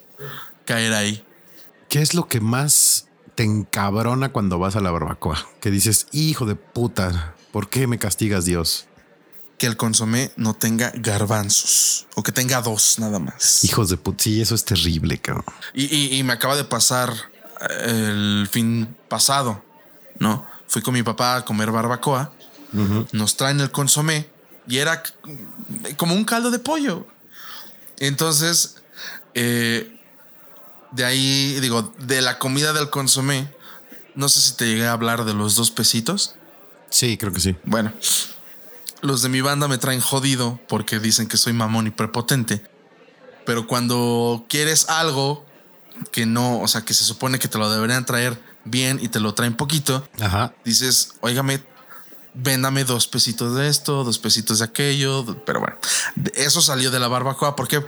caer 0.65 0.93
ahí. 0.93 1.23
¿Qué 1.89 2.01
es 2.01 2.15
lo 2.15 2.27
que 2.27 2.39
más 2.41 3.05
te 3.41 3.45
encabrona 3.45 4.31
cuando 4.31 4.59
vas 4.59 4.75
a 4.75 4.81
la 4.81 4.91
barbacoa? 4.91 5.47
Que 5.61 5.71
dices, 5.71 6.05
hijo 6.11 6.45
de 6.45 6.53
puta, 6.55 7.33
¿por 7.51 7.69
qué 7.69 7.87
me 7.87 7.97
castigas 7.97 8.45
Dios? 8.45 8.85
que 9.57 9.67
el 9.67 9.77
consomé 9.77 10.31
no 10.37 10.55
tenga 10.55 10.91
garbanzos 10.95 12.07
o 12.15 12.23
que 12.23 12.31
tenga 12.31 12.61
dos 12.63 12.97
nada 12.97 13.19
más. 13.19 13.63
Hijos 13.63 13.89
de 13.89 13.97
puta. 13.97 14.23
Sí, 14.23 14.41
eso 14.41 14.55
es 14.55 14.65
terrible, 14.65 15.19
cabrón. 15.19 15.45
Y, 15.75 15.83
y- 15.95 16.17
y 16.17 16.23
me 16.23 16.33
acaba 16.33 16.55
de 16.55 16.63
pasar 16.63 17.13
eh, 17.69 18.07
el 18.09 18.47
fin 18.51 18.95
pasado, 19.07 19.63
¿no? 20.17 20.47
Fui 20.67 20.81
con 20.81 20.95
mi 20.95 21.03
papá 21.03 21.35
a 21.35 21.45
comer 21.45 21.69
barbacoa, 21.71 22.33
nos 23.11 23.37
traen 23.37 23.59
el 23.59 23.69
consomé 23.69 24.27
y 24.67 24.77
era 24.77 25.03
como 25.95 26.15
un 26.15 26.25
caldo 26.25 26.49
de 26.49 26.57
pollo. 26.57 27.05
Entonces, 27.99 28.77
eh, 29.35 30.00
de 30.91 31.05
ahí, 31.05 31.59
digo, 31.59 31.93
de 31.99 32.21
la 32.21 32.37
comida 32.39 32.73
del 32.73 32.89
consomé, 32.89 33.53
no 34.15 34.29
sé 34.29 34.41
si 34.41 34.53
te 34.53 34.65
llegué 34.67 34.87
a 34.87 34.91
hablar 34.93 35.25
de 35.25 35.33
los 35.33 35.55
dos 35.55 35.71
pesitos. 35.71 36.35
Sí, 36.89 37.17
creo 37.17 37.31
que 37.31 37.39
sí. 37.39 37.55
Bueno, 37.63 37.93
los 39.01 39.21
de 39.21 39.29
mi 39.29 39.41
banda 39.41 39.67
me 39.67 39.77
traen 39.77 40.01
jodido 40.01 40.59
porque 40.67 40.99
dicen 40.99 41.27
que 41.27 41.37
soy 41.37 41.53
mamón 41.53 41.87
y 41.87 41.91
prepotente. 41.91 42.63
Pero 43.45 43.67
cuando 43.67 44.45
quieres 44.49 44.89
algo 44.89 45.45
que 46.11 46.25
no, 46.25 46.59
o 46.59 46.67
sea, 46.67 46.81
que 46.81 46.93
se 46.93 47.03
supone 47.03 47.39
que 47.39 47.47
te 47.47 47.57
lo 47.57 47.69
deberían 47.69 48.05
traer 48.05 48.39
bien 48.65 48.99
y 49.01 49.07
te 49.07 49.19
lo 49.19 49.33
traen 49.33 49.55
poquito, 49.55 50.07
Ajá. 50.19 50.53
dices, 50.63 51.13
óigame, 51.21 51.63
véndame 52.33 52.83
dos 52.83 53.07
pesitos 53.07 53.55
de 53.55 53.67
esto, 53.67 54.03
dos 54.03 54.19
pesitos 54.19 54.59
de 54.59 54.65
aquello. 54.65 55.25
Pero 55.45 55.59
bueno, 55.61 55.77
eso 56.35 56.61
salió 56.61 56.91
de 56.91 56.99
la 56.99 57.07
barbacoa. 57.07 57.55
¿Por 57.55 57.67
qué? 57.67 57.83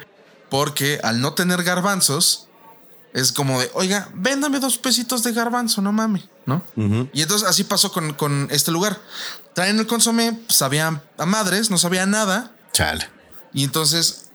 Porque 0.49 0.99
al 1.03 1.21
no 1.21 1.33
tener 1.33 1.63
garbanzos, 1.63 2.47
es 3.13 3.31
como 3.31 3.61
de, 3.61 3.69
oiga, 3.75 4.09
véndame 4.15 4.59
dos 4.59 4.77
pesitos 4.77 5.23
de 5.23 5.33
garbanzo, 5.33 5.81
no 5.81 5.91
mames, 5.91 6.23
¿no? 6.45 6.63
Y 7.13 7.21
entonces 7.21 7.47
así 7.47 7.63
pasó 7.63 7.91
con, 7.91 8.13
con 8.13 8.47
este 8.51 8.71
lugar. 8.71 8.99
Traen 9.53 9.79
el 9.79 9.85
consomé, 9.85 10.39
sabían 10.49 11.01
a 11.17 11.25
madres, 11.25 11.69
no 11.69 11.77
sabía 11.77 12.05
nada. 12.07 12.51
Chale. 12.71 13.07
Y 13.53 13.63
entonces 13.63 14.25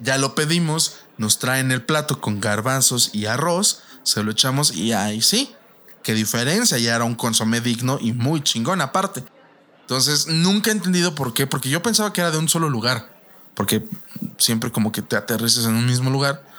ya 0.00 0.18
lo 0.18 0.34
pedimos, 0.34 0.96
nos 1.18 1.38
traen 1.38 1.70
el 1.70 1.82
plato 1.82 2.20
con 2.20 2.40
garbanzos 2.40 3.10
y 3.12 3.26
arroz, 3.26 3.82
se 4.02 4.22
lo 4.24 4.32
echamos 4.32 4.74
y 4.74 4.92
ahí 4.92 5.22
sí, 5.22 5.54
qué 6.02 6.14
diferencia, 6.14 6.78
ya 6.78 6.96
era 6.96 7.04
un 7.04 7.14
consomé 7.14 7.60
digno 7.60 7.98
y 8.00 8.12
muy 8.12 8.42
chingón 8.42 8.80
aparte. 8.80 9.22
Entonces 9.82 10.26
nunca 10.26 10.70
he 10.70 10.72
entendido 10.72 11.14
por 11.14 11.32
qué, 11.32 11.46
porque 11.46 11.68
yo 11.68 11.82
pensaba 11.82 12.12
que 12.12 12.20
era 12.22 12.30
de 12.30 12.38
un 12.38 12.48
solo 12.48 12.68
lugar, 12.68 13.12
porque 13.54 13.86
siempre 14.38 14.72
como 14.72 14.90
que 14.90 15.02
te 15.02 15.16
aterrices 15.16 15.64
en 15.64 15.74
un 15.74 15.86
mismo 15.86 16.10
lugar. 16.10 16.49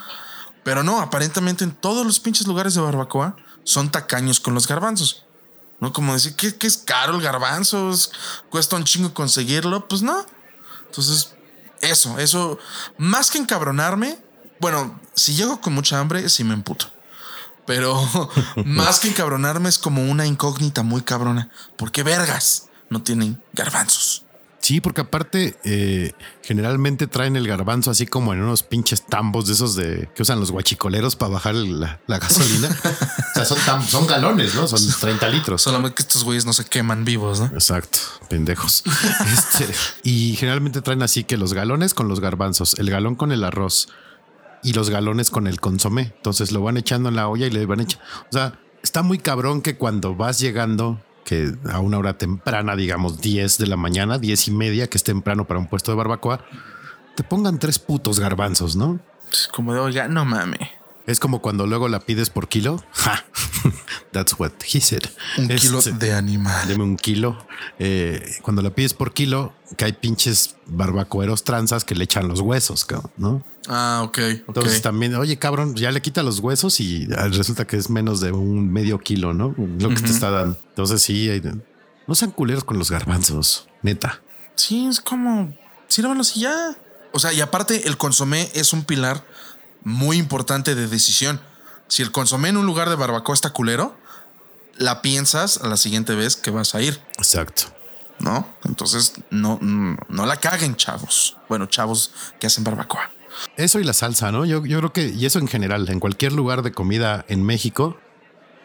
Pero 0.64 0.84
no, 0.84 1.02
aparentemente 1.02 1.64
en 1.64 1.72
todos 1.72 2.06
los 2.06 2.20
pinches 2.20 2.46
lugares 2.48 2.74
de 2.76 2.82
barbacoa 2.82 3.36
son 3.64 3.92
tacaños 3.92 4.40
con 4.40 4.54
los 4.54 4.68
garbanzos. 4.68 5.24
¿No? 5.80 5.92
Como 5.94 6.14
decir 6.14 6.36
que, 6.36 6.56
es 6.68 6.78
caro 6.78 7.16
el 7.16 7.22
garbanzo, 7.24 7.90
es- 7.90 8.12
cuesta 8.52 8.76
un 8.76 8.84
chingo 8.84 9.14
conseguirlo. 9.14 9.88
Pues 9.88 10.04
no. 10.04 10.24
Entonces, 10.86 11.34
eso, 11.82 12.20
eso, 12.20 12.60
más 13.00 13.32
que 13.32 13.40
encabronarme, 13.40 14.20
bueno, 14.60 15.00
si 15.16 15.34
llego 15.34 15.60
con 15.60 15.74
mucha 15.74 16.00
hambre, 16.00 16.30
sí 16.30 16.44
me 16.44 16.54
emputo. 16.54 16.86
Pero 17.66 18.00
más 18.66 19.00
que 19.00 19.08
encabronarme 19.08 19.70
es 19.70 19.80
como 19.80 20.04
una 20.04 20.28
incógnita 20.28 20.84
muy 20.84 21.02
cabrona. 21.02 21.50
¿Por 21.78 21.92
qué 21.92 22.04
vergas 22.04 22.68
no 22.92 23.02
tienen 23.02 23.42
garbanzos? 23.54 24.24
Sí, 24.62 24.80
porque 24.80 25.02
aparte, 25.02 25.58
eh, 25.64 26.12
generalmente 26.44 27.08
traen 27.08 27.36
el 27.36 27.48
garbanzo 27.48 27.90
así 27.90 28.06
como 28.06 28.32
en 28.34 28.42
unos 28.44 28.62
pinches 28.62 29.06
tambos 29.06 29.48
de 29.48 29.54
esos 29.54 29.76
de 29.76 30.08
que 30.16 30.22
usan 30.22 30.40
los 30.40 30.52
guachicoleros 30.52 31.16
para 31.16 31.34
bajar 31.34 31.56
la, 31.56 32.00
la 32.06 32.20
gasolina. 32.20 32.70
o 32.94 33.34
sea, 33.34 33.44
son, 33.46 33.58
tam- 33.60 33.84
son 33.84 34.06
galones, 34.06 34.54
¿no? 34.54 34.68
Son 34.68 34.80
30 35.00 35.28
litros. 35.30 35.62
Solamente 35.64 35.96
que 35.96 36.04
estos 36.04 36.24
güeyes 36.24 36.46
no 36.46 36.54
se 36.54 36.66
queman 36.66 37.04
vivos, 37.06 37.40
¿no? 37.40 37.48
Exacto, 37.48 37.98
pendejos. 38.30 38.84
Este, 39.34 39.68
y 40.04 40.36
generalmente 40.36 40.82
traen 40.82 41.02
así 41.02 41.24
que 41.24 41.38
los 41.38 41.54
galones 41.54 41.94
con 41.96 42.08
los 42.08 42.20
garbanzos, 42.20 42.78
el 42.78 42.90
galón 42.92 43.16
con 43.16 43.32
el 43.32 43.44
arroz 43.44 43.90
y 44.64 44.74
los 44.74 44.90
galones 44.92 45.32
con 45.32 45.48
el 45.48 45.60
consomé. 45.60 46.14
Entonces 46.18 46.52
lo 46.52 46.62
van 46.62 46.78
echando 46.78 47.10
en 47.10 47.16
la 47.16 47.28
olla 47.28 47.48
y 47.48 47.50
le 47.52 47.66
van 47.66 47.80
echando. 47.82 48.06
O 48.30 48.34
sea, 48.34 48.60
está 48.84 49.02
muy 49.02 49.18
cabrón 49.18 49.62
que 49.62 49.76
cuando 49.76 50.14
vas 50.16 50.40
llegando, 50.40 51.02
que 51.24 51.54
a 51.72 51.80
una 51.80 51.98
hora 51.98 52.18
temprana, 52.18 52.76
digamos 52.76 53.22
10 53.22 53.58
de 53.58 53.68
la 53.68 53.78
mañana, 53.78 54.18
10 54.18 54.48
y 54.48 54.52
media, 54.52 54.88
que 54.88 54.98
es 54.98 55.04
temprano 55.04 55.46
para 55.46 55.60
un 55.60 55.68
puesto 55.68 55.92
de 55.92 55.98
barbacoa, 55.98 56.44
te 57.16 57.24
pongan 57.24 57.60
tres 57.60 57.80
putos 57.80 58.20
garbanzos, 58.20 58.76
¿no? 58.76 59.00
Es 59.32 59.48
como 59.48 59.74
de, 59.74 59.80
oiga, 59.80 60.08
no 60.08 60.26
mames. 60.26 60.81
Es 61.12 61.20
como 61.20 61.42
cuando 61.42 61.68
luego 61.68 61.90
la 61.90 62.00
pides 62.00 62.30
por 62.30 62.48
kilo. 62.48 62.82
Ja. 62.94 63.26
That's 64.12 64.40
what 64.40 64.52
he 64.64 64.80
said. 64.80 65.04
Un 65.38 65.50
kilo 65.50 65.82
de 65.82 66.14
animal. 66.14 66.68
Deme 66.68 66.84
un 66.84 66.96
kilo. 66.96 67.46
Eh, 67.80 68.38
cuando 68.42 68.62
la 68.62 68.70
pides 68.74 68.94
por 68.94 69.14
kilo, 69.14 69.54
que 69.78 69.86
hay 69.86 69.94
pinches 69.94 70.56
barbacoeros 70.68 71.44
tranzas 71.44 71.84
que 71.84 71.96
le 71.96 72.06
echan 72.06 72.30
los 72.30 72.40
huesos, 72.40 72.88
¿no? 73.18 73.44
Ah, 73.68 74.02
ok, 74.06 74.18
ok. 74.18 74.44
Entonces 74.48 74.82
también, 74.82 75.16
oye, 75.16 75.38
cabrón, 75.38 75.76
ya 75.76 75.92
le 75.92 76.02
quita 76.02 76.24
los 76.24 76.40
huesos 76.40 76.80
y 76.80 77.08
ah, 77.18 77.28
resulta 77.28 77.68
que 77.68 77.76
es 77.76 77.90
menos 77.90 78.22
de 78.22 78.32
un 78.32 78.72
medio 78.72 78.98
kilo, 79.00 79.34
¿no? 79.34 79.54
Lo 79.58 79.90
que 79.90 79.96
te 79.96 80.12
está 80.12 80.32
dando. 80.32 80.58
Entonces 80.70 81.02
sí, 81.02 81.30
hay- 81.30 81.42
no 82.08 82.16
sean 82.16 82.32
culeros 82.32 82.64
con 82.64 82.80
los 82.80 82.90
garbanzos, 82.90 83.68
neta. 83.82 84.22
Sí, 84.56 84.86
es 84.88 85.02
como, 85.02 85.54
sírvalos 85.88 86.38
y 86.38 86.42
ya. 86.42 86.78
O 87.12 87.20
sea, 87.20 87.34
y 87.34 87.42
aparte 87.42 87.88
el 87.88 87.98
consomé 87.98 88.50
es 88.54 88.72
un 88.72 88.86
pilar 88.86 89.26
muy 89.84 90.18
importante 90.18 90.76
de 90.76 90.88
decisión. 90.88 91.42
Si 91.88 92.02
el 92.02 92.12
consomé 92.12 92.50
en 92.50 92.58
un 92.58 92.66
lugar 92.66 92.90
de 92.90 92.96
barbacoa 92.96 93.36
está 93.36 93.52
culero, 93.52 93.98
la 94.78 95.02
piensas 95.02 95.58
a 95.58 95.68
la 95.68 95.78
siguiente 95.78 96.16
vez 96.16 96.36
que 96.36 96.52
vas 96.52 96.76
a 96.76 96.82
ir, 96.82 97.02
Exacto. 97.18 97.64
¿no? 98.20 98.48
Entonces, 98.66 99.14
no, 99.30 99.60
no, 99.62 99.98
no 100.08 100.26
la 100.26 100.38
caguen, 100.38 100.76
chavos. 100.76 101.38
Bueno, 101.50 101.66
chavos 101.66 102.12
que 102.40 102.48
hacen 102.48 102.64
barbacoa. 102.64 103.12
Eso 103.58 103.80
y 103.80 103.84
la 103.84 103.94
salsa, 103.94 104.32
¿no? 104.32 104.46
Yo, 104.46 104.66
yo 104.66 104.78
creo 104.80 104.94
que, 104.94 105.08
y 105.10 105.26
eso 105.26 105.40
en 105.40 105.48
general, 105.48 105.90
en 105.90 106.00
cualquier 106.00 106.34
lugar 106.34 106.62
de 106.62 106.72
comida 106.72 107.26
en 107.28 107.44
México, 107.44 107.98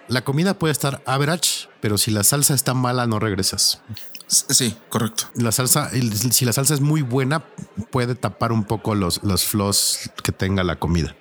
la 0.08 0.22
comida 0.22 0.58
puede 0.58 0.72
estar 0.72 1.02
average, 1.06 1.68
pero 1.80 1.98
si 1.98 2.10
la 2.10 2.22
salsa 2.24 2.54
está 2.54 2.74
mala, 2.74 3.06
no 3.06 3.18
regresas. 3.18 3.80
Sí, 4.26 4.76
correcto. 4.88 5.24
La 5.34 5.52
salsa, 5.52 5.90
si 6.30 6.44
la 6.44 6.52
salsa 6.52 6.74
es 6.74 6.80
muy 6.80 7.02
buena, 7.02 7.44
puede 7.90 8.14
tapar 8.14 8.52
un 8.52 8.64
poco 8.64 8.94
los, 8.94 9.22
los 9.22 9.44
flaws 9.44 10.10
que 10.22 10.32
tenga 10.32 10.64
la 10.64 10.76
comida. 10.76 11.14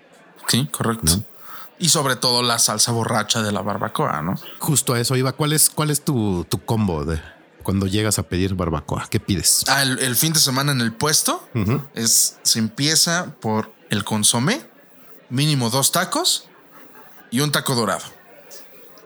Sí, 0.47 0.67
correcto. 0.67 1.23
Y 1.77 1.89
sobre 1.89 2.15
todo 2.15 2.41
la 2.41 2.57
salsa 2.57 2.91
borracha 2.91 3.41
de 3.41 3.51
la 3.51 3.61
barbacoa, 3.61 4.21
¿no? 4.21 4.35
Justo 4.59 4.93
a 4.93 4.99
eso 4.99 5.15
iba. 5.15 5.33
¿Cuál 5.33 5.53
es, 5.53 5.69
cuál 5.69 5.91
es 5.91 6.03
tu, 6.03 6.45
tu 6.49 6.63
combo 6.63 7.05
de 7.05 7.21
cuando 7.63 7.85
llegas 7.85 8.17
a 8.17 8.23
pedir 8.23 8.55
barbacoa? 8.55 9.07
¿Qué 9.09 9.19
pides? 9.19 9.65
Ah, 9.67 9.83
el, 9.83 9.99
el 9.99 10.15
fin 10.15 10.33
de 10.33 10.39
semana 10.39 10.71
en 10.71 10.81
el 10.81 10.93
puesto 10.93 11.47
es 11.93 12.37
se 12.43 12.59
empieza 12.59 13.35
por 13.41 13.71
el 13.89 14.03
consomé, 14.03 14.65
mínimo 15.29 15.69
dos 15.69 15.91
tacos 15.91 16.47
y 17.29 17.41
un 17.41 17.51
taco 17.51 17.75
dorado. 17.75 18.03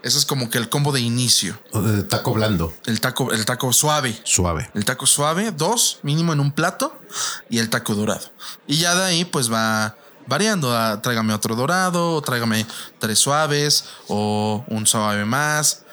Ese 0.01 0.17
es 0.17 0.25
como 0.25 0.49
que 0.49 0.57
el 0.57 0.69
combo 0.69 0.91
de 0.91 1.01
inicio. 1.01 1.59
De 1.73 2.03
taco 2.03 2.33
blando, 2.33 2.73
El 2.85 3.01
taco, 3.01 3.31
el 3.33 3.45
taco 3.45 3.73
suave. 3.73 4.17
suave. 4.23 4.69
El 4.73 4.85
taco 4.85 5.05
suave, 5.05 5.51
dos 5.51 5.99
mínimo 6.03 6.31
en 6.33 6.39
un 6.39 6.51
plato 6.51 6.97
y 7.49 7.57
el 7.59 7.69
taco 7.69 7.95
dorado. 7.95 8.25
Y 8.65 8.77
ya 8.77 8.95
de 8.95 9.03
ahí 9.03 9.25
pues 9.25 9.51
va 9.51 9.97
variando. 10.25 10.75
ah, 10.75 11.01
tráigame 11.01 11.33
otro 11.33 11.55
dorado, 11.55 12.13
o 12.13 12.21
tráigame 12.21 12.65
tres 12.99 13.19
suaves 13.19 13.85
o 14.07 14.63
un 14.67 14.87
suave 14.87 15.25
más. 15.25 15.83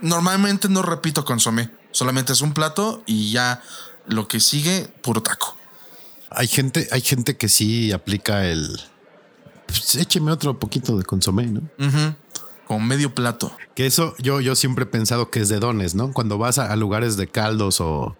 Normalmente 0.00 0.68
no 0.68 0.82
repito 0.82 1.24
consomé. 1.24 1.70
Solamente 1.90 2.32
es 2.32 2.40
un 2.40 2.52
plato 2.54 3.02
y 3.06 3.30
ya 3.32 3.62
lo 4.06 4.28
que 4.28 4.40
sigue, 4.40 4.88
puro 5.02 5.22
taco. 5.22 5.56
Hay 6.30 6.48
gente, 6.48 6.88
hay 6.92 7.00
gente 7.00 7.36
que 7.36 7.48
sí 7.48 7.92
aplica 7.92 8.46
el. 8.46 8.80
Pues, 9.66 9.96
écheme 9.96 10.30
otro 10.30 10.58
poquito 10.58 10.96
de 10.96 11.04
consomé, 11.04 11.46
¿no? 11.46 11.62
Con 12.66 12.86
medio 12.86 13.14
plato. 13.14 13.56
Que 13.74 13.86
eso 13.86 14.14
yo, 14.18 14.40
yo 14.40 14.56
siempre 14.56 14.84
he 14.84 14.86
pensado 14.86 15.30
que 15.30 15.40
es 15.40 15.48
de 15.48 15.58
dones, 15.60 15.94
¿no? 15.94 16.12
Cuando 16.12 16.36
vas 16.38 16.58
a, 16.58 16.72
a 16.72 16.76
lugares 16.76 17.16
de 17.16 17.28
caldos 17.28 17.80
o, 17.80 18.16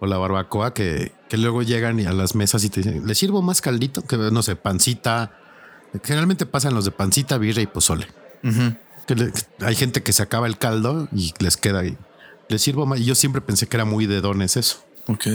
o 0.00 0.06
la 0.06 0.18
barbacoa, 0.18 0.72
que, 0.74 1.12
que 1.28 1.36
luego 1.36 1.62
llegan 1.62 1.98
y 1.98 2.04
a 2.06 2.12
las 2.12 2.34
mesas 2.34 2.62
y 2.64 2.70
te 2.70 2.80
dicen, 2.82 3.06
¿le 3.06 3.14
sirvo 3.14 3.42
más 3.42 3.60
caldito? 3.60 4.02
Que 4.02 4.16
no 4.16 4.42
sé, 4.42 4.54
pancita. 4.56 5.32
Generalmente 6.04 6.46
pasan 6.46 6.74
los 6.74 6.84
de 6.84 6.90
pancita, 6.92 7.38
birra 7.38 7.62
y 7.62 7.66
pozole. 7.66 8.06
Que 9.06 9.14
le- 9.16 9.32
que 9.32 9.42
hay 9.64 9.74
gente 9.74 10.02
que 10.02 10.12
se 10.12 10.22
acaba 10.22 10.46
el 10.46 10.58
caldo 10.58 11.08
y 11.12 11.32
les 11.40 11.56
queda 11.56 11.80
ahí. 11.80 11.96
Le 12.48 12.58
sirvo 12.58 12.86
más. 12.86 13.00
Y 13.00 13.04
yo 13.04 13.14
siempre 13.14 13.40
pensé 13.40 13.66
que 13.66 13.76
era 13.76 13.84
muy 13.84 14.06
de 14.06 14.20
dones 14.20 14.56
eso. 14.56 14.84
Ok. 15.08 15.26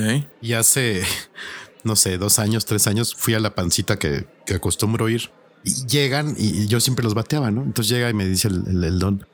Y 0.42 0.54
hace, 0.54 1.04
no 1.84 1.96
sé, 1.96 2.18
dos 2.18 2.40
años, 2.40 2.66
tres 2.66 2.88
años, 2.88 3.14
fui 3.18 3.34
a 3.34 3.40
la 3.40 3.56
pancita 3.56 3.98
que, 3.98 4.26
que 4.46 4.54
acostumbro 4.56 5.10
ir. 5.10 5.32
Y 5.64 5.86
llegan 5.88 6.36
y, 6.38 6.68
yo 6.68 6.80
siempre 6.80 7.04
los 7.04 7.14
bateaba, 7.14 7.52
¿no? 7.52 7.62
Entonces 7.64 7.90
llega 7.94 8.10
y 8.10 8.14
me 8.14 8.26
dice 8.28 8.48
el, 8.50 8.64
el- 8.68 8.84
el 8.84 9.00
don, 9.00 9.26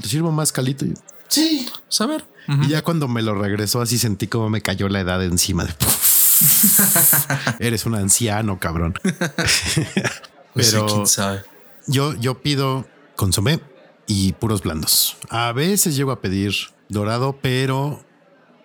¿te 0.00 0.08
sirvo 0.08 0.32
más 0.32 0.52
calito? 0.52 0.84
Y, 0.84 0.94
sí. 1.28 1.68
Saber. 1.88 2.24
Y 2.62 2.68
ya 2.68 2.82
cuando 2.82 3.08
me 3.08 3.20
lo 3.20 3.34
regresó 3.34 3.82
así 3.82 3.98
sentí 3.98 4.26
como 4.26 4.48
me 4.48 4.62
cayó 4.62 4.88
la 4.88 5.00
edad 5.00 5.22
encima 5.22 5.64
de... 5.66 5.74
Eres 7.58 7.84
un 7.86 7.94
anciano, 7.94 8.58
cabrón. 8.58 8.94
Pero 10.54 10.86
quién 10.86 11.06
sabe. 11.06 11.42
yo, 11.86 12.14
yo 12.14 12.40
pido 12.40 12.86
consomé 13.16 13.60
y 14.06 14.32
puros 14.32 14.62
blandos. 14.62 15.16
A 15.28 15.52
veces 15.52 15.94
llego 15.96 16.10
a 16.12 16.20
pedir 16.20 16.54
dorado, 16.88 17.38
pero 17.42 18.02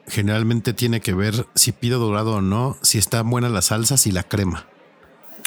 generalmente 0.07 0.73
tiene 0.73 1.01
que 1.01 1.13
ver 1.13 1.45
si 1.55 1.71
pido 1.73 1.99
dorado 1.99 2.35
o 2.35 2.41
no, 2.41 2.77
si 2.81 2.97
está 2.97 3.21
buena 3.21 3.49
la 3.49 3.61
salsa, 3.61 3.95
y 4.05 4.11
la 4.11 4.23
crema. 4.23 4.65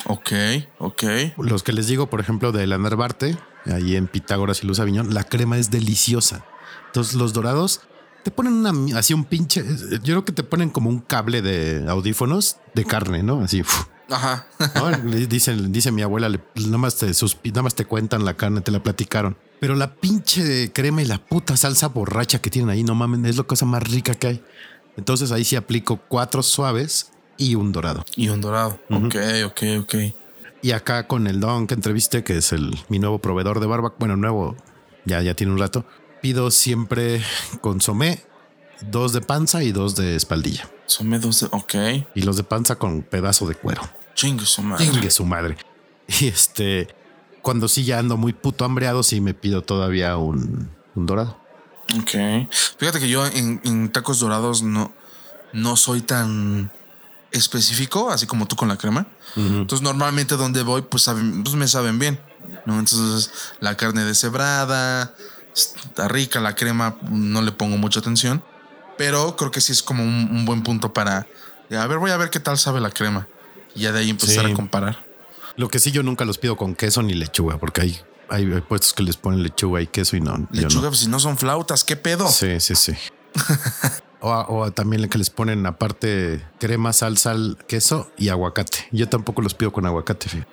Ok, 0.05 0.33
ok. 0.79 1.03
Los 1.39 1.63
que 1.63 1.73
les 1.73 1.87
digo, 1.87 2.09
por 2.09 2.21
ejemplo, 2.21 2.53
de 2.53 2.67
la 2.67 2.79
Narvarte, 2.79 3.37
ahí 3.65 3.97
en 3.97 4.07
Pitágoras 4.07 4.63
y 4.63 4.67
Luz 4.67 4.81
Aviñón, 4.81 5.15
la 5.15 5.25
crema 5.25 5.59
es 5.59 5.71
deliciosa. 5.71 6.45
Entonces 6.87 7.15
los 7.15 7.33
dorados 7.33 7.81
te 8.23 8.31
ponen 8.31 8.55
una, 8.55 8.99
así 8.99 9.15
un 9.15 9.25
pinche, 9.25 9.65
yo 9.65 10.15
creo 10.15 10.25
que 10.25 10.33
te 10.33 10.43
ponen 10.43 10.71
como 10.71 10.91
un 10.91 11.01
cable 11.01 11.43
de 11.43 11.89
audífonos 11.89 12.57
de 12.75 12.85
carne, 12.85 13.23
¿no? 13.23 13.41
Así. 13.41 13.63
Ajá. 14.11 14.47
Dicen, 15.29 15.73
dice 15.73 15.91
mi 15.93 16.03
abuela, 16.03 16.29
nada 16.29 16.79
más 16.79 16.97
te 16.97 17.13
te 17.13 17.85
cuentan 17.85 18.25
la 18.25 18.35
carne, 18.35 18.61
te 18.61 18.71
la 18.71 18.83
platicaron. 18.83 19.37
Pero 19.61 19.75
la 19.75 19.95
pinche 19.95 20.73
crema 20.73 21.03
y 21.03 21.07
la 21.07 21.19
puta 21.19 21.57
salsa 21.57 21.89
borracha 21.89 22.41
que 22.41 22.51
tienen 22.51 22.71
ahí, 22.71 22.85
no 22.85 22.95
mames, 22.95 23.31
es 23.31 23.37
la 23.37 23.45
cosa 23.45 23.67
más 23.67 23.83
rica 23.83 24.15
que 24.15 24.27
hay. 24.27 24.45
Entonces 24.97 25.33
ahí 25.33 25.45
sí 25.45 25.57
aplico 25.57 26.01
cuatro 26.09 26.43
suaves 26.43 27.11
y 27.37 27.55
un 27.55 27.72
dorado. 27.72 28.05
Y 28.16 28.28
un 28.28 28.41
dorado. 28.41 28.78
Ok, 28.91 29.16
ok, 29.47 29.62
ok. 29.80 29.95
Y 30.62 30.72
acá 30.72 31.07
con 31.07 31.26
el 31.26 31.41
don 31.41 31.66
que 31.66 31.74
entreviste, 31.74 32.24
que 32.24 32.39
es 32.39 32.53
el 32.53 32.76
mi 32.89 32.99
nuevo 32.99 33.18
proveedor 33.18 33.61
de 33.61 33.66
barbacoa, 33.66 33.97
bueno, 33.99 34.16
nuevo, 34.16 34.57
ya, 35.05 35.22
ya 35.22 35.34
tiene 35.34 35.53
un 35.53 35.59
rato, 35.59 35.84
pido 36.20 36.51
siempre 36.51 37.22
consomé, 37.61 38.22
dos 38.80 39.12
de 39.12 39.20
panza 39.20 39.62
y 39.62 39.72
dos 39.72 39.95
de 39.97 40.16
espaldilla. 40.16 40.68
Consomé 40.80 41.18
dos 41.18 41.41
de, 41.41 41.49
ok. 41.51 41.74
Y 42.14 42.22
los 42.22 42.37
de 42.37 42.43
panza 42.43 42.76
con 42.76 43.03
pedazo 43.03 43.47
de 43.47 43.55
cuero. 43.55 43.82
Chingue 44.14 44.47
su 44.47 44.62
madre. 44.62 44.84
Chingue 44.84 45.11
su 45.11 45.24
madre. 45.24 45.57
Y 46.09 46.28
este, 46.28 46.87
cuando 47.43 47.66
sí 47.66 47.82
ya 47.82 47.99
ando 47.99 48.16
muy 48.16 48.32
puto 48.32 48.64
hambreado, 48.64 49.03
sí 49.03 49.20
me 49.20 49.34
pido 49.34 49.62
todavía 49.62 50.16
un, 50.16 50.70
un 50.95 51.07
dorado. 51.07 51.37
Ok. 52.01 52.49
Fíjate 52.78 53.01
que 53.01 53.09
yo 53.09 53.26
en, 53.26 53.61
en 53.64 53.91
tacos 53.91 54.20
dorados 54.20 54.62
no, 54.62 54.93
no 55.53 55.74
soy 55.74 56.01
tan 56.03 56.70
específico, 57.33 58.11
así 58.11 58.27
como 58.27 58.47
tú 58.47 58.57
con 58.57 58.68
la 58.68 58.77
crema. 58.77 59.07
Entonces, 59.37 59.83
normalmente 59.83 60.37
donde 60.37 60.62
voy, 60.62 60.83
pues, 60.83 61.05
pues, 61.05 61.55
me 61.55 61.68
saben 61.68 61.99
bien. 61.99 62.18
¿no? 62.64 62.79
Entonces, 62.79 63.31
la 63.61 63.77
carne 63.77 64.05
deshebrada, 64.05 65.14
está 65.55 66.09
rica, 66.09 66.41
la 66.41 66.55
crema 66.55 66.97
no 67.11 67.43
le 67.43 67.53
pongo 67.53 67.77
mucha 67.77 68.01
atención. 68.01 68.43
Pero 68.97 69.37
creo 69.37 69.51
que 69.51 69.61
sí 69.61 69.72
es 69.72 69.83
como 69.83 70.03
un, 70.03 70.45
buen 70.47 70.62
punto 70.62 70.95
para. 70.95 71.27
A 71.70 71.87
ver, 71.87 71.99
voy 71.99 72.11
a 72.11 72.16
ver 72.16 72.31
qué 72.31 72.41
tal 72.41 72.57
sabe 72.57 72.81
la 72.81 72.91
crema. 72.91 73.29
Y 73.74 73.83
ya 73.83 73.93
de 73.93 74.01
ahí 74.01 74.11
empezar 74.11 74.47
a 74.47 74.55
comparar. 74.55 75.05
Lo 75.57 75.68
que 75.68 75.79
sí, 75.79 75.91
yo 75.91 76.03
nunca 76.03 76.24
los 76.24 76.39
pido 76.39 76.57
con 76.57 76.74
queso 76.74 77.03
ni 77.03 77.14
lechuga, 77.14 77.59
porque 77.59 77.83
hay, 77.83 78.01
hay 78.31 78.47
puestos 78.62 78.95
que 78.95 79.03
les 79.03 79.16
ponen 79.16 79.43
lechuga 79.43 79.83
y 79.83 79.87
queso 79.87 80.16
y 80.16 80.20
no. 80.20 80.47
Lechuga, 80.51 80.89
pues 80.89 81.01
si 81.01 81.09
no 81.09 81.20
son 81.20 81.37
flautas, 81.37 81.85
¿qué 81.85 81.97
pedo? 81.97 82.27
Sí, 82.29 82.59
sí, 82.61 82.74
sí. 82.74 82.93
O, 84.29 84.72
también 84.72 85.09
que 85.09 85.18
les 85.18 85.31
ponen 85.31 85.66
aparte 85.66 86.45
crema, 86.59 86.93
salsa, 86.93 87.37
queso 87.68 88.11
y 88.18 88.29
aguacate. 88.29 88.89
Yo 88.91 89.09
tampoco 89.09 89.41
los 89.41 89.55
pido 89.55 89.72
con 89.72 89.87
aguacate. 89.87 90.45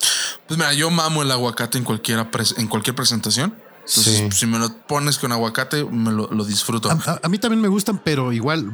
Pues 0.47 0.59
mira, 0.59 0.73
yo 0.73 0.91
mamo 0.91 1.23
el 1.23 1.31
aguacate 1.31 1.79
en, 1.79 1.83
cualquiera 1.83 2.29
en 2.57 2.67
cualquier 2.67 2.95
presentación. 2.95 3.55
si 3.85 4.45
me 4.45 4.59
lo 4.59 4.77
pones 4.85 5.17
con 5.17 5.31
aguacate, 5.31 5.85
me 5.85 6.11
lo, 6.11 6.45
disfruto. 6.45 6.91
A, 6.91 7.27
mí 7.29 7.39
también 7.39 7.61
me 7.61 7.67
gustan, 7.67 7.97
pero 7.97 8.31
igual 8.31 8.71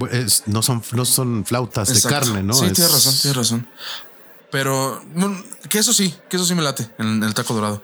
no, 0.47 0.61
son, 0.61 0.83
no 0.91 1.05
son 1.05 1.45
flautas 1.45 1.93
de 1.93 2.09
carne, 2.09 2.43
¿no? 2.43 2.53
Sí, 2.53 2.69
tienes 2.71 2.91
razón, 2.91 3.13
tienes 3.21 3.37
razón. 3.37 3.67
Pero 4.51 5.01
queso 5.69 5.93
sí, 5.93 6.13
queso 6.27 6.43
sí 6.43 6.55
me 6.55 6.61
late 6.61 6.89
en 6.97 7.23
el 7.23 7.33
taco 7.33 7.53
dorado. 7.53 7.81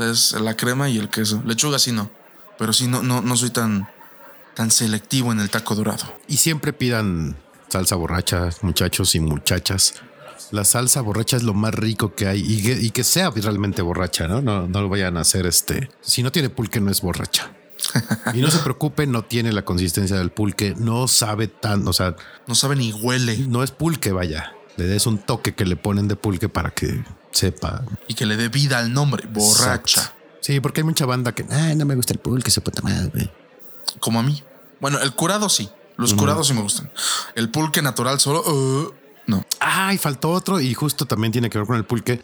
es 0.00 0.32
la 0.32 0.56
crema 0.56 0.88
y 0.88 0.98
el 0.98 1.10
queso. 1.10 1.42
Lechuga 1.46 1.78
sí 1.78 1.92
no. 1.92 2.10
Pero 2.58 2.72
sí, 2.72 2.88
no, 2.88 3.02
no, 3.02 3.20
no 3.20 3.36
soy 3.36 3.50
tan, 3.50 3.86
tan 4.56 4.70
selectivo 4.70 5.32
en 5.32 5.40
el 5.40 5.50
taco 5.50 5.74
dorado. 5.74 6.04
Y 6.26 6.38
siempre 6.38 6.72
pidan 6.72 7.36
salsa 7.68 7.94
borracha, 7.94 8.48
muchachos 8.62 9.14
y 9.14 9.20
muchachas. 9.20 9.94
La 10.50 10.64
salsa 10.64 11.02
borracha 11.02 11.36
es 11.36 11.42
lo 11.42 11.52
más 11.52 11.74
rico 11.74 12.14
que 12.14 12.26
hay 12.26 12.42
y 12.42 12.90
que, 12.90 13.04
sea 13.04 13.30
realmente 13.30 13.82
borracha, 13.82 14.26
¿no? 14.26 14.40
¿no? 14.40 14.66
No 14.66 14.80
lo 14.80 14.88
vayan 14.88 15.18
a 15.18 15.20
hacer 15.20 15.46
este. 15.46 15.90
Si 16.00 16.22
no 16.22 16.32
tiene 16.32 16.48
pulque, 16.48 16.80
no 16.80 16.90
es 16.90 17.02
borracha. 17.02 17.52
y 18.32 18.38
no 18.38 18.50
se 18.50 18.60
preocupe, 18.60 19.06
no 19.06 19.24
tiene 19.24 19.52
la 19.52 19.64
consistencia 19.64 20.16
del 20.16 20.30
pulque, 20.30 20.74
no 20.78 21.06
sabe 21.06 21.48
tan, 21.48 21.86
o 21.86 21.92
sea, 21.92 22.16
no 22.46 22.54
sabe 22.54 22.76
ni 22.76 22.92
huele. 22.92 23.36
No 23.48 23.62
es 23.62 23.72
pulque, 23.72 24.12
vaya. 24.12 24.54
Le 24.76 24.86
des 24.86 25.06
un 25.06 25.18
toque 25.18 25.54
que 25.54 25.66
le 25.66 25.76
ponen 25.76 26.08
de 26.08 26.16
pulque 26.16 26.48
para 26.48 26.70
que 26.70 27.04
sepa. 27.30 27.84
Y 28.08 28.14
que 28.14 28.24
le 28.24 28.38
dé 28.38 28.48
vida 28.48 28.78
al 28.78 28.92
nombre, 28.92 29.26
borracha. 29.30 30.14
Sí, 30.40 30.60
porque 30.60 30.80
hay 30.80 30.84
mucha 30.84 31.04
banda 31.04 31.32
que 31.32 31.44
no 31.44 31.84
me 31.84 31.94
gusta 31.94 32.14
el 32.14 32.20
pulque, 32.20 32.50
se 32.50 32.62
puta 32.62 32.80
madre 32.80 33.30
como 34.00 34.20
a 34.20 34.22
mí. 34.22 34.42
Bueno, 34.80 35.00
el 35.00 35.12
curado 35.12 35.48
sí. 35.48 35.70
Los 35.96 36.12
curados 36.12 36.48
sí 36.48 36.54
me 36.54 36.60
gustan. 36.60 36.90
El 37.34 37.50
pulque 37.50 37.80
natural 37.80 38.20
solo, 38.20 38.42
uh, 38.42 38.92
no. 39.26 39.44
Ay, 39.60 39.96
faltó 39.96 40.30
otro 40.30 40.60
y 40.60 40.74
justo 40.74 41.06
también 41.06 41.32
tiene 41.32 41.48
que 41.48 41.58
ver 41.58 41.66
con 41.66 41.76
el 41.76 41.84
pulque. 41.84 42.22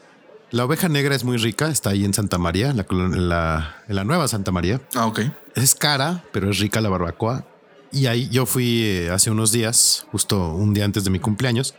La 0.51 0.67
oveja 0.67 0.91
negra 0.91 1.15
es 1.15 1.25
muy 1.25 1.39
rica, 1.39 1.69
está 1.69 1.91
ahí 1.91 2.05
en 2.05 2.13
Santa 2.13 2.37
María, 2.37 2.69
en 2.69 2.77
la, 2.77 3.77
en 3.89 3.97
la, 3.97 4.05
nueva 4.05 4.29
Santa 4.29 4.53
María. 4.53 4.83
Ah, 4.95 5.07
ok. 5.07 5.21
Es 5.55 5.75
cara, 5.75 6.23
pero 6.33 6.51
es 6.51 6.59
rica 6.59 6.83
la 6.83 6.91
barbacoa. 6.91 7.47
Y 7.91 8.07
ahí 8.07 8.29
yo 8.29 8.45
fui 8.45 8.83
eh, 8.83 9.11
hace 9.11 9.31
unos 9.31 9.53
días, 9.53 10.07
justo 10.13 10.53
un 10.53 10.75
día 10.75 10.85
antes 10.85 11.05
de 11.05 11.11
mi 11.11 11.21
cumpleaños, 11.21 11.75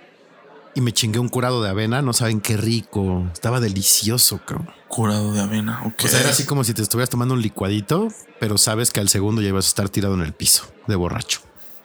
y 0.76 0.82
me 0.82 0.92
chingué 0.92 1.20
un 1.20 1.30
curado 1.30 1.62
de 1.62 1.70
avena. 1.70 2.02
No 2.02 2.14
saben 2.14 2.42
qué 2.42 2.58
rico. 2.58 3.30
Estaba 3.34 3.60
delicioso, 3.60 4.40
creo. 4.46 4.66
Curado 4.88 5.34
de 5.34 5.42
avena, 5.42 5.82
ok. 5.86 6.04
O 6.06 6.08
sea, 6.08 6.20
era 6.20 6.30
así 6.30 6.46
como 6.46 6.64
si 6.64 6.74
te 6.74 6.82
estuvieras 6.82 7.10
tomando 7.10 7.34
un 7.34 7.42
licuadito, 7.42 8.08
pero 8.40 8.58
sabes 8.58 8.92
que 8.92 9.00
al 9.00 9.10
segundo 9.10 9.42
ya 9.42 9.50
ibas 9.50 9.66
a 9.66 9.70
estar 9.70 9.90
tirado 9.90 10.16
en 10.16 10.22
el 10.22 10.34
piso 10.34 10.66
de 10.88 10.96
borracho. 10.96 11.42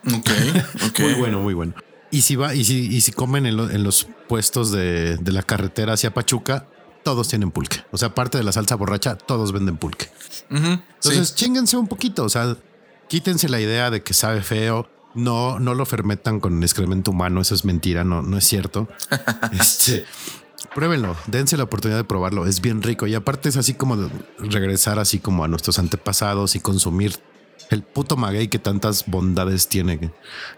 Ok, 0.07 0.31
ok. 0.89 1.01
muy 1.01 1.15
bueno, 1.15 1.41
muy 1.41 1.55
bueno. 1.55 1.75
Y 2.11 2.23
si 2.23 2.37
va, 2.37 2.55
y 2.55 2.65
si, 2.65 2.87
y 2.87 3.01
si 3.03 3.13
comen 3.13 3.45
en, 3.47 3.85
los 3.85 4.07
puestos 4.29 4.71
de, 4.71 5.19
la 5.25 5.43
carretera 5.43 5.93
hacia 5.93 6.15
Pachuca, 6.15 6.67
todos 7.03 7.29
tienen 7.29 7.51
pulque. 7.51 7.85
O 7.91 7.99
sea, 7.99 8.09
aparte 8.09 8.39
de 8.39 8.45
la 8.45 8.53
salsa 8.53 8.77
borracha, 8.77 9.17
todos 9.17 9.53
venden 9.53 9.77
pulque. 9.77 10.09
Entonces, 10.49 11.35
chinguense 11.35 11.77
un 11.77 11.87
poquito. 11.87 12.25
O 12.25 12.29
sea, 12.31 12.57
quítense 13.09 13.51
la 13.51 13.61
idea 13.61 13.91
de 13.91 14.03
que 14.03 14.15
sabe 14.15 14.43
feo 14.43 14.89
no, 15.15 15.59
no 15.59 15.75
lo 15.75 15.87
fermentan 15.87 16.41
con 16.41 16.63
excremento 16.63 17.11
humano, 17.11 17.41
eso 17.41 17.55
es 17.55 17.65
mentira, 17.65 18.05
no, 18.05 18.23
no 18.23 18.39
es 18.39 18.45
cierto. 18.45 18.89
este, 19.53 20.05
pruébenlo, 20.75 21.17
dense 21.27 21.57
la 21.57 21.65
oportunidad 21.65 21.99
de 21.99 22.05
probarlo, 22.05 22.47
es 22.47 22.61
bien 22.61 22.83
rico 22.83 23.07
y 23.07 23.15
aparte 23.15 23.49
es 23.49 23.57
así 23.57 23.75
como 23.75 24.11
regresar 24.39 24.99
así 24.99 25.19
como 25.19 25.45
a 25.45 25.49
nuestros 25.49 25.79
antepasados 25.79 26.57
y 26.57 26.61
consumir 26.61 27.17
el 27.71 27.83
puto 27.83 28.17
maguey 28.17 28.49
que 28.49 28.59
tantas 28.59 29.07
bondades 29.07 29.69
tiene, 29.69 30.13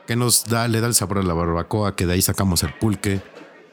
que, 0.06 0.16
nos 0.16 0.44
da, 0.44 0.68
le 0.68 0.80
da 0.80 0.86
el 0.86 0.94
sabor 0.94 1.18
a 1.18 1.22
la 1.22 1.34
barbacoa, 1.34 1.96
que 1.96 2.06
de 2.06 2.14
ahí 2.14 2.22
sacamos 2.22 2.62
el 2.62 2.72
pulque, 2.74 3.20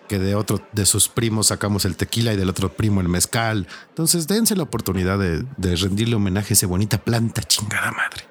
que 0.07 0.19
de 0.19 0.35
otro 0.35 0.61
de 0.71 0.85
sus 0.85 1.09
primos 1.09 1.47
sacamos 1.47 1.85
el 1.85 1.97
tequila 1.97 2.33
y 2.33 2.37
del 2.37 2.49
otro 2.49 2.73
primo 2.73 3.01
el 3.01 3.09
mezcal. 3.09 3.67
Entonces 3.89 4.27
dense 4.27 4.55
la 4.55 4.63
oportunidad 4.63 5.19
de, 5.19 5.43
de 5.57 5.75
rendirle 5.75 6.15
homenaje 6.15 6.53
a 6.53 6.55
esa 6.55 6.67
bonita 6.67 6.97
planta, 6.97 7.43
chingada 7.43 7.91
madre. 7.91 8.23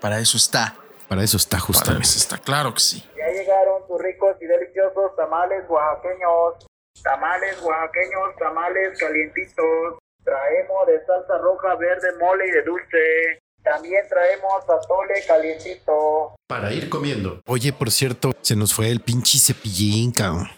Para 0.00 0.20
eso 0.20 0.36
está. 0.36 0.76
Para 1.12 1.24
eso 1.24 1.36
está 1.36 1.60
justamente. 1.60 2.08
Para 2.08 2.16
está, 2.16 2.38
claro 2.38 2.72
que 2.72 2.80
sí. 2.80 3.04
Ya 3.18 3.28
llegaron 3.30 3.86
sus 3.86 4.00
ricos 4.00 4.34
y 4.40 4.46
deliciosos 4.46 5.14
tamales 5.14 5.62
oaxaqueños. 5.68 6.66
Tamales 7.02 7.60
oaxaqueños, 7.60 8.34
tamales 8.38 8.98
calientitos. 8.98 9.98
Traemos 10.24 10.86
de 10.86 11.04
salsa 11.04 11.36
roja, 11.36 11.74
verde, 11.74 12.08
mole 12.18 12.48
y 12.48 12.50
de 12.52 12.62
dulce. 12.62 13.42
También 13.62 14.08
traemos 14.08 14.64
atole 14.64 15.12
calientito. 15.26 16.34
Para 16.48 16.72
ir 16.72 16.88
comiendo. 16.88 17.42
Oye, 17.44 17.74
por 17.74 17.90
cierto, 17.90 18.32
se 18.40 18.56
nos 18.56 18.72
fue 18.72 18.88
el 18.88 19.00
pinche 19.00 19.38
cepillín, 19.38 20.12
cabrón. 20.12 20.48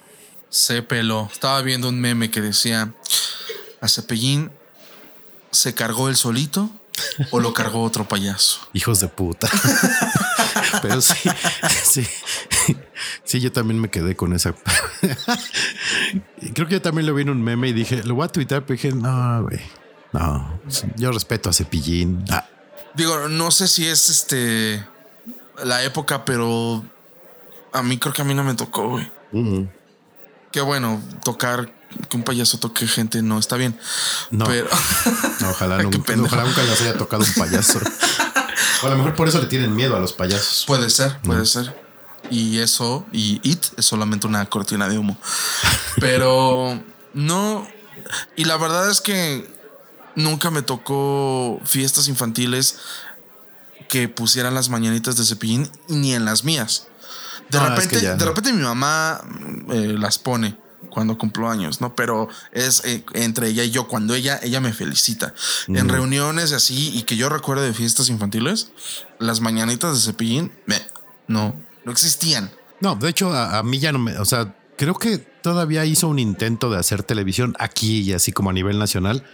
Se 0.51 0.85
peló. 0.85 1.29
Estaba 1.33 1.63
viendo 1.63 1.89
un 1.89 2.01
meme 2.01 2.31
que 2.31 2.41
decía: 2.41 2.95
A 3.81 3.89
cepillín 3.89 4.53
se 5.51 5.75
cargó 5.75 6.09
el 6.09 6.15
solito 6.15 6.71
o 7.31 7.41
lo 7.41 7.53
cargó 7.53 7.83
otro 7.83 8.07
payaso. 8.07 8.61
Hijos 8.73 9.01
de 9.01 9.09
puta. 9.09 9.49
Pero 10.83 11.01
sí, 11.01 11.31
sí, 11.85 12.07
sí, 13.25 13.41
yo 13.41 13.53
también 13.53 13.81
me 13.81 13.91
quedé 13.91 14.17
con 14.17 14.33
esa. 14.33 14.55
Creo 16.55 16.67
que 16.67 16.75
yo 16.75 16.83
también 16.83 17.07
lo 17.07 17.15
vi 17.15 17.23
en 17.23 17.31
un 17.31 17.43
meme 17.43 17.69
y 17.69 17.73
dije, 17.73 18.03
lo 18.03 18.15
voy 18.15 18.25
a 18.25 18.29
tuitar, 18.29 18.65
pero 18.65 18.75
dije, 18.77 18.93
no, 18.93 19.43
güey, 19.43 19.61
no, 20.13 20.61
yo 20.97 21.13
respeto 21.13 21.51
a 21.51 21.53
Cepillín. 21.53 22.25
Ah. 22.31 22.47
Digo, 22.95 23.29
no 23.29 23.51
sé 23.51 23.69
si 23.69 23.87
es 23.87 24.09
este 24.09 24.85
la 25.63 25.83
época, 25.85 26.25
pero 26.25 26.85
a 27.73 27.83
mí 27.83 27.99
creo 27.99 28.13
que 28.13 28.23
a 28.23 28.25
mí 28.25 28.35
no 28.35 28.45
me 28.45 28.55
tocó, 28.55 28.89
güey. 28.89 29.11
Qué 30.53 30.61
bueno 30.61 31.03
tocar 31.25 31.73
que 32.09 32.17
un 32.17 32.23
payaso 32.23 32.59
toque 32.59 32.87
gente 32.87 33.23
no 33.23 33.39
está 33.39 33.57
bien. 33.57 33.79
No, 34.31 34.47
pero 34.47 34.69
ojalá, 35.51 35.79
nunca, 35.83 35.99
ojalá 36.23 36.45
nunca 36.45 36.63
les 36.63 36.81
haya 36.81 36.97
tocado 36.97 37.25
un 37.25 37.35
payaso. 37.35 37.81
o 38.83 38.87
a 38.87 38.91
lo 38.91 38.97
mejor 38.97 39.15
por 39.15 39.29
eso 39.29 39.41
le 39.41 39.47
tienen 39.47 39.75
miedo 39.75 39.97
a 39.97 40.01
los 40.01 40.13
payasos. 40.13 40.65
Puede 40.67 40.91
ser, 40.91 41.19
puede 41.23 41.47
ser. 41.47 41.85
Y 42.31 42.59
eso, 42.59 43.07
y 43.13 43.41
It 43.43 43.65
es 43.77 43.85
solamente 43.85 44.27
una 44.27 44.47
cortina 44.47 44.89
de 44.89 44.99
humo. 44.99 45.19
Pero 46.01 46.83
no. 47.13 47.69
Y 48.37 48.45
la 48.45 48.57
verdad 48.57 48.91
es 48.91 49.01
que 49.01 49.53
nunca 50.15 50.51
me 50.51 50.63
tocó 50.63 51.61
fiestas 51.65 52.09
infantiles 52.09 52.79
que 53.89 54.09
pusieran 54.09 54.55
las 54.55 54.71
mañanitas 54.71 55.17
de 55.17 55.25
cepillín 55.25 55.71
ni 55.89 56.15
en 56.15 56.25
las 56.25 56.45
mías. 56.45 56.87
De 57.51 57.59
es 57.59 57.65
repente, 57.65 57.97
que 57.97 58.03
ya 58.03 58.13
de 58.15 58.25
no. 58.25 58.31
repente 58.31 58.53
mi 58.53 58.63
mamá 58.63 59.21
eh, 59.71 59.95
las 59.99 60.19
pone 60.19 60.57
cuando 60.95 61.19
cumplo 61.19 61.51
años, 61.51 61.81
¿no? 61.81 61.95
Pero 61.95 62.29
es 62.53 62.85
eh, 62.85 63.05
entre 63.13 63.49
ella 63.49 63.65
y 63.65 63.71
yo, 63.71 63.89
cuando 63.89 64.15
ella, 64.15 64.39
ella 64.43 64.61
me 64.61 64.73
felicita. 64.73 65.35
En 65.67 65.89
reuniones 65.89 66.53
así, 66.53 66.97
y 66.97 67.03
que 67.03 67.17
yo 67.17 67.29
recuerdo 67.29 67.65
de 67.65 67.75
fiestas 67.75 68.09
infantiles, 68.09 68.71
las 69.19 69.41
mañanitas 69.41 69.95
de 69.95 70.01
cepillín, 70.01 70.53
me, 70.67 70.77
no, 71.27 71.61
no 71.85 71.93
existían. 71.93 72.51
No, 72.81 72.95
de 72.95 73.11
hecho, 73.11 73.33
a, 73.33 73.59
a 73.59 73.63
mí 73.63 73.81
ya 73.81 73.93
no 73.93 73.99
me. 73.99 74.17
O 74.19 74.25
sea, 74.25 74.55
creo 74.77 74.95
que 74.95 75.19
todavía 75.19 75.85
hizo 75.85 76.09
un 76.09 76.19
intento 76.19 76.71
de 76.71 76.79
hacer 76.79 77.03
televisión 77.03 77.55
aquí 77.59 78.01
y 78.01 78.13
así 78.13 78.33
como 78.33 78.51
a 78.51 78.53
nivel 78.53 78.79
nacional. 78.79 79.25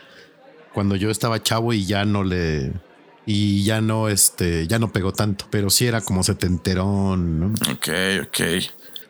Cuando 0.73 0.97
yo 0.97 1.11
estaba 1.11 1.43
chavo 1.43 1.73
y 1.73 1.85
ya 1.85 2.05
no 2.05 2.25
le. 2.25 2.73
Y 3.27 3.65
ya 3.65 3.81
no, 3.81 4.09
este, 4.09 4.67
ya 4.67 4.79
no 4.79 4.93
pegó 4.93 5.13
tanto, 5.13 5.47
pero 5.51 5.69
sí 5.69 5.87
era 5.87 6.01
como 6.01 6.23
setenterón. 6.23 7.41
¿no? 7.41 7.47
Ok, 7.71 7.89
ok. 8.23 8.41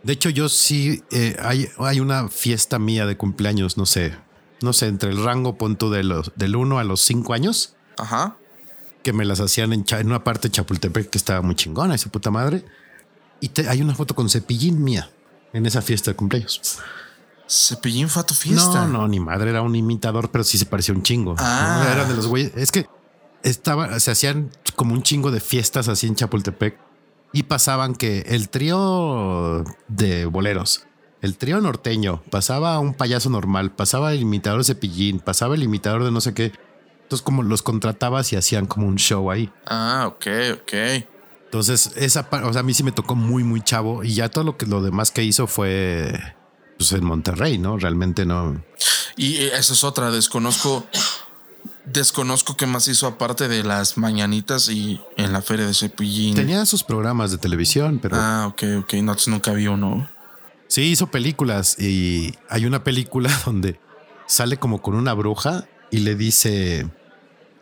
De 0.02 0.12
hecho, 0.14 0.30
yo 0.30 0.48
sí 0.48 1.02
eh, 1.10 1.36
hay, 1.42 1.68
hay 1.78 2.00
una 2.00 2.28
fiesta 2.28 2.78
mía 2.78 3.04
de 3.06 3.16
cumpleaños, 3.16 3.76
no 3.76 3.84
sé, 3.86 4.14
no 4.62 4.72
sé, 4.72 4.86
entre 4.86 5.10
el 5.10 5.22
rango 5.22 5.56
punto 5.58 5.90
de 5.90 6.04
los 6.04 6.32
del 6.36 6.56
1 6.56 6.78
a 6.78 6.84
los 6.84 7.00
5 7.02 7.34
años, 7.34 7.74
Ajá. 7.98 8.36
que 9.02 9.12
me 9.12 9.24
las 9.26 9.40
hacían 9.40 9.72
en, 9.72 9.84
una 10.06 10.24
parte 10.24 10.48
de 10.48 10.52
Chapultepec 10.52 11.10
que 11.10 11.18
estaba 11.18 11.42
muy 11.42 11.54
chingona, 11.54 11.94
esa 11.94 12.10
puta 12.10 12.30
madre. 12.30 12.64
Y 13.40 13.50
te- 13.50 13.68
hay 13.68 13.82
una 13.82 13.94
foto 13.94 14.14
con 14.14 14.28
cepillín 14.30 14.82
mía 14.82 15.10
en 15.52 15.66
esa 15.66 15.82
fiesta 15.82 16.10
de 16.10 16.16
cumpleaños. 16.16 16.60
Cepillín 17.48 18.08
fue 18.08 18.22
a 18.22 18.26
tu 18.26 18.34
fiesta. 18.34 18.86
No, 18.86 19.00
no, 19.00 19.08
ni 19.08 19.18
madre 19.20 19.50
era 19.50 19.60
un 19.62 19.74
imitador, 19.74 20.30
pero 20.30 20.44
sí 20.44 20.56
se 20.56 20.66
parecía 20.66 20.94
un 20.94 21.02
chingo. 21.02 21.34
Ah. 21.38 21.82
¿no? 21.84 21.90
Era 21.92 22.04
de 22.06 22.14
los 22.14 22.26
güeyes. 22.26 22.52
Es 22.54 22.70
que 22.70 22.86
estaba, 23.42 23.98
se 24.00 24.10
hacían 24.10 24.50
como 24.76 24.94
un 24.94 25.02
chingo 25.02 25.30
de 25.30 25.40
fiestas 25.40 25.88
así 25.88 26.06
en 26.06 26.14
Chapultepec 26.14 26.78
y 27.32 27.44
pasaban 27.44 27.94
que 27.94 28.20
el 28.28 28.48
trío 28.48 29.64
de 29.88 30.26
boleros, 30.26 30.86
el 31.22 31.36
trío 31.36 31.60
norteño, 31.60 32.22
pasaba 32.30 32.78
un 32.78 32.94
payaso 32.94 33.30
normal, 33.30 33.72
pasaba 33.72 34.12
el 34.12 34.20
imitador 34.20 34.60
de 34.60 34.64
cepillín, 34.64 35.20
pasaba 35.20 35.54
el 35.54 35.62
imitador 35.62 36.04
de 36.04 36.10
no 36.10 36.20
sé 36.20 36.34
qué. 36.34 36.52
Entonces, 37.02 37.24
como 37.24 37.42
los 37.42 37.62
contratabas 37.62 38.32
y 38.32 38.36
hacían 38.36 38.66
como 38.66 38.86
un 38.86 38.96
show 38.96 39.30
ahí. 39.30 39.50
Ah, 39.66 40.04
ok, 40.06 40.26
ok. 40.54 40.72
Entonces, 41.44 41.92
esa 41.96 42.30
parte, 42.30 42.48
o 42.48 42.52
sea, 42.52 42.60
a 42.60 42.62
mí 42.62 42.72
sí 42.72 42.84
me 42.84 42.92
tocó 42.92 43.16
muy, 43.16 43.42
muy 43.42 43.60
chavo 43.60 44.04
y 44.04 44.14
ya 44.14 44.28
todo 44.28 44.44
lo 44.44 44.56
que 44.56 44.66
lo 44.66 44.82
demás 44.82 45.10
que 45.10 45.24
hizo 45.24 45.48
fue 45.48 46.14
pues 46.78 46.92
en 46.92 47.04
Monterrey, 47.04 47.58
¿no? 47.58 47.76
Realmente 47.76 48.24
no. 48.24 48.64
Y 49.16 49.36
eh, 49.38 49.50
esa 49.54 49.72
es 49.74 49.84
otra, 49.84 50.10
desconozco. 50.10 50.86
Desconozco 51.86 52.56
qué 52.56 52.66
más 52.66 52.86
hizo 52.88 53.06
aparte 53.06 53.48
de 53.48 53.64
las 53.64 53.96
mañanitas 53.96 54.68
y 54.68 55.00
en 55.16 55.32
la 55.32 55.42
feria 55.42 55.66
de 55.66 55.74
Cepillín. 55.74 56.34
Tenía 56.34 56.64
sus 56.66 56.84
programas 56.84 57.30
de 57.30 57.38
televisión, 57.38 57.98
pero 58.00 58.16
Ah, 58.18 58.46
ok, 58.48 58.62
ok. 58.80 58.94
No, 59.02 59.16
nunca 59.28 59.52
vi 59.52 59.66
uno. 59.66 60.08
sí 60.68 60.82
hizo 60.82 61.08
películas 61.10 61.78
y 61.80 62.34
hay 62.48 62.66
una 62.66 62.84
película 62.84 63.30
donde 63.46 63.80
sale 64.26 64.56
como 64.58 64.80
con 64.82 64.94
una 64.94 65.14
bruja 65.14 65.66
y 65.90 65.98
le 66.00 66.14
dice, 66.14 66.88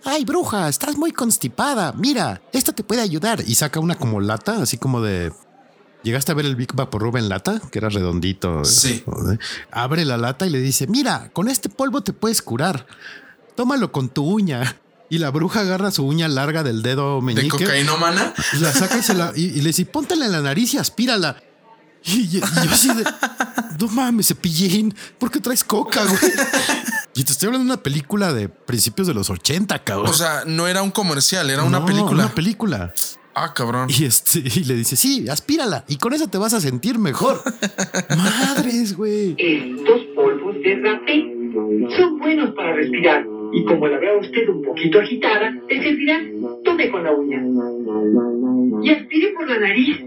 ay 0.05 0.25
bruja, 0.27 0.69
estás 0.69 0.97
muy 0.99 1.13
constipada, 1.13 1.93
mira, 1.93 2.43
esto 2.53 2.73
te 2.73 2.85
puede 2.85 3.01
ayudar 3.01 3.43
y 3.47 3.55
saca 3.55 3.81
una 3.81 3.97
como 3.97 4.21
lata, 4.21 4.61
así 4.63 4.77
como 4.79 5.01
de... 5.01 5.33
¿Llegaste 6.05 6.31
a 6.31 6.35
ver 6.37 6.47
el 6.47 6.55
Big 6.55 6.73
Vaporub 6.75 7.17
en 7.17 7.29
lata? 7.29 7.61
Que 7.73 7.81
era 7.81 7.89
redondito. 7.89 8.65
Sí. 8.65 9.03
Abre 9.73 10.05
la 10.05 10.17
lata 10.17 10.47
y 10.47 10.51
le 10.51 10.61
dice, 10.61 10.87
mira, 10.87 11.31
con 11.33 11.49
este 11.49 11.69
polvo 11.69 12.03
te 12.03 12.13
puedes 12.13 12.41
curar. 12.41 12.87
Tómalo 13.59 13.91
con 13.91 14.09
tu 14.09 14.23
uña. 14.25 14.77
Y 15.11 15.19
la 15.19 15.31
bruja 15.31 15.61
agarra 15.63 15.91
su 15.91 16.07
uña 16.07 16.29
larga 16.29 16.63
del 16.63 16.81
dedo 16.81 17.17
¿De 17.17 17.23
meñique. 17.23 17.49
cocainómana? 17.65 18.33
Y 18.53 18.59
la 18.59 18.71
saca 18.73 18.99
y, 18.99 19.03
se 19.03 19.15
la, 19.15 19.33
y, 19.35 19.47
y 19.47 19.61
le 19.63 19.71
dice, 19.71 19.85
póntela 19.85 20.27
en 20.27 20.31
la 20.31 20.41
nariz 20.43 20.75
y 20.75 20.79
aspírala. 20.79 21.43
Y, 22.05 22.21
y- 22.21 22.37
y 22.37 22.41
yo 22.41 22.71
así 22.71 22.89
de, 22.95 23.03
no 23.81 23.89
mames, 23.89 24.29
cepillín, 24.29 24.95
¿por 25.19 25.33
qué 25.33 25.41
traes 25.41 25.65
coca, 25.65 26.05
güey? 26.05 26.33
Y 27.17 27.25
te 27.25 27.33
estoy 27.33 27.49
hablando 27.49 27.67
de 27.67 27.73
una 27.73 27.83
película 27.83 28.33
de 28.33 28.49
principios 28.49 29.09
de 29.09 29.15
los 29.15 29.29
80, 29.29 29.83
cabrón. 29.83 30.07
O 30.09 30.13
sea, 30.13 30.45
no 30.47 30.69
era 30.69 30.83
un 30.83 30.93
comercial, 30.93 31.51
era 31.51 31.65
una 31.65 31.81
No, 31.81 31.87
película. 31.87 32.13
Una 32.27 32.33
película. 32.33 32.95
ah, 33.35 33.53
cabrón. 33.55 33.89
Y, 33.91 34.05
este, 34.05 34.39
y 34.39 34.63
le 34.65 34.75
dice, 34.75 34.95
sí, 34.95 35.29
aspírala. 35.29 35.85
Y 35.89 35.97
con 35.97 36.13
eso 36.13 36.29
te 36.29 36.39
vas 36.39 36.53
a 36.55 36.61
sentir 36.61 36.97
mejor. 37.01 37.43
Madres, 38.17 38.97
güey. 38.97 39.35
Estos 39.37 40.03
polvos 40.15 40.55
de 40.63 40.77
rapé 40.85 41.25
son 41.99 42.19
buenos 42.21 42.55
para 42.55 42.75
respirar 42.75 43.27
y 43.53 43.65
como 43.65 43.87
la 43.87 43.99
vea 43.99 44.17
usted 44.19 44.49
un 44.49 44.63
poquito 44.63 45.01
agitada, 45.01 45.51
le 45.69 45.83
servirá. 45.83 46.21
Tome 46.65 46.91
con 46.91 47.05
la 47.05 47.13
uña 47.13 47.43
y 48.83 48.91
aspire 48.91 49.33
por 49.35 49.49
la 49.49 49.59
nariz. 49.59 49.99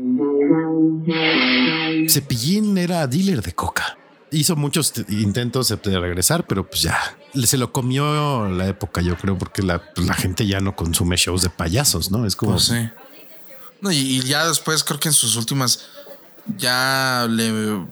Cepillín 2.10 2.78
era 2.78 3.08
dealer 3.08 3.42
de 3.42 3.54
coca. 3.54 3.98
Hizo 4.32 4.56
muchos 4.56 4.94
intentos 5.10 5.68
de 5.68 5.92
de 5.92 6.00
regresar, 6.00 6.46
pero 6.48 6.66
pues 6.66 6.84
ya 6.84 6.98
se 7.44 7.58
lo 7.58 7.74
comió 7.74 8.48
la 8.48 8.68
época, 8.68 9.02
yo 9.02 9.18
creo, 9.18 9.38
porque 9.38 9.62
la, 9.62 9.82
pues, 9.94 10.08
la 10.08 10.14
gente 10.14 10.48
ya 10.48 10.62
no 10.62 10.76
consume 10.76 11.18
shows 11.18 11.42
de 11.42 11.50
payasos, 11.50 12.12
¿no? 12.12 12.26
Es 12.26 12.36
como. 12.36 12.54
Pues 12.54 12.66
sí. 12.66 12.89
No, 13.82 13.92
y, 13.92 13.98
y 13.98 14.22
ya 14.22 14.48
después 14.48 14.84
creo 14.84 15.00
que 15.00 15.10
en 15.10 15.14
sus 15.14 15.36
últimas 15.36 15.89
ya 16.58 17.28
le 17.30 17.86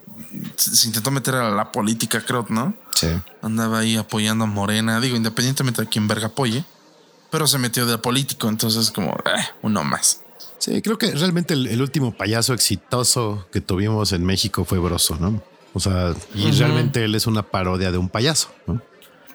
se 0.55 0.87
intentó 0.87 1.11
meter 1.11 1.35
a 1.35 1.49
la 1.51 1.71
política, 1.71 2.23
creo, 2.25 2.45
¿no? 2.49 2.73
Sí. 2.95 3.07
Andaba 3.41 3.79
ahí 3.79 3.95
apoyando 3.95 4.45
a 4.45 4.47
Morena, 4.47 4.99
digo, 4.99 5.15
independientemente 5.15 5.81
de 5.81 5.87
quién 5.87 6.07
verga 6.07 6.27
apoye, 6.27 6.63
pero 7.29 7.47
se 7.47 7.57
metió 7.57 7.85
de 7.85 7.97
político, 7.97 8.49
entonces 8.49 8.91
como 8.91 9.11
eh, 9.11 9.45
uno 9.61 9.83
más. 9.83 10.21
Sí, 10.57 10.81
creo 10.81 10.97
que 10.97 11.11
realmente 11.11 11.53
el, 11.53 11.67
el 11.67 11.81
último 11.81 12.11
payaso 12.11 12.53
exitoso 12.53 13.47
que 13.51 13.61
tuvimos 13.61 14.11
en 14.11 14.25
México 14.25 14.65
fue 14.65 14.79
Broso, 14.79 15.17
¿no? 15.19 15.41
O 15.73 15.79
sea, 15.79 16.13
y 16.33 16.51
realmente 16.51 17.03
él 17.05 17.15
es 17.15 17.27
una 17.27 17.43
parodia 17.43 17.91
de 17.91 17.97
un 17.97 18.09
payaso, 18.09 18.49
¿no? 18.65 18.81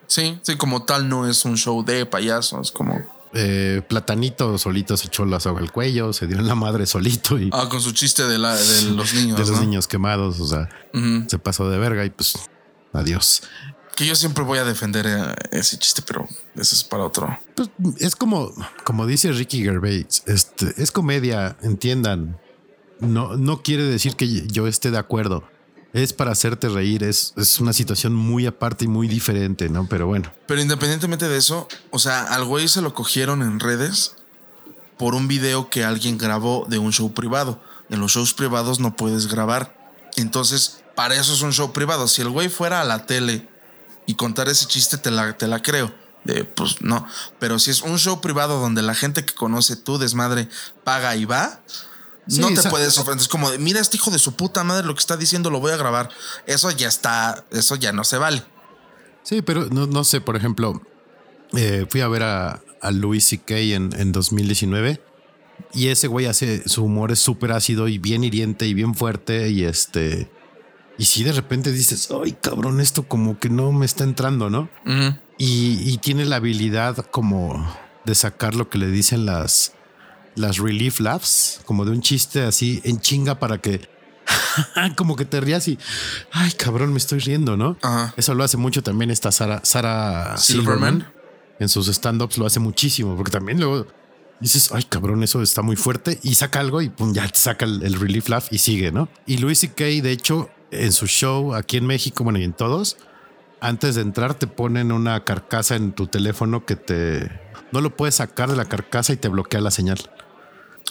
Sí, 0.06 0.38
sí, 0.42 0.56
como 0.56 0.84
tal 0.84 1.08
no 1.08 1.28
es 1.28 1.44
un 1.44 1.56
show 1.56 1.84
de 1.84 2.04
payasos, 2.06 2.72
como 2.72 3.02
Eh, 3.34 3.82
Platanito 3.88 4.56
solito 4.58 4.96
se 4.96 5.08
echó 5.08 5.24
la 5.24 5.40
soga 5.40 5.60
al 5.60 5.72
cuello, 5.72 6.12
se 6.12 6.28
dio 6.28 6.38
en 6.38 6.46
la 6.46 6.54
madre 6.54 6.86
solito 6.86 7.38
y 7.38 7.50
ah, 7.52 7.68
con 7.68 7.80
su 7.80 7.90
chiste 7.92 8.24
de, 8.26 8.38
la, 8.38 8.54
de 8.54 8.82
los 8.92 9.12
niños. 9.12 9.36
de 9.36 9.44
los 9.44 9.50
¿no? 9.50 9.60
niños 9.60 9.88
quemados, 9.88 10.38
o 10.38 10.46
sea, 10.46 10.68
se 11.26 11.38
pasó 11.38 11.68
de 11.68 11.78
verga 11.78 12.04
y 12.04 12.10
pues 12.10 12.34
adiós. 12.92 13.42
Que 13.96 14.06
yo 14.06 14.14
siempre 14.16 14.44
voy 14.44 14.58
a 14.58 14.64
defender 14.64 15.06
eh, 15.06 15.34
ese 15.50 15.78
chiste, 15.78 16.02
pero 16.06 16.28
eso 16.54 16.74
es 16.74 16.84
para 16.84 17.04
otro. 17.04 17.38
Pues 17.56 17.70
es 17.98 18.16
como, 18.16 18.52
como 18.84 19.06
dice 19.06 19.32
Ricky 19.32 19.62
Gervais, 19.62 20.22
este, 20.26 20.72
es 20.80 20.92
comedia, 20.92 21.56
entiendan. 21.62 22.38
No, 23.00 23.36
no 23.36 23.62
quiere 23.62 23.82
decir 23.82 24.14
que 24.14 24.46
yo 24.46 24.66
esté 24.68 24.90
de 24.90 24.98
acuerdo. 24.98 25.44
Es 25.94 26.12
para 26.12 26.32
hacerte 26.32 26.68
reír, 26.68 27.04
es, 27.04 27.32
es 27.36 27.60
una 27.60 27.72
situación 27.72 28.14
muy 28.14 28.46
aparte 28.46 28.84
y 28.84 28.88
muy 28.88 29.06
diferente, 29.06 29.68
¿no? 29.68 29.86
Pero 29.88 30.08
bueno, 30.08 30.30
Pero 30.46 30.60
independientemente 30.60 31.28
de 31.28 31.38
eso, 31.38 31.68
o 31.90 32.00
sea, 32.00 32.24
al 32.24 32.44
güey 32.44 32.66
se 32.66 32.82
lo 32.82 32.92
cogieron 32.94 33.42
en 33.42 33.60
redes 33.60 34.16
por 34.98 35.14
un 35.14 35.28
video 35.28 35.70
que 35.70 35.84
alguien 35.84 36.18
grabó 36.18 36.66
de 36.68 36.78
un 36.78 36.92
show 36.92 37.14
privado. 37.14 37.60
En 37.90 38.00
los 38.00 38.12
shows 38.12 38.34
privados 38.34 38.80
no 38.80 38.96
puedes 38.96 39.28
grabar. 39.28 39.76
Entonces, 40.16 40.82
para 40.96 41.14
eso 41.14 41.32
es 41.32 41.42
un 41.42 41.52
show 41.52 41.72
privado. 41.72 42.08
Si 42.08 42.22
el 42.22 42.30
güey 42.30 42.48
fuera 42.48 42.80
a 42.80 42.84
la 42.84 43.06
tele 43.06 43.48
y 44.06 44.14
contar 44.14 44.48
ese 44.48 44.66
chiste, 44.66 44.98
te 44.98 45.12
la, 45.12 45.36
te 45.36 45.46
la 45.46 45.62
creo. 45.62 45.94
De, 46.24 46.44
pues 46.44 46.80
no. 46.80 47.06
Pero 47.38 47.58
si 47.60 47.70
es 47.70 47.82
un 47.82 47.98
show 47.98 48.20
privado 48.20 48.58
donde 48.58 48.82
la 48.82 48.94
gente 48.94 49.24
que 49.24 49.34
conoce 49.34 49.76
tu 49.76 49.98
desmadre 49.98 50.48
paga 50.82 51.14
y 51.16 51.24
va, 51.24 51.60
Sí, 52.26 52.40
no 52.40 52.48
te 52.54 52.68
puedes 52.68 52.96
ofender. 52.98 53.20
Es 53.20 53.28
como, 53.28 53.50
de, 53.50 53.58
mira 53.58 53.80
este 53.80 53.96
hijo 53.96 54.10
de 54.10 54.18
su 54.18 54.34
puta 54.34 54.64
madre 54.64 54.86
lo 54.86 54.94
que 54.94 55.00
está 55.00 55.16
diciendo, 55.16 55.50
lo 55.50 55.60
voy 55.60 55.72
a 55.72 55.76
grabar. 55.76 56.10
Eso 56.46 56.70
ya 56.70 56.88
está, 56.88 57.44
eso 57.50 57.76
ya 57.76 57.92
no 57.92 58.04
se 58.04 58.18
vale. 58.18 58.42
sí, 59.22 59.42
pero 59.42 59.66
no, 59.66 59.86
no 59.86 60.04
sé, 60.04 60.20
por 60.20 60.36
ejemplo, 60.36 60.80
eh, 61.54 61.86
fui 61.88 62.00
a 62.00 62.08
ver 62.08 62.22
a, 62.22 62.62
a 62.80 62.90
Louis 62.90 63.24
C.K. 63.24 63.56
En, 63.56 63.90
en 63.98 64.12
2019 64.12 65.00
y 65.72 65.88
ese 65.88 66.06
güey 66.06 66.26
hace 66.26 66.68
su 66.68 66.84
humor 66.84 67.12
es 67.12 67.18
súper 67.18 67.52
ácido 67.52 67.88
y 67.88 67.98
bien 67.98 68.24
hiriente 68.24 68.66
y 68.66 68.74
bien 68.74 68.94
fuerte 68.94 69.50
y 69.50 69.64
este... 69.64 70.30
Y 70.96 71.06
si 71.06 71.24
de 71.24 71.32
repente 71.32 71.72
dices, 71.72 72.08
ay 72.22 72.36
cabrón, 72.40 72.80
esto 72.80 73.08
como 73.08 73.40
que 73.40 73.48
no 73.48 73.72
me 73.72 73.84
está 73.84 74.04
entrando, 74.04 74.48
¿no? 74.48 74.68
Y, 75.36 75.80
y 75.82 75.98
tiene 75.98 76.24
la 76.24 76.36
habilidad 76.36 76.98
como 77.10 77.66
de 78.04 78.14
sacar 78.14 78.54
lo 78.54 78.68
que 78.70 78.78
le 78.78 78.86
dicen 78.86 79.26
las, 79.26 79.72
las 80.36 80.58
relief 80.58 81.00
laughs, 81.00 81.60
como 81.64 81.84
de 81.84 81.92
un 81.92 82.00
chiste 82.00 82.42
así 82.42 82.80
en 82.84 83.00
chinga 83.00 83.38
para 83.38 83.58
que 83.58 83.88
como 84.96 85.16
que 85.16 85.24
te 85.24 85.40
rías 85.40 85.68
y 85.68 85.78
ay 86.32 86.52
cabrón 86.52 86.92
me 86.92 86.98
estoy 86.98 87.20
riendo, 87.20 87.56
¿no? 87.56 87.76
Ajá. 87.82 88.14
Eso 88.16 88.34
lo 88.34 88.44
hace 88.44 88.56
mucho 88.56 88.82
también 88.82 89.10
esta 89.10 89.32
Sara, 89.32 89.60
Sara 89.64 90.36
Silverman. 90.36 90.92
Silverman. 90.92 91.14
En 91.60 91.68
sus 91.68 91.88
stand-ups 91.88 92.36
lo 92.36 92.46
hace 92.46 92.58
muchísimo, 92.58 93.16
porque 93.16 93.30
también 93.30 93.60
luego 93.60 93.86
dices, 94.40 94.70
ay 94.72 94.82
cabrón, 94.84 95.22
eso 95.22 95.40
está 95.42 95.62
muy 95.62 95.76
fuerte 95.76 96.18
y 96.22 96.34
saca 96.34 96.60
algo 96.60 96.82
y 96.82 96.88
pum, 96.88 97.14
ya 97.14 97.28
te 97.28 97.38
saca 97.38 97.64
el, 97.64 97.82
el 97.82 97.94
relief 97.94 98.28
laugh 98.28 98.44
y 98.50 98.58
sigue, 98.58 98.90
¿no? 98.90 99.08
Y 99.26 99.38
Louis 99.38 99.58
C.K. 99.58 99.84
de 99.84 100.10
hecho 100.10 100.50
en 100.70 100.92
su 100.92 101.06
show 101.06 101.54
aquí 101.54 101.76
en 101.76 101.86
México, 101.86 102.24
bueno 102.24 102.38
y 102.38 102.44
en 102.44 102.52
todos, 102.52 102.96
antes 103.60 103.94
de 103.94 104.02
entrar 104.02 104.34
te 104.34 104.46
ponen 104.46 104.90
una 104.90 105.24
carcasa 105.24 105.76
en 105.76 105.92
tu 105.92 106.06
teléfono 106.08 106.66
que 106.66 106.76
te 106.76 107.30
no 107.72 107.80
lo 107.80 107.96
puedes 107.96 108.16
sacar 108.16 108.50
de 108.50 108.56
la 108.56 108.66
carcasa 108.66 109.12
y 109.12 109.16
te 109.16 109.28
bloquea 109.28 109.60
la 109.60 109.70
señal. 109.70 109.98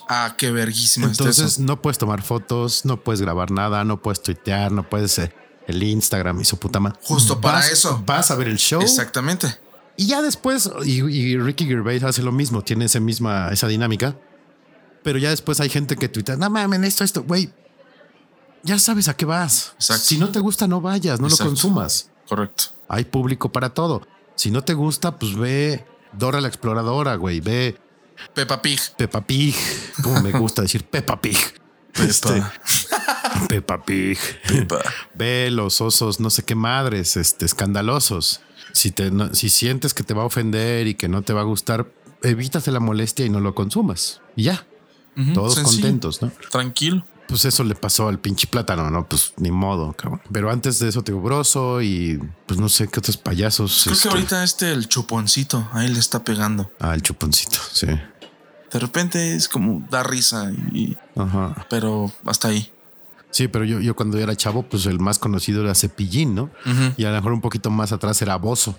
Ah, 0.09 0.35
qué 0.37 0.51
verguísima 0.51 1.07
Entonces 1.07 1.59
no 1.59 1.81
puedes 1.81 1.97
tomar 1.97 2.21
fotos, 2.21 2.85
no 2.85 3.01
puedes 3.03 3.21
grabar 3.21 3.51
nada, 3.51 3.83
no 3.83 4.01
puedes 4.01 4.21
tuitear, 4.21 4.71
no 4.71 4.87
puedes 4.89 5.17
eh, 5.19 5.33
el 5.67 5.81
Instagram 5.81 6.41
y 6.41 6.45
su 6.45 6.57
puta 6.57 6.79
madre. 6.79 6.99
Justo 7.03 7.39
para 7.39 7.59
Vas- 7.59 7.71
eso. 7.71 8.03
Vas 8.05 8.31
a 8.31 8.35
ver 8.35 8.47
el 8.47 8.57
show. 8.57 8.81
Exactamente. 8.81 9.47
Y 9.95 10.07
ya 10.07 10.21
después, 10.21 10.69
y, 10.85 11.01
y 11.01 11.37
Ricky 11.37 11.65
Gervais 11.65 12.03
hace 12.03 12.23
lo 12.23 12.31
mismo, 12.31 12.63
tiene 12.63 12.85
esa 12.85 12.99
misma, 12.99 13.49
esa 13.51 13.67
dinámica. 13.67 14.17
Pero 15.03 15.19
ya 15.19 15.29
después 15.29 15.59
hay 15.59 15.69
gente 15.69 15.95
que 15.97 16.09
tuitea, 16.09 16.35
no 16.37 16.49
mames, 16.49 16.81
esto, 16.83 17.03
esto, 17.03 17.23
güey. 17.23 17.51
Ya 18.63 18.79
sabes 18.79 19.09
a 19.09 19.15
qué 19.15 19.25
vas. 19.25 19.73
Exacto. 19.75 20.03
Si 20.05 20.17
no 20.17 20.29
te 20.29 20.39
gusta, 20.39 20.67
no 20.67 20.79
vayas, 20.81 21.19
no 21.19 21.27
Exacto. 21.27 21.43
lo 21.43 21.49
consumas. 21.49 22.09
Correcto. 22.27 22.63
Hay 22.87 23.03
público 23.05 23.51
para 23.51 23.69
todo. 23.73 24.01
Si 24.35 24.49
no 24.51 24.63
te 24.63 24.73
gusta, 24.73 25.17
pues 25.19 25.35
ve 25.35 25.85
Dora 26.13 26.39
la 26.41 26.47
exploradora, 26.47 27.15
güey. 27.15 27.41
Ve 27.41 27.77
Peppa 28.33 28.61
Pig. 28.61 28.79
Peppa 28.97 29.21
Pig. 29.25 29.55
Como 30.03 30.21
me 30.21 30.31
gusta 30.31 30.61
decir 30.61 30.83
Peppa 30.85 31.19
Pig. 31.21 31.37
Este, 31.95 32.41
Peppa 33.49 33.83
Pig. 33.83 34.17
Peppa. 34.47 34.81
Ve 35.13 35.49
los 35.51 35.79
osos, 35.81 36.19
no 36.19 36.29
sé 36.29 36.43
qué 36.43 36.55
madres, 36.55 37.17
este, 37.17 37.45
escandalosos. 37.45 38.41
Si 38.71 38.91
te, 38.91 39.11
no- 39.11 39.33
si 39.35 39.49
sientes 39.49 39.93
que 39.93 40.03
te 40.03 40.13
va 40.13 40.23
a 40.23 40.25
ofender 40.25 40.87
y 40.87 40.95
que 40.95 41.07
no 41.07 41.21
te 41.21 41.33
va 41.33 41.41
a 41.41 41.45
gustar, 41.45 41.91
evítate 42.23 42.71
la 42.71 42.79
molestia 42.79 43.25
y 43.25 43.29
no 43.29 43.39
lo 43.39 43.53
consumas. 43.53 44.21
Y 44.35 44.43
ya. 44.43 44.65
Todos 45.35 45.53
sencillo. 45.55 45.81
contentos, 45.83 46.21
¿no? 46.23 46.31
Tranquilo. 46.49 47.05
Pues 47.33 47.45
eso 47.45 47.63
le 47.63 47.73
pasó 47.73 48.09
al 48.09 48.19
pinche 48.19 48.45
plátano, 48.45 48.91
¿no? 48.91 49.07
Pues 49.07 49.33
ni 49.37 49.49
modo, 49.49 49.93
cabrón. 49.93 50.21
Pero 50.31 50.51
antes 50.51 50.77
de 50.77 50.89
eso, 50.89 51.01
te 51.03 51.11
Broso 51.13 51.81
y 51.81 52.19
pues 52.45 52.59
no 52.59 52.69
sé 52.69 52.87
qué 52.89 52.99
otros 52.99 53.17
payasos. 53.17 53.81
Creo 53.85 53.93
este, 53.95 54.07
que 54.07 54.13
ahorita 54.13 54.43
este, 54.43 54.71
el 54.71 54.87
chuponcito, 54.87 55.67
ahí 55.73 55.87
le 55.87 55.97
está 55.99 56.23
pegando. 56.23 56.69
Ah, 56.79 56.93
el 56.93 57.01
chuponcito, 57.01 57.57
sí. 57.71 57.87
De 57.87 58.79
repente 58.79 59.35
es 59.35 59.47
como 59.49 59.83
da 59.89 60.03
risa, 60.03 60.51
y, 60.71 60.95
Ajá. 61.15 61.65
pero 61.71 62.11
hasta 62.25 62.49
ahí. 62.49 62.71
Sí, 63.31 63.47
pero 63.47 63.65
yo, 63.65 63.79
yo 63.79 63.95
cuando 63.95 64.19
era 64.19 64.35
chavo, 64.35 64.61
pues 64.61 64.85
el 64.85 64.99
más 64.99 65.17
conocido 65.17 65.63
era 65.63 65.73
Cepillín, 65.73 66.35
¿no? 66.35 66.51
Y 66.97 67.05
a 67.05 67.09
lo 67.09 67.15
mejor 67.15 67.33
un 67.33 67.41
poquito 67.41 67.71
más 67.71 67.91
atrás 67.91 68.21
era 68.21 68.35
Bozo, 68.35 68.77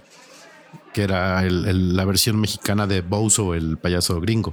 que 0.93 1.03
era 1.03 1.43
el- 1.45 1.65
el- 1.67 1.97
la 1.97 2.05
versión 2.05 2.41
mexicana 2.41 2.87
de 2.87 3.01
Bozo, 3.01 3.55
el 3.55 3.79
payaso 3.79 4.21
gringo. 4.21 4.53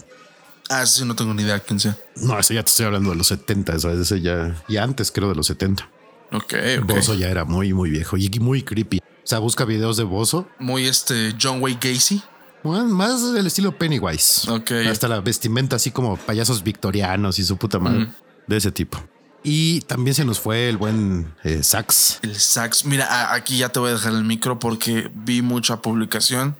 Ah, 0.73 0.85
sí, 0.85 1.03
no 1.03 1.15
tengo 1.15 1.33
ni 1.33 1.43
idea 1.43 1.59
quién 1.59 1.79
sea. 1.79 1.97
No, 2.15 2.39
eso 2.39 2.53
ya 2.53 2.63
te 2.63 2.69
estoy 2.69 2.85
hablando 2.85 3.09
de 3.09 3.17
los 3.17 3.27
70, 3.27 3.75
eso, 3.75 3.91
ese 3.91 4.21
ya, 4.21 4.55
y 4.69 4.77
antes 4.77 5.11
creo 5.11 5.27
de 5.27 5.35
los 5.35 5.47
70. 5.47 5.87
Ok, 6.31 6.53
ok. 6.81 6.85
Bozo 6.85 7.13
ya 7.13 7.27
era 7.27 7.43
muy, 7.43 7.73
muy 7.73 7.89
viejo 7.89 8.15
y 8.15 8.29
muy 8.39 8.63
creepy. 8.63 8.99
O 8.99 9.27
sea, 9.27 9.39
busca 9.39 9.65
videos 9.65 9.97
de 9.97 10.03
Bozo, 10.03 10.47
Muy 10.59 10.87
este 10.87 11.35
John 11.39 11.61
Wayne 11.61 11.79
Gacy. 11.81 12.23
bueno, 12.63 12.85
más 12.85 13.33
del 13.33 13.47
estilo 13.47 13.77
Pennywise. 13.77 14.49
Ok. 14.49 14.71
Hasta 14.89 15.09
la 15.09 15.19
vestimenta 15.19 15.75
así 15.75 15.91
como 15.91 16.15
payasos 16.15 16.63
victorianos 16.63 17.37
y 17.37 17.43
su 17.43 17.57
puta 17.57 17.77
madre, 17.77 18.07
de 18.47 18.57
ese 18.57 18.71
tipo. 18.71 18.97
Y 19.43 19.81
también 19.81 20.15
se 20.15 20.23
nos 20.23 20.39
fue 20.39 20.69
el 20.69 20.77
buen 20.77 21.33
eh, 21.43 21.63
Sax. 21.63 22.19
El 22.21 22.35
sax. 22.35 22.85
Mira, 22.85 23.33
aquí 23.33 23.57
ya 23.57 23.69
te 23.69 23.79
voy 23.79 23.89
a 23.89 23.93
dejar 23.93 24.13
el 24.13 24.23
micro 24.23 24.59
porque 24.59 25.11
vi 25.13 25.41
mucha 25.41 25.81
publicación. 25.81 26.55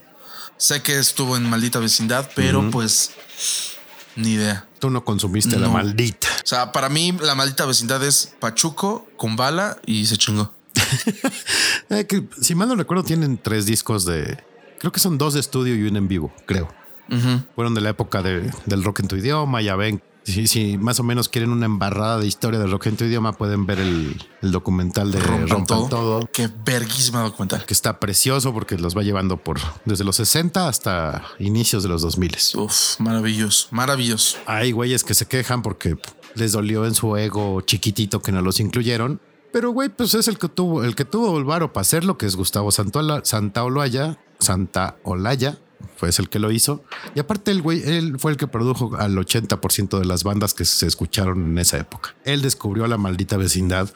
Sé 0.56 0.82
que 0.82 0.98
estuvo 0.98 1.36
en 1.36 1.48
maldita 1.48 1.78
vecindad, 1.78 2.30
pero 2.34 2.70
pues 2.70 3.12
ni 4.16 4.32
idea. 4.32 4.66
Tú 4.78 4.90
no 4.90 5.04
consumiste 5.04 5.58
la 5.58 5.68
maldita. 5.68 6.28
O 6.42 6.46
sea, 6.46 6.72
para 6.72 6.88
mí 6.88 7.12
la 7.20 7.34
maldita 7.34 7.64
vecindad 7.66 8.02
es 8.04 8.34
Pachuco 8.40 9.06
con 9.16 9.36
bala 9.36 9.78
y 9.86 10.06
se 10.06 10.16
chingó. 10.16 10.52
Eh, 11.90 12.06
que, 12.06 12.24
si 12.40 12.54
mal 12.54 12.68
no 12.68 12.76
recuerdo, 12.76 13.04
tienen 13.04 13.38
tres 13.38 13.66
discos 13.66 14.04
de. 14.06 14.38
Creo 14.78 14.92
que 14.92 15.00
son 15.00 15.18
dos 15.18 15.34
de 15.34 15.40
estudio 15.40 15.74
y 15.76 15.82
uno 15.82 15.98
en 15.98 16.08
vivo, 16.08 16.32
creo. 16.46 16.72
Fueron 17.54 17.74
de 17.74 17.82
la 17.82 17.90
época 17.90 18.22
de- 18.22 18.50
del 18.64 18.82
rock 18.82 19.00
en 19.00 19.08
tu 19.08 19.16
idioma. 19.16 19.60
Ya 19.60 19.76
ven, 19.76 20.02
si, 20.24 20.46
si 20.46 20.78
más 20.78 21.00
o 21.00 21.02
menos 21.02 21.28
quieren 21.28 21.50
una 21.50 21.66
embarrada 21.66 22.18
de 22.18 22.26
historia 22.26 22.58
del 22.58 22.70
rock 22.70 22.86
en 22.86 22.96
tu 22.96 23.04
idioma, 23.04 23.32
pueden 23.32 23.66
ver 23.66 23.80
el, 23.80 24.20
el 24.40 24.52
documental 24.52 25.10
de 25.10 25.20
Rompan, 25.20 25.48
Rompan, 25.48 25.66
todo. 25.66 25.88
todo. 25.88 26.30
Qué 26.32 26.48
verguísima 26.64 27.22
documental. 27.22 27.64
que 27.64 27.74
está 27.74 27.98
precioso 28.00 28.52
porque 28.52 28.78
los 28.78 28.96
va 28.96 29.02
llevando 29.02 29.36
por 29.36 29.58
desde 29.84 30.04
los 30.04 30.16
60 30.16 30.68
hasta 30.68 31.24
inicios 31.38 31.82
de 31.82 31.88
los 31.88 32.02
2000. 32.02 32.36
Uf, 32.56 33.00
maravilloso, 33.00 33.68
maravilloso. 33.70 34.38
Hay 34.46 34.72
güeyes 34.72 35.04
que 35.04 35.14
se 35.14 35.26
quejan 35.26 35.62
porque 35.62 35.96
les 36.34 36.52
dolió 36.52 36.86
en 36.86 36.94
su 36.94 37.16
ego 37.16 37.60
chiquitito 37.62 38.22
que 38.22 38.32
no 38.32 38.42
los 38.42 38.60
incluyeron. 38.60 39.20
Pero 39.52 39.70
güey, 39.70 39.90
pues 39.90 40.14
es 40.14 40.28
el 40.28 40.38
que 40.38 40.48
tuvo 40.48 40.82
el 40.82 40.94
que 40.94 41.04
tuvo 41.04 41.36
el 41.36 41.44
varo 41.44 41.72
para 41.72 41.82
hacerlo, 41.82 42.16
que 42.16 42.24
es 42.26 42.36
Gustavo 42.36 42.70
Santola, 42.72 43.20
Santa 43.24 43.64
Olaya, 43.64 44.18
Santa 44.38 44.96
Olaya, 45.02 45.58
fue 45.96 46.10
el 46.16 46.28
que 46.28 46.38
lo 46.38 46.50
hizo. 46.50 46.84
Y 47.14 47.20
aparte 47.20 47.50
el 47.50 47.62
güey, 47.62 47.82
él 47.84 48.18
fue 48.18 48.32
el 48.32 48.36
que 48.36 48.46
produjo 48.46 48.96
al 48.96 49.16
80% 49.16 49.98
de 49.98 50.04
las 50.04 50.24
bandas 50.24 50.54
que 50.54 50.64
se 50.64 50.86
escucharon 50.86 51.44
en 51.44 51.58
esa 51.58 51.78
época. 51.78 52.14
Él 52.24 52.42
descubrió 52.42 52.86
la 52.86 52.98
maldita 52.98 53.36
vecindad, 53.36 53.90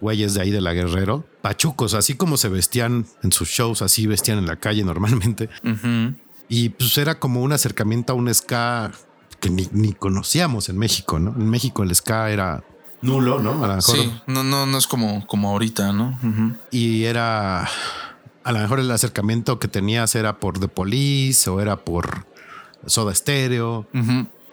güeyes 0.00 0.34
de 0.34 0.42
ahí 0.42 0.50
de 0.50 0.60
la 0.60 0.72
Guerrero, 0.72 1.24
pachucos, 1.42 1.94
así 1.94 2.14
como 2.14 2.36
se 2.36 2.48
vestían 2.48 3.06
en 3.22 3.32
sus 3.32 3.48
shows, 3.48 3.82
así 3.82 4.06
vestían 4.06 4.38
en 4.38 4.46
la 4.46 4.56
calle 4.56 4.84
normalmente. 4.84 5.48
Ujú. 5.64 6.14
Y 6.48 6.70
pues 6.70 6.98
era 6.98 7.18
como 7.18 7.42
un 7.42 7.52
acercamiento 7.52 8.12
a 8.12 8.16
un 8.16 8.32
ska 8.34 8.92
que 9.40 9.50
ni, 9.50 9.68
ni 9.72 9.92
conocíamos 9.92 10.68
en 10.68 10.78
México, 10.78 11.18
¿no? 11.18 11.30
En 11.30 11.48
México 11.48 11.82
el 11.82 11.94
ska 11.94 12.30
era 12.30 12.64
nulo, 13.02 13.40
¿no? 13.40 13.64
A 13.64 13.68
lo 13.68 13.76
mejor. 13.76 13.96
Sí, 13.96 14.12
no, 14.26 14.44
no, 14.44 14.66
no 14.66 14.78
es 14.78 14.86
como, 14.86 15.26
como 15.26 15.50
ahorita, 15.50 15.92
¿no? 15.92 16.18
Ujú. 16.22 16.56
Y 16.70 17.04
era, 17.04 17.68
a 18.44 18.52
lo 18.52 18.58
mejor 18.58 18.80
el 18.80 18.90
acercamiento 18.90 19.58
que 19.58 19.68
tenías 19.68 20.14
era 20.14 20.38
por 20.38 20.58
The 20.58 20.68
Police 20.68 21.48
o 21.50 21.60
era 21.60 21.76
por 21.76 22.26
Soda 22.86 23.14
Stereo. 23.14 23.86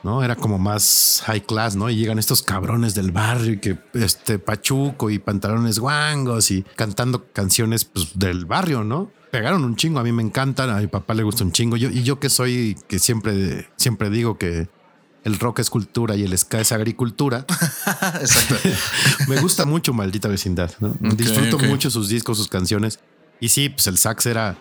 ¿no? 0.04 0.24
Era 0.24 0.36
como 0.36 0.58
más 0.58 1.22
high 1.26 1.42
class, 1.42 1.76
¿no? 1.76 1.90
Y 1.90 1.96
llegan 1.96 2.20
estos 2.20 2.42
cabrones 2.42 2.96
del 2.96 3.12
barrio 3.12 3.54
y 3.54 3.60
que 3.60 3.78
este 3.94 4.40
pachuco 4.40 5.10
y 5.10 5.20
pantalones 5.20 5.80
guangos 5.80 6.52
y 6.52 6.64
cantando 6.76 7.26
canciones 7.34 7.86
pues, 7.86 8.18
del 8.18 8.46
barrio, 8.46 8.84
¿no? 8.84 9.12
Pegaron 9.32 9.66
un 9.66 9.76
chingo, 9.76 10.00
a 10.00 10.04
mí 10.04 10.12
me 10.12 10.24
encantan, 10.24 10.70
a 10.70 10.78
mi 10.78 10.88
papá 10.88 11.14
le 11.14 11.24
gusta 11.24 11.44
un 11.44 11.52
chingo. 11.52 11.76
Yo, 11.76 11.90
y 11.90 12.04
yo 12.04 12.20
que 12.20 12.30
soy, 12.30 12.78
que 12.88 13.00
siempre, 13.00 13.70
siempre 13.76 14.10
digo 14.10 14.38
que 14.38 14.70
el 15.26 15.40
rock 15.40 15.60
es 15.60 15.70
cultura 15.70 16.16
y 16.16 16.24
el 16.24 16.38
ska 16.38 16.62
es 16.62 16.72
agricultura. 16.72 17.46
Exacto. 18.22 18.70
me 19.28 19.42
gusta 19.42 19.66
mucho 19.66 19.94
Maldita 19.94 20.30
Vecindad, 20.30 20.72
¿no? 20.80 20.96
Disfruto 21.02 21.60
mucho 21.60 21.90
sus 21.90 22.08
discos, 22.08 22.38
sus 22.38 22.48
canciones. 22.48 23.00
Y 23.40 23.50
sí, 23.50 23.70
pues 23.70 23.88
el 23.88 23.98
sax 23.98 24.26
era, 24.26 24.58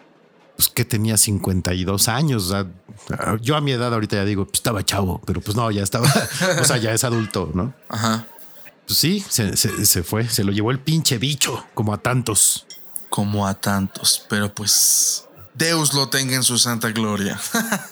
pues 0.57 0.69
que 0.69 0.85
tenía 0.85 1.17
52 1.17 2.09
años. 2.09 2.45
O 2.45 2.49
sea, 2.49 3.37
yo 3.41 3.57
a 3.57 3.61
mi 3.61 3.73
edad 3.73 3.93
ahorita 3.93 4.17
ya 4.17 4.25
digo, 4.25 4.45
pues 4.45 4.55
estaba 4.59 4.85
chavo, 4.85 5.21
pero 5.27 5.41
pues 5.41 5.57
no, 5.57 5.71
ya 5.71 5.83
estaba, 5.83 6.09
o 6.61 6.65
sea, 6.65 6.77
ya 6.77 6.93
es 6.93 7.05
adulto, 7.05 7.51
¿no? 7.55 7.75
Ajá. 7.89 8.27
Pues 8.87 8.99
sí, 8.99 9.25
se, 9.29 9.57
se- 9.57 9.85
se 9.87 10.03
fue, 10.03 10.29
se 10.29 10.45
lo 10.45 10.53
llevó 10.53 10.71
el 10.71 10.79
pinche 10.79 11.19
bicho, 11.19 11.65
como 11.75 11.93
a 11.93 11.99
tantos. 11.99 12.67
Como 13.11 13.47
a 13.47 13.55
tantos, 13.55 14.25
pero 14.29 14.55
pues 14.55 15.25
Deus 15.55 15.95
lo 15.95 16.09
tenga 16.09 16.35
en 16.37 16.43
su 16.43 16.59
santa 16.59 16.91
gloria. 16.91 17.41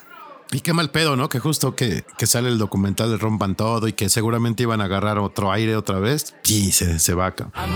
Y 0.53 0.61
qué 0.61 0.73
mal 0.73 0.91
pedo, 0.93 1.17
¿no? 1.17 1.29
Que 1.29 1.41
justo 1.41 1.75
que, 1.75 2.05
que 2.17 2.29
sale 2.29 2.49
el 2.49 2.59
documental 2.59 3.11
de 3.11 3.17
Rompan 3.17 3.57
Todo 3.57 3.89
y 3.89 3.93
que 3.93 4.09
seguramente 4.09 4.63
iban 4.63 4.81
a 4.81 4.85
agarrar 4.85 5.19
otro 5.19 5.51
aire 5.51 5.75
otra 5.75 5.99
vez. 5.99 6.33
Y 6.47 6.71
se, 6.71 7.01
se 7.01 7.13
va 7.15 7.27
acá. 7.27 7.51
A 7.55 7.67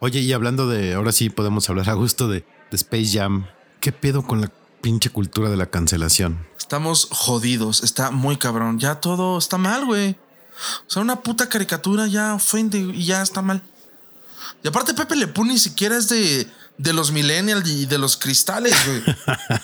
Oye, 0.00 0.20
y 0.20 0.32
hablando 0.32 0.66
de, 0.66 0.94
ahora 0.94 1.12
sí 1.12 1.28
podemos 1.28 1.68
hablar 1.68 1.90
a 1.90 1.94
gusto 1.94 2.26
de, 2.26 2.40
de 2.70 2.76
Space 2.76 3.10
Jam. 3.12 3.46
¿Qué 3.80 3.92
pedo 3.92 4.26
con 4.26 4.40
la 4.40 4.50
pinche 4.80 5.10
cultura 5.10 5.50
de 5.50 5.56
la 5.56 5.66
cancelación? 5.66 6.46
Estamos 6.58 7.08
jodidos, 7.10 7.82
está 7.82 8.10
muy 8.10 8.38
cabrón. 8.38 8.78
Ya 8.78 8.96
todo 8.96 9.36
está 9.36 9.58
mal, 9.58 9.84
güey. 9.84 10.16
O 10.86 10.90
sea, 10.90 11.02
una 11.02 11.20
puta 11.20 11.48
caricatura 11.50 12.06
ya 12.06 12.34
ofende 12.34 12.78
y 12.78 13.04
ya 13.04 13.20
está 13.20 13.42
mal. 13.42 13.62
Y 14.62 14.68
aparte, 14.68 14.94
Pepe 14.94 15.16
Le 15.16 15.26
Pew 15.26 15.44
ni 15.44 15.58
siquiera 15.58 15.96
es 15.96 16.08
de, 16.08 16.46
de 16.78 16.92
los 16.94 17.12
millennials 17.12 17.68
y 17.68 17.86
de 17.86 17.98
los 17.98 18.16
cristales, 18.16 18.74
güey. 18.86 19.02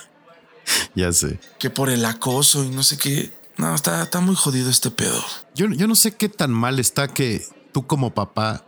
Ya 0.96 1.12
sé. 1.12 1.38
que 1.60 1.70
por 1.70 1.90
el 1.90 2.04
acoso 2.04 2.64
y 2.64 2.70
no 2.70 2.82
sé 2.82 2.98
qué. 2.98 3.32
No, 3.56 3.72
está, 3.74 4.02
está 4.02 4.20
muy 4.20 4.34
jodido 4.34 4.68
este 4.68 4.90
pedo. 4.90 5.24
Yo, 5.54 5.68
yo 5.68 5.86
no 5.86 5.94
sé 5.94 6.16
qué 6.16 6.28
tan 6.28 6.50
mal 6.50 6.80
está 6.80 7.06
que 7.06 7.46
tú 7.72 7.86
como 7.86 8.12
papá 8.14 8.65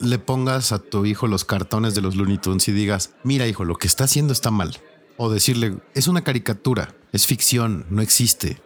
le 0.00 0.18
pongas 0.18 0.72
a 0.72 0.78
tu 0.78 1.04
hijo 1.06 1.26
los 1.26 1.44
cartones 1.44 1.94
de 1.94 2.00
los 2.00 2.16
Looney 2.16 2.38
Tunes 2.38 2.66
y 2.68 2.72
digas, 2.72 3.10
mira 3.22 3.46
hijo, 3.46 3.64
lo 3.64 3.76
que 3.76 3.86
está 3.86 4.04
haciendo 4.04 4.32
está 4.32 4.50
mal. 4.50 4.78
O 5.16 5.30
decirle, 5.30 5.76
es 5.94 6.08
una 6.08 6.22
caricatura, 6.22 6.94
es 7.12 7.26
ficción, 7.26 7.86
no 7.90 8.00
existe. 8.02 8.60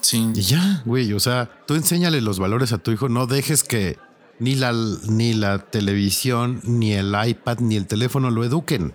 Sí. 0.00 0.30
Y 0.34 0.40
ya, 0.42 0.82
güey, 0.86 1.12
o 1.12 1.20
sea, 1.20 1.50
tú 1.66 1.74
enséñale 1.74 2.20
los 2.20 2.38
valores 2.38 2.72
a 2.72 2.78
tu 2.78 2.90
hijo, 2.90 3.08
no 3.08 3.26
dejes 3.26 3.62
que 3.64 3.98
ni 4.38 4.54
la, 4.54 4.72
ni 5.08 5.34
la 5.34 5.58
televisión, 5.58 6.60
ni 6.64 6.92
el 6.92 7.14
iPad, 7.26 7.58
ni 7.58 7.76
el 7.76 7.86
teléfono 7.86 8.30
lo 8.30 8.44
eduquen. 8.44 8.94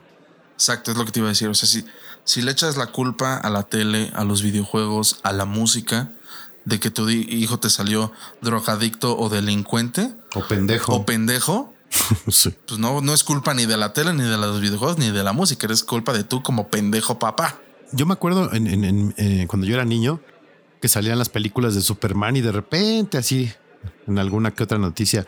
Exacto, 0.53 0.91
es 0.91 0.97
lo 0.97 1.05
que 1.05 1.11
te 1.11 1.19
iba 1.19 1.27
a 1.27 1.31
decir. 1.31 1.49
O 1.49 1.53
sea, 1.53 1.67
si, 1.67 1.85
si 2.23 2.41
le 2.41 2.51
echas 2.51 2.77
la 2.77 2.87
culpa 2.87 3.37
a 3.37 3.49
la 3.49 3.63
tele, 3.63 4.11
a 4.15 4.23
los 4.23 4.41
videojuegos, 4.41 5.19
a 5.23 5.33
la 5.33 5.45
música, 5.45 6.11
de 6.65 6.79
que 6.79 6.89
tu 6.89 7.09
hijo 7.09 7.59
te 7.59 7.69
salió 7.69 8.13
drogadicto 8.41 9.17
o 9.17 9.27
delincuente 9.27 10.13
O 10.33 10.47
pendejo. 10.47 10.93
o 10.95 11.05
pendejo, 11.05 11.72
Sí. 12.29 12.53
Pues 12.67 12.79
no, 12.79 13.01
no 13.01 13.13
es 13.13 13.23
culpa 13.23 13.53
ni 13.53 13.65
de 13.65 13.77
la 13.77 13.93
tele, 13.93 14.13
ni 14.13 14.23
de 14.23 14.37
los 14.37 14.59
videojuegos, 14.61 14.97
ni 14.97 15.11
de 15.11 15.23
la 15.23 15.33
música. 15.33 15.67
Es 15.71 15.83
culpa 15.83 16.13
de 16.13 16.23
tú 16.23 16.41
como 16.43 16.67
pendejo 16.69 17.19
papá. 17.19 17.59
Yo 17.91 18.05
me 18.05 18.13
acuerdo 18.13 18.51
en, 18.53 18.67
en- 18.67 18.83
en, 18.83 19.13
eh, 19.17 19.45
cuando 19.47 19.67
yo 19.67 19.75
era 19.75 19.85
niño 19.85 20.19
que 20.81 20.87
salían 20.87 21.17
las 21.19 21.29
películas 21.29 21.75
de 21.75 21.81
Superman 21.81 22.35
y 22.35 22.41
de 22.41 22.51
repente 22.51 23.17
así 23.17 23.51
en 24.07 24.17
alguna 24.19 24.51
que 24.51 24.63
otra 24.63 24.77
noticia, 24.77 25.25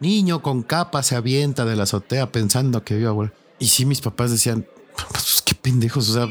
niño 0.00 0.42
con 0.42 0.62
capa 0.62 1.02
se 1.02 1.14
avienta 1.16 1.64
de 1.64 1.76
la 1.76 1.84
azotea 1.84 2.30
pensando 2.32 2.82
que 2.84 2.98
iba 2.98 3.10
a 3.10 3.12
volar. 3.12 3.32
Y 3.58 3.68
sí, 3.68 3.84
mis 3.86 4.00
papás 4.00 4.30
decían, 4.30 4.66
pues 5.10 5.42
qué 5.44 5.54
pendejos, 5.54 6.08
o 6.10 6.12
sea. 6.14 6.26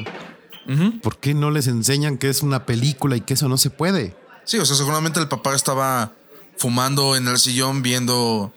¿por 1.02 1.18
qué 1.18 1.34
no 1.34 1.50
les 1.50 1.68
enseñan 1.68 2.18
que 2.18 2.30
es 2.30 2.44
una 2.44 2.66
película 2.66 3.16
y 3.16 3.22
que 3.22 3.36
eso 3.36 3.48
no 3.48 3.58
se 3.58 3.70
puede? 3.70 4.18
Sí, 4.44 4.58
o 4.58 4.66
sea, 4.66 4.76
seguramente 4.76 5.20
el 5.22 5.30
papá 5.30 5.56
estaba 5.56 6.12
fumando 6.58 7.16
en 7.16 7.28
el 7.30 7.40
sillón 7.40 7.82
viendo, 7.84 8.54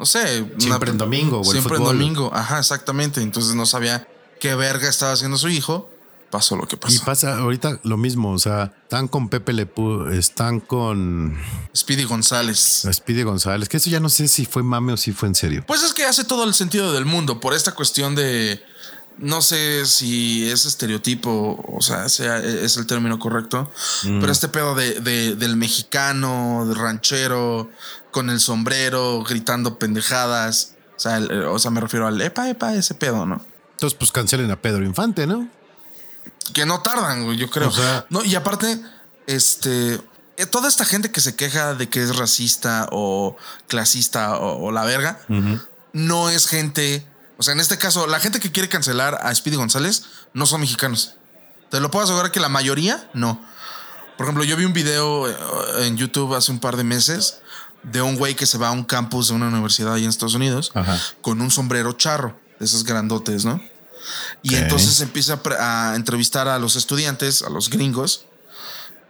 no 0.00 0.06
sé, 0.06 0.50
Siempre 0.58 0.90
en 0.90 0.96
domingo, 0.98 1.40
o 1.40 1.44
el 1.44 1.50
siempre 1.50 1.76
en 1.76 1.84
domingo. 1.84 2.30
Ajá, 2.34 2.58
exactamente. 2.58 3.20
Entonces 3.20 3.54
no 3.54 3.66
sabía 3.66 4.08
qué 4.40 4.54
verga 4.54 4.88
estaba 4.88 5.12
haciendo 5.12 5.36
su 5.36 5.48
hijo. 5.50 5.90
Pasó 6.30 6.56
lo 6.56 6.66
que 6.66 6.76
Y 6.76 6.78
pasó. 6.78 7.04
pasa 7.04 7.38
ahorita 7.38 7.80
lo 7.82 7.96
mismo, 7.96 8.30
o 8.32 8.38
sea, 8.38 8.72
están 8.84 9.08
con 9.08 9.28
Pepe 9.28 9.52
Le 9.52 9.66
Pew, 9.66 10.08
están 10.10 10.60
con 10.60 11.36
Speedy 11.76 12.04
González. 12.04 12.86
Speedy 12.90 13.24
González, 13.24 13.68
que 13.68 13.76
eso 13.76 13.90
ya 13.90 14.00
no 14.00 14.08
sé 14.08 14.26
si 14.28 14.46
fue 14.46 14.62
mame 14.62 14.92
o 14.92 14.96
si 14.96 15.12
fue 15.12 15.28
en 15.28 15.34
serio. 15.34 15.64
Pues 15.66 15.82
es 15.82 15.92
que 15.92 16.04
hace 16.04 16.24
todo 16.24 16.44
el 16.44 16.54
sentido 16.54 16.92
del 16.92 17.04
mundo 17.04 17.40
por 17.40 17.52
esta 17.52 17.72
cuestión 17.72 18.14
de. 18.14 18.62
No 19.18 19.42
sé 19.42 19.84
si 19.86 20.48
es 20.50 20.64
estereotipo, 20.64 21.62
o 21.68 21.82
sea, 21.82 22.08
sea 22.08 22.38
es 22.38 22.76
el 22.78 22.86
término 22.86 23.18
correcto, 23.18 23.70
pero 24.02 24.32
este 24.32 24.48
pedo 24.48 24.74
de, 24.74 25.00
de- 25.00 25.34
del 25.36 25.56
mexicano, 25.56 26.64
del 26.66 26.76
ranchero, 26.78 27.70
con 28.10 28.30
el 28.30 28.40
sombrero, 28.40 29.22
gritando 29.22 29.78
pendejadas. 29.78 30.74
O 30.96 31.00
sea, 31.00 31.18
el- 31.18 31.44
o 31.44 31.58
sea, 31.58 31.70
me 31.70 31.80
refiero 31.80 32.06
al 32.06 32.20
epa, 32.20 32.48
epa, 32.48 32.74
ese 32.74 32.94
pedo, 32.94 33.26
¿no? 33.26 33.44
Entonces, 33.72 33.96
pues 33.98 34.10
cancelen 34.12 34.50
a 34.50 34.56
Pedro 34.60 34.84
Infante, 34.84 35.26
¿no? 35.26 35.48
Que 36.54 36.64
no 36.66 36.80
tardan, 36.80 37.30
yo 37.36 37.50
creo. 37.50 37.68
O 37.68 37.72
sea- 37.72 38.06
no, 38.10 38.24
y 38.24 38.34
aparte, 38.34 38.80
este. 39.26 40.00
eh, 40.36 40.46
Toda 40.46 40.68
esta 40.68 40.84
gente 40.86 41.10
que 41.12 41.20
se 41.20 41.36
queja 41.36 41.74
de 41.74 41.88
que 41.90 42.02
es 42.02 42.16
racista 42.16 42.88
o 42.90 43.36
clasista 43.68 44.38
o, 44.38 44.66
o 44.66 44.72
la 44.72 44.84
verga, 44.84 45.20
no 45.92 46.30
es 46.30 46.46
gente. 46.46 47.06
O 47.40 47.42
sea, 47.42 47.54
en 47.54 47.60
este 47.60 47.78
caso, 47.78 48.06
la 48.06 48.20
gente 48.20 48.38
que 48.38 48.52
quiere 48.52 48.68
cancelar 48.68 49.18
a 49.22 49.34
Speedy 49.34 49.56
González 49.56 50.02
no 50.34 50.44
son 50.44 50.60
mexicanos. 50.60 51.14
Te 51.70 51.80
lo 51.80 51.90
puedo 51.90 52.04
asegurar 52.04 52.32
que 52.32 52.38
la 52.38 52.50
mayoría 52.50 53.08
no. 53.14 53.42
Por 54.18 54.26
ejemplo, 54.26 54.44
yo 54.44 54.58
vi 54.58 54.66
un 54.66 54.74
video 54.74 55.26
eh, 55.26 55.86
en 55.86 55.96
YouTube 55.96 56.34
hace 56.34 56.52
un 56.52 56.58
par 56.58 56.76
de 56.76 56.84
meses 56.84 57.40
de 57.82 58.02
un 58.02 58.16
güey 58.16 58.34
que 58.36 58.44
se 58.44 58.58
va 58.58 58.68
a 58.68 58.72
un 58.72 58.84
campus 58.84 59.28
de 59.28 59.36
una 59.36 59.48
universidad 59.48 59.94
ahí 59.94 60.02
en 60.02 60.10
Estados 60.10 60.34
Unidos 60.34 60.70
Ajá. 60.74 61.00
con 61.22 61.40
un 61.40 61.50
sombrero 61.50 61.94
charro, 61.94 62.38
de 62.58 62.66
esos 62.66 62.84
grandotes, 62.84 63.46
¿no? 63.46 63.58
Y 64.42 64.56
entonces 64.56 65.00
empieza 65.00 65.40
a, 65.58 65.94
entrevistar 65.96 66.46
a 66.46 66.58
los 66.58 66.76
estudiantes, 66.76 67.40
a 67.40 67.48
los 67.48 67.70
gringos. 67.70 68.26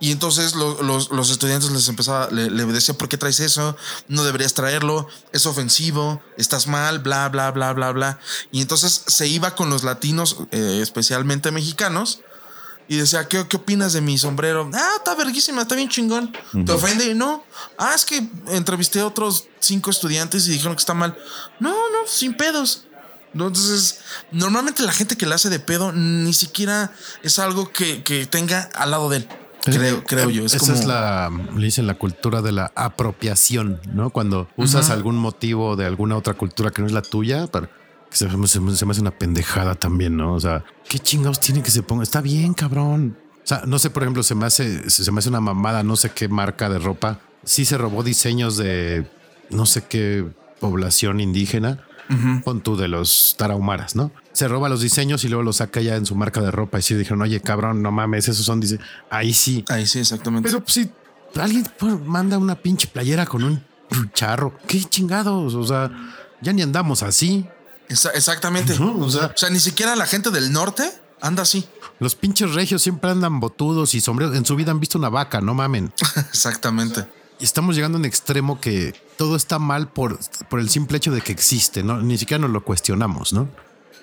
Y 0.01 0.12
entonces 0.12 0.55
lo- 0.55 0.82
los, 0.82 1.11
los 1.11 1.30
estudiantes 1.30 1.70
les 1.70 1.86
empezaba, 1.88 2.28
le, 2.30 2.48
le 2.51 2.64
decía, 2.66 2.96
¿por 2.96 3.09
qué 3.09 3.18
traes 3.18 3.38
eso? 3.40 3.76
No 4.09 4.24
deberías 4.24 4.55
traerlo, 4.55 5.07
es 5.32 5.44
ofensivo, 5.44 6.22
estás 6.38 6.66
mal, 6.66 7.01
bla, 7.01 7.28
bla, 7.28 7.51
bla, 7.51 7.72
bla, 7.74 7.92
bla. 7.92 8.18
Y 8.51 8.62
entonces 8.62 9.03
se 9.07 9.26
iba 9.28 9.55
con 9.55 9.68
los 9.68 9.84
latinos, 9.84 10.38
eh, 10.53 10.80
especialmente 10.82 11.51
mexicanos, 11.53 12.20
y 12.88 12.96
decía, 12.96 13.28
¿qué, 13.28 13.46
¿qué 13.46 13.57
opinas 13.59 13.92
de 13.92 14.01
mi 14.01 14.18
sombrero? 14.18 14.68
Ah, 14.74 14.94
está 14.96 15.14
verguísima, 15.14 15.62
está 15.62 15.76
bien 15.76 15.88
chingón. 15.88 16.32
¿Te 16.66 16.72
ofende? 16.72 17.14
No. 17.14 17.44
Ah, 17.78 17.92
es 17.94 18.05
que 18.05 18.26
entrevisté 18.48 18.98
a 19.01 19.07
otros 19.07 19.44
cinco 19.61 19.90
estudiantes 19.90 20.48
y 20.48 20.51
dijeron 20.51 20.74
que 20.74 20.80
está 20.80 20.94
mal. 20.94 21.16
No, 21.61 21.70
no, 21.70 22.07
sin 22.09 22.34
pedos. 22.36 22.84
Entonces, 23.32 23.98
normalmente 24.32 24.82
la 24.82 24.92
gente 24.92 25.16
que 25.16 25.24
le 25.26 25.36
hace 25.36 25.51
de 25.51 25.61
pedo 25.61 25.92
ni 25.92 26.32
siquiera 26.32 26.92
es 27.22 27.38
algo 27.38 27.70
que, 27.70 28.03
que 28.03 28.26
tenga 28.26 28.68
al 28.74 28.90
lado 28.90 29.09
de 29.09 29.18
él. 29.18 29.28
Creo, 29.64 30.04
creo 30.04 30.30
yo. 30.30 30.44
Es 30.44 30.54
Esa 30.54 30.66
como, 30.66 30.78
es 30.78 30.86
la, 30.86 31.30
le 31.56 31.64
dicen 31.64 31.86
la 31.86 31.94
cultura 31.94 32.40
de 32.42 32.52
la 32.52 32.72
apropiación, 32.74 33.80
¿no? 33.92 34.11
Cuando 34.11 34.48
usas 34.56 34.90
algún 34.90 35.16
motivo 35.16 35.76
de 35.76 35.86
alguna 35.86 36.16
otra 36.16 36.34
cultura 36.34 36.70
que 36.70 36.80
no 36.82 36.86
es 36.86 36.92
la 36.94 37.02
tuya, 37.02 37.46
para 37.46 37.68
que 38.11 38.16
se, 38.16 38.26
me- 38.28 38.46
se 38.46 38.61
me 38.61 38.74
se 38.74 38.86
me 38.86 38.92
hace 38.92 39.00
una 39.00 39.11
pendejada 39.11 39.74
también, 39.74 40.16
¿no? 40.16 40.34
O 40.34 40.40
sea, 40.40 40.64
¿qué 40.88 40.98
chingados 40.98 41.40
tiene 41.40 41.62
que 41.62 41.70
se 41.70 41.82
ponga? 41.82 42.02
Está 42.02 42.20
bien, 42.20 42.54
cabrón. 42.54 43.16
O 43.44 43.46
sea, 43.46 43.62
no 43.66 43.78
sé, 43.78 43.90
por 43.90 44.02
ejemplo, 44.02 44.22
se 44.22 44.34
me 44.34 44.46
hace, 44.46 44.88
se 44.90 45.11
me 45.12 45.18
hace 45.18 45.28
una 45.28 45.40
mamada, 45.40 45.82
no 45.82 45.96
sé 45.96 46.11
qué 46.11 46.28
marca 46.28 46.68
de 46.68 46.78
ropa. 46.78 47.18
Sí 47.44 47.64
se 47.64 47.76
robó 47.78 48.02
diseños 48.02 48.56
de 48.56 49.11
no 49.50 49.66
sé 49.66 49.82
qué 49.88 50.24
población 50.61 51.20
indígena. 51.20 51.84
Pon 52.44 52.61
tú 52.61 52.76
de 52.76 52.88
los 52.88 53.36
tarahumaras, 53.38 53.94
¿no? 53.94 54.11
Se 54.41 54.49
roba 54.49 54.70
los 54.70 54.80
diseños 54.80 55.22
y 55.24 55.28
luego 55.28 55.43
los 55.43 55.57
saca 55.57 55.82
ya 55.82 55.97
en 55.97 56.07
su 56.07 56.14
marca 56.14 56.41
de 56.41 56.51
ropa 56.51 56.78
y 56.78 56.82
sí 56.82 56.95
dijeron, 56.95 57.20
oye, 57.20 57.41
cabrón, 57.43 57.82
no 57.82 57.93
mames, 57.93 58.26
esos 58.26 58.47
son 58.47 58.59
diseños. 58.59 58.82
Ahí 59.11 59.34
sí. 59.34 59.62
Ahí 59.68 59.86
sí, 59.86 59.99
exactamente. 59.99 60.49
Pero 60.49 60.62
pues, 60.64 60.72
si 60.74 60.91
alguien 61.38 61.68
pues, 61.78 62.01
manda 62.07 62.38
una 62.38 62.55
pinche 62.55 62.86
playera 62.88 63.26
con 63.26 63.45
un 63.45 63.62
charro, 64.14 64.57
qué 64.66 64.82
chingados. 64.82 65.55
O 65.55 65.66
sea, 65.66 65.91
ya 66.41 66.55
ni 66.55 66.62
andamos 66.62 67.03
así. 67.03 67.45
Esa- 67.86 68.12
exactamente. 68.12 68.78
¿no? 68.78 68.97
O 68.99 69.11
sea, 69.11 69.26
O 69.26 69.36
sea, 69.36 69.51
ni 69.51 69.61
siquiera 69.61 69.95
la 69.95 70.07
gente 70.07 70.30
del 70.30 70.53
norte 70.53 70.91
anda 71.20 71.43
así. 71.43 71.66
los 71.99 72.14
pinches 72.14 72.55
regios 72.55 72.80
siempre 72.80 73.11
andan 73.11 73.41
botudos 73.41 73.95
y 73.95 74.01
sombreros. 74.01 74.34
En 74.36 74.47
su 74.47 74.57
vida 74.57 74.70
han 74.70 74.80
visto 74.80 74.97
una 74.97 75.11
vaca, 75.11 75.43
no 75.43 75.53
mamen. 75.53 75.93
Exactamente. 76.30 77.07
Y 77.41 77.45
estamos 77.45 77.76
llegando 77.76 77.97
a 77.97 78.01
un 78.01 78.07
extremo 78.07 78.59
que 78.59 78.95
todo 79.18 79.36
está 79.36 79.59
mal 79.59 79.88
por, 79.88 80.18
por 80.49 80.61
el 80.61 80.70
simple 80.70 80.97
hecho 80.97 81.12
de 81.12 81.20
que 81.20 81.30
existe, 81.32 81.82
¿no? 81.82 82.01
Ni 82.01 82.16
siquiera 82.16 82.41
nos 82.41 82.51
lo 82.51 82.64
cuestionamos, 82.64 83.34
¿no? 83.34 83.49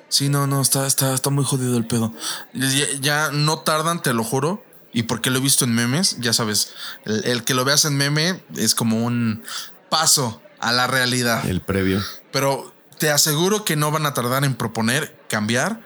Sí, 0.09 0.29
no, 0.29 0.47
no, 0.47 0.61
está, 0.61 0.87
está, 0.87 1.13
está 1.13 1.29
muy 1.29 1.43
jodido 1.43 1.77
el 1.77 1.85
pedo. 1.85 2.13
Ya, 2.53 2.85
ya 3.01 3.31
no 3.31 3.59
tardan, 3.59 4.01
te 4.01 4.13
lo 4.13 4.23
juro. 4.23 4.63
Y 4.93 5.03
porque 5.03 5.29
lo 5.29 5.37
he 5.37 5.41
visto 5.41 5.65
en 5.65 5.75
memes, 5.75 6.17
ya 6.19 6.33
sabes, 6.33 6.71
el, 7.05 7.23
el 7.25 7.43
que 7.43 7.53
lo 7.53 7.65
veas 7.65 7.85
en 7.85 7.97
meme 7.97 8.41
es 8.55 8.73
como 8.73 9.05
un 9.05 9.43
paso 9.89 10.41
a 10.59 10.71
la 10.71 10.87
realidad. 10.87 11.45
El 11.45 11.61
previo. 11.61 12.01
Pero 12.31 12.73
te 12.97 13.11
aseguro 13.11 13.63
que 13.65 13.75
no 13.75 13.91
van 13.91 14.05
a 14.05 14.13
tardar 14.13 14.43
en 14.43 14.55
proponer 14.55 15.15
cambiar 15.29 15.81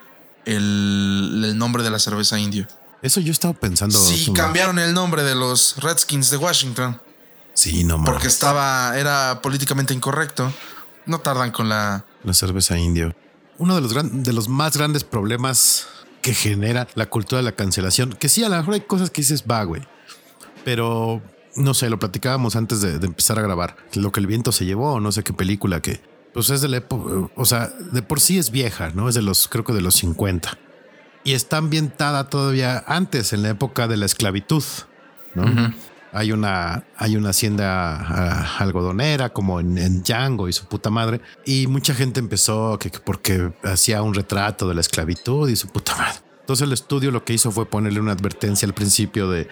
el, 0.45 1.41
el 1.45 1.57
nombre 1.57 1.84
de 1.84 1.89
la 1.89 1.99
cerveza 1.99 2.39
indio. 2.39 2.67
Eso 3.01 3.19
yo 3.19 3.32
estaba 3.32 3.53
pensando. 3.53 3.97
Sí, 3.99 4.32
cambiaron 4.34 4.78
el 4.80 4.93
nombre 4.93 5.24
de 5.24 5.36
los 5.36 5.76
Redskins 5.78 6.30
de 6.30 6.38
Washington 6.38 7.01
Sí, 7.53 7.84
no 7.84 7.97
mames. 7.97 8.11
porque 8.13 8.28
estaba, 8.28 8.97
era 8.97 9.41
políticamente 9.41 9.93
incorrecto. 9.93 10.53
No 11.05 11.19
tardan 11.19 11.51
con 11.51 11.67
la. 11.67 12.05
La 12.24 12.34
cerveza 12.34 12.78
indio. 12.78 13.13
Uno 13.62 13.76
de 13.76 13.82
los, 13.82 13.93
de 14.24 14.34
los 14.34 14.49
más 14.49 14.76
grandes 14.76 15.03
problemas 15.03 15.88
que 16.22 16.34
genera 16.34 16.88
la 16.95 17.05
cultura 17.07 17.38
de 17.38 17.43
la 17.43 17.51
cancelación, 17.51 18.14
que 18.14 18.28
sí, 18.28 18.43
a 18.43 18.49
lo 18.49 18.57
mejor 18.57 18.74
hay 18.74 18.82
cosas 18.82 19.09
que 19.12 19.22
dices, 19.22 19.45
va, 19.49 19.64
güey. 19.64 19.84
Pero 20.66 21.22
no 21.55 21.74
sé, 21.74 21.89
lo 21.89 21.99
platicábamos 21.99 22.55
antes 22.55 22.82
de, 22.82 22.97
de 22.97 23.05
empezar 23.07 23.38
a 23.38 23.43
grabar. 23.43 23.78
Lo 23.93 24.12
que 24.12 24.20
el 24.20 24.28
viento 24.28 24.51
se 24.51 24.66
llevó, 24.66 24.99
no 24.99 25.12
sé 25.12 25.24
qué 25.24 25.34
película 25.34 25.80
que, 25.80 26.01
pues 26.34 26.49
es 26.49 26.62
de 26.62 26.70
la 26.70 26.78
época, 26.78 27.30
o 27.36 27.45
sea, 27.45 27.68
de 27.91 28.01
por 28.01 28.20
sí 28.20 28.38
es 28.38 28.51
vieja, 28.51 28.89
¿no? 28.89 29.09
Es 29.09 29.16
de 29.16 29.22
los, 29.22 29.47
creo 29.47 29.64
que 29.64 29.74
de 29.74 29.82
los 29.82 29.95
50. 29.95 30.57
Y 31.24 31.34
está 31.34 31.57
ambientada 31.57 32.30
todavía 32.30 32.84
antes, 32.88 33.32
en 33.34 33.43
la 33.43 33.49
época 33.49 33.88
de 33.88 33.97
la 33.97 34.05
esclavitud, 34.05 34.64
¿no? 35.36 35.74
Hay 36.12 36.32
una, 36.32 36.86
hay 36.97 37.16
una 37.16 37.30
hacienda 37.30 37.95
ah, 37.95 38.57
algodonera 38.59 39.30
como 39.30 39.59
en, 39.59 39.78
en 39.78 40.03
Django 40.03 40.49
y 40.49 40.53
su 40.53 40.66
puta 40.66 40.89
madre. 40.89 41.22
Y 41.45 41.68
mucha 41.68 41.93
gente 41.93 42.20
empezó 42.20 42.78
que, 42.80 42.91
que 42.91 42.99
porque 42.99 43.53
hacía 43.64 44.01
un 44.01 44.14
retrato 44.14 44.68
de 44.68 44.76
la 44.76 44.82
esclavitud 44.82 45.49
y 45.49 45.55
su 45.55 45.68
puta 45.68 45.95
madre. 45.95 46.20
Entonces 46.41 46.66
el 46.66 46.74
estudio 46.74 47.12
lo 47.12 47.24
que 47.24 47.34
hizo 47.34 47.51
fue 47.51 47.66
ponerle 47.66 47.99
una 47.99 48.12
advertencia 48.12 48.66
al 48.66 48.74
principio 48.74 49.30
de 49.30 49.47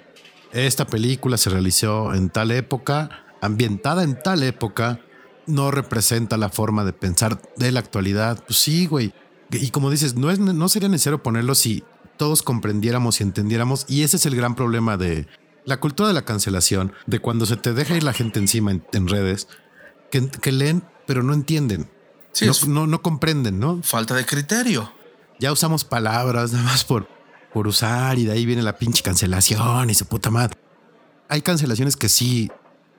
esta 0.52 0.86
película 0.86 1.36
se 1.36 1.50
realizó 1.50 2.12
en 2.12 2.28
tal 2.28 2.50
época, 2.50 3.24
ambientada 3.40 4.02
en 4.02 4.20
tal 4.20 4.42
época, 4.42 5.00
no 5.46 5.70
representa 5.70 6.36
la 6.36 6.48
forma 6.48 6.84
de 6.84 6.92
pensar 6.92 7.40
de 7.56 7.70
la 7.70 7.80
actualidad. 7.80 8.42
Pues 8.46 8.58
sí, 8.58 8.86
güey. 8.86 9.12
Y 9.52 9.70
como 9.70 9.90
dices, 9.90 10.16
no, 10.16 10.30
es, 10.30 10.38
no 10.40 10.68
sería 10.68 10.88
necesario 10.88 11.22
ponerlo 11.22 11.54
si 11.54 11.84
todos 12.16 12.42
comprendiéramos 12.42 13.20
y 13.20 13.24
entendiéramos. 13.24 13.86
Y 13.88 14.02
ese 14.02 14.16
es 14.16 14.26
el 14.26 14.34
gran 14.34 14.54
problema 14.56 14.96
de 14.96 15.26
la 15.64 15.78
cultura 15.80 16.08
de 16.08 16.14
la 16.14 16.24
cancelación, 16.24 16.92
de 17.06 17.18
cuando 17.18 17.46
se 17.46 17.56
te 17.56 17.72
deja 17.72 17.96
ir 17.96 18.02
la 18.02 18.12
gente 18.12 18.38
encima 18.38 18.70
en, 18.70 18.84
en 18.92 19.08
redes, 19.08 19.48
que, 20.10 20.28
que 20.28 20.52
leen 20.52 20.82
pero 21.06 21.22
no 21.22 21.34
entienden. 21.34 21.90
Sí, 22.32 22.46
no, 22.46 22.52
no, 22.68 22.86
no 22.86 23.02
comprenden, 23.02 23.58
¿no? 23.58 23.82
Falta 23.82 24.14
de 24.14 24.24
criterio. 24.24 24.92
Ya 25.40 25.50
usamos 25.52 25.84
palabras 25.84 26.52
nada 26.52 26.64
más 26.64 26.84
por, 26.84 27.08
por 27.52 27.66
usar 27.66 28.18
y 28.18 28.24
de 28.24 28.32
ahí 28.32 28.46
viene 28.46 28.62
la 28.62 28.76
pinche 28.76 29.02
cancelación 29.02 29.90
y 29.90 29.94
su 29.94 30.06
puta 30.06 30.30
madre. 30.30 30.56
Hay 31.28 31.42
cancelaciones 31.42 31.96
que 31.96 32.08
sí, 32.08 32.50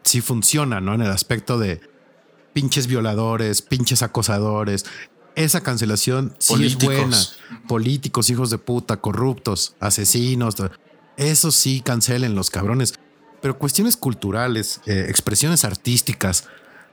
sí 0.04 0.22
funcionan, 0.22 0.84
¿no? 0.84 0.94
En 0.94 1.02
el 1.02 1.12
aspecto 1.12 1.58
de 1.58 1.82
pinches 2.54 2.88
violadores, 2.88 3.62
pinches 3.62 4.04
acosadores. 4.04 4.86
Esa 5.36 5.62
cancelación 5.62 6.36
sí 6.40 6.54
Políticos. 6.54 6.94
es 6.94 7.00
buena. 7.50 7.68
Políticos, 7.68 8.30
hijos 8.30 8.50
de 8.50 8.58
puta, 8.58 8.98
corruptos, 8.98 9.76
asesinos. 9.80 10.56
Eso 11.18 11.52
sí 11.52 11.82
cancelen 11.82 12.36
los 12.36 12.50
cabrones. 12.50 12.94
Pero 13.42 13.58
cuestiones 13.58 13.98
culturales, 13.98 14.82
eh, 14.86 15.06
expresiones 15.10 15.66
artísticas, 15.66 16.46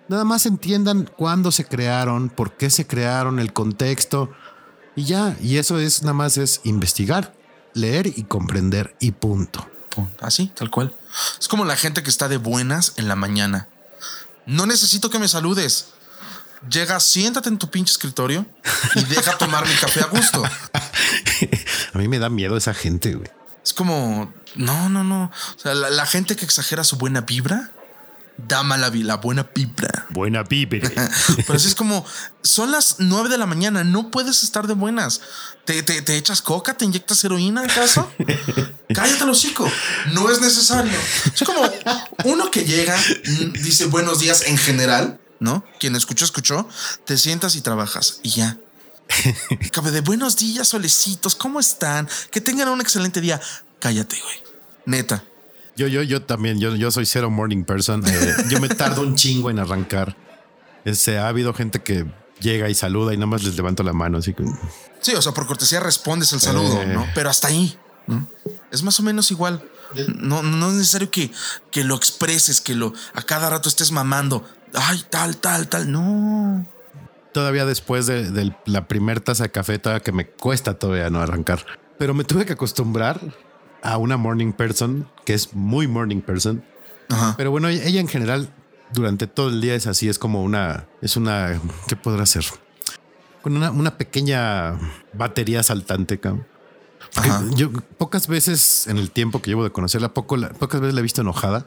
Nada 0.08 0.24
más 0.24 0.46
entiendan 0.46 1.04
cuándo 1.04 1.52
se 1.52 1.66
crearon, 1.66 2.30
por 2.30 2.56
qué 2.56 2.70
se 2.70 2.86
crearon, 2.86 3.38
el 3.38 3.52
contexto 3.52 4.32
y 4.96 5.04
ya. 5.04 5.36
Y 5.40 5.58
eso 5.58 5.78
es 5.78 6.02
nada 6.02 6.14
más 6.14 6.38
es 6.38 6.62
investigar, 6.64 7.34
leer 7.74 8.06
y 8.06 8.24
comprender 8.24 8.96
y 9.00 9.12
punto. 9.12 9.68
Así, 10.20 10.50
tal 10.54 10.70
cual. 10.70 10.96
Es 11.38 11.48
como 11.48 11.66
la 11.66 11.76
gente 11.76 12.02
que 12.02 12.08
está 12.08 12.28
de 12.28 12.38
buenas 12.38 12.94
en 12.96 13.06
la 13.06 13.16
mañana. 13.16 13.68
No 14.46 14.64
necesito 14.64 15.10
que 15.10 15.18
me 15.18 15.28
saludes. 15.28 15.90
Llega, 16.70 16.98
siéntate 17.00 17.50
en 17.50 17.58
tu 17.58 17.68
pinche 17.68 17.92
escritorio 17.92 18.46
y 18.94 19.04
deja 19.04 19.36
tomar 19.36 19.68
mi 19.68 19.74
café 19.74 20.00
a 20.00 20.06
gusto. 20.06 20.42
A 21.92 21.98
mí 21.98 22.08
me 22.08 22.18
da 22.18 22.30
miedo 22.30 22.56
esa 22.56 22.72
gente, 22.72 23.14
güey. 23.14 23.28
Es 23.64 23.72
como, 23.72 24.32
no, 24.56 24.88
no, 24.88 25.04
no. 25.04 25.30
O 25.56 25.58
sea, 25.58 25.74
la, 25.74 25.90
la 25.90 26.06
gente 26.06 26.36
que 26.36 26.44
exagera 26.44 26.84
su 26.84 26.96
buena 26.96 27.22
vibra, 27.22 27.70
da 28.38 28.62
mala 28.62 28.90
la 28.90 29.16
buena 29.16 29.48
vibra. 29.54 30.06
Buena 30.10 30.44
pipe. 30.44 30.80
Pero 31.36 31.54
así 31.54 31.66
es 31.66 31.74
como, 31.74 32.06
son 32.42 32.70
las 32.70 32.96
nueve 32.98 33.28
de 33.28 33.36
la 33.36 33.46
mañana, 33.46 33.84
no 33.84 34.10
puedes 34.10 34.42
estar 34.42 34.66
de 34.66 34.74
buenas. 34.74 35.20
¿Te, 35.64 35.82
te, 35.82 36.00
te 36.02 36.16
echas 36.16 36.40
coca? 36.40 36.74
¿Te 36.74 36.84
inyectas 36.84 37.22
heroína 37.24 37.62
acaso? 37.62 38.10
Cállate 38.94 39.24
el 39.24 39.30
hocico. 39.30 39.70
No 40.12 40.30
es 40.30 40.40
necesario. 40.40 40.98
Es 41.34 41.42
como 41.42 41.60
uno 42.24 42.50
que 42.50 42.64
llega, 42.64 42.96
dice 43.60 43.86
buenos 43.86 44.20
días 44.20 44.42
en 44.46 44.56
general, 44.56 45.20
¿no? 45.40 45.64
Quien 45.78 45.96
escuchó, 45.96 46.24
escuchó. 46.24 46.68
Te 47.04 47.18
sientas 47.18 47.56
y 47.56 47.60
trabajas 47.60 48.20
y 48.22 48.30
ya. 48.30 48.56
Cabe 49.72 49.90
de 49.90 50.00
buenos 50.00 50.36
días, 50.36 50.68
solecitos. 50.68 51.34
¿Cómo 51.34 51.60
están? 51.60 52.08
Que 52.30 52.40
tengan 52.40 52.68
un 52.68 52.80
excelente 52.80 53.20
día. 53.20 53.40
Cállate, 53.78 54.16
güey. 54.20 54.36
Neta. 54.86 55.24
Yo, 55.76 55.86
yo, 55.86 56.02
yo 56.02 56.22
también, 56.22 56.58
yo, 56.58 56.74
yo 56.74 56.90
soy 56.90 57.06
cero 57.06 57.30
morning 57.30 57.64
person. 57.64 58.02
Eh, 58.06 58.34
yo 58.48 58.60
me 58.60 58.68
tardo 58.68 59.02
un 59.02 59.14
chingo 59.14 59.50
en 59.50 59.58
arrancar. 59.58 60.16
Este, 60.84 61.18
ha 61.18 61.28
habido 61.28 61.54
gente 61.54 61.80
que 61.82 62.04
llega 62.40 62.68
y 62.68 62.74
saluda 62.74 63.14
y 63.14 63.16
nada 63.16 63.26
más 63.26 63.42
les 63.44 63.56
levanto 63.56 63.82
la 63.82 63.92
mano, 63.92 64.18
así 64.18 64.32
que 64.34 64.44
Sí, 65.00 65.14
o 65.14 65.22
sea, 65.22 65.32
por 65.32 65.46
cortesía 65.46 65.80
respondes 65.80 66.32
el 66.32 66.40
saludo, 66.40 66.82
Eh. 66.82 66.86
¿no? 66.86 67.06
Pero 67.14 67.30
hasta 67.30 67.48
ahí, 67.48 67.76
¿no? 68.06 68.26
Es 68.70 68.82
más 68.82 68.98
o 68.98 69.02
menos 69.02 69.30
igual. 69.30 69.62
No, 70.16 70.42
no 70.42 70.68
es 70.70 70.74
necesario 70.74 71.10
que, 71.10 71.30
que 71.70 71.84
lo 71.84 71.94
expreses, 71.96 72.60
que 72.60 72.74
lo 72.74 72.92
a 73.14 73.22
cada 73.22 73.48
rato 73.48 73.68
estés 73.68 73.90
mamando. 73.92 74.44
Ay, 74.74 75.04
tal, 75.08 75.36
tal, 75.38 75.68
tal. 75.68 75.90
No. 75.90 76.66
Todavía 77.32 77.64
después 77.66 78.06
de, 78.06 78.30
de 78.30 78.54
la 78.66 78.88
primer 78.88 79.20
taza 79.20 79.44
de 79.44 79.50
café 79.50 79.78
todavía 79.78 80.02
que 80.02 80.12
me 80.12 80.26
cuesta 80.26 80.74
todavía 80.78 81.10
no 81.10 81.20
arrancar. 81.20 81.64
Pero 81.98 82.14
me 82.14 82.24
tuve 82.24 82.44
que 82.46 82.52
acostumbrar 82.54 83.20
a 83.82 83.96
una 83.98 84.16
morning 84.16 84.52
person 84.52 85.08
que 85.24 85.34
es 85.34 85.54
muy 85.54 85.86
morning 85.86 86.20
person. 86.20 86.64
Ajá. 87.08 87.34
Pero 87.36 87.50
bueno, 87.50 87.68
ella 87.68 88.00
en 88.00 88.08
general 88.08 88.52
durante 88.92 89.26
todo 89.26 89.48
el 89.48 89.60
día 89.60 89.74
es 89.74 89.86
así, 89.86 90.08
es 90.08 90.18
como 90.18 90.42
una, 90.42 90.86
es 91.02 91.16
una, 91.16 91.60
¿qué 91.86 91.96
podrá 91.96 92.24
ser? 92.26 92.44
Con 93.42 93.56
una, 93.56 93.70
una 93.70 93.96
pequeña 93.98 94.78
batería 95.12 95.62
saltante, 95.62 96.18
cabrón. 96.18 96.46
Porque 97.14 97.30
yo 97.54 97.70
pocas 97.96 98.26
veces 98.28 98.86
en 98.86 98.98
el 98.98 99.10
tiempo 99.10 99.40
que 99.40 99.50
llevo 99.50 99.64
de 99.64 99.70
conocerla, 99.70 100.12
poco, 100.12 100.36
la- 100.36 100.50
pocas 100.50 100.80
veces 100.80 100.94
la 100.94 101.00
he 101.00 101.02
visto 101.02 101.20
enojada. 101.22 101.66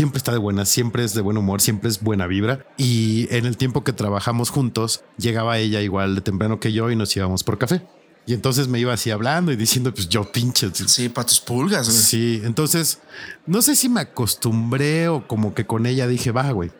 Siempre 0.00 0.16
está 0.16 0.32
de 0.32 0.38
buena, 0.38 0.64
siempre 0.64 1.04
es 1.04 1.12
de 1.12 1.20
buen 1.20 1.36
humor, 1.36 1.60
siempre 1.60 1.90
es 1.90 2.00
buena 2.00 2.26
vibra. 2.26 2.64
Y 2.78 3.28
en 3.36 3.44
el 3.44 3.58
tiempo 3.58 3.84
que 3.84 3.92
trabajamos 3.92 4.48
juntos, 4.48 5.04
llegaba 5.18 5.58
ella 5.58 5.82
igual 5.82 6.14
de 6.14 6.22
temprano 6.22 6.58
que 6.58 6.72
yo 6.72 6.90
y 6.90 6.96
nos 6.96 7.14
íbamos 7.14 7.44
por 7.44 7.58
café. 7.58 7.82
Y 8.24 8.32
entonces 8.32 8.66
me 8.66 8.78
iba 8.78 8.94
así 8.94 9.10
hablando 9.10 9.52
y 9.52 9.56
diciendo, 9.56 9.92
pues 9.92 10.08
yo 10.08 10.32
pinche. 10.32 10.70
Sí, 10.72 11.10
para 11.10 11.26
tus 11.26 11.38
pulgas, 11.40 11.86
güey. 11.90 11.98
Sí, 12.00 12.40
entonces 12.44 13.00
no 13.44 13.60
sé 13.60 13.76
si 13.76 13.90
me 13.90 14.00
acostumbré 14.00 15.08
o 15.08 15.28
como 15.28 15.52
que 15.52 15.66
con 15.66 15.84
ella 15.84 16.06
dije, 16.06 16.32
va, 16.32 16.50
güey, 16.50 16.70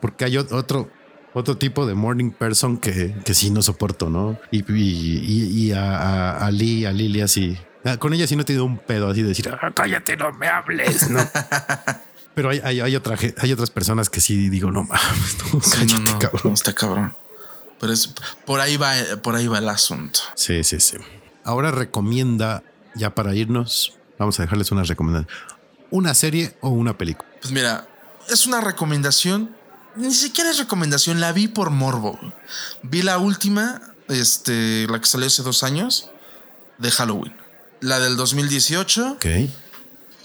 porque 0.00 0.24
hay 0.24 0.32
ot- 0.34 0.50
otro, 0.50 0.90
otro 1.34 1.56
tipo 1.58 1.86
de 1.86 1.94
morning 1.94 2.32
person 2.32 2.76
que, 2.76 3.14
que 3.24 3.34
sí 3.34 3.50
no 3.50 3.62
soporto, 3.62 4.10
¿no? 4.10 4.36
Y, 4.50 4.64
y, 4.72 5.18
y- 5.24 5.62
y 5.66 5.72
a, 5.74 5.96
a, 5.96 6.46
a 6.46 6.50
Lee, 6.50 6.86
a 6.86 6.92
Lili 6.92 7.20
así. 7.20 7.56
ah, 7.84 7.98
Con 7.98 8.14
ella 8.14 8.26
sí 8.26 8.34
no 8.34 8.42
he 8.42 8.44
tenido 8.44 8.64
un 8.64 8.78
pedo 8.78 9.08
así 9.10 9.22
de 9.22 9.28
decir, 9.28 9.48
"Ah, 9.48 9.70
cállate, 9.72 10.16
no 10.16 10.32
me 10.32 10.48
hables, 10.48 11.08
¿no? 11.08 11.20
Pero 12.38 12.50
hay, 12.50 12.60
hay, 12.62 12.80
hay, 12.80 12.94
otra, 12.94 13.16
hay 13.38 13.52
otras 13.52 13.68
personas 13.68 14.08
que 14.08 14.20
sí 14.20 14.48
digo, 14.48 14.70
no 14.70 14.84
mames, 14.84 15.38
no, 15.52 15.60
Sí, 15.60 15.70
cállate, 15.72 15.94
no, 15.94 16.12
no, 16.12 16.18
cabrón. 16.20 16.42
no, 16.44 16.54
está 16.54 16.72
cabrón. 16.72 17.16
Pero 17.80 17.92
es 17.92 18.14
por 18.46 18.60
ahí 18.60 18.76
va, 18.76 18.92
por 19.24 19.34
ahí 19.34 19.48
va 19.48 19.58
el 19.58 19.68
asunto. 19.68 20.20
Sí, 20.36 20.62
sí, 20.62 20.78
sí. 20.78 20.98
Ahora 21.42 21.72
recomienda, 21.72 22.62
ya 22.94 23.12
para 23.12 23.34
irnos, 23.34 23.94
vamos 24.20 24.38
a 24.38 24.44
dejarles 24.44 24.70
una 24.70 24.84
recomendación. 24.84 25.28
Una 25.90 26.14
serie 26.14 26.56
o 26.60 26.68
una 26.68 26.96
película. 26.96 27.28
Pues 27.40 27.52
mira, 27.52 27.88
es 28.28 28.46
una 28.46 28.60
recomendación. 28.60 29.56
Ni 29.96 30.14
siquiera 30.14 30.48
es 30.52 30.58
recomendación, 30.58 31.18
la 31.18 31.32
vi 31.32 31.48
por 31.48 31.70
morbo. 31.70 32.20
Vi 32.84 33.02
la 33.02 33.18
última, 33.18 33.82
este, 34.06 34.86
la 34.88 35.00
que 35.00 35.06
salió 35.06 35.26
hace 35.26 35.42
dos 35.42 35.64
años, 35.64 36.08
de 36.78 36.92
Halloween. 36.92 37.34
La 37.80 37.98
del 37.98 38.16
2018. 38.16 39.14
Ok. 39.14 39.26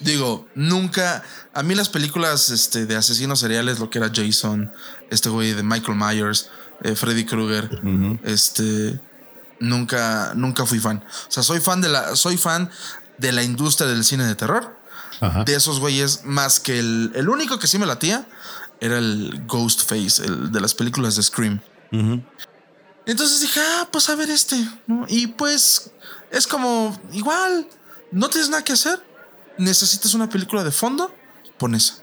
Digo, 0.03 0.47
nunca. 0.55 1.23
A 1.53 1.63
mí 1.63 1.75
las 1.75 1.89
películas 1.89 2.49
este, 2.49 2.85
de 2.85 2.95
asesinos 2.95 3.39
seriales, 3.39 3.79
lo 3.79 3.89
que 3.89 3.99
era 3.99 4.11
Jason, 4.13 4.71
este 5.09 5.29
güey 5.29 5.53
de 5.53 5.63
Michael 5.63 5.97
Myers, 5.97 6.49
eh, 6.83 6.95
Freddy 6.95 7.25
Krueger, 7.25 7.81
este. 8.23 8.99
Nunca, 9.59 10.33
nunca 10.35 10.65
fui 10.65 10.79
fan. 10.79 10.97
O 10.97 11.31
sea, 11.31 11.41
soy 11.41 11.61
fan 11.61 11.79
de 11.79 11.87
la, 11.87 12.15
soy 12.17 12.37
fan 12.37 12.69
de 13.17 13.31
la 13.31 13.43
industria 13.43 13.87
del 13.87 14.03
cine 14.03 14.25
de 14.25 14.35
terror. 14.35 14.77
Ajá. 15.21 15.45
De 15.45 15.55
esos 15.55 15.79
güeyes, 15.79 16.25
más 16.25 16.59
que 16.59 16.79
el, 16.79 17.11
el 17.15 17.29
único 17.29 17.59
que 17.59 17.67
sí 17.67 17.77
me 17.77 17.85
latía 17.85 18.27
era 18.81 18.97
el 18.97 19.43
Ghostface, 19.47 20.25
el 20.25 20.51
de 20.51 20.59
las 20.59 20.73
películas 20.73 21.15
de 21.15 21.23
Scream. 21.23 21.61
Entonces 23.05 23.41
dije, 23.41 23.61
ah, 23.61 23.87
pues 23.91 24.09
a 24.09 24.15
ver 24.15 24.29
este. 24.29 24.57
¿no? 24.87 25.05
Y 25.07 25.27
pues 25.27 25.91
es 26.31 26.47
como, 26.47 26.99
igual, 27.13 27.67
no 28.11 28.29
tienes 28.29 28.49
nada 28.49 28.63
que 28.63 28.73
hacer. 28.73 29.01
Necesitas 29.57 30.13
una 30.13 30.29
película 30.29 30.63
de 30.63 30.71
fondo, 30.71 31.13
pon 31.57 31.75
esa. 31.75 31.95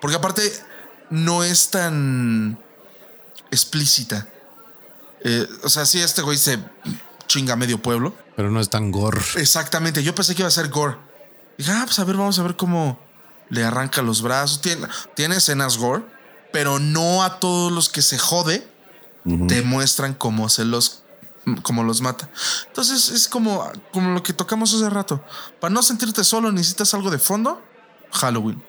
Porque 0.00 0.16
aparte, 0.16 0.42
no 1.10 1.44
es 1.44 1.70
tan 1.70 2.58
explícita. 3.50 4.28
Eh, 5.22 5.46
o 5.62 5.68
sea, 5.68 5.86
sí, 5.86 6.00
este 6.00 6.22
güey 6.22 6.38
se 6.38 6.58
chinga 7.26 7.56
medio 7.56 7.80
pueblo. 7.80 8.14
Pero 8.36 8.50
no 8.50 8.60
es 8.60 8.70
tan 8.70 8.90
gore. 8.90 9.20
Exactamente, 9.36 10.02
yo 10.02 10.14
pensé 10.14 10.34
que 10.34 10.42
iba 10.42 10.48
a 10.48 10.52
ser 10.52 10.68
gore. 10.68 10.96
Dije, 11.56 11.72
ah, 11.72 11.82
pues 11.84 11.98
a 11.98 12.04
ver, 12.04 12.16
vamos 12.16 12.38
a 12.38 12.42
ver 12.42 12.56
cómo 12.56 12.98
le 13.48 13.64
arranca 13.64 14.02
los 14.02 14.22
brazos. 14.22 14.60
Tiene, 14.60 14.86
tiene 15.14 15.36
escenas 15.36 15.76
gore, 15.76 16.04
pero 16.52 16.78
no 16.78 17.22
a 17.22 17.40
todos 17.40 17.72
los 17.72 17.88
que 17.88 18.02
se 18.02 18.18
jode 18.18 18.66
te 19.46 19.62
muestran 19.62 20.14
cómo 20.14 20.48
se 20.48 20.64
los 20.64 21.02
cómo 21.62 21.82
los 21.84 22.00
mata. 22.00 22.28
Entonces 22.66 23.08
es 23.10 23.28
como, 23.28 23.70
como 23.92 24.10
lo 24.14 24.22
que 24.22 24.32
tocamos 24.32 24.72
hace 24.74 24.88
rato. 24.90 25.22
Para 25.60 25.72
no 25.72 25.82
sentirte 25.82 26.24
solo 26.24 26.52
necesitas 26.52 26.94
algo 26.94 27.10
de 27.10 27.18
fondo. 27.18 27.62
Halloween. 28.12 28.62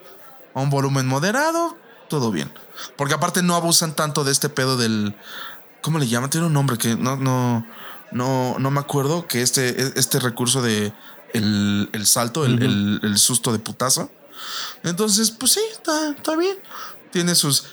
A 0.53 0.61
un 0.61 0.69
volumen 0.69 1.07
moderado, 1.07 1.77
todo 2.10 2.31
bien. 2.31 2.51
Porque 2.97 3.14
aparte 3.14 3.41
no 3.43 3.56
abusan 3.56 3.95
tanto 3.95 4.23
de 4.23 4.31
este 4.31 4.49
pedo 4.49 4.77
del. 4.77 5.15
¿Cómo 5.81 5.99
le 5.99 6.07
llaman? 6.07 6.30
Tiene 6.30 6.47
un 6.47 6.53
nombre 6.53 6.77
que 6.77 6.95
no, 6.95 7.15
no, 7.15 7.65
no, 8.11 8.56
no 8.60 8.72
me 8.72 8.80
acuerdo. 8.80 9.27
Que 9.27 9.41
este, 9.41 9.97
este 9.99 10.19
recurso 10.19 10.61
de 10.61 10.91
el, 11.34 11.89
el 11.93 12.06
salto, 12.07 12.45
el, 12.45 12.61
el- 12.64 12.99
el 13.03 13.18
susto 13.18 13.51
de 13.53 13.60
putazo. 13.60 14.11
Entonces, 14.84 15.31
pues 15.31 15.53
sí, 15.53 15.61
está, 15.72 16.10
está 16.10 16.35
bien. 16.35 16.57
Tiene 17.11 17.35
sus 17.35 17.65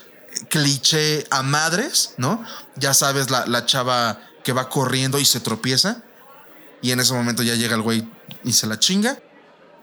cliché 0.49 1.25
a 1.31 1.41
madres, 1.41 2.13
¿no? 2.17 2.43
Ya 2.75 2.93
sabes, 2.93 3.29
la, 3.31 3.45
la 3.47 3.65
chava 3.65 4.19
que 4.47 4.53
va 4.53 4.69
corriendo 4.69 5.19
y 5.19 5.25
se 5.25 5.41
tropieza. 5.41 6.03
Y 6.81 6.91
en 6.91 7.01
ese 7.01 7.13
momento 7.13 7.43
ya 7.43 7.55
llega 7.55 7.75
el 7.75 7.81
güey 7.81 8.07
y 8.45 8.53
se 8.53 8.65
la 8.65 8.79
chinga. 8.79 9.19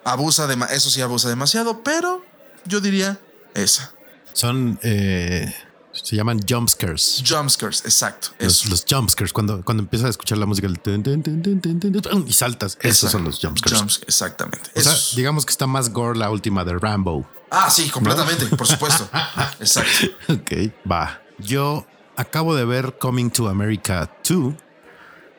Abusa 0.06 0.46
de 0.46 0.56
eso 0.74 0.88
sí 0.88 1.02
abusa 1.02 1.28
demasiado, 1.28 1.82
pero 1.82 2.24
yo 2.64 2.80
diría 2.80 3.20
esa. 3.52 3.92
Son, 4.32 4.78
eh, 4.82 5.54
se 5.92 6.16
llaman 6.16 6.40
jumpscares. 6.48 7.22
Jumpscares, 7.28 7.82
exacto. 7.84 8.28
Los, 8.38 8.64
los 8.70 8.86
jumpscares, 8.88 9.34
cuando, 9.34 9.62
cuando 9.62 9.82
empiezas 9.82 10.06
a 10.06 10.10
escuchar 10.10 10.38
la 10.38 10.46
música 10.46 10.66
y 12.26 12.32
saltas. 12.32 12.78
Esos 12.80 13.10
son 13.10 13.24
los 13.24 13.38
jumpscares. 13.40 13.78
Jumps- 13.82 14.02
exactamente. 14.06 14.70
O 14.74 14.80
sea, 14.80 14.92
Esos. 14.92 15.14
digamos 15.14 15.44
que 15.44 15.50
está 15.50 15.66
más 15.66 15.90
gore 15.90 16.18
la 16.18 16.30
última 16.30 16.64
de 16.64 16.78
Rambo. 16.78 17.28
ah, 17.50 17.68
sí, 17.70 17.90
completamente, 17.90 18.46
por 18.56 18.66
supuesto. 18.66 19.10
Exacto. 19.60 20.06
Ok, 20.30 20.72
va. 20.90 21.20
Yo 21.38 21.86
acabo 22.16 22.54
de 22.54 22.64
ver 22.64 22.96
Coming 22.98 23.30
to 23.30 23.48
America 23.48 24.10
2 24.28 24.54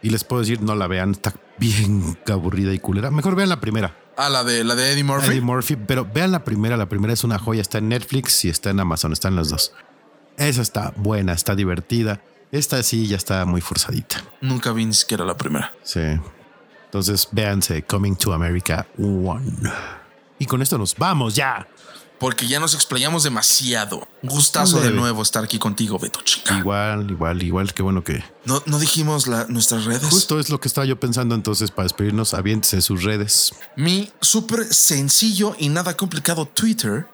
y 0.02 0.10
les 0.10 0.24
puedo 0.24 0.42
decir, 0.42 0.62
no 0.62 0.76
la 0.76 0.88
vean, 0.88 1.12
está 1.12 1.34
bien 1.58 2.18
aburrida 2.28 2.74
y 2.74 2.80
culera. 2.80 3.12
Mejor 3.12 3.36
vean 3.36 3.50
la 3.50 3.60
primera. 3.60 3.96
Ah, 4.18 4.30
la 4.30 4.44
de, 4.44 4.64
la 4.64 4.76
de 4.76 4.92
Eddie 4.92 5.04
Murphy. 5.04 5.28
Eddie 5.28 5.42
Murphy, 5.42 5.76
pero 5.76 6.06
vean 6.06 6.32
la 6.32 6.44
primera. 6.44 6.78
La 6.78 6.88
primera 6.88 7.14
es 7.14 7.24
una 7.24 7.40
joya, 7.40 7.62
está 7.62 7.80
en 7.80 7.90
Netflix 7.90 8.46
y 8.46 8.50
está 8.50 8.70
en 8.70 8.80
Amazon, 8.80 9.14
están 9.14 9.36
los 9.36 9.50
dos. 9.50 9.74
Esa 10.38 10.62
está 10.62 10.94
buena, 10.96 11.34
está 11.34 11.56
divertida. 11.56 12.22
Esta 12.52 12.82
sí 12.84 13.08
ya 13.08 13.18
está 13.18 13.46
muy 13.46 13.62
forzadita. 13.62 14.24
Nunca 14.42 14.72
vi 14.72 14.86
ni 14.86 14.94
siquiera 14.94 15.26
la 15.26 15.36
primera. 15.36 15.74
Sí. 15.84 16.02
Entonces, 16.86 17.28
véanse 17.32 17.84
Coming 17.84 18.16
to 18.16 18.32
America 18.32 18.88
1. 18.98 19.42
Y 20.40 20.46
con 20.46 20.62
esto 20.62 20.78
nos 20.78 20.96
vamos 20.96 21.36
ya. 21.36 21.68
Porque 22.20 22.48
ya 22.48 22.60
nos 22.60 22.74
explayamos 22.74 23.24
demasiado. 23.24 24.08
Un 24.22 24.30
gustazo 24.30 24.80
de 24.80 24.92
nuevo 24.92 25.22
estar 25.22 25.44
aquí 25.44 25.60
contigo, 25.60 26.00
Beto 26.00 26.22
Chica. 26.22 26.58
Igual, 26.58 27.12
igual, 27.12 27.44
igual. 27.44 27.74
Qué 27.74 27.82
bueno 27.84 28.04
que 28.04 28.24
No, 28.46 28.64
no 28.66 28.80
dijimos 28.80 29.28
la- 29.28 29.46
nuestras 29.50 29.86
redes. 29.86 30.10
justo 30.10 30.40
es 30.40 30.50
lo 30.50 30.60
que 30.60 30.68
estaba 30.68 30.86
yo 30.86 31.00
pensando. 31.00 31.36
Entonces, 31.36 31.72
para 31.72 31.84
despedirnos, 31.86 32.34
aviéntese 32.34 32.82
sus 32.82 33.04
redes. 33.04 33.52
Mi 33.76 34.12
súper 34.22 34.66
sencillo 34.74 35.56
y 35.60 35.70
nada 35.70 35.96
complicado 35.98 36.46
Twitter, 36.46 37.08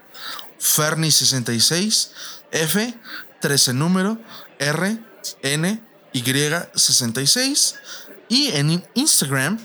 Ferni66, 0.60 2.10
F, 2.52 2.94
13 3.40 3.74
número, 3.74 4.18
R, 4.60 4.98
N, 5.42 5.82
Y66. 6.14 7.76
Y 8.30 8.48
en 8.50 8.84
Instagram, 8.94 9.60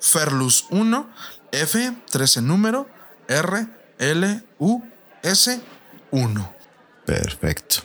Ferlus1, 0.00 1.06
F, 1.52 1.92
13 2.10 2.42
número, 2.42 2.88
R, 3.28 3.66
L, 3.98 4.42
U, 4.60 4.82
S, 5.22 5.60
1. 6.12 6.52
Perfecto. 7.04 7.76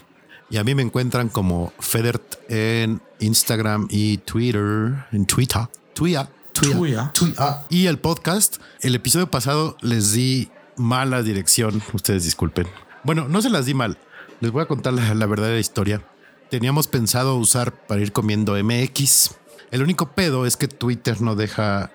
Y 0.49 0.57
a 0.57 0.63
mí 0.63 0.75
me 0.75 0.83
encuentran 0.83 1.29
como 1.29 1.73
Federt 1.79 2.35
en 2.49 3.01
Instagram 3.19 3.87
y 3.89 4.19
Twitter. 4.19 5.05
En 5.11 5.25
Twitter. 5.25 5.63
Twitter. 5.95 6.27
Twitter. 6.53 6.77
Twitter. 6.77 7.13
Twitter. 7.13 7.45
Y 7.69 7.87
el 7.87 7.97
podcast. 7.97 8.57
El 8.81 8.93
episodio 8.93 9.31
pasado 9.31 9.75
les 9.81 10.11
di 10.11 10.51
mala 10.75 11.23
dirección. 11.23 11.81
Ustedes 11.93 12.23
disculpen. 12.23 12.67
Bueno, 13.03 13.27
no 13.27 13.41
se 13.41 13.49
las 13.49 13.65
di 13.65 13.73
mal. 13.73 13.97
Les 14.39 14.51
voy 14.51 14.61
a 14.61 14.67
contar 14.67 14.93
la, 14.93 15.15
la 15.15 15.25
verdadera 15.25 15.59
historia. 15.59 16.05
Teníamos 16.51 16.87
pensado 16.87 17.37
usar 17.37 17.73
para 17.73 18.01
ir 18.01 18.11
comiendo 18.11 18.55
MX. 18.63 19.31
El 19.71 19.81
único 19.81 20.11
pedo 20.11 20.45
es 20.45 20.57
que 20.57 20.67
Twitter 20.67 21.19
no 21.21 21.35
deja 21.35 21.89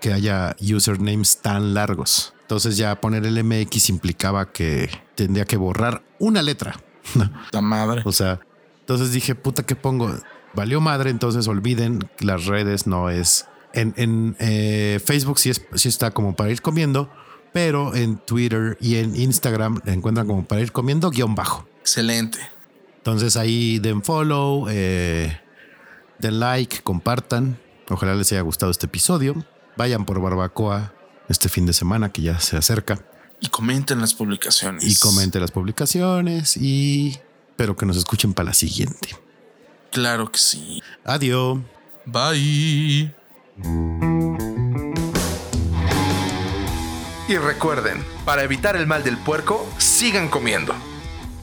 que 0.00 0.12
haya 0.12 0.54
usernames 0.60 1.38
tan 1.38 1.74
largos. 1.74 2.34
Entonces 2.48 2.78
ya 2.78 2.98
poner 2.98 3.26
el 3.26 3.44
MX 3.44 3.90
implicaba 3.90 4.50
que 4.50 4.88
tendría 5.14 5.44
que 5.44 5.58
borrar 5.58 6.02
una 6.18 6.40
letra. 6.40 6.80
La 7.52 7.60
madre. 7.60 8.00
O 8.06 8.12
sea, 8.12 8.40
entonces 8.80 9.12
dije, 9.12 9.34
puta, 9.34 9.66
¿qué 9.66 9.76
pongo? 9.76 10.10
Valió 10.54 10.80
madre, 10.80 11.10
entonces 11.10 11.46
olviden 11.46 12.08
las 12.20 12.46
redes, 12.46 12.86
no 12.86 13.10
es. 13.10 13.44
En, 13.74 13.92
en, 13.98 14.34
eh, 14.40 14.98
Facebook 15.04 15.38
sí, 15.38 15.50
es, 15.50 15.60
sí 15.74 15.90
está 15.90 16.12
como 16.12 16.36
para 16.36 16.50
ir 16.50 16.62
comiendo, 16.62 17.10
pero 17.52 17.94
en 17.94 18.16
Twitter 18.16 18.78
y 18.80 18.96
en 18.96 19.14
Instagram 19.14 19.82
la 19.84 19.92
encuentran 19.92 20.26
como 20.26 20.46
para 20.46 20.62
ir 20.62 20.72
comiendo 20.72 21.10
guion 21.10 21.34
bajo. 21.34 21.68
Excelente. 21.82 22.38
Entonces 22.96 23.36
ahí 23.36 23.78
den 23.78 24.02
follow, 24.02 24.68
eh, 24.70 25.38
den 26.18 26.40
like, 26.40 26.80
compartan. 26.80 27.60
Ojalá 27.90 28.14
les 28.14 28.32
haya 28.32 28.40
gustado 28.40 28.72
este 28.72 28.86
episodio. 28.86 29.34
Vayan 29.76 30.06
por 30.06 30.18
barbacoa 30.18 30.94
este 31.28 31.48
fin 31.48 31.66
de 31.66 31.72
semana 31.72 32.10
que 32.10 32.22
ya 32.22 32.38
se 32.40 32.56
acerca 32.56 32.98
Y 33.40 33.48
comenten 33.48 34.00
las 34.00 34.14
publicaciones. 34.14 34.84
y 34.84 34.96
comenten 34.96 35.40
las 35.40 35.50
publicaciones 35.50 36.56
y 36.56 37.18
espero 37.50 37.76
que 37.76 37.86
nos 37.86 37.96
escuchen 37.96 38.32
para 38.34 38.48
la 38.48 38.54
siguiente. 38.54 39.16
Claro 39.92 40.30
que 40.30 40.38
sí. 40.38 40.82
Adiós. 41.04 41.58
Bye. 42.06 43.14
Y 47.28 47.36
recuerden, 47.36 48.02
para 48.24 48.42
evitar 48.42 48.76
el 48.76 48.86
mal 48.86 49.04
del 49.04 49.18
puerco, 49.18 49.68
sigan 49.78 50.28
comiendo. 50.28 50.74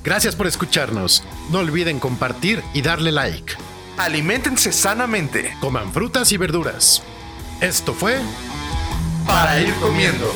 Gracias 0.04 0.36
por 0.36 0.48
escucharnos. 0.48 1.24
No 1.52 1.60
olviden 1.60 2.00
compartir 2.00 2.64
y 2.74 2.82
darle 2.82 3.12
like. 3.12 3.54
Aliméntense 3.98 4.72
sanamente 4.74 5.56
Coman 5.62 5.94
frutas 5.94 6.32
y 6.32 6.38
verduras. 6.38 7.02
Esto 7.62 7.94
fue 7.94 8.20
para 9.26 9.60
ir 9.60 9.74
comiendo. 9.76 10.32